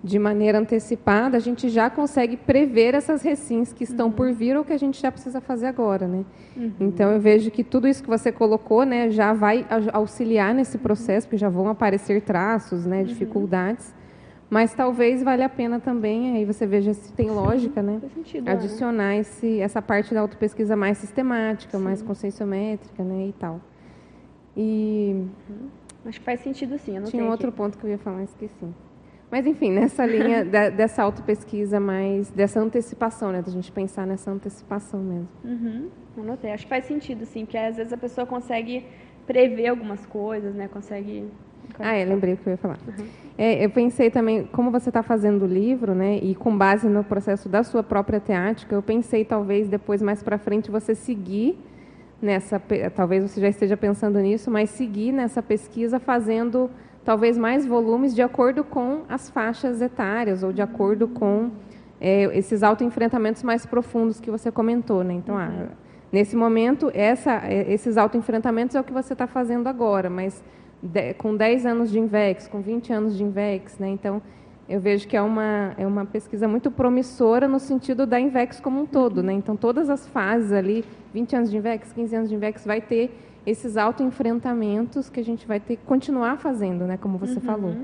de 0.03 0.19
maneira 0.19 0.59
antecipada, 0.59 1.37
a 1.37 1.39
gente 1.39 1.69
já 1.69 1.89
consegue 1.89 2.35
prever 2.35 2.93
essas 2.93 3.21
recins 3.21 3.71
que 3.71 3.85
estão 3.85 4.07
uhum. 4.07 4.11
por 4.11 4.33
vir 4.33 4.57
ou 4.57 4.65
que 4.65 4.73
a 4.73 4.77
gente 4.77 5.01
já 5.01 5.09
precisa 5.09 5.39
fazer 5.39 5.67
agora, 5.67 6.07
né? 6.07 6.25
Uhum. 6.57 6.73
Então 6.81 7.09
eu 7.09 7.21
vejo 7.21 7.49
que 7.49 7.63
tudo 7.63 7.87
isso 7.87 8.03
que 8.03 8.09
você 8.09 8.29
colocou, 8.29 8.83
né, 8.85 9.09
já 9.09 9.31
vai 9.31 9.65
auxiliar 9.93 10.53
nesse 10.53 10.77
processo, 10.77 11.25
porque 11.25 11.37
já 11.37 11.47
vão 11.47 11.69
aparecer 11.69 12.21
traços, 12.21 12.85
né, 12.85 12.99
uhum. 12.99 13.03
dificuldades. 13.05 13.95
Mas 14.49 14.73
talvez 14.73 15.23
valha 15.23 15.45
a 15.45 15.49
pena 15.49 15.79
também, 15.79 16.35
aí 16.35 16.45
você 16.45 16.67
veja 16.67 16.93
se 16.93 17.11
tem 17.13 17.31
lógica, 17.31 17.81
né? 17.81 18.01
Sentido, 18.13 18.47
adicionar 18.47 19.15
esse, 19.15 19.59
essa 19.61 19.81
parte 19.81 20.13
da 20.13 20.19
autopesquisa 20.19 20.75
mais 20.75 20.97
sistemática, 20.97 21.77
sim. 21.77 21.83
mais 21.83 22.01
conscienciométrica, 22.01 23.03
né, 23.03 23.27
e 23.29 23.33
tal. 23.33 23.61
E 24.55 25.15
uhum. 25.49 25.69
acho 26.05 26.19
que 26.19 26.25
faz 26.25 26.41
sentido 26.41 26.77
sim. 26.77 27.01
Tinha 27.03 27.23
um 27.23 27.29
outro 27.29 27.47
aqui. 27.47 27.57
ponto 27.57 27.77
que 27.77 27.85
eu 27.85 27.89
ia 27.89 27.97
falar, 27.97 28.21
esqueci. 28.23 28.67
Mas, 29.33 29.47
enfim, 29.47 29.71
nessa 29.71 30.05
linha 30.05 30.45
da, 30.45 30.69
dessa 30.69 31.01
autopesquisa 31.01 31.79
mais, 31.79 32.29
dessa 32.29 32.59
antecipação, 32.59 33.31
né? 33.31 33.41
Da 33.41 33.51
gente 33.51 33.71
pensar 33.71 34.05
nessa 34.05 34.29
antecipação 34.29 34.99
mesmo. 34.99 35.27
Uhum, 35.43 35.89
anotei. 36.19 36.51
Acho 36.51 36.65
que 36.65 36.69
faz 36.69 36.85
sentido, 36.85 37.25
sim, 37.25 37.43
porque 37.43 37.57
às 37.57 37.77
vezes 37.77 37.91
a 37.91 37.97
pessoa 37.97 38.27
consegue 38.27 38.85
prever 39.25 39.69
algumas 39.69 40.05
coisas, 40.05 40.53
né? 40.53 40.67
Consegue... 40.67 41.25
Ah, 41.79 41.95
é, 41.95 42.05
lembrei 42.05 42.35
o 42.35 42.37
que 42.37 42.45
eu 42.45 42.51
ia 42.51 42.57
falar. 42.57 42.77
Uhum. 42.87 43.07
É, 43.35 43.65
eu 43.65 43.71
pensei 43.71 44.11
também, 44.11 44.45
como 44.51 44.69
você 44.69 44.91
está 44.91 45.01
fazendo 45.01 45.45
o 45.45 45.47
livro, 45.47 45.95
né, 45.95 46.17
e 46.17 46.35
com 46.35 46.55
base 46.55 46.87
no 46.87 47.03
processo 47.03 47.49
da 47.49 47.63
sua 47.63 47.81
própria 47.81 48.19
teática, 48.19 48.75
eu 48.75 48.83
pensei 48.83 49.25
talvez 49.25 49.67
depois 49.67 49.99
mais 49.99 50.21
para 50.21 50.37
frente 50.37 50.69
você 50.69 50.93
seguir 50.93 51.57
nessa, 52.21 52.61
talvez 52.95 53.23
você 53.23 53.41
já 53.41 53.49
esteja 53.49 53.75
pensando 53.75 54.19
nisso, 54.19 54.51
mas 54.51 54.69
seguir 54.69 55.11
nessa 55.11 55.41
pesquisa 55.41 55.99
fazendo 55.99 56.69
talvez 57.03 57.37
mais 57.37 57.65
volumes 57.65 58.15
de 58.15 58.21
acordo 58.21 58.63
com 58.63 59.01
as 59.09 59.29
faixas 59.29 59.81
etárias 59.81 60.43
ou 60.43 60.53
de 60.53 60.61
acordo 60.61 61.07
com 61.07 61.51
é, 61.99 62.23
esses 62.37 62.63
autoenfrentamentos 62.63 63.43
mais 63.43 63.65
profundos 63.65 64.19
que 64.19 64.31
você 64.31 64.51
comentou, 64.51 65.03
né? 65.03 65.13
Então, 65.13 65.37
ah, 65.37 65.67
nesse 66.11 66.35
momento, 66.35 66.91
essa, 66.93 67.41
é, 67.45 67.71
esses 67.71 67.97
autoenfrentamentos 67.97 68.75
é 68.75 68.79
o 68.79 68.83
que 68.83 68.93
você 68.93 69.13
está 69.13 69.27
fazendo 69.27 69.67
agora, 69.67 70.09
mas 70.09 70.43
de, 70.81 71.13
com 71.13 71.35
10 71.35 71.65
anos 71.65 71.91
de 71.91 71.99
INVEX, 71.99 72.47
com 72.47 72.61
20 72.61 72.91
anos 72.91 73.17
de 73.17 73.23
INVEX, 73.23 73.79
né? 73.79 73.89
Então, 73.89 74.21
eu 74.67 74.79
vejo 74.79 75.07
que 75.07 75.15
é 75.15 75.21
uma, 75.21 75.73
é 75.77 75.85
uma 75.85 76.05
pesquisa 76.05 76.47
muito 76.47 76.71
promissora 76.71 77.47
no 77.47 77.59
sentido 77.59 78.05
da 78.05 78.19
INVEX 78.19 78.59
como 78.59 78.81
um 78.81 78.85
todo, 78.85 79.21
né? 79.21 79.33
Então, 79.33 79.55
todas 79.55 79.89
as 79.89 80.07
fases 80.07 80.51
ali, 80.51 80.85
20 81.13 81.35
anos 81.35 81.51
de 81.51 81.57
INVEX, 81.57 81.91
15 81.93 82.15
anos 82.15 82.29
de 82.29 82.35
INVEX, 82.35 82.65
vai 82.65 82.81
ter 82.81 83.11
esses 83.45 83.77
autoenfrentamentos 83.77 85.09
que 85.09 85.19
a 85.19 85.23
gente 85.23 85.45
vai 85.45 85.59
ter 85.59 85.77
que 85.77 85.83
continuar 85.83 86.37
fazendo, 86.37 86.85
né, 86.85 86.97
como 86.97 87.17
você 87.17 87.35
uhum. 87.35 87.41
falou. 87.41 87.75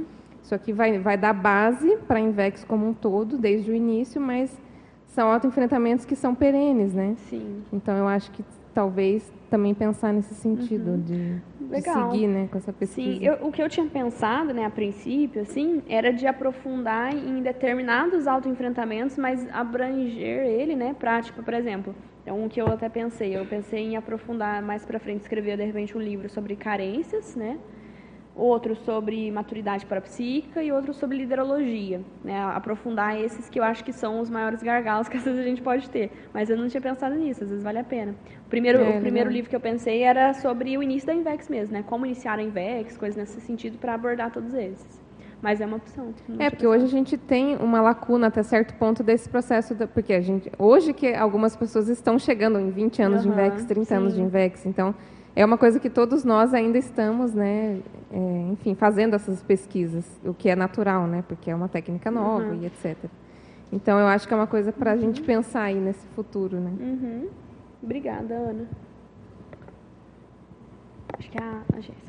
Isso 0.42 0.56
aqui 0.56 0.72
vai, 0.72 0.98
vai 1.00 1.18
dar 1.18 1.34
base 1.34 1.98
para 2.08 2.18
a 2.18 2.22
Invex 2.22 2.64
como 2.64 2.88
um 2.88 2.94
todo, 2.94 3.38
desde 3.38 3.70
o 3.70 3.76
início, 3.76 4.20
mas 4.22 4.58
são 5.06 5.32
autoenfrentamentos 5.32 6.06
que 6.06 6.16
são 6.16 6.34
perenes, 6.34 6.94
né? 6.94 7.16
Sim. 7.30 7.62
Então, 7.74 7.96
eu 7.98 8.08
acho 8.08 8.32
que 8.32 8.44
talvez 8.74 9.32
também 9.50 9.74
pensar 9.74 10.14
nesse 10.14 10.34
sentido 10.36 10.92
uhum. 10.92 11.02
de, 11.02 11.42
de, 11.60 11.82
seguir 11.82 12.28
né, 12.28 12.48
com 12.52 12.58
essa 12.58 12.72
pesquisa. 12.72 13.20
Sim, 13.20 13.26
eu, 13.26 13.48
o 13.48 13.52
que 13.52 13.62
eu 13.62 13.68
tinha 13.68 13.86
pensado, 13.86 14.54
né, 14.54 14.66
a 14.66 14.70
princípio, 14.70 15.42
assim, 15.42 15.82
era 15.90 16.14
de 16.14 16.26
aprofundar 16.28 17.14
em 17.14 17.42
determinados 17.42 18.28
autoenfrentamentos, 18.28 19.18
mas 19.18 19.48
abranger 19.52 20.46
ele, 20.46 20.76
né, 20.76 20.96
prática, 20.98 21.42
por 21.42 21.54
exemplo. 21.54 21.94
Então, 22.30 22.46
o 22.46 22.48
que 22.48 22.62
eu 22.62 22.68
até 22.68 22.88
pensei, 22.88 23.36
eu 23.36 23.44
pensei 23.44 23.80
em 23.80 23.96
aprofundar 23.98 24.62
mais 24.62 24.86
para 24.86 25.00
frente, 25.00 25.22
escrever 25.22 25.58
de 25.58 25.64
repente 25.64 25.98
um 25.98 26.00
livro 26.00 26.30
sobre 26.30 26.56
carências, 26.56 27.36
né? 27.36 27.58
Outro 28.36 28.76
sobre 28.76 29.32
maturidade 29.32 29.84
parapsíquica 29.88 30.62
e 30.62 30.72
outro 30.72 30.94
sobre 30.94 31.18
liderologia, 31.18 32.02
né? 32.24 32.40
Aprofundar 32.54 33.20
esses 33.20 33.50
que 33.50 33.60
eu 33.60 33.64
acho 33.64 33.84
que 33.84 33.92
são 33.92 34.20
os 34.20 34.30
maiores 34.30 34.62
gargalos 34.62 35.10
que 35.10 35.18
às 35.18 35.24
vezes 35.24 35.40
a 35.40 35.44
gente 35.44 35.64
pode 35.64 35.90
ter. 35.90 36.12
Mas 36.32 36.52
eu 36.52 36.56
não 36.56 36.68
tinha 36.68 36.80
pensado 36.80 37.16
nisso, 37.16 37.44
às 37.44 37.50
vezes 37.50 37.64
vale 37.64 37.80
a 37.80 37.84
pena. 37.84 38.14
O 38.46 38.50
primeiro, 38.50 38.80
é, 38.80 38.98
o 39.00 39.02
primeiro 39.02 39.32
livro 39.32 39.50
que 39.50 39.56
eu 39.56 39.60
pensei 39.60 40.04
era 40.04 40.32
sobre 40.36 40.78
o 40.78 40.84
início 40.84 41.08
da 41.08 41.16
Invex 41.16 41.50
mesmo, 41.50 41.74
né? 41.74 41.84
Como 41.84 42.06
iniciar 42.06 42.38
a 42.38 42.44
Invex, 42.44 42.96
coisas 42.96 43.18
nesse 43.18 43.42
sentido 43.42 43.80
para 43.80 43.96
abordar 43.96 44.32
todos 44.32 44.54
esses. 44.54 44.99
Mas 45.42 45.62
é 45.62 45.66
uma 45.66 45.78
opção. 45.78 46.14
É, 46.38 46.50
porque 46.50 46.68
hoje 46.68 46.84
a 46.84 46.88
gente 46.88 47.18
tem 47.18 47.56
uma 47.58 47.82
lacuna 47.82 48.28
até 48.28 48.44
certo 48.44 48.74
ponto 48.74 49.02
desse 49.02 49.30
processo, 49.30 49.74
da, 49.74 49.88
porque 49.88 50.14
a 50.14 50.22
gente, 50.22 50.52
hoje 50.58 50.94
que 50.94 51.14
algumas 51.14 51.56
pessoas 51.56 51.88
estão 51.88 52.20
chegando 52.20 52.60
em 52.60 52.70
20 52.70 53.02
anos 53.02 53.26
uhum, 53.26 53.32
de 53.32 53.40
INVEX, 53.40 53.66
30 53.66 53.86
sim. 53.86 53.94
anos 53.96 54.14
de 54.16 54.22
INVEX, 54.22 54.66
então 54.66 54.94
é 55.36 55.46
uma 55.46 55.58
coisa 55.58 55.80
que 55.80 55.90
todos 55.90 56.26
nós 56.26 56.54
ainda 56.54 56.78
estamos, 56.78 57.34
né, 57.34 57.80
é, 58.12 58.48
enfim, 58.52 58.76
fazendo 58.76 59.16
essas 59.16 59.42
pesquisas, 59.42 60.06
o 60.26 60.34
que 60.34 60.50
é 60.50 60.56
natural, 60.56 61.08
né, 61.08 61.24
porque 61.26 61.50
é 61.50 61.56
uma 61.56 61.70
técnica 61.70 62.12
nova 62.12 62.44
uhum. 62.44 62.62
e 62.62 62.66
etc. 62.66 62.98
Então 63.72 63.98
eu 63.98 64.08
acho 64.08 64.28
que 64.28 64.34
é 64.34 64.38
uma 64.38 64.48
coisa 64.48 64.74
para 64.74 64.92
a 64.92 64.96
uhum. 64.96 65.02
gente 65.02 65.22
pensar 65.22 65.64
aí 65.64 65.80
nesse 65.80 66.06
futuro, 66.08 66.60
né. 66.60 66.74
Uhum. 66.80 67.30
Obrigada, 67.82 68.34
Ana. 68.34 68.66
Acho 71.18 71.32
que 71.32 71.38
é 71.38 71.44
a, 71.44 71.62
a 71.74 71.80
Jéssica. 71.80 72.09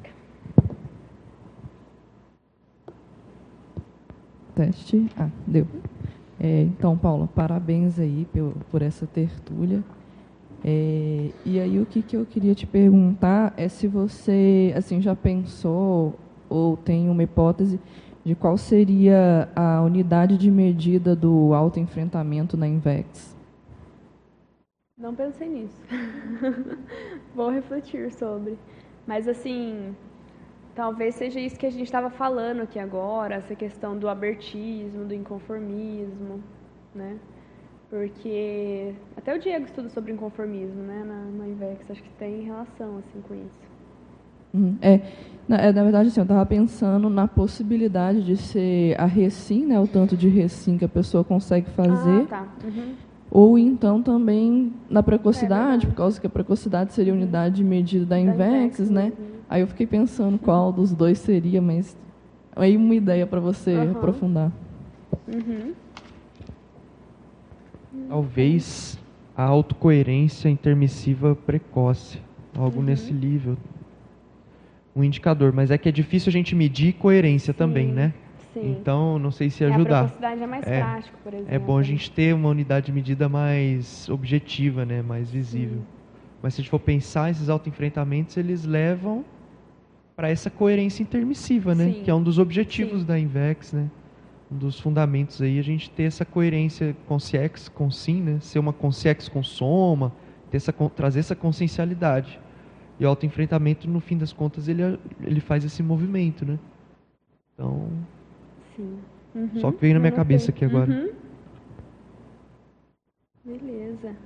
Teste. 4.61 5.07
Ah, 5.19 5.31
deu. 5.47 5.66
É, 6.39 6.61
então, 6.61 6.97
Paula, 6.97 7.27
parabéns 7.35 7.99
aí 7.99 8.27
por, 8.31 8.53
por 8.70 8.82
essa 8.82 9.07
tertúlia. 9.07 9.82
É, 10.62 11.31
e 11.47 11.59
aí 11.59 11.81
o 11.81 11.87
que, 11.87 12.03
que 12.03 12.15
eu 12.15 12.27
queria 12.27 12.55
te 12.55 12.66
perguntar 12.66 13.55
é 13.57 13.70
se 13.70 13.89
você 13.89 14.74
assim 14.77 15.01
já 15.01 15.16
pensou 15.16 16.15
ou 16.47 16.77
tem 16.77 17.09
uma 17.09 17.23
hipótese 17.23 17.81
de 18.23 18.35
qual 18.35 18.59
seria 18.59 19.49
a 19.57 19.81
unidade 19.81 20.37
de 20.37 20.51
medida 20.51 21.16
do 21.16 21.55
autoenfrentamento 21.55 22.55
na 22.55 22.69
Invex? 22.69 23.35
Não 24.99 25.15
pensei 25.15 25.49
nisso. 25.49 25.81
Vou 27.35 27.49
refletir 27.49 28.12
sobre. 28.12 28.59
Mas 29.07 29.27
assim, 29.27 29.97
Talvez 30.75 31.15
seja 31.17 31.41
isso 31.41 31.59
que 31.59 31.67
a 31.67 31.71
gente 31.71 31.85
estava 31.85 32.11
falando 32.11 32.63
aqui 32.63 32.79
agora, 32.79 33.37
essa 33.37 33.55
questão 33.55 33.99
do 33.99 34.09
abertismo, 34.09 35.05
do 35.05 35.15
inconformismo, 35.15 36.43
né? 36.95 37.19
Porque 37.89 38.95
até 39.17 39.35
o 39.35 39.39
Diego 39.39 39.65
estuda 39.65 39.89
sobre 39.89 40.13
inconformismo, 40.13 40.81
né, 40.83 41.03
na, 41.05 41.25
na 41.39 41.49
Invex, 41.49 41.91
acho 41.91 42.03
que 42.03 42.11
tem 42.11 42.43
relação 42.43 42.99
assim 42.99 43.21
com 43.27 43.35
isso. 43.35 43.71
Uhum. 44.55 44.79
É, 44.81 45.01
na, 45.49 45.57
é, 45.57 45.73
na 45.73 45.83
verdade, 45.83 46.09
assim, 46.09 46.21
eu 46.21 46.25
estava 46.25 46.47
pensando 46.47 47.11
na 47.11 47.27
possibilidade 47.27 48.23
de 48.25 48.37
ser 48.37 48.99
a 49.01 49.07
recim, 49.07 49.67
né, 49.67 49.81
o 49.81 49.89
tanto 49.89 50.17
de 50.17 50.29
recim 50.29 50.79
que 50.79 50.85
a 50.85 50.89
pessoa 50.89 51.25
consegue 51.25 51.69
fazer. 51.71 52.23
Ah, 52.23 52.27
tá. 52.29 52.49
Uhum. 52.65 52.95
Ou 53.31 53.57
então 53.57 54.02
também 54.02 54.73
na 54.89 55.02
precocidade, 55.02 55.86
é 55.86 55.89
por 55.89 55.94
causa 55.94 56.20
que 56.20 56.27
a 56.27 56.31
precocidade 56.31 56.93
seria 56.93 57.12
a 57.12 57.16
unidade 57.16 57.57
de 57.57 57.65
medida 57.65 58.05
da 58.05 58.19
Invex, 58.19 58.90
né? 58.90 59.12
Aí 59.48 59.61
eu 59.61 59.69
fiquei 59.69 59.86
pensando 59.86 60.39
qual 60.39 60.73
dos 60.73 60.93
dois 60.93 61.19
seria, 61.19 61.62
mas 61.62 61.97
aí 62.57 62.77
uma 62.77 62.94
ideia 62.94 63.27
para 63.27 63.39
você 63.39 63.74
uhum. 63.74 63.90
aprofundar. 63.93 64.52
Uhum. 65.28 65.73
Talvez 68.09 68.98
a 69.36 69.44
autocoerência 69.44 70.48
intermissiva 70.48 71.35
precoce, 71.35 72.19
algo 72.57 72.78
uhum. 72.78 72.85
nesse 72.85 73.12
nível. 73.12 73.57
Um 74.94 75.05
indicador, 75.05 75.52
mas 75.52 75.70
é 75.70 75.78
que 75.78 75.89
é 75.89 75.93
difícil 75.93 76.31
a 76.31 76.32
gente 76.32 76.55
medir 76.55 76.94
coerência 76.94 77.52
Sim. 77.52 77.59
também, 77.59 77.86
né? 77.86 78.12
Sim. 78.53 78.77
Então, 78.81 79.19
não 79.19 79.31
sei 79.31 79.49
se 79.49 79.65
ajudar. 79.65 79.91
É, 79.91 79.99
a 79.99 80.03
velocidade 80.03 80.43
é 80.43 80.47
mais 80.47 80.67
é, 80.67 80.81
prático, 80.81 81.19
por 81.23 81.33
exemplo. 81.33 81.55
É 81.55 81.59
bom 81.59 81.79
a 81.79 81.83
gente 81.83 82.11
ter 82.11 82.35
uma 82.35 82.49
unidade 82.49 82.87
de 82.87 82.93
medida 82.93 83.29
mais 83.29 84.09
objetiva, 84.09 84.85
né, 84.85 85.03
mais 85.03 85.31
visível. 85.31 85.79
Sim. 85.79 85.87
Mas 86.43 86.55
se 86.55 86.61
a 86.61 86.63
gente 86.63 86.71
for 86.71 86.81
pensar, 86.81 87.31
esses 87.31 87.49
autoenfrentamentos, 87.49 88.37
eles 88.37 88.65
levam 88.65 89.25
para 90.17 90.29
essa 90.29 90.51
coerência 90.51 91.03
intermissiva, 91.03 91.75
né? 91.75 91.93
Sim. 91.93 92.03
Que 92.03 92.11
é 92.11 92.15
um 92.15 92.23
dos 92.23 92.39
objetivos 92.39 93.01
Sim. 93.01 93.07
da 93.07 93.19
Invex, 93.19 93.73
né? 93.73 93.91
Um 94.51 94.57
dos 94.57 94.81
fundamentos 94.81 95.41
aí, 95.41 95.59
a 95.59 95.63
gente 95.63 95.89
ter 95.91 96.05
essa 96.05 96.25
coerência 96.25 96.97
consciex 97.07 97.69
com 97.69 97.91
sim, 97.91 98.21
né? 98.21 98.39
Ser 98.41 98.59
uma 98.59 98.73
consciex 98.73 99.29
com 99.29 99.43
soma, 99.43 100.13
ter 100.51 100.57
essa, 100.57 100.73
trazer 100.73 101.21
essa 101.21 101.37
consciencialidade. 101.37 102.41
E 102.99 103.05
o 103.05 103.09
autoenfrentamento, 103.09 103.89
no 103.89 104.01
fim 104.01 104.19
das 104.19 104.33
contas, 104.33 104.67
ele, 104.67 104.99
ele 105.23 105.41
faz 105.41 105.65
esse 105.65 105.83
movimento, 105.83 106.45
né? 106.45 106.59
Então, 107.55 107.89
Sim. 108.81 108.98
Uhum. 109.35 109.61
Só 109.61 109.70
que 109.70 109.81
veio 109.81 109.94
na 109.94 110.01
minha 110.01 110.12
cabeça 110.12 110.51
aqui 110.51 110.65
agora. 110.65 110.90
Uhum. 110.90 111.11
Beleza. 113.44 114.16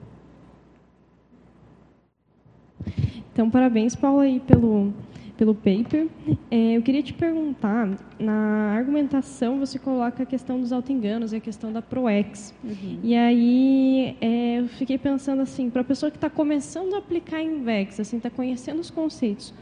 Então, 3.32 3.50
parabéns, 3.50 3.96
Paulo, 3.96 4.20
aí 4.20 4.40
pelo, 4.40 4.92
pelo 5.36 5.54
paper. 5.54 6.06
É, 6.50 6.76
eu 6.76 6.82
queria 6.82 7.02
te 7.02 7.12
perguntar, 7.12 7.88
na 8.18 8.72
argumentação 8.76 9.58
você 9.58 9.78
coloca 9.78 10.22
a 10.22 10.26
questão 10.26 10.60
dos 10.60 10.72
auto-enganos 10.72 11.32
e 11.32 11.36
a 11.36 11.40
questão 11.40 11.72
da 11.72 11.82
ProEx. 11.82 12.54
Uhum. 12.62 13.00
E 13.02 13.14
aí 13.14 14.16
é, 14.20 14.60
eu 14.60 14.68
fiquei 14.68 14.96
pensando 14.96 15.42
assim, 15.42 15.68
para 15.68 15.80
a 15.80 15.84
pessoa 15.84 16.10
que 16.10 16.16
está 16.16 16.30
começando 16.30 16.94
a 16.94 16.98
aplicar 16.98 17.42
Invex, 17.42 17.98
assim, 17.98 18.18
está 18.18 18.30
conhecendo 18.30 18.80
os 18.80 18.90
conceitos, 18.90 19.52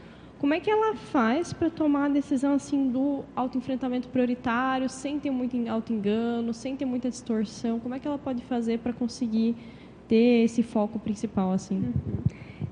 como 0.43 0.53
é 0.53 0.59
que 0.59 0.69
ela 0.69 0.93
faz 0.93 1.53
para 1.53 1.69
tomar 1.69 2.07
a 2.07 2.09
decisão 2.09 2.55
assim 2.55 2.89
do 2.89 3.23
autoenfrentamento 3.33 4.09
prioritário, 4.09 4.89
sem 4.89 5.17
ter 5.17 5.31
muito 5.31 5.55
auto-engano, 5.69 6.53
sem 6.53 6.75
ter 6.75 6.83
muita 6.83 7.09
distorção? 7.09 7.79
Como 7.79 7.95
é 7.95 7.99
que 7.99 8.05
ela 8.05 8.17
pode 8.17 8.43
fazer 8.43 8.79
para 8.79 8.91
conseguir 8.91 9.55
ter 10.05 10.43
esse 10.43 10.61
foco 10.61 10.99
principal 10.99 11.53
assim? 11.53 11.77
Uhum. 11.77 12.17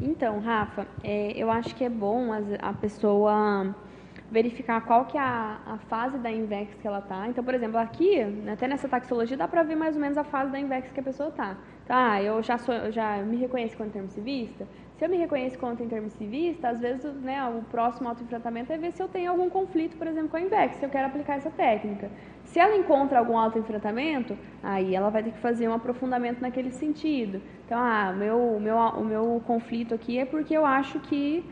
Então, 0.02 0.42
Rafa, 0.42 0.86
é, 1.02 1.32
eu 1.32 1.50
acho 1.50 1.74
que 1.74 1.86
é 1.86 1.90
bom 1.90 2.34
a, 2.34 2.40
a 2.62 2.74
pessoa 2.74 3.74
verificar 4.30 4.82
qual 4.82 5.06
que 5.06 5.18
é 5.18 5.22
a, 5.22 5.62
a, 5.66 5.78
fase 5.78 6.18
da 6.18 6.30
INVEX 6.30 6.74
que 6.82 6.86
ela 6.86 7.00
está. 7.00 7.26
Então, 7.30 7.42
por 7.42 7.54
exemplo, 7.54 7.78
aqui, 7.78 8.18
até 8.52 8.68
nessa 8.68 8.90
taxologia, 8.90 9.38
dá 9.38 9.48
para 9.48 9.64
ver 9.64 9.76
mais 9.76 9.96
ou 9.96 10.02
menos 10.02 10.18
a 10.18 10.26
fase 10.26 10.52
da 10.52 10.60
INVEX 10.60 10.92
que 10.92 11.00
a 11.00 11.04
pessoa 11.04 11.30
está. 11.30 11.56
Tá, 11.86 12.22
eu 12.22 12.44
já, 12.44 12.58
sou, 12.58 12.74
eu 12.74 12.92
já 12.92 13.18
me 13.24 13.38
reconheço 13.38 13.78
como 13.78 13.90
termo 13.90 14.10
civista, 14.10 14.68
se 15.02 15.06
eu 15.06 15.10
me 15.10 15.18
reconheço 15.18 15.58
como 15.58 15.74
intermissivista, 15.82 16.70
às 16.70 16.80
vezes 16.80 17.12
né, 17.24 17.44
o 17.46 17.64
próximo 17.64 18.08
autoenfrentamento 18.08 18.72
é 18.72 18.78
ver 18.78 18.92
se 18.92 19.02
eu 19.02 19.08
tenho 19.08 19.32
algum 19.32 19.50
conflito, 19.50 19.98
por 19.98 20.06
exemplo, 20.06 20.30
com 20.30 20.38
a 20.38 20.42
INVEX, 20.42 20.76
se 20.76 20.86
eu 20.86 20.92
quero 20.92 21.08
aplicar 21.08 21.38
essa 21.38 21.50
técnica. 21.50 22.08
Se 22.44 22.60
ela 22.60 22.76
encontra 22.76 23.18
algum 23.18 23.36
autoenfrentamento, 23.36 24.38
aí 24.62 24.94
ela 24.94 25.10
vai 25.10 25.24
ter 25.24 25.32
que 25.32 25.40
fazer 25.40 25.68
um 25.68 25.74
aprofundamento 25.74 26.40
naquele 26.40 26.70
sentido. 26.70 27.42
Então, 27.66 27.80
ah, 27.80 28.14
meu, 28.16 28.60
meu, 28.60 28.78
o 28.78 29.04
meu 29.04 29.42
conflito 29.48 29.96
aqui 29.96 30.20
é 30.20 30.26
porque 30.26 30.56
eu 30.56 30.68
acho 30.68 31.00
que, 31.00 31.44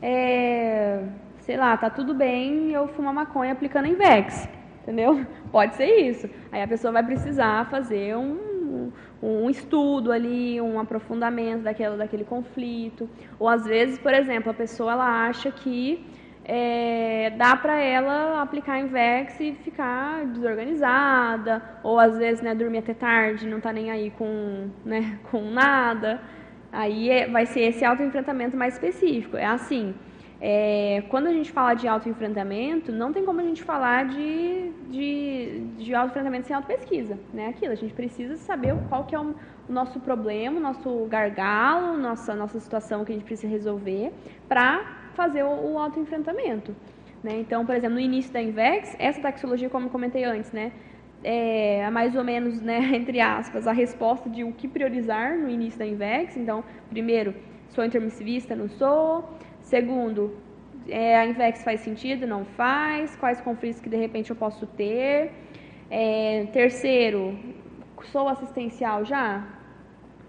é, 0.00 1.06
sei 1.40 1.58
lá, 1.58 1.76
tá 1.76 1.90
tudo 1.90 2.14
bem 2.14 2.70
eu 2.72 2.88
fumar 2.88 3.12
maconha 3.12 3.52
aplicando 3.52 3.84
a 3.84 3.88
INVEX, 3.88 4.48
entendeu? 4.82 5.26
Pode 5.52 5.74
ser 5.74 5.94
isso. 6.00 6.26
Aí 6.50 6.62
a 6.62 6.66
pessoa 6.66 6.90
vai 6.90 7.02
precisar 7.02 7.68
fazer 7.68 8.16
um 8.16 8.90
um 9.24 9.48
estudo 9.48 10.12
ali, 10.12 10.60
um 10.60 10.78
aprofundamento 10.78 11.62
daquele, 11.62 11.96
daquele 11.96 12.24
conflito. 12.24 13.08
Ou 13.38 13.48
às 13.48 13.64
vezes, 13.64 13.98
por 13.98 14.12
exemplo, 14.12 14.50
a 14.50 14.54
pessoa 14.54 14.92
ela 14.92 15.26
acha 15.26 15.50
que 15.50 16.04
é, 16.44 17.30
dá 17.38 17.56
para 17.56 17.80
ela 17.80 18.42
aplicar 18.42 18.78
Invex 18.78 19.40
e 19.40 19.52
ficar 19.64 20.26
desorganizada, 20.26 21.62
ou 21.82 21.98
às 21.98 22.18
vezes 22.18 22.42
né, 22.42 22.54
dormir 22.54 22.78
até 22.78 22.92
tarde, 22.92 23.48
não 23.48 23.58
está 23.58 23.72
nem 23.72 23.90
aí 23.90 24.10
com, 24.10 24.68
né, 24.84 25.18
com 25.30 25.50
nada. 25.50 26.20
Aí 26.70 27.08
é, 27.08 27.28
vai 27.28 27.46
ser 27.46 27.60
esse 27.60 27.84
autoenfrentamento 27.84 28.56
mais 28.56 28.74
específico. 28.74 29.36
É 29.36 29.46
assim, 29.46 29.94
é, 30.40 31.02
quando 31.08 31.26
a 31.26 31.32
gente 31.32 31.50
fala 31.52 31.74
de 31.74 31.86
autoenfrentamento, 31.88 32.92
não 32.92 33.12
tem 33.12 33.24
como 33.24 33.40
a 33.40 33.44
gente 33.44 33.62
falar 33.62 34.06
de, 34.06 34.70
de, 34.90 35.60
de 35.78 35.94
autoenfrentamento 35.94 36.46
sem 36.46 36.56
autopesquisa. 36.56 37.18
Né? 37.32 37.48
Aquilo, 37.48 37.72
a 37.72 37.76
gente 37.76 37.94
precisa 37.94 38.36
saber 38.36 38.74
qual 38.88 39.04
que 39.04 39.14
é 39.14 39.20
o, 39.20 39.34
o 39.68 39.72
nosso 39.72 40.00
problema, 40.00 40.58
o 40.58 40.60
nosso 40.60 41.06
gargalo, 41.06 41.96
nossa, 41.96 42.34
nossa 42.34 42.58
situação 42.60 43.04
que 43.04 43.12
a 43.12 43.14
gente 43.14 43.24
precisa 43.24 43.48
resolver 43.48 44.12
para 44.48 45.10
fazer 45.14 45.44
o, 45.44 45.72
o 45.72 45.78
autoenfrentamento. 45.78 46.74
Né? 47.22 47.40
Então, 47.40 47.64
por 47.64 47.74
exemplo, 47.74 47.94
no 47.94 48.00
início 48.00 48.32
da 48.32 48.42
INVEX, 48.42 48.94
essa 48.98 49.20
taxologia, 49.20 49.70
como 49.70 49.86
eu 49.86 49.90
comentei 49.90 50.24
antes, 50.24 50.52
né, 50.52 50.72
é 51.22 51.88
mais 51.90 52.14
ou 52.14 52.22
menos, 52.22 52.60
né, 52.60 52.78
entre 52.94 53.18
aspas, 53.18 53.66
a 53.66 53.72
resposta 53.72 54.28
de 54.28 54.44
o 54.44 54.52
que 54.52 54.68
priorizar 54.68 55.38
no 55.38 55.48
início 55.48 55.78
da 55.78 55.86
INVEX. 55.86 56.36
Então, 56.36 56.62
primeiro, 56.90 57.34
sou 57.70 57.82
intermissivista, 57.82 58.54
não 58.54 58.68
sou. 58.68 59.26
Segundo, 59.74 60.32
é, 60.86 61.16
a 61.16 61.26
INVEX 61.26 61.64
faz 61.64 61.80
sentido, 61.80 62.28
não 62.28 62.44
faz? 62.44 63.16
Quais 63.16 63.40
conflitos 63.40 63.80
que 63.80 63.88
de 63.88 63.96
repente 63.96 64.30
eu 64.30 64.36
posso 64.36 64.68
ter? 64.68 65.32
É, 65.90 66.46
terceiro, 66.52 67.36
sou 68.12 68.28
assistencial 68.28 69.04
já? 69.04 69.44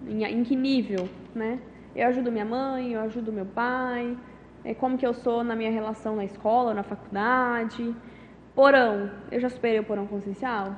Em, 0.08 0.24
em, 0.24 0.44
que 0.44 0.56
nível, 0.56 1.08
né? 1.36 1.60
Eu 1.96 2.08
ajudo 2.08 2.32
minha 2.32 2.44
mãe, 2.44 2.94
eu 2.94 3.02
ajudo 3.02 3.32
meu 3.32 3.46
pai, 3.46 4.18
é, 4.64 4.74
como 4.74 4.98
que 4.98 5.06
eu 5.06 5.14
sou 5.14 5.44
na 5.44 5.56
minha 5.56 5.70
relação 5.70 6.16
na 6.16 6.26
escola, 6.26 6.74
na 6.74 6.82
faculdade. 6.82 7.96
Porão, 8.56 9.12
eu 9.32 9.40
já 9.40 9.48
superei 9.48 9.80
o 9.80 9.84
porão 9.84 10.08
consciencial? 10.08 10.76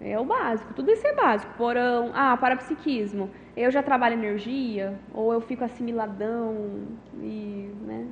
É 0.00 0.18
o 0.18 0.24
básico, 0.24 0.72
tudo 0.74 0.90
isso 0.90 1.06
é 1.06 1.12
básico. 1.12 1.52
Porão, 1.56 2.10
ah, 2.14 2.36
parapsiquismo 2.36 3.30
eu 3.58 3.72
já 3.72 3.82
trabalho 3.82 4.14
energia, 4.14 4.96
ou 5.12 5.32
eu 5.32 5.40
fico 5.40 5.64
assimiladão 5.64 6.86
e 7.20 7.72
né, 7.82 8.06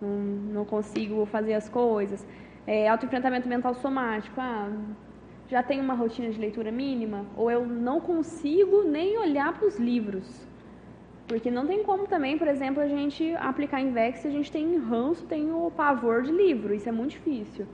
não, 0.00 0.08
não 0.54 0.64
consigo 0.64 1.26
fazer 1.26 1.52
as 1.52 1.68
coisas. 1.68 2.26
É, 2.66 2.88
autoenfrentamento 2.88 3.46
mental 3.46 3.74
somático, 3.74 4.40
ah, 4.40 4.72
já 5.46 5.62
tenho 5.62 5.82
uma 5.84 5.92
rotina 5.92 6.30
de 6.30 6.40
leitura 6.40 6.72
mínima, 6.72 7.26
ou 7.36 7.50
eu 7.50 7.66
não 7.66 8.00
consigo 8.00 8.82
nem 8.82 9.18
olhar 9.18 9.52
para 9.52 9.68
os 9.68 9.78
livros. 9.78 10.46
Porque 11.26 11.50
não 11.50 11.66
tem 11.66 11.84
como 11.84 12.06
também, 12.06 12.38
por 12.38 12.48
exemplo, 12.48 12.82
a 12.82 12.88
gente 12.88 13.34
aplicar 13.36 13.82
em 13.82 13.92
VEX 13.92 14.20
se 14.20 14.28
a 14.28 14.30
gente 14.30 14.50
tem 14.50 14.78
ranço, 14.78 15.26
tem 15.26 15.52
o 15.52 15.70
pavor 15.70 16.22
de 16.22 16.32
livro. 16.32 16.74
Isso 16.74 16.88
é 16.88 16.92
muito 16.92 17.10
difícil. 17.10 17.66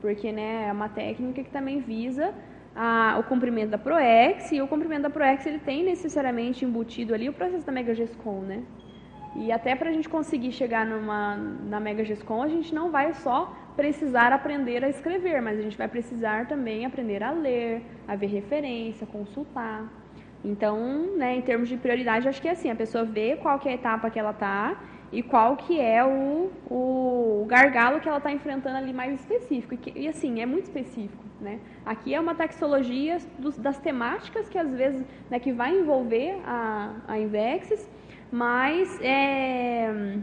Porque 0.00 0.32
né, 0.32 0.66
é 0.68 0.72
uma 0.72 0.88
técnica 0.88 1.44
que 1.44 1.50
também 1.50 1.78
visa 1.78 2.34
a, 2.76 3.16
o 3.18 3.24
cumprimento 3.24 3.70
da 3.70 3.78
PROEX, 3.78 4.52
e 4.52 4.60
o 4.60 4.68
cumprimento 4.68 5.02
da 5.02 5.10
PROEX 5.10 5.46
ele 5.46 5.58
tem 5.58 5.82
necessariamente 5.82 6.64
embutido 6.64 7.14
ali 7.14 7.28
o 7.28 7.32
processo 7.32 7.64
da 7.64 7.72
Mega 7.72 7.94
GESCOM, 7.94 8.42
né? 8.42 8.62
E 9.34 9.50
até 9.50 9.74
para 9.74 9.90
a 9.90 9.92
gente 9.92 10.08
conseguir 10.08 10.52
chegar 10.52 10.86
numa, 10.86 11.36
na 11.36 11.80
Mega 11.80 12.04
GESCOM, 12.04 12.42
a 12.42 12.48
gente 12.48 12.74
não 12.74 12.90
vai 12.90 13.12
só 13.14 13.54
precisar 13.76 14.32
aprender 14.32 14.84
a 14.84 14.88
escrever, 14.88 15.40
mas 15.42 15.58
a 15.58 15.62
gente 15.62 15.76
vai 15.76 15.88
precisar 15.88 16.46
também 16.46 16.86
aprender 16.86 17.22
a 17.22 17.30
ler, 17.30 17.82
a 18.06 18.16
ver 18.16 18.26
referência, 18.26 19.06
consultar. 19.06 19.84
Então, 20.44 20.78
né, 21.16 21.34
em 21.36 21.42
termos 21.42 21.68
de 21.68 21.76
prioridade, 21.76 22.28
acho 22.28 22.40
que 22.40 22.48
é 22.48 22.52
assim, 22.52 22.70
a 22.70 22.76
pessoa 22.76 23.04
vê 23.04 23.36
qual 23.36 23.58
que 23.58 23.68
é 23.68 23.72
a 23.72 23.74
etapa 23.74 24.08
que 24.10 24.18
ela 24.18 24.30
está 24.30 24.80
e 25.12 25.22
qual 25.22 25.56
que 25.56 25.80
é 25.80 26.04
o, 26.04 26.50
o 26.70 27.46
gargalo 27.48 28.00
que 28.00 28.08
ela 28.08 28.18
está 28.18 28.32
enfrentando 28.32 28.76
ali 28.76 28.92
mais 28.92 29.14
específico. 29.20 29.74
E, 29.74 29.76
que, 29.76 29.98
e, 29.98 30.08
assim, 30.08 30.40
é 30.40 30.46
muito 30.46 30.64
específico. 30.64 31.24
Né? 31.40 31.60
Aqui 31.84 32.14
é 32.14 32.20
uma 32.20 32.34
taxologia 32.34 33.18
dos, 33.38 33.56
das 33.58 33.78
temáticas 33.78 34.48
que 34.48 34.58
às 34.58 34.70
vezes 34.70 35.04
né, 35.30 35.38
que 35.38 35.52
vai 35.52 35.78
envolver 35.78 36.40
a, 36.46 36.94
a 37.06 37.18
Invexes, 37.18 37.88
mas 38.32 38.98
é, 39.02 40.16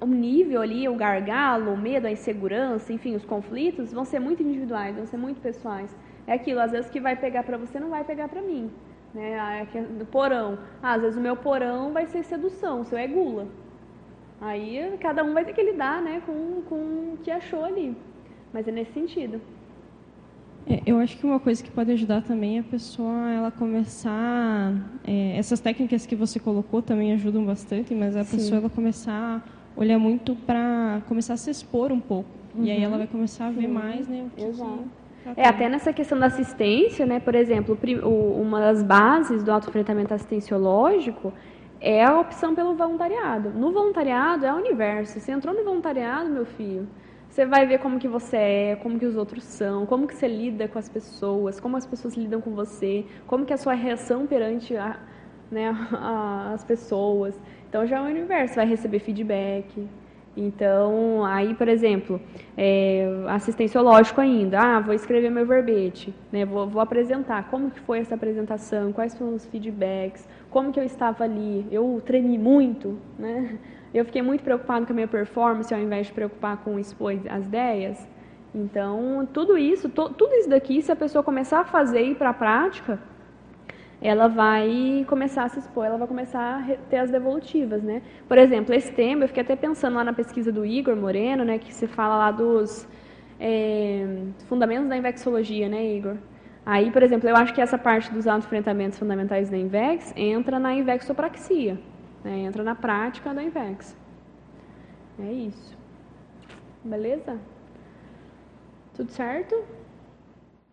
o 0.00 0.06
nível 0.06 0.62
ali, 0.62 0.88
o 0.88 0.94
gargalo, 0.94 1.72
o 1.72 1.76
medo, 1.76 2.06
a 2.06 2.10
insegurança, 2.10 2.92
enfim, 2.92 3.14
os 3.14 3.24
conflitos 3.24 3.92
vão 3.92 4.04
ser 4.04 4.18
muito 4.18 4.42
individuais, 4.42 4.96
vão 4.96 5.06
ser 5.06 5.18
muito 5.18 5.40
pessoais. 5.40 5.94
É 6.26 6.32
aquilo, 6.32 6.60
às 6.60 6.70
vezes 6.70 6.90
que 6.90 7.00
vai 7.00 7.16
pegar 7.16 7.42
para 7.42 7.58
você 7.58 7.78
não 7.78 7.90
vai 7.90 8.02
pegar 8.02 8.28
para 8.28 8.40
mim. 8.40 8.70
Né? 9.12 9.66
Do 9.98 10.06
porão. 10.06 10.58
Ah, 10.82 10.94
às 10.94 11.02
vezes 11.02 11.18
o 11.18 11.20
meu 11.20 11.36
porão 11.36 11.92
vai 11.92 12.06
ser 12.06 12.22
sedução, 12.24 12.80
o 12.80 12.84
seu 12.84 12.96
é 12.96 13.06
gula. 13.06 13.46
Aí 14.40 14.96
cada 15.00 15.22
um 15.22 15.34
vai 15.34 15.44
ter 15.44 15.52
que 15.52 15.62
lidar 15.62 16.00
né, 16.00 16.22
com, 16.24 16.62
com 16.68 16.74
o 16.74 17.18
que 17.22 17.30
achou 17.30 17.64
ali. 17.64 17.94
Mas 18.52 18.66
é 18.66 18.72
nesse 18.72 18.92
sentido. 18.92 19.40
É, 20.66 20.80
eu 20.86 20.98
acho 20.98 21.16
que 21.18 21.26
uma 21.26 21.40
coisa 21.40 21.62
que 21.62 21.70
pode 21.70 21.90
ajudar 21.92 22.22
também 22.22 22.58
é 22.58 22.60
a 22.60 22.64
pessoa 22.64 23.30
ela 23.30 23.50
começar 23.50 24.72
é, 25.06 25.36
essas 25.36 25.60
técnicas 25.60 26.06
que 26.06 26.14
você 26.14 26.38
colocou 26.38 26.82
também 26.82 27.12
ajudam 27.12 27.44
bastante, 27.44 27.94
mas 27.94 28.16
a 28.16 28.24
Sim. 28.24 28.36
pessoa 28.36 28.60
ela 28.60 28.70
começar 28.70 29.42
a 29.76 29.80
olhar 29.80 29.98
muito 29.98 30.34
para 30.34 31.00
começar 31.08 31.34
a 31.34 31.36
se 31.36 31.50
expor 31.50 31.90
um 31.92 32.00
pouco 32.00 32.28
uhum. 32.54 32.64
e 32.64 32.70
aí 32.70 32.82
ela 32.82 32.92
uhum. 32.92 32.98
vai 32.98 33.06
começar 33.06 33.46
a 33.46 33.50
ver 33.50 33.62
Sim. 33.62 33.68
mais, 33.68 34.08
né? 34.08 34.26
O 34.26 34.30
que 34.36 34.44
Exato. 34.44 34.84
Que 35.34 35.40
é, 35.40 35.46
até 35.46 35.68
nessa 35.68 35.92
questão 35.92 36.18
da 36.18 36.26
assistência, 36.26 37.04
né, 37.04 37.20
por 37.20 37.34
exemplo, 37.34 37.78
uma 38.40 38.58
das 38.58 38.82
bases 38.82 39.42
do 39.42 39.52
autofrentamento 39.52 40.14
assistenciológico 40.14 41.32
é 41.80 42.04
a 42.04 42.18
opção 42.18 42.54
pelo 42.54 42.74
voluntariado. 42.74 43.50
No 43.50 43.72
voluntariado 43.72 44.44
é 44.44 44.52
o 44.52 44.56
universo. 44.56 45.18
Você 45.18 45.32
entrou 45.32 45.54
no 45.54 45.64
voluntariado, 45.64 46.28
meu 46.28 46.44
filho, 46.44 46.86
você 47.28 47.46
vai 47.46 47.64
ver 47.66 47.78
como 47.78 47.98
que 47.98 48.08
você 48.08 48.36
é, 48.36 48.76
como 48.76 48.98
que 48.98 49.06
os 49.06 49.16
outros 49.16 49.44
são, 49.44 49.86
como 49.86 50.06
que 50.06 50.14
você 50.14 50.26
lida 50.26 50.66
com 50.66 50.78
as 50.78 50.88
pessoas, 50.88 51.60
como 51.60 51.76
as 51.76 51.86
pessoas 51.86 52.14
lidam 52.14 52.40
com 52.40 52.50
você, 52.50 53.04
como 53.26 53.46
que 53.46 53.52
é 53.52 53.54
a 53.54 53.58
sua 53.58 53.74
reação 53.74 54.26
perante 54.26 54.76
a, 54.76 54.98
né, 55.50 55.68
a, 55.94 56.52
as 56.54 56.64
pessoas. 56.64 57.38
Então 57.68 57.86
já 57.86 57.98
é 57.98 58.00
o 58.00 58.04
universo, 58.04 58.56
vai 58.56 58.66
receber 58.66 58.98
feedback. 58.98 59.88
Então, 60.36 61.24
aí, 61.24 61.54
por 61.54 61.68
exemplo, 61.68 62.20
é, 62.56 63.04
assistenciológico 63.28 64.20
ainda, 64.20 64.58
ah, 64.60 64.80
vou 64.80 64.94
escrever 64.94 65.28
meu 65.28 65.44
verbete, 65.44 66.14
né, 66.30 66.44
vou, 66.44 66.68
vou 66.68 66.80
apresentar, 66.80 67.50
como 67.50 67.70
que 67.70 67.80
foi 67.80 67.98
essa 67.98 68.14
apresentação, 68.14 68.92
quais 68.92 69.14
foram 69.16 69.34
os 69.34 69.44
feedbacks, 69.46 70.28
como 70.50 70.72
que 70.72 70.80
eu 70.80 70.84
estava 70.84 71.24
ali, 71.24 71.66
eu 71.70 72.02
tremi 72.04 72.36
muito, 72.38 72.98
né, 73.18 73.58
eu 73.92 74.04
fiquei 74.04 74.22
muito 74.22 74.42
preocupado 74.42 74.86
com 74.86 74.92
a 74.92 74.94
minha 74.94 75.08
performance 75.08 75.72
ao 75.72 75.80
invés 75.80 76.06
de 76.06 76.12
preocupar 76.12 76.58
com 76.58 76.78
expor 76.78 77.12
as 77.28 77.46
ideias. 77.46 78.08
Então, 78.54 79.28
tudo 79.32 79.56
isso, 79.56 79.88
to, 79.88 80.10
tudo 80.10 80.34
isso 80.34 80.48
daqui, 80.48 80.82
se 80.82 80.90
a 80.90 80.96
pessoa 80.96 81.22
começar 81.22 81.60
a 81.60 81.64
fazer 81.64 82.02
e 82.02 82.10
ir 82.10 82.14
para 82.16 82.30
a 82.30 82.34
prática, 82.34 82.98
ela 84.02 84.28
vai 84.28 85.04
começar 85.08 85.44
a 85.44 85.48
se 85.48 85.58
expor, 85.58 85.84
ela 85.84 85.98
vai 85.98 86.08
começar 86.08 86.60
a 86.60 86.76
ter 86.88 86.96
as 86.96 87.10
devolutivas, 87.10 87.82
né? 87.82 88.02
Por 88.26 88.38
exemplo, 88.38 88.74
esse 88.74 88.90
tema, 88.92 89.24
eu 89.24 89.28
fiquei 89.28 89.42
até 89.42 89.54
pensando 89.54 89.94
lá 89.94 90.04
na 90.04 90.12
pesquisa 90.12 90.50
do 90.50 90.64
Igor 90.64 90.96
Moreno, 90.96 91.44
né, 91.44 91.58
que 91.58 91.72
se 91.72 91.86
fala 91.86 92.16
lá 92.16 92.30
dos 92.30 92.88
é, 93.38 94.06
fundamentos 94.48 94.88
da 94.88 94.96
invexologia, 94.96 95.68
né, 95.68 95.84
Igor? 95.84 96.16
Aí, 96.64 96.90
por 96.90 97.02
exemplo, 97.02 97.28
eu 97.28 97.36
acho 97.36 97.54
que 97.54 97.60
essa 97.60 97.78
parte 97.78 98.12
dos 98.12 98.26
enfrentamentos 98.26 98.98
fundamentais 98.98 99.48
da 99.48 99.56
INVEX 99.56 100.12
entra 100.16 100.58
na 100.58 100.74
invexopraxia, 100.74 101.78
né? 102.22 102.40
entra 102.40 102.62
na 102.62 102.74
prática 102.74 103.32
da 103.32 103.42
INVEX. 103.42 103.96
É 105.18 105.32
isso. 105.32 105.76
Beleza? 106.84 107.38
Tudo 108.94 109.10
certo? 109.10 109.54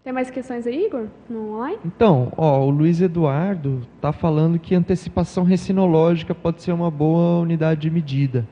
Tem 0.04 0.14
mais 0.14 0.30
questões 0.30 0.66
aí, 0.66 0.86
Igor, 0.86 1.08
no 1.30 1.56
online? 1.56 1.80
Então, 1.86 2.32
ó, 2.38 2.62
o 2.62 2.70
Luiz 2.70 3.02
Eduardo 3.02 3.82
está 3.96 4.14
falando 4.14 4.58
que 4.58 4.74
antecipação 4.74 5.44
recinológica 5.44 6.34
pode 6.34 6.62
ser 6.62 6.72
uma 6.72 6.90
boa 6.90 7.42
unidade 7.42 7.82
de 7.82 7.90
medida, 7.90 8.48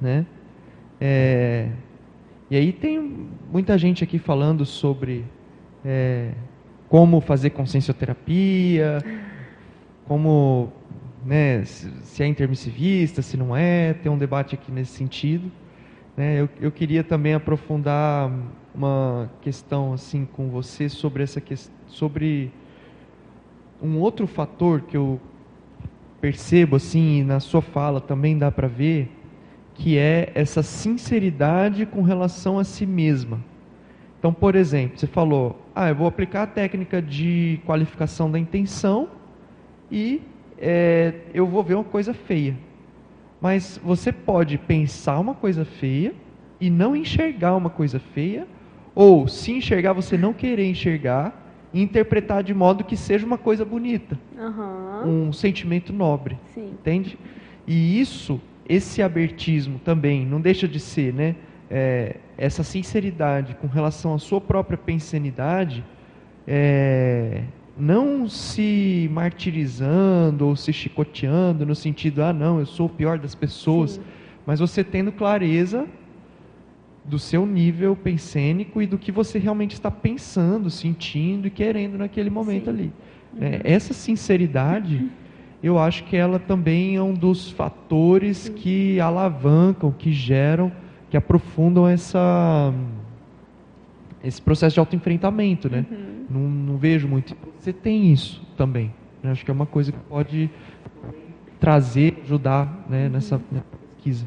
né? 0.00 0.26
É, 1.00 1.68
e 2.50 2.56
aí 2.56 2.72
tem 2.72 3.28
muita 3.52 3.78
gente 3.78 4.02
aqui 4.02 4.18
falando 4.18 4.64
sobre 4.64 5.24
é, 5.84 6.32
como 6.88 7.20
fazer 7.20 7.50
consciencioterapia, 7.50 8.98
como 10.06 10.72
né, 11.24 11.64
se 11.64 12.22
é 12.22 12.26
intermissivista, 12.26 13.22
se 13.22 13.36
não 13.36 13.56
é, 13.56 13.94
tem 13.94 14.10
um 14.10 14.18
debate 14.18 14.54
aqui 14.54 14.70
nesse 14.70 14.92
sentido. 14.92 15.50
Né? 16.16 16.40
Eu, 16.40 16.48
eu 16.60 16.70
queria 16.70 17.02
também 17.02 17.34
aprofundar 17.34 18.30
uma 18.74 19.30
questão 19.40 19.92
assim 19.92 20.24
com 20.24 20.48
você 20.48 20.88
sobre 20.88 21.22
essa 21.22 21.42
sobre 21.88 22.52
um 23.82 23.98
outro 23.98 24.26
fator 24.26 24.82
que 24.82 24.96
eu 24.96 25.20
percebo 26.20 26.76
assim 26.76 27.22
na 27.22 27.40
sua 27.40 27.60
fala 27.60 28.00
também 28.00 28.38
dá 28.38 28.50
para 28.50 28.68
ver 28.68 29.10
que 29.74 29.98
é 29.98 30.32
essa 30.34 30.62
sinceridade 30.62 31.84
com 31.84 32.02
relação 32.02 32.58
a 32.58 32.64
si 32.64 32.86
mesma. 32.86 33.40
Então, 34.18 34.32
por 34.32 34.54
exemplo, 34.54 34.98
você 34.98 35.06
falou, 35.06 35.65
ah, 35.78 35.90
eu 35.90 35.94
vou 35.94 36.06
aplicar 36.06 36.44
a 36.44 36.46
técnica 36.46 37.02
de 37.02 37.60
qualificação 37.66 38.30
da 38.30 38.38
intenção 38.38 39.10
e 39.92 40.22
é, 40.56 41.12
eu 41.34 41.46
vou 41.46 41.62
ver 41.62 41.74
uma 41.74 41.84
coisa 41.84 42.14
feia. 42.14 42.56
Mas 43.42 43.78
você 43.84 44.10
pode 44.10 44.56
pensar 44.56 45.20
uma 45.20 45.34
coisa 45.34 45.66
feia 45.66 46.14
e 46.58 46.70
não 46.70 46.96
enxergar 46.96 47.54
uma 47.54 47.68
coisa 47.68 48.00
feia, 48.00 48.46
ou 48.94 49.28
se 49.28 49.52
enxergar, 49.52 49.92
você 49.92 50.16
não 50.16 50.32
querer 50.32 50.66
enxergar 50.66 51.68
e 51.74 51.82
interpretar 51.82 52.42
de 52.42 52.54
modo 52.54 52.82
que 52.82 52.96
seja 52.96 53.26
uma 53.26 53.36
coisa 53.36 53.62
bonita, 53.62 54.18
uhum. 54.34 55.26
um 55.26 55.32
sentimento 55.34 55.92
nobre, 55.92 56.38
Sim. 56.54 56.70
entende? 56.70 57.18
E 57.66 58.00
isso, 58.00 58.40
esse 58.66 59.02
abertismo 59.02 59.78
também, 59.78 60.24
não 60.24 60.40
deixa 60.40 60.66
de 60.66 60.80
ser, 60.80 61.12
né? 61.12 61.36
É, 61.70 62.16
essa 62.38 62.62
sinceridade 62.62 63.54
com 63.54 63.66
relação 63.66 64.14
à 64.14 64.18
sua 64.18 64.40
própria 64.40 64.76
pensanidade, 64.76 65.84
é, 66.46 67.42
não 67.78 68.28
se 68.28 69.08
martirizando 69.12 70.46
ou 70.46 70.56
se 70.56 70.72
chicoteando 70.72 71.66
no 71.66 71.74
sentido, 71.74 72.22
ah, 72.22 72.32
não, 72.32 72.58
eu 72.58 72.66
sou 72.66 72.86
o 72.86 72.90
pior 72.90 73.18
das 73.18 73.34
pessoas, 73.34 73.92
Sim. 73.92 74.00
mas 74.46 74.60
você 74.60 74.84
tendo 74.84 75.12
clareza 75.12 75.86
do 77.04 77.18
seu 77.18 77.46
nível 77.46 77.94
pensênico 77.94 78.82
e 78.82 78.86
do 78.86 78.98
que 78.98 79.12
você 79.12 79.38
realmente 79.38 79.74
está 79.74 79.90
pensando, 79.90 80.70
sentindo 80.70 81.46
e 81.46 81.50
querendo 81.50 81.96
naquele 81.96 82.30
momento 82.30 82.64
Sim. 82.64 82.70
ali. 82.70 82.92
Uhum. 83.34 83.42
É, 83.42 83.60
essa 83.64 83.94
sinceridade, 83.94 85.08
eu 85.62 85.78
acho 85.78 86.04
que 86.04 86.16
ela 86.16 86.38
também 86.38 86.96
é 86.96 87.02
um 87.02 87.14
dos 87.14 87.50
fatores 87.50 88.48
que 88.48 88.98
alavancam, 89.00 89.92
que 89.92 90.12
geram, 90.12 90.72
que 91.10 91.16
aprofundam 91.16 91.86
essa 91.86 92.72
esse 94.22 94.42
processo 94.42 94.74
de 94.74 94.80
autoenfrentamento, 94.80 95.70
né? 95.70 95.86
Uhum. 95.90 96.26
Não, 96.28 96.40
não, 96.40 96.76
vejo 96.76 97.06
muito. 97.06 97.36
Você 97.58 97.72
tem 97.72 98.12
isso 98.12 98.44
também. 98.56 98.92
Né? 99.22 99.30
Acho 99.30 99.44
que 99.44 99.50
é 99.50 99.54
uma 99.54 99.66
coisa 99.66 99.92
que 99.92 99.98
pode 99.98 100.50
trazer, 101.60 102.18
ajudar 102.22 102.84
né, 102.88 103.08
nessa, 103.08 103.40
nessa 103.50 103.66
pesquisa. 103.94 104.26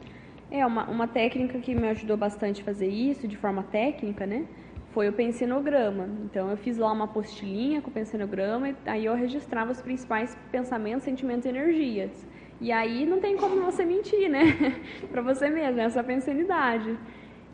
É, 0.50 0.66
uma, 0.66 0.86
uma 0.86 1.08
técnica 1.08 1.60
que 1.60 1.76
me 1.76 1.88
ajudou 1.90 2.16
bastante 2.16 2.62
a 2.62 2.66
fazer 2.66 2.88
isso, 2.88 3.28
de 3.28 3.38
forma 3.38 3.62
técnica, 3.64 4.26
né? 4.26 4.46
Foi 4.94 5.08
o 5.08 5.14
pensinograma. 5.14 6.08
Então, 6.24 6.50
eu 6.50 6.58
fiz 6.58 6.78
lá 6.78 6.92
uma 6.92 7.06
apostilinha 7.06 7.82
com 7.82 7.90
o 7.90 7.94
pensinograma 7.94 8.70
e 8.70 8.76
aí 8.86 9.06
eu 9.06 9.16
registrava 9.16 9.72
os 9.72 9.82
principais 9.82 10.36
pensamentos, 10.52 11.04
sentimentos 11.04 11.46
e 11.46 11.50
energias. 11.50 12.28
E 12.62 12.72
aí 12.72 13.06
não 13.06 13.20
tem 13.20 13.38
como 13.38 13.62
você 13.62 13.86
mentir, 13.86 14.30
né? 14.30 14.44
para 15.10 15.22
você 15.22 15.50
mesmo, 15.50 15.80
essa 15.80 16.04
pensanidade. 16.04 16.98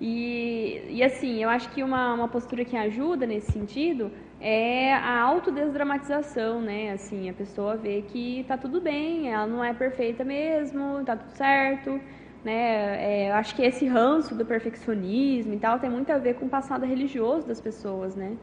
E, 0.01 0.81
e 0.89 1.03
assim, 1.03 1.41
eu 1.41 1.49
acho 1.49 1.69
que 1.69 1.81
uma, 1.83 2.13
uma 2.13 2.27
postura 2.27 2.65
que 2.65 2.75
ajuda 2.75 3.25
nesse 3.25 3.51
sentido 3.51 4.11
é 4.41 4.93
a 4.93 5.21
autodesdramatização, 5.21 6.59
né? 6.61 6.91
Assim, 6.91 7.29
a 7.29 7.33
pessoa 7.33 7.77
vê 7.77 8.01
que 8.01 8.43
tá 8.47 8.57
tudo 8.57 8.81
bem, 8.81 9.31
ela 9.31 9.47
não 9.47 9.63
é 9.63 9.73
perfeita 9.73 10.23
mesmo, 10.23 11.03
tá 11.05 11.15
tudo 11.15 11.31
certo, 11.37 11.99
né? 12.43 12.97
É, 12.99 13.29
eu 13.29 13.35
acho 13.35 13.55
que 13.55 13.61
esse 13.61 13.85
ranço 13.85 14.35
do 14.35 14.45
perfeccionismo 14.45 15.53
e 15.53 15.57
tal 15.57 15.79
tem 15.79 15.89
muito 15.89 16.11
a 16.11 16.17
ver 16.17 16.35
com 16.35 16.45
o 16.45 16.49
passado 16.49 16.85
religioso 16.85 17.47
das 17.47 17.61
pessoas, 17.61 18.15
né? 18.15 18.35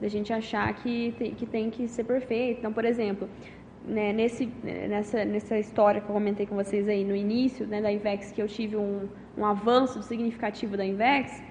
Da 0.00 0.08
gente 0.08 0.32
achar 0.32 0.72
que 0.74 1.12
que 1.36 1.46
tem 1.46 1.70
que 1.70 1.88
ser 1.88 2.04
perfeito. 2.04 2.58
Então, 2.60 2.72
por 2.72 2.84
exemplo, 2.84 3.28
né, 3.86 4.12
nesse, 4.12 4.46
nessa, 4.62 5.24
nessa 5.24 5.58
história 5.58 6.00
que 6.00 6.08
eu 6.08 6.14
comentei 6.14 6.46
com 6.46 6.54
vocês 6.54 6.88
aí 6.88 7.04
no 7.04 7.16
início 7.16 7.66
né, 7.66 7.80
da 7.80 7.92
IVEX, 7.92 8.32
que 8.32 8.40
eu 8.40 8.48
tive 8.48 8.76
um, 8.76 9.08
um 9.36 9.44
avanço 9.44 10.02
significativo 10.02 10.76
da 10.76 10.84
IVEX, 10.84 11.42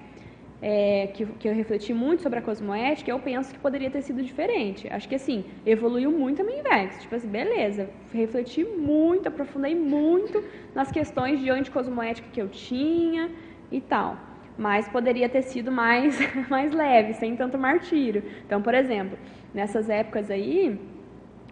é, 0.62 1.08
que, 1.08 1.26
que, 1.26 1.48
eu 1.48 1.54
refleti 1.54 1.92
muito 1.92 2.22
sobre 2.22 2.38
a 2.38 2.42
cosmoética, 2.42 3.10
eu 3.10 3.18
penso 3.18 3.52
que 3.52 3.58
poderia 3.58 3.90
ter 3.90 4.00
sido 4.00 4.22
diferente. 4.22 4.88
Acho 4.92 5.08
que, 5.08 5.16
assim, 5.16 5.44
evoluiu 5.66 6.12
muito 6.12 6.40
a 6.40 6.44
minha 6.44 6.60
IVEX. 6.60 7.02
Tipo 7.02 7.16
assim, 7.16 7.28
beleza, 7.28 7.90
refleti 8.12 8.64
muito, 8.64 9.26
aprofundei 9.26 9.74
muito 9.74 10.42
nas 10.72 10.90
questões 10.92 11.40
de 11.40 11.50
anticosmoética 11.50 12.28
que 12.32 12.40
eu 12.40 12.48
tinha 12.48 13.28
e 13.72 13.80
tal. 13.80 14.16
Mas 14.56 14.88
poderia 14.88 15.28
ter 15.28 15.42
sido 15.42 15.72
mais, 15.72 16.16
mais 16.48 16.72
leve, 16.72 17.14
sem 17.14 17.34
tanto 17.34 17.58
martírio. 17.58 18.22
Então, 18.46 18.62
por 18.62 18.72
exemplo, 18.72 19.18
nessas 19.52 19.90
épocas 19.90 20.30
aí, 20.30 20.78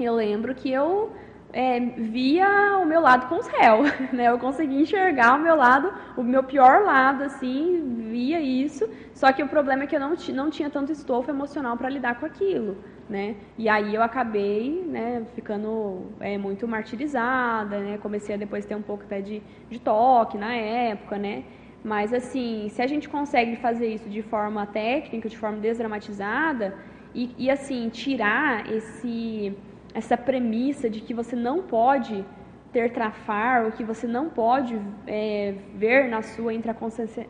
eu 0.05 0.15
lembro 0.15 0.55
que 0.55 0.71
eu 0.71 1.13
é, 1.53 1.81
via 1.81 2.79
o 2.83 2.87
meu 2.87 3.01
lado 3.01 3.29
com 3.29 3.37
os 3.37 3.47
réus, 3.55 3.91
né? 4.13 4.29
Eu 4.29 4.39
conseguia 4.39 4.81
enxergar 4.81 5.35
o 5.35 5.39
meu 5.39 5.57
lado, 5.57 5.93
o 6.17 6.23
meu 6.23 6.43
pior 6.43 6.83
lado, 6.85 7.25
assim, 7.25 8.09
via 8.11 8.41
isso. 8.41 8.89
Só 9.15 9.33
que 9.33 9.43
o 9.43 9.49
problema 9.49 9.85
é 9.85 9.87
que 9.87 9.97
eu 9.97 10.01
não, 10.01 10.15
não 10.35 10.51
tinha 10.51 10.71
tanto 10.71 10.93
estofo 10.93 11.31
emocional 11.31 11.77
para 11.77 11.89
lidar 11.89 12.19
com 12.19 12.27
aquilo, 12.27 12.77
né? 13.09 13.37
E 13.59 13.69
aí 13.69 13.95
eu 13.95 14.03
acabei, 14.03 14.85
né, 14.87 15.23
ficando 15.35 16.07
é, 16.21 16.39
muito 16.39 16.67
martirizada, 16.69 17.79
né? 17.79 17.99
Comecei 17.99 18.35
a 18.35 18.39
depois 18.39 18.65
ter 18.65 18.75
um 18.75 18.83
pouco 18.83 19.05
até 19.05 19.21
de, 19.21 19.43
de 19.69 19.79
toque 19.79 20.39
na 20.39 20.55
época, 20.55 21.19
né? 21.19 21.45
Mas 21.83 22.13
assim, 22.13 22.69
se 22.69 22.83
a 22.83 22.87
gente 22.87 23.09
consegue 23.09 23.57
fazer 23.57 23.89
isso 23.95 24.09
de 24.09 24.23
forma 24.23 24.67
técnica, 24.67 25.29
de 25.29 25.37
forma 25.37 25.59
desdramatizada, 25.59 26.75
E, 27.13 27.35
e 27.37 27.51
assim, 27.51 27.89
tirar 27.89 28.71
esse, 28.71 29.53
essa 29.95 30.17
premissa 30.17 30.89
de 30.89 31.01
que 31.01 31.12
você 31.12 31.35
não 31.35 31.62
pode 31.62 32.25
ter 32.73 32.93
trafar, 32.93 33.65
ou 33.65 33.73
que 33.73 33.83
você 33.83 34.07
não 34.07 34.29
pode 34.29 34.81
é, 35.07 35.55
ver 35.75 36.09
na 36.09 36.23
sua, 36.23 36.53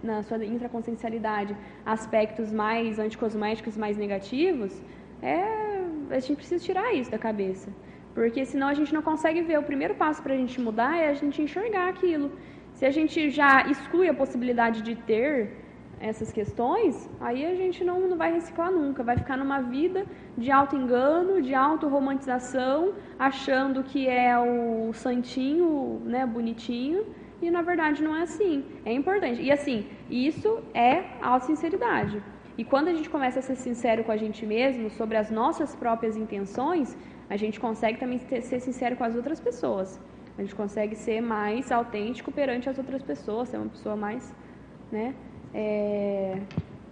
na 0.02 0.22
sua 0.22 0.44
intraconsciencialidade 0.44 1.56
aspectos 1.84 2.52
mais 2.52 2.98
anticosméticos, 2.98 3.76
mais 3.76 3.96
negativos, 3.96 4.82
é, 5.22 5.42
a 6.10 6.18
gente 6.18 6.36
precisa 6.36 6.62
tirar 6.62 6.94
isso 6.94 7.10
da 7.10 7.18
cabeça. 7.18 7.70
Porque 8.14 8.44
senão 8.44 8.68
a 8.68 8.74
gente 8.74 8.92
não 8.92 9.02
consegue 9.02 9.40
ver. 9.42 9.58
O 9.58 9.62
primeiro 9.62 9.94
passo 9.94 10.22
para 10.22 10.34
a 10.34 10.36
gente 10.36 10.60
mudar 10.60 10.98
é 10.98 11.08
a 11.08 11.14
gente 11.14 11.40
enxergar 11.40 11.88
aquilo. 11.88 12.32
Se 12.74 12.84
a 12.84 12.90
gente 12.90 13.30
já 13.30 13.66
exclui 13.68 14.08
a 14.08 14.14
possibilidade 14.14 14.82
de 14.82 14.94
ter 14.94 15.32
essas 16.00 16.32
questões, 16.32 17.08
aí 17.20 17.44
a 17.44 17.54
gente 17.54 17.84
não, 17.84 18.00
não 18.08 18.16
vai 18.16 18.32
reciclar 18.32 18.72
nunca, 18.72 19.02
vai 19.02 19.18
ficar 19.18 19.36
numa 19.36 19.60
vida 19.60 20.06
de 20.36 20.50
auto-engano, 20.50 21.42
de 21.42 21.54
auto-romantização, 21.54 22.94
achando 23.18 23.84
que 23.84 24.08
é 24.08 24.36
o 24.38 24.92
santinho, 24.94 26.00
né, 26.04 26.24
bonitinho, 26.24 27.04
e 27.42 27.50
na 27.50 27.60
verdade 27.60 28.02
não 28.02 28.16
é 28.16 28.22
assim. 28.22 28.64
É 28.84 28.92
importante. 28.92 29.42
E 29.42 29.52
assim, 29.52 29.86
isso 30.08 30.62
é 30.72 31.04
auto-sinceridade. 31.20 32.22
E 32.56 32.64
quando 32.64 32.88
a 32.88 32.94
gente 32.94 33.10
começa 33.10 33.38
a 33.40 33.42
ser 33.42 33.56
sincero 33.56 34.02
com 34.04 34.12
a 34.12 34.16
gente 34.16 34.44
mesmo 34.46 34.90
sobre 34.90 35.16
as 35.18 35.30
nossas 35.30 35.74
próprias 35.74 36.16
intenções, 36.16 36.96
a 37.28 37.36
gente 37.36 37.60
consegue 37.60 37.98
também 37.98 38.18
ter, 38.18 38.42
ser 38.42 38.60
sincero 38.60 38.96
com 38.96 39.04
as 39.04 39.14
outras 39.14 39.38
pessoas. 39.38 40.00
A 40.36 40.42
gente 40.42 40.54
consegue 40.54 40.96
ser 40.96 41.20
mais 41.20 41.70
autêntico 41.70 42.32
perante 42.32 42.68
as 42.70 42.78
outras 42.78 43.02
pessoas, 43.02 43.48
ser 43.48 43.58
uma 43.58 43.68
pessoa 43.68 43.96
mais, 43.96 44.34
né, 44.90 45.14
é, 45.54 46.38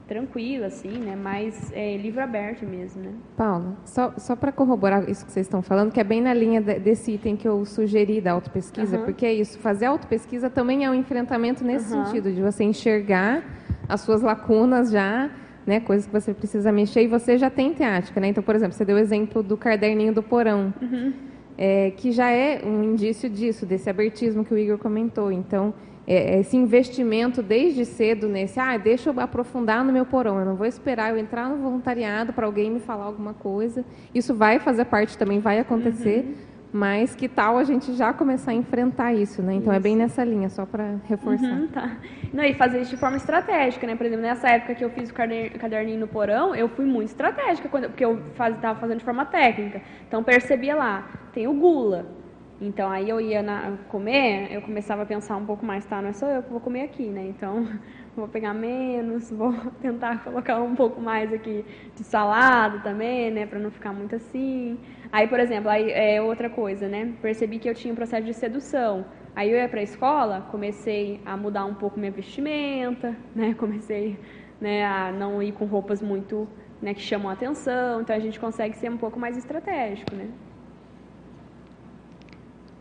tranquila, 0.06 0.66
assim, 0.66 0.98
né, 0.98 1.14
mais 1.14 1.70
é, 1.72 1.96
livro 1.96 2.22
aberto 2.22 2.64
mesmo, 2.64 3.02
né. 3.02 3.12
Paula, 3.36 3.76
só, 3.84 4.14
só 4.16 4.34
para 4.34 4.50
corroborar 4.50 5.08
isso 5.08 5.24
que 5.24 5.30
vocês 5.30 5.46
estão 5.46 5.60
falando, 5.60 5.92
que 5.92 6.00
é 6.00 6.04
bem 6.04 6.20
na 6.20 6.32
linha 6.32 6.60
de, 6.60 6.78
desse 6.78 7.12
item 7.12 7.36
que 7.36 7.46
eu 7.46 7.64
sugeri 7.64 8.20
da 8.20 8.32
autopesquisa, 8.32 8.98
uhum. 8.98 9.04
porque 9.04 9.26
é 9.26 9.34
isso, 9.34 9.58
fazer 9.58 9.86
autopesquisa 9.86 10.48
também 10.48 10.84
é 10.84 10.90
um 10.90 10.94
enfrentamento 10.94 11.62
nesse 11.62 11.94
uhum. 11.94 12.06
sentido, 12.06 12.32
de 12.32 12.40
você 12.40 12.64
enxergar 12.64 13.44
as 13.88 14.00
suas 14.00 14.22
lacunas 14.22 14.90
já 14.90 15.30
né, 15.68 15.80
coisas 15.80 16.06
que 16.06 16.12
você 16.12 16.32
precisa 16.32 16.72
mexer, 16.72 17.02
e 17.02 17.06
você 17.06 17.36
já 17.36 17.50
tem 17.50 17.74
teática, 17.74 18.18
né? 18.18 18.28
Então, 18.28 18.42
por 18.42 18.54
exemplo, 18.54 18.74
você 18.74 18.86
deu 18.86 18.96
o 18.96 18.98
exemplo 18.98 19.42
do 19.42 19.54
caderninho 19.54 20.14
do 20.14 20.22
porão, 20.22 20.72
uhum. 20.80 21.12
é, 21.58 21.90
que 21.90 22.10
já 22.10 22.30
é 22.30 22.62
um 22.64 22.82
indício 22.82 23.28
disso, 23.28 23.66
desse 23.66 23.90
abertismo 23.90 24.46
que 24.46 24.54
o 24.54 24.56
Igor 24.56 24.78
comentou. 24.78 25.30
Então, 25.30 25.74
é, 26.10 26.40
esse 26.40 26.56
investimento 26.56 27.42
desde 27.42 27.84
cedo 27.84 28.26
nesse, 28.28 28.58
ah, 28.58 28.78
deixa 28.78 29.10
eu 29.10 29.20
aprofundar 29.20 29.84
no 29.84 29.92
meu 29.92 30.06
porão, 30.06 30.38
eu 30.38 30.46
não 30.46 30.56
vou 30.56 30.66
esperar 30.66 31.10
eu 31.10 31.18
entrar 31.18 31.50
no 31.50 31.58
voluntariado 31.58 32.32
para 32.32 32.46
alguém 32.46 32.70
me 32.70 32.80
falar 32.80 33.04
alguma 33.04 33.34
coisa. 33.34 33.84
Isso 34.14 34.34
vai 34.34 34.58
fazer 34.58 34.86
parte 34.86 35.18
também, 35.18 35.38
vai 35.38 35.58
acontecer, 35.58 36.24
uhum. 36.26 36.48
Mas 36.70 37.14
que 37.14 37.28
tal 37.28 37.56
a 37.56 37.64
gente 37.64 37.94
já 37.94 38.12
começar 38.12 38.50
a 38.50 38.54
enfrentar 38.54 39.14
isso, 39.14 39.40
né? 39.40 39.54
Então 39.54 39.72
isso. 39.72 39.80
é 39.80 39.80
bem 39.80 39.96
nessa 39.96 40.22
linha, 40.22 40.50
só 40.50 40.66
para 40.66 40.96
reforçar. 41.08 41.46
Uhum, 41.46 41.66
tá. 41.68 41.96
Não, 42.32 42.44
e 42.44 42.52
fazer 42.52 42.82
isso 42.82 42.90
de 42.90 42.98
forma 42.98 43.16
estratégica, 43.16 43.86
né? 43.86 43.96
Por 43.96 44.04
exemplo, 44.04 44.22
nessa 44.22 44.50
época 44.50 44.74
que 44.74 44.84
eu 44.84 44.90
fiz 44.90 45.08
o 45.08 45.14
caderninho 45.14 45.98
no 45.98 46.06
porão, 46.06 46.54
eu 46.54 46.68
fui 46.68 46.84
muito 46.84 47.08
estratégica, 47.08 47.70
porque 47.70 48.04
eu 48.04 48.20
estava 48.32 48.78
fazendo 48.78 48.98
de 48.98 49.04
forma 49.04 49.24
técnica. 49.24 49.80
Então 50.06 50.22
percebia 50.22 50.76
lá, 50.76 51.08
tem 51.32 51.46
o 51.46 51.54
gula. 51.54 52.17
Então 52.60 52.90
aí 52.90 53.08
eu 53.08 53.20
ia 53.20 53.40
na, 53.40 53.76
comer, 53.88 54.52
eu 54.52 54.60
começava 54.60 55.02
a 55.02 55.06
pensar 55.06 55.36
um 55.36 55.46
pouco 55.46 55.64
mais, 55.64 55.86
tá? 55.86 56.02
Não 56.02 56.08
é 56.08 56.12
só 56.12 56.26
eu 56.28 56.42
que 56.42 56.50
vou 56.50 56.60
comer 56.60 56.82
aqui, 56.82 57.06
né? 57.06 57.26
Então 57.28 57.68
vou 58.16 58.26
pegar 58.26 58.52
menos, 58.52 59.30
vou 59.32 59.54
tentar 59.80 60.24
colocar 60.24 60.60
um 60.60 60.74
pouco 60.74 61.00
mais 61.00 61.32
aqui 61.32 61.64
de 61.94 62.02
salada 62.02 62.80
também, 62.80 63.30
né? 63.30 63.46
Para 63.46 63.60
não 63.60 63.70
ficar 63.70 63.92
muito 63.92 64.16
assim. 64.16 64.76
Aí, 65.12 65.28
por 65.28 65.38
exemplo, 65.38 65.70
aí 65.70 65.90
é 65.92 66.20
outra 66.20 66.50
coisa, 66.50 66.88
né? 66.88 67.14
Percebi 67.22 67.60
que 67.60 67.70
eu 67.70 67.74
tinha 67.74 67.92
um 67.92 67.96
processo 67.96 68.26
de 68.26 68.34
sedução. 68.34 69.06
Aí 69.36 69.50
eu 69.50 69.56
ia 69.56 69.68
para 69.68 69.78
a 69.78 69.84
escola, 69.84 70.48
comecei 70.50 71.20
a 71.24 71.36
mudar 71.36 71.64
um 71.64 71.74
pouco 71.74 71.98
minha 71.98 72.10
vestimenta, 72.10 73.16
né? 73.36 73.54
Comecei 73.54 74.18
né, 74.60 74.84
a 74.84 75.12
não 75.12 75.40
ir 75.40 75.52
com 75.52 75.64
roupas 75.64 76.02
muito 76.02 76.48
né, 76.82 76.92
que 76.92 77.00
chamam 77.00 77.30
a 77.30 77.34
atenção. 77.34 78.00
Então 78.00 78.16
a 78.16 78.18
gente 78.18 78.40
consegue 78.40 78.76
ser 78.76 78.90
um 78.90 78.96
pouco 78.96 79.16
mais 79.16 79.36
estratégico, 79.36 80.12
né? 80.16 80.28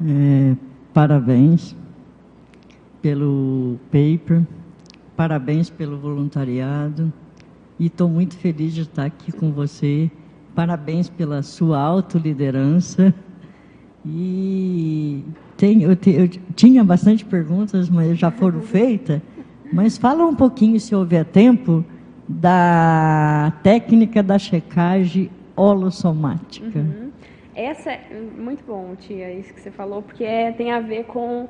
É, 0.05 0.55
parabéns 0.93 1.75
pelo 3.01 3.77
paper, 3.91 4.43
parabéns 5.15 5.69
pelo 5.69 5.97
voluntariado 5.97 7.11
e 7.79 7.87
estou 7.87 8.09
muito 8.09 8.35
feliz 8.37 8.73
de 8.73 8.81
estar 8.81 9.05
aqui 9.05 9.31
com 9.31 9.51
você 9.51 10.11
Parabéns 10.57 11.07
pela 11.07 11.43
sua 11.43 11.79
autoliderança. 11.79 13.13
E 14.03 15.23
tem, 15.55 15.83
eu, 15.83 15.95
te, 15.95 16.09
eu 16.09 16.27
tinha 16.55 16.83
bastante 16.83 17.23
perguntas, 17.23 17.87
mas 17.91 18.17
já 18.17 18.31
foram 18.31 18.61
feitas. 18.61 19.21
Mas 19.71 19.99
fala 19.99 20.25
um 20.25 20.33
pouquinho, 20.33 20.79
se 20.79 20.95
houver 20.95 21.25
tempo, 21.25 21.85
da 22.27 23.53
técnica 23.61 24.23
da 24.23 24.39
checagem 24.39 25.29
holossomática. 25.55 26.79
Uhum. 26.79 27.06
Essa 27.57 27.91
é 27.91 28.13
muito 28.13 28.63
bom, 28.63 28.95
tia, 28.95 29.33
isso 29.33 29.51
que 29.51 29.59
você 29.59 29.71
falou, 29.71 30.03
porque 30.03 30.23
é, 30.23 30.51
tem 30.51 30.71
a 30.71 30.79
ver 30.79 31.05
com, 31.05 31.49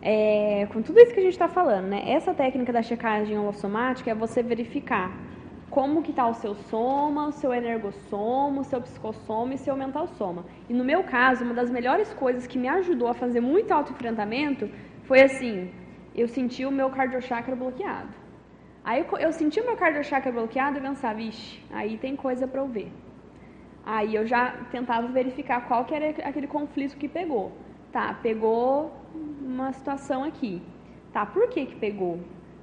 é, 0.00 0.68
com 0.72 0.80
tudo 0.80 1.00
isso 1.00 1.12
que 1.12 1.18
a 1.18 1.22
gente 1.24 1.32
está 1.32 1.48
falando, 1.48 1.88
né? 1.88 2.00
Essa 2.06 2.32
técnica 2.32 2.72
da 2.72 2.80
checagem 2.80 3.36
holossomática 3.36 4.08
é 4.08 4.14
você 4.14 4.40
verificar 4.40 5.10
como 5.68 6.00
que 6.00 6.10
está 6.10 6.28
o 6.28 6.34
seu 6.34 6.54
soma, 6.54 7.26
o 7.26 7.32
seu 7.32 7.52
energossoma, 7.52 8.60
o 8.60 8.64
seu 8.64 8.80
psicossoma 8.80 9.54
e 9.54 9.56
o 9.56 9.58
seu 9.58 9.74
mental 9.74 10.06
soma. 10.06 10.44
E 10.68 10.72
no 10.72 10.84
meu 10.84 11.02
caso, 11.02 11.44
uma 11.44 11.54
das 11.54 11.72
melhores 11.72 12.14
coisas 12.14 12.46
que 12.46 12.56
me 12.56 12.68
ajudou 12.68 13.08
a 13.08 13.14
fazer 13.14 13.40
muito 13.40 13.72
autoenfrentamento 13.72 14.70
foi 15.02 15.22
assim, 15.22 15.72
eu 16.14 16.28
senti 16.28 16.64
o 16.64 16.70
meu 16.70 16.88
cardiochakra 16.88 17.56
bloqueado. 17.56 18.14
Aí 18.84 19.04
eu, 19.18 19.32
senti 19.32 19.60
o 19.60 19.66
meu 19.66 19.76
cardiochakra 19.76 20.30
bloqueado 20.30 20.78
e 20.78 20.80
pensava, 20.80 21.14
vixe, 21.14 21.60
aí 21.72 21.98
tem 21.98 22.14
coisa 22.14 22.46
para 22.46 22.60
eu 22.60 22.68
ver. 22.68 22.92
Aí 23.84 24.14
eu 24.14 24.26
já 24.26 24.50
tentava 24.70 25.08
verificar 25.08 25.66
qual 25.66 25.84
que 25.84 25.94
era 25.94 26.10
aquele 26.28 26.46
conflito 26.46 26.96
que 26.96 27.08
pegou. 27.08 27.52
Tá, 27.90 28.14
pegou 28.22 28.92
uma 29.40 29.72
situação 29.72 30.24
aqui. 30.24 30.62
Tá, 31.12 31.26
por 31.26 31.48
que 31.48 31.66
que 31.66 31.76
pegou? 31.76 32.20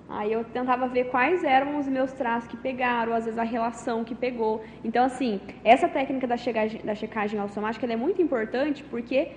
Aí 0.10 0.34
eu 0.34 0.44
tentava 0.44 0.88
ver 0.88 1.12
quais 1.12 1.44
eram 1.44 1.78
os 1.78 1.88
meus 1.88 2.12
traços 2.12 2.50
que 2.50 2.58
pegaram, 2.58 3.14
às 3.14 3.26
vezes 3.26 3.38
a 3.38 3.44
relação 3.44 4.04
que 4.04 4.16
pegou. 4.16 4.64
Então, 4.84 5.06
assim, 5.06 5.40
essa 5.64 5.88
técnica 5.88 6.26
da 6.26 6.36
checagem, 6.36 6.82
da 6.82 6.96
checagem 6.96 7.40
holossomática 7.40 7.86
é 7.86 7.96
muito 7.96 8.20
importante 8.20 8.84
porque, 8.84 9.34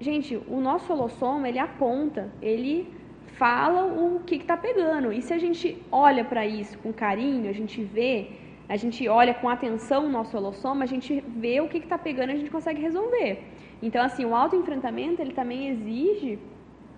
gente, 0.00 0.40
o 0.48 0.60
nosso 0.60 0.90
holossoma, 0.90 1.46
ele 1.46 1.58
aponta, 1.58 2.30
ele 2.40 2.90
fala 3.36 3.84
o 3.84 4.20
que 4.20 4.36
está 4.36 4.56
pegando. 4.56 5.12
E 5.12 5.20
se 5.20 5.34
a 5.34 5.38
gente 5.38 5.82
olha 5.92 6.24
para 6.24 6.46
isso 6.46 6.78
com 6.78 6.90
carinho, 6.90 7.50
a 7.50 7.52
gente 7.52 7.82
vê, 7.82 8.30
a 8.68 8.76
gente 8.76 9.06
olha 9.08 9.34
com 9.34 9.48
atenção 9.48 10.06
o 10.06 10.08
nosso 10.08 10.36
holossoma, 10.36 10.84
a 10.84 10.86
gente 10.86 11.22
vê 11.26 11.60
o 11.60 11.68
que 11.68 11.78
está 11.78 11.98
pegando 11.98 12.30
e 12.30 12.32
a 12.32 12.36
gente 12.36 12.50
consegue 12.50 12.80
resolver. 12.80 13.44
Então, 13.82 14.02
assim, 14.02 14.24
o 14.24 14.34
autoenfrentamento, 14.34 15.20
ele 15.20 15.32
também 15.32 15.68
exige 15.68 16.38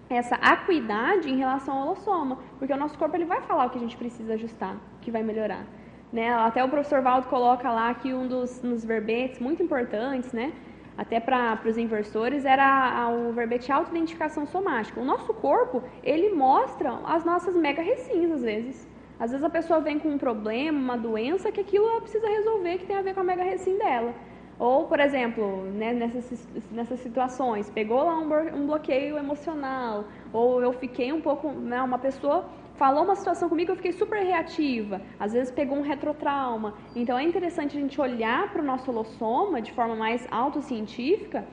essa 0.09 0.37
acuidade 0.37 1.29
em 1.29 1.37
relação 1.37 1.77
ao 1.77 1.87
holossoma, 1.87 2.39
porque 2.59 2.73
o 2.73 2.77
nosso 2.77 2.97
corpo 2.97 3.17
ele 3.17 3.25
vai 3.25 3.41
falar 3.43 3.67
o 3.67 3.71
que 3.71 3.79
a 3.79 3.81
gente 3.81 3.97
precisa 3.97 4.35
ajustar, 4.35 4.77
que 5.01 5.11
vai 5.11 5.23
melhorar. 5.23 5.67
Né? 6.13 6.33
Até 6.33 6.63
o 6.63 6.69
professor 6.69 7.03
Valdo 7.03 7.27
coloca 7.27 7.69
lá 7.71 7.93
que 7.93 8.15
um 8.15 8.29
dos 8.29 8.63
nos 8.63 8.85
verbetes 8.85 9.41
muito 9.41 9.63
importantes, 9.63 10.33
né? 10.33 10.53
até 10.97 11.21
para 11.21 11.61
os 11.65 11.77
inversores, 11.77 12.45
era 12.45 13.09
o 13.11 13.33
verbete 13.33 13.71
autoidentificação 13.71 14.47
somática. 14.47 15.01
O 15.01 15.05
nosso 15.05 15.35
corpo, 15.35 15.83
ele 16.03 16.33
mostra 16.35 17.01
as 17.05 17.25
nossas 17.25 17.55
mega 17.55 17.83
recins, 17.83 18.31
às 18.31 18.43
vezes. 18.43 18.89
Às 19.19 19.31
vezes 19.31 19.45
a 19.45 19.51
pessoa 19.51 19.81
vem 19.81 19.99
com 19.99 20.09
um 20.09 20.19
problema, 20.19 20.79
uma 20.79 20.97
doença, 20.97 21.51
que 21.51 21.61
aquilo 21.61 21.89
ela 21.89 22.01
precisa 22.01 22.27
resolver, 22.29 22.79
que 22.79 22.87
tem 22.87 22.97
a 22.97 23.03
ver 23.03 23.15
com 23.15 23.21
a 23.21 23.25
mega 23.25 23.43
recim 23.43 23.79
dela. 23.79 24.15
Ou, 24.59 24.87
por 24.87 25.01
exemplo, 25.01 25.65
né, 25.73 25.93
nessas, 25.93 26.49
nessas 26.71 27.01
situações, 27.01 27.69
pegou 27.71 28.03
lá 28.05 28.19
um, 28.19 28.57
um 28.59 28.67
bloqueio 28.67 29.19
emocional, 29.19 30.05
ou 30.33 30.63
eu 30.63 30.73
fiquei 30.73 31.13
um 31.13 31.21
pouco, 31.21 31.51
né, 31.51 31.83
uma 31.83 31.99
pessoa 31.99 32.47
falou 32.77 33.05
uma 33.05 33.15
situação 33.15 33.49
comigo, 33.49 33.73
eu 33.73 33.77
fiquei 33.77 33.93
super 33.93 34.23
reativa, 34.23 35.01
às 35.19 35.33
vezes 35.33 35.51
pegou 35.51 35.79
um 35.79 35.83
retrotrauma. 35.83 36.75
Então 36.95 37.19
é 37.19 37.23
interessante 37.23 37.77
a 37.77 37.81
gente 37.81 38.01
olhar 38.01 38.51
para 38.53 38.63
o 38.63 38.65
nosso 38.65 38.91
holossoma 38.91 39.61
de 39.61 39.73
forma 39.73 39.97
mais 39.97 40.27
autocientífica, 40.31 41.47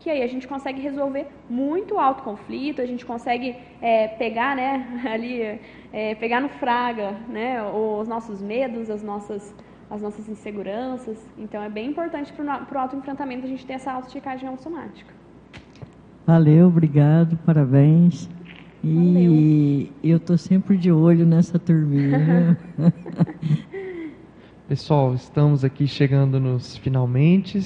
que 0.00 0.10
aí 0.10 0.22
a 0.22 0.26
gente 0.26 0.48
consegue 0.48 0.80
resolver 0.80 1.26
muito 1.48 1.98
alto 1.98 2.22
conflito, 2.22 2.80
a 2.80 2.86
gente 2.86 3.06
consegue 3.06 3.54
é, 3.80 4.08
pegar, 4.08 4.56
né, 4.56 5.00
ali, 5.08 5.60
é, 5.92 6.14
pegar 6.16 6.40
no 6.40 6.48
fraga, 6.48 7.12
né, 7.28 7.62
os 7.62 8.08
nossos 8.08 8.42
medos, 8.42 8.90
as 8.90 9.02
nossas 9.02 9.54
as 9.90 10.00
nossas 10.00 10.28
inseguranças. 10.28 11.18
Então, 11.36 11.60
é 11.60 11.68
bem 11.68 11.88
importante 11.88 12.32
para 12.32 12.64
o 12.72 12.78
autoenfrentamento 12.78 13.44
a 13.44 13.48
gente 13.48 13.66
ter 13.66 13.72
essa 13.72 13.90
autoesticagem 13.90 14.48
automática. 14.48 15.12
Valeu, 16.24 16.68
obrigado, 16.68 17.36
parabéns. 17.44 18.30
E 18.84 19.90
Valeu. 20.00 20.12
eu 20.12 20.16
estou 20.18 20.38
sempre 20.38 20.76
de 20.76 20.92
olho 20.92 21.26
nessa 21.26 21.58
turminha. 21.58 22.56
Pessoal, 24.68 25.12
estamos 25.14 25.64
aqui 25.64 25.88
chegando 25.88 26.38
nos 26.38 26.76
finalmente. 26.76 27.60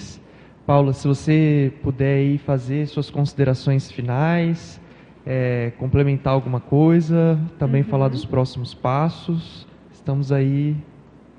Paula, 0.66 0.94
se 0.94 1.06
você 1.06 1.72
puder 1.82 2.16
aí 2.16 2.38
fazer 2.38 2.86
suas 2.86 3.10
considerações 3.10 3.90
finais, 3.90 4.80
é, 5.26 5.72
complementar 5.78 6.32
alguma 6.32 6.58
coisa, 6.58 7.38
também 7.58 7.82
uhum. 7.82 7.88
falar 7.88 8.08
dos 8.08 8.24
próximos 8.24 8.72
passos, 8.72 9.66
estamos 9.92 10.32
aí 10.32 10.74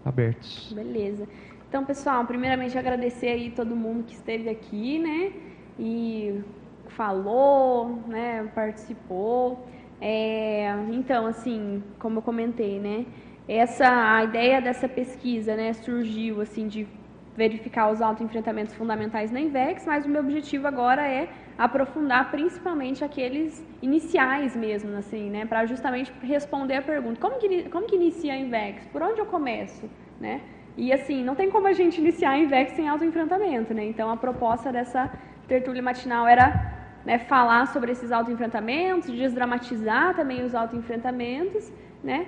abertos. 0.05 0.71
Beleza. 0.73 1.27
Então, 1.67 1.83
pessoal, 1.83 2.23
primeiramente 2.25 2.77
agradecer 2.77 3.29
aí 3.29 3.49
todo 3.49 3.75
mundo 3.75 4.03
que 4.03 4.13
esteve 4.13 4.47
aqui, 4.47 4.99
né? 4.99 5.31
E 5.79 6.41
falou, 6.89 8.03
né? 8.07 8.47
Participou. 8.53 9.67
É, 9.99 10.71
então, 10.91 11.25
assim, 11.25 11.81
como 11.97 12.19
eu 12.19 12.21
comentei, 12.21 12.79
né? 12.79 13.05
Essa 13.47 14.17
a 14.17 14.23
ideia 14.23 14.61
dessa 14.61 14.87
pesquisa, 14.87 15.55
né, 15.55 15.73
surgiu 15.73 16.41
assim 16.41 16.67
de 16.67 16.87
verificar 17.35 17.91
os 17.91 18.01
autoenfrentamentos 18.01 18.73
fundamentais 18.73 19.31
na 19.31 19.39
INVEX, 19.39 19.85
mas 19.85 20.05
o 20.05 20.09
meu 20.09 20.21
objetivo 20.21 20.67
agora 20.67 21.05
é 21.05 21.27
aprofundar 21.57 22.31
principalmente 22.31 23.03
aqueles 23.03 23.63
iniciais 23.81 24.55
mesmo, 24.55 24.95
assim, 24.97 25.29
né, 25.29 25.45
para 25.45 25.65
justamente 25.65 26.11
responder 26.21 26.75
a 26.75 26.81
pergunta, 26.81 27.19
como 27.19 27.37
que, 27.37 27.69
como 27.69 27.85
que 27.85 27.95
inicia 27.95 28.33
a 28.33 28.37
INVEX? 28.37 28.85
Por 28.87 29.01
onde 29.01 29.19
eu 29.19 29.25
começo, 29.25 29.89
né? 30.19 30.41
E 30.77 30.91
assim, 30.91 31.23
não 31.23 31.35
tem 31.35 31.49
como 31.49 31.67
a 31.67 31.73
gente 31.73 31.99
iniciar 31.99 32.31
a 32.31 32.37
INVEX 32.37 32.73
sem 32.73 32.87
autoenfrentamento, 32.87 33.73
né? 33.73 33.85
Então 33.85 34.09
a 34.09 34.17
proposta 34.17 34.71
dessa 34.71 35.09
tertúlia 35.47 35.81
matinal 35.81 36.27
era 36.27 36.73
né, 37.05 37.19
falar 37.19 37.67
sobre 37.67 37.91
esses 37.91 38.11
autoenfrentamentos, 38.11 39.09
desdramatizar 39.09 40.15
também 40.15 40.43
os 40.43 40.53
autoenfrentamentos, 40.53 41.71
né? 42.03 42.27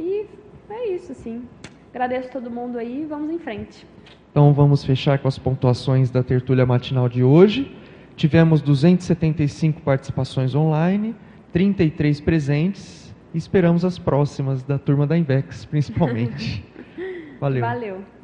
E 0.00 0.26
é 0.70 0.88
isso, 0.88 1.12
assim. 1.12 1.46
Agradeço 1.90 2.30
todo 2.30 2.50
mundo 2.50 2.78
aí 2.78 3.04
vamos 3.04 3.30
em 3.30 3.38
frente. 3.38 3.91
Então 4.32 4.50
vamos 4.54 4.82
fechar 4.82 5.18
com 5.18 5.28
as 5.28 5.38
pontuações 5.38 6.10
da 6.10 6.22
tertúlia 6.22 6.64
matinal 6.64 7.06
de 7.06 7.22
hoje. 7.22 7.70
Tivemos 8.16 8.62
275 8.62 9.82
participações 9.82 10.54
online, 10.54 11.14
33 11.52 12.18
presentes 12.22 13.14
e 13.34 13.36
esperamos 13.36 13.84
as 13.84 13.98
próximas 13.98 14.62
da 14.62 14.78
turma 14.78 15.06
da 15.06 15.18
Invex, 15.18 15.66
principalmente. 15.66 16.64
Valeu. 17.38 17.60
Valeu. 17.60 18.21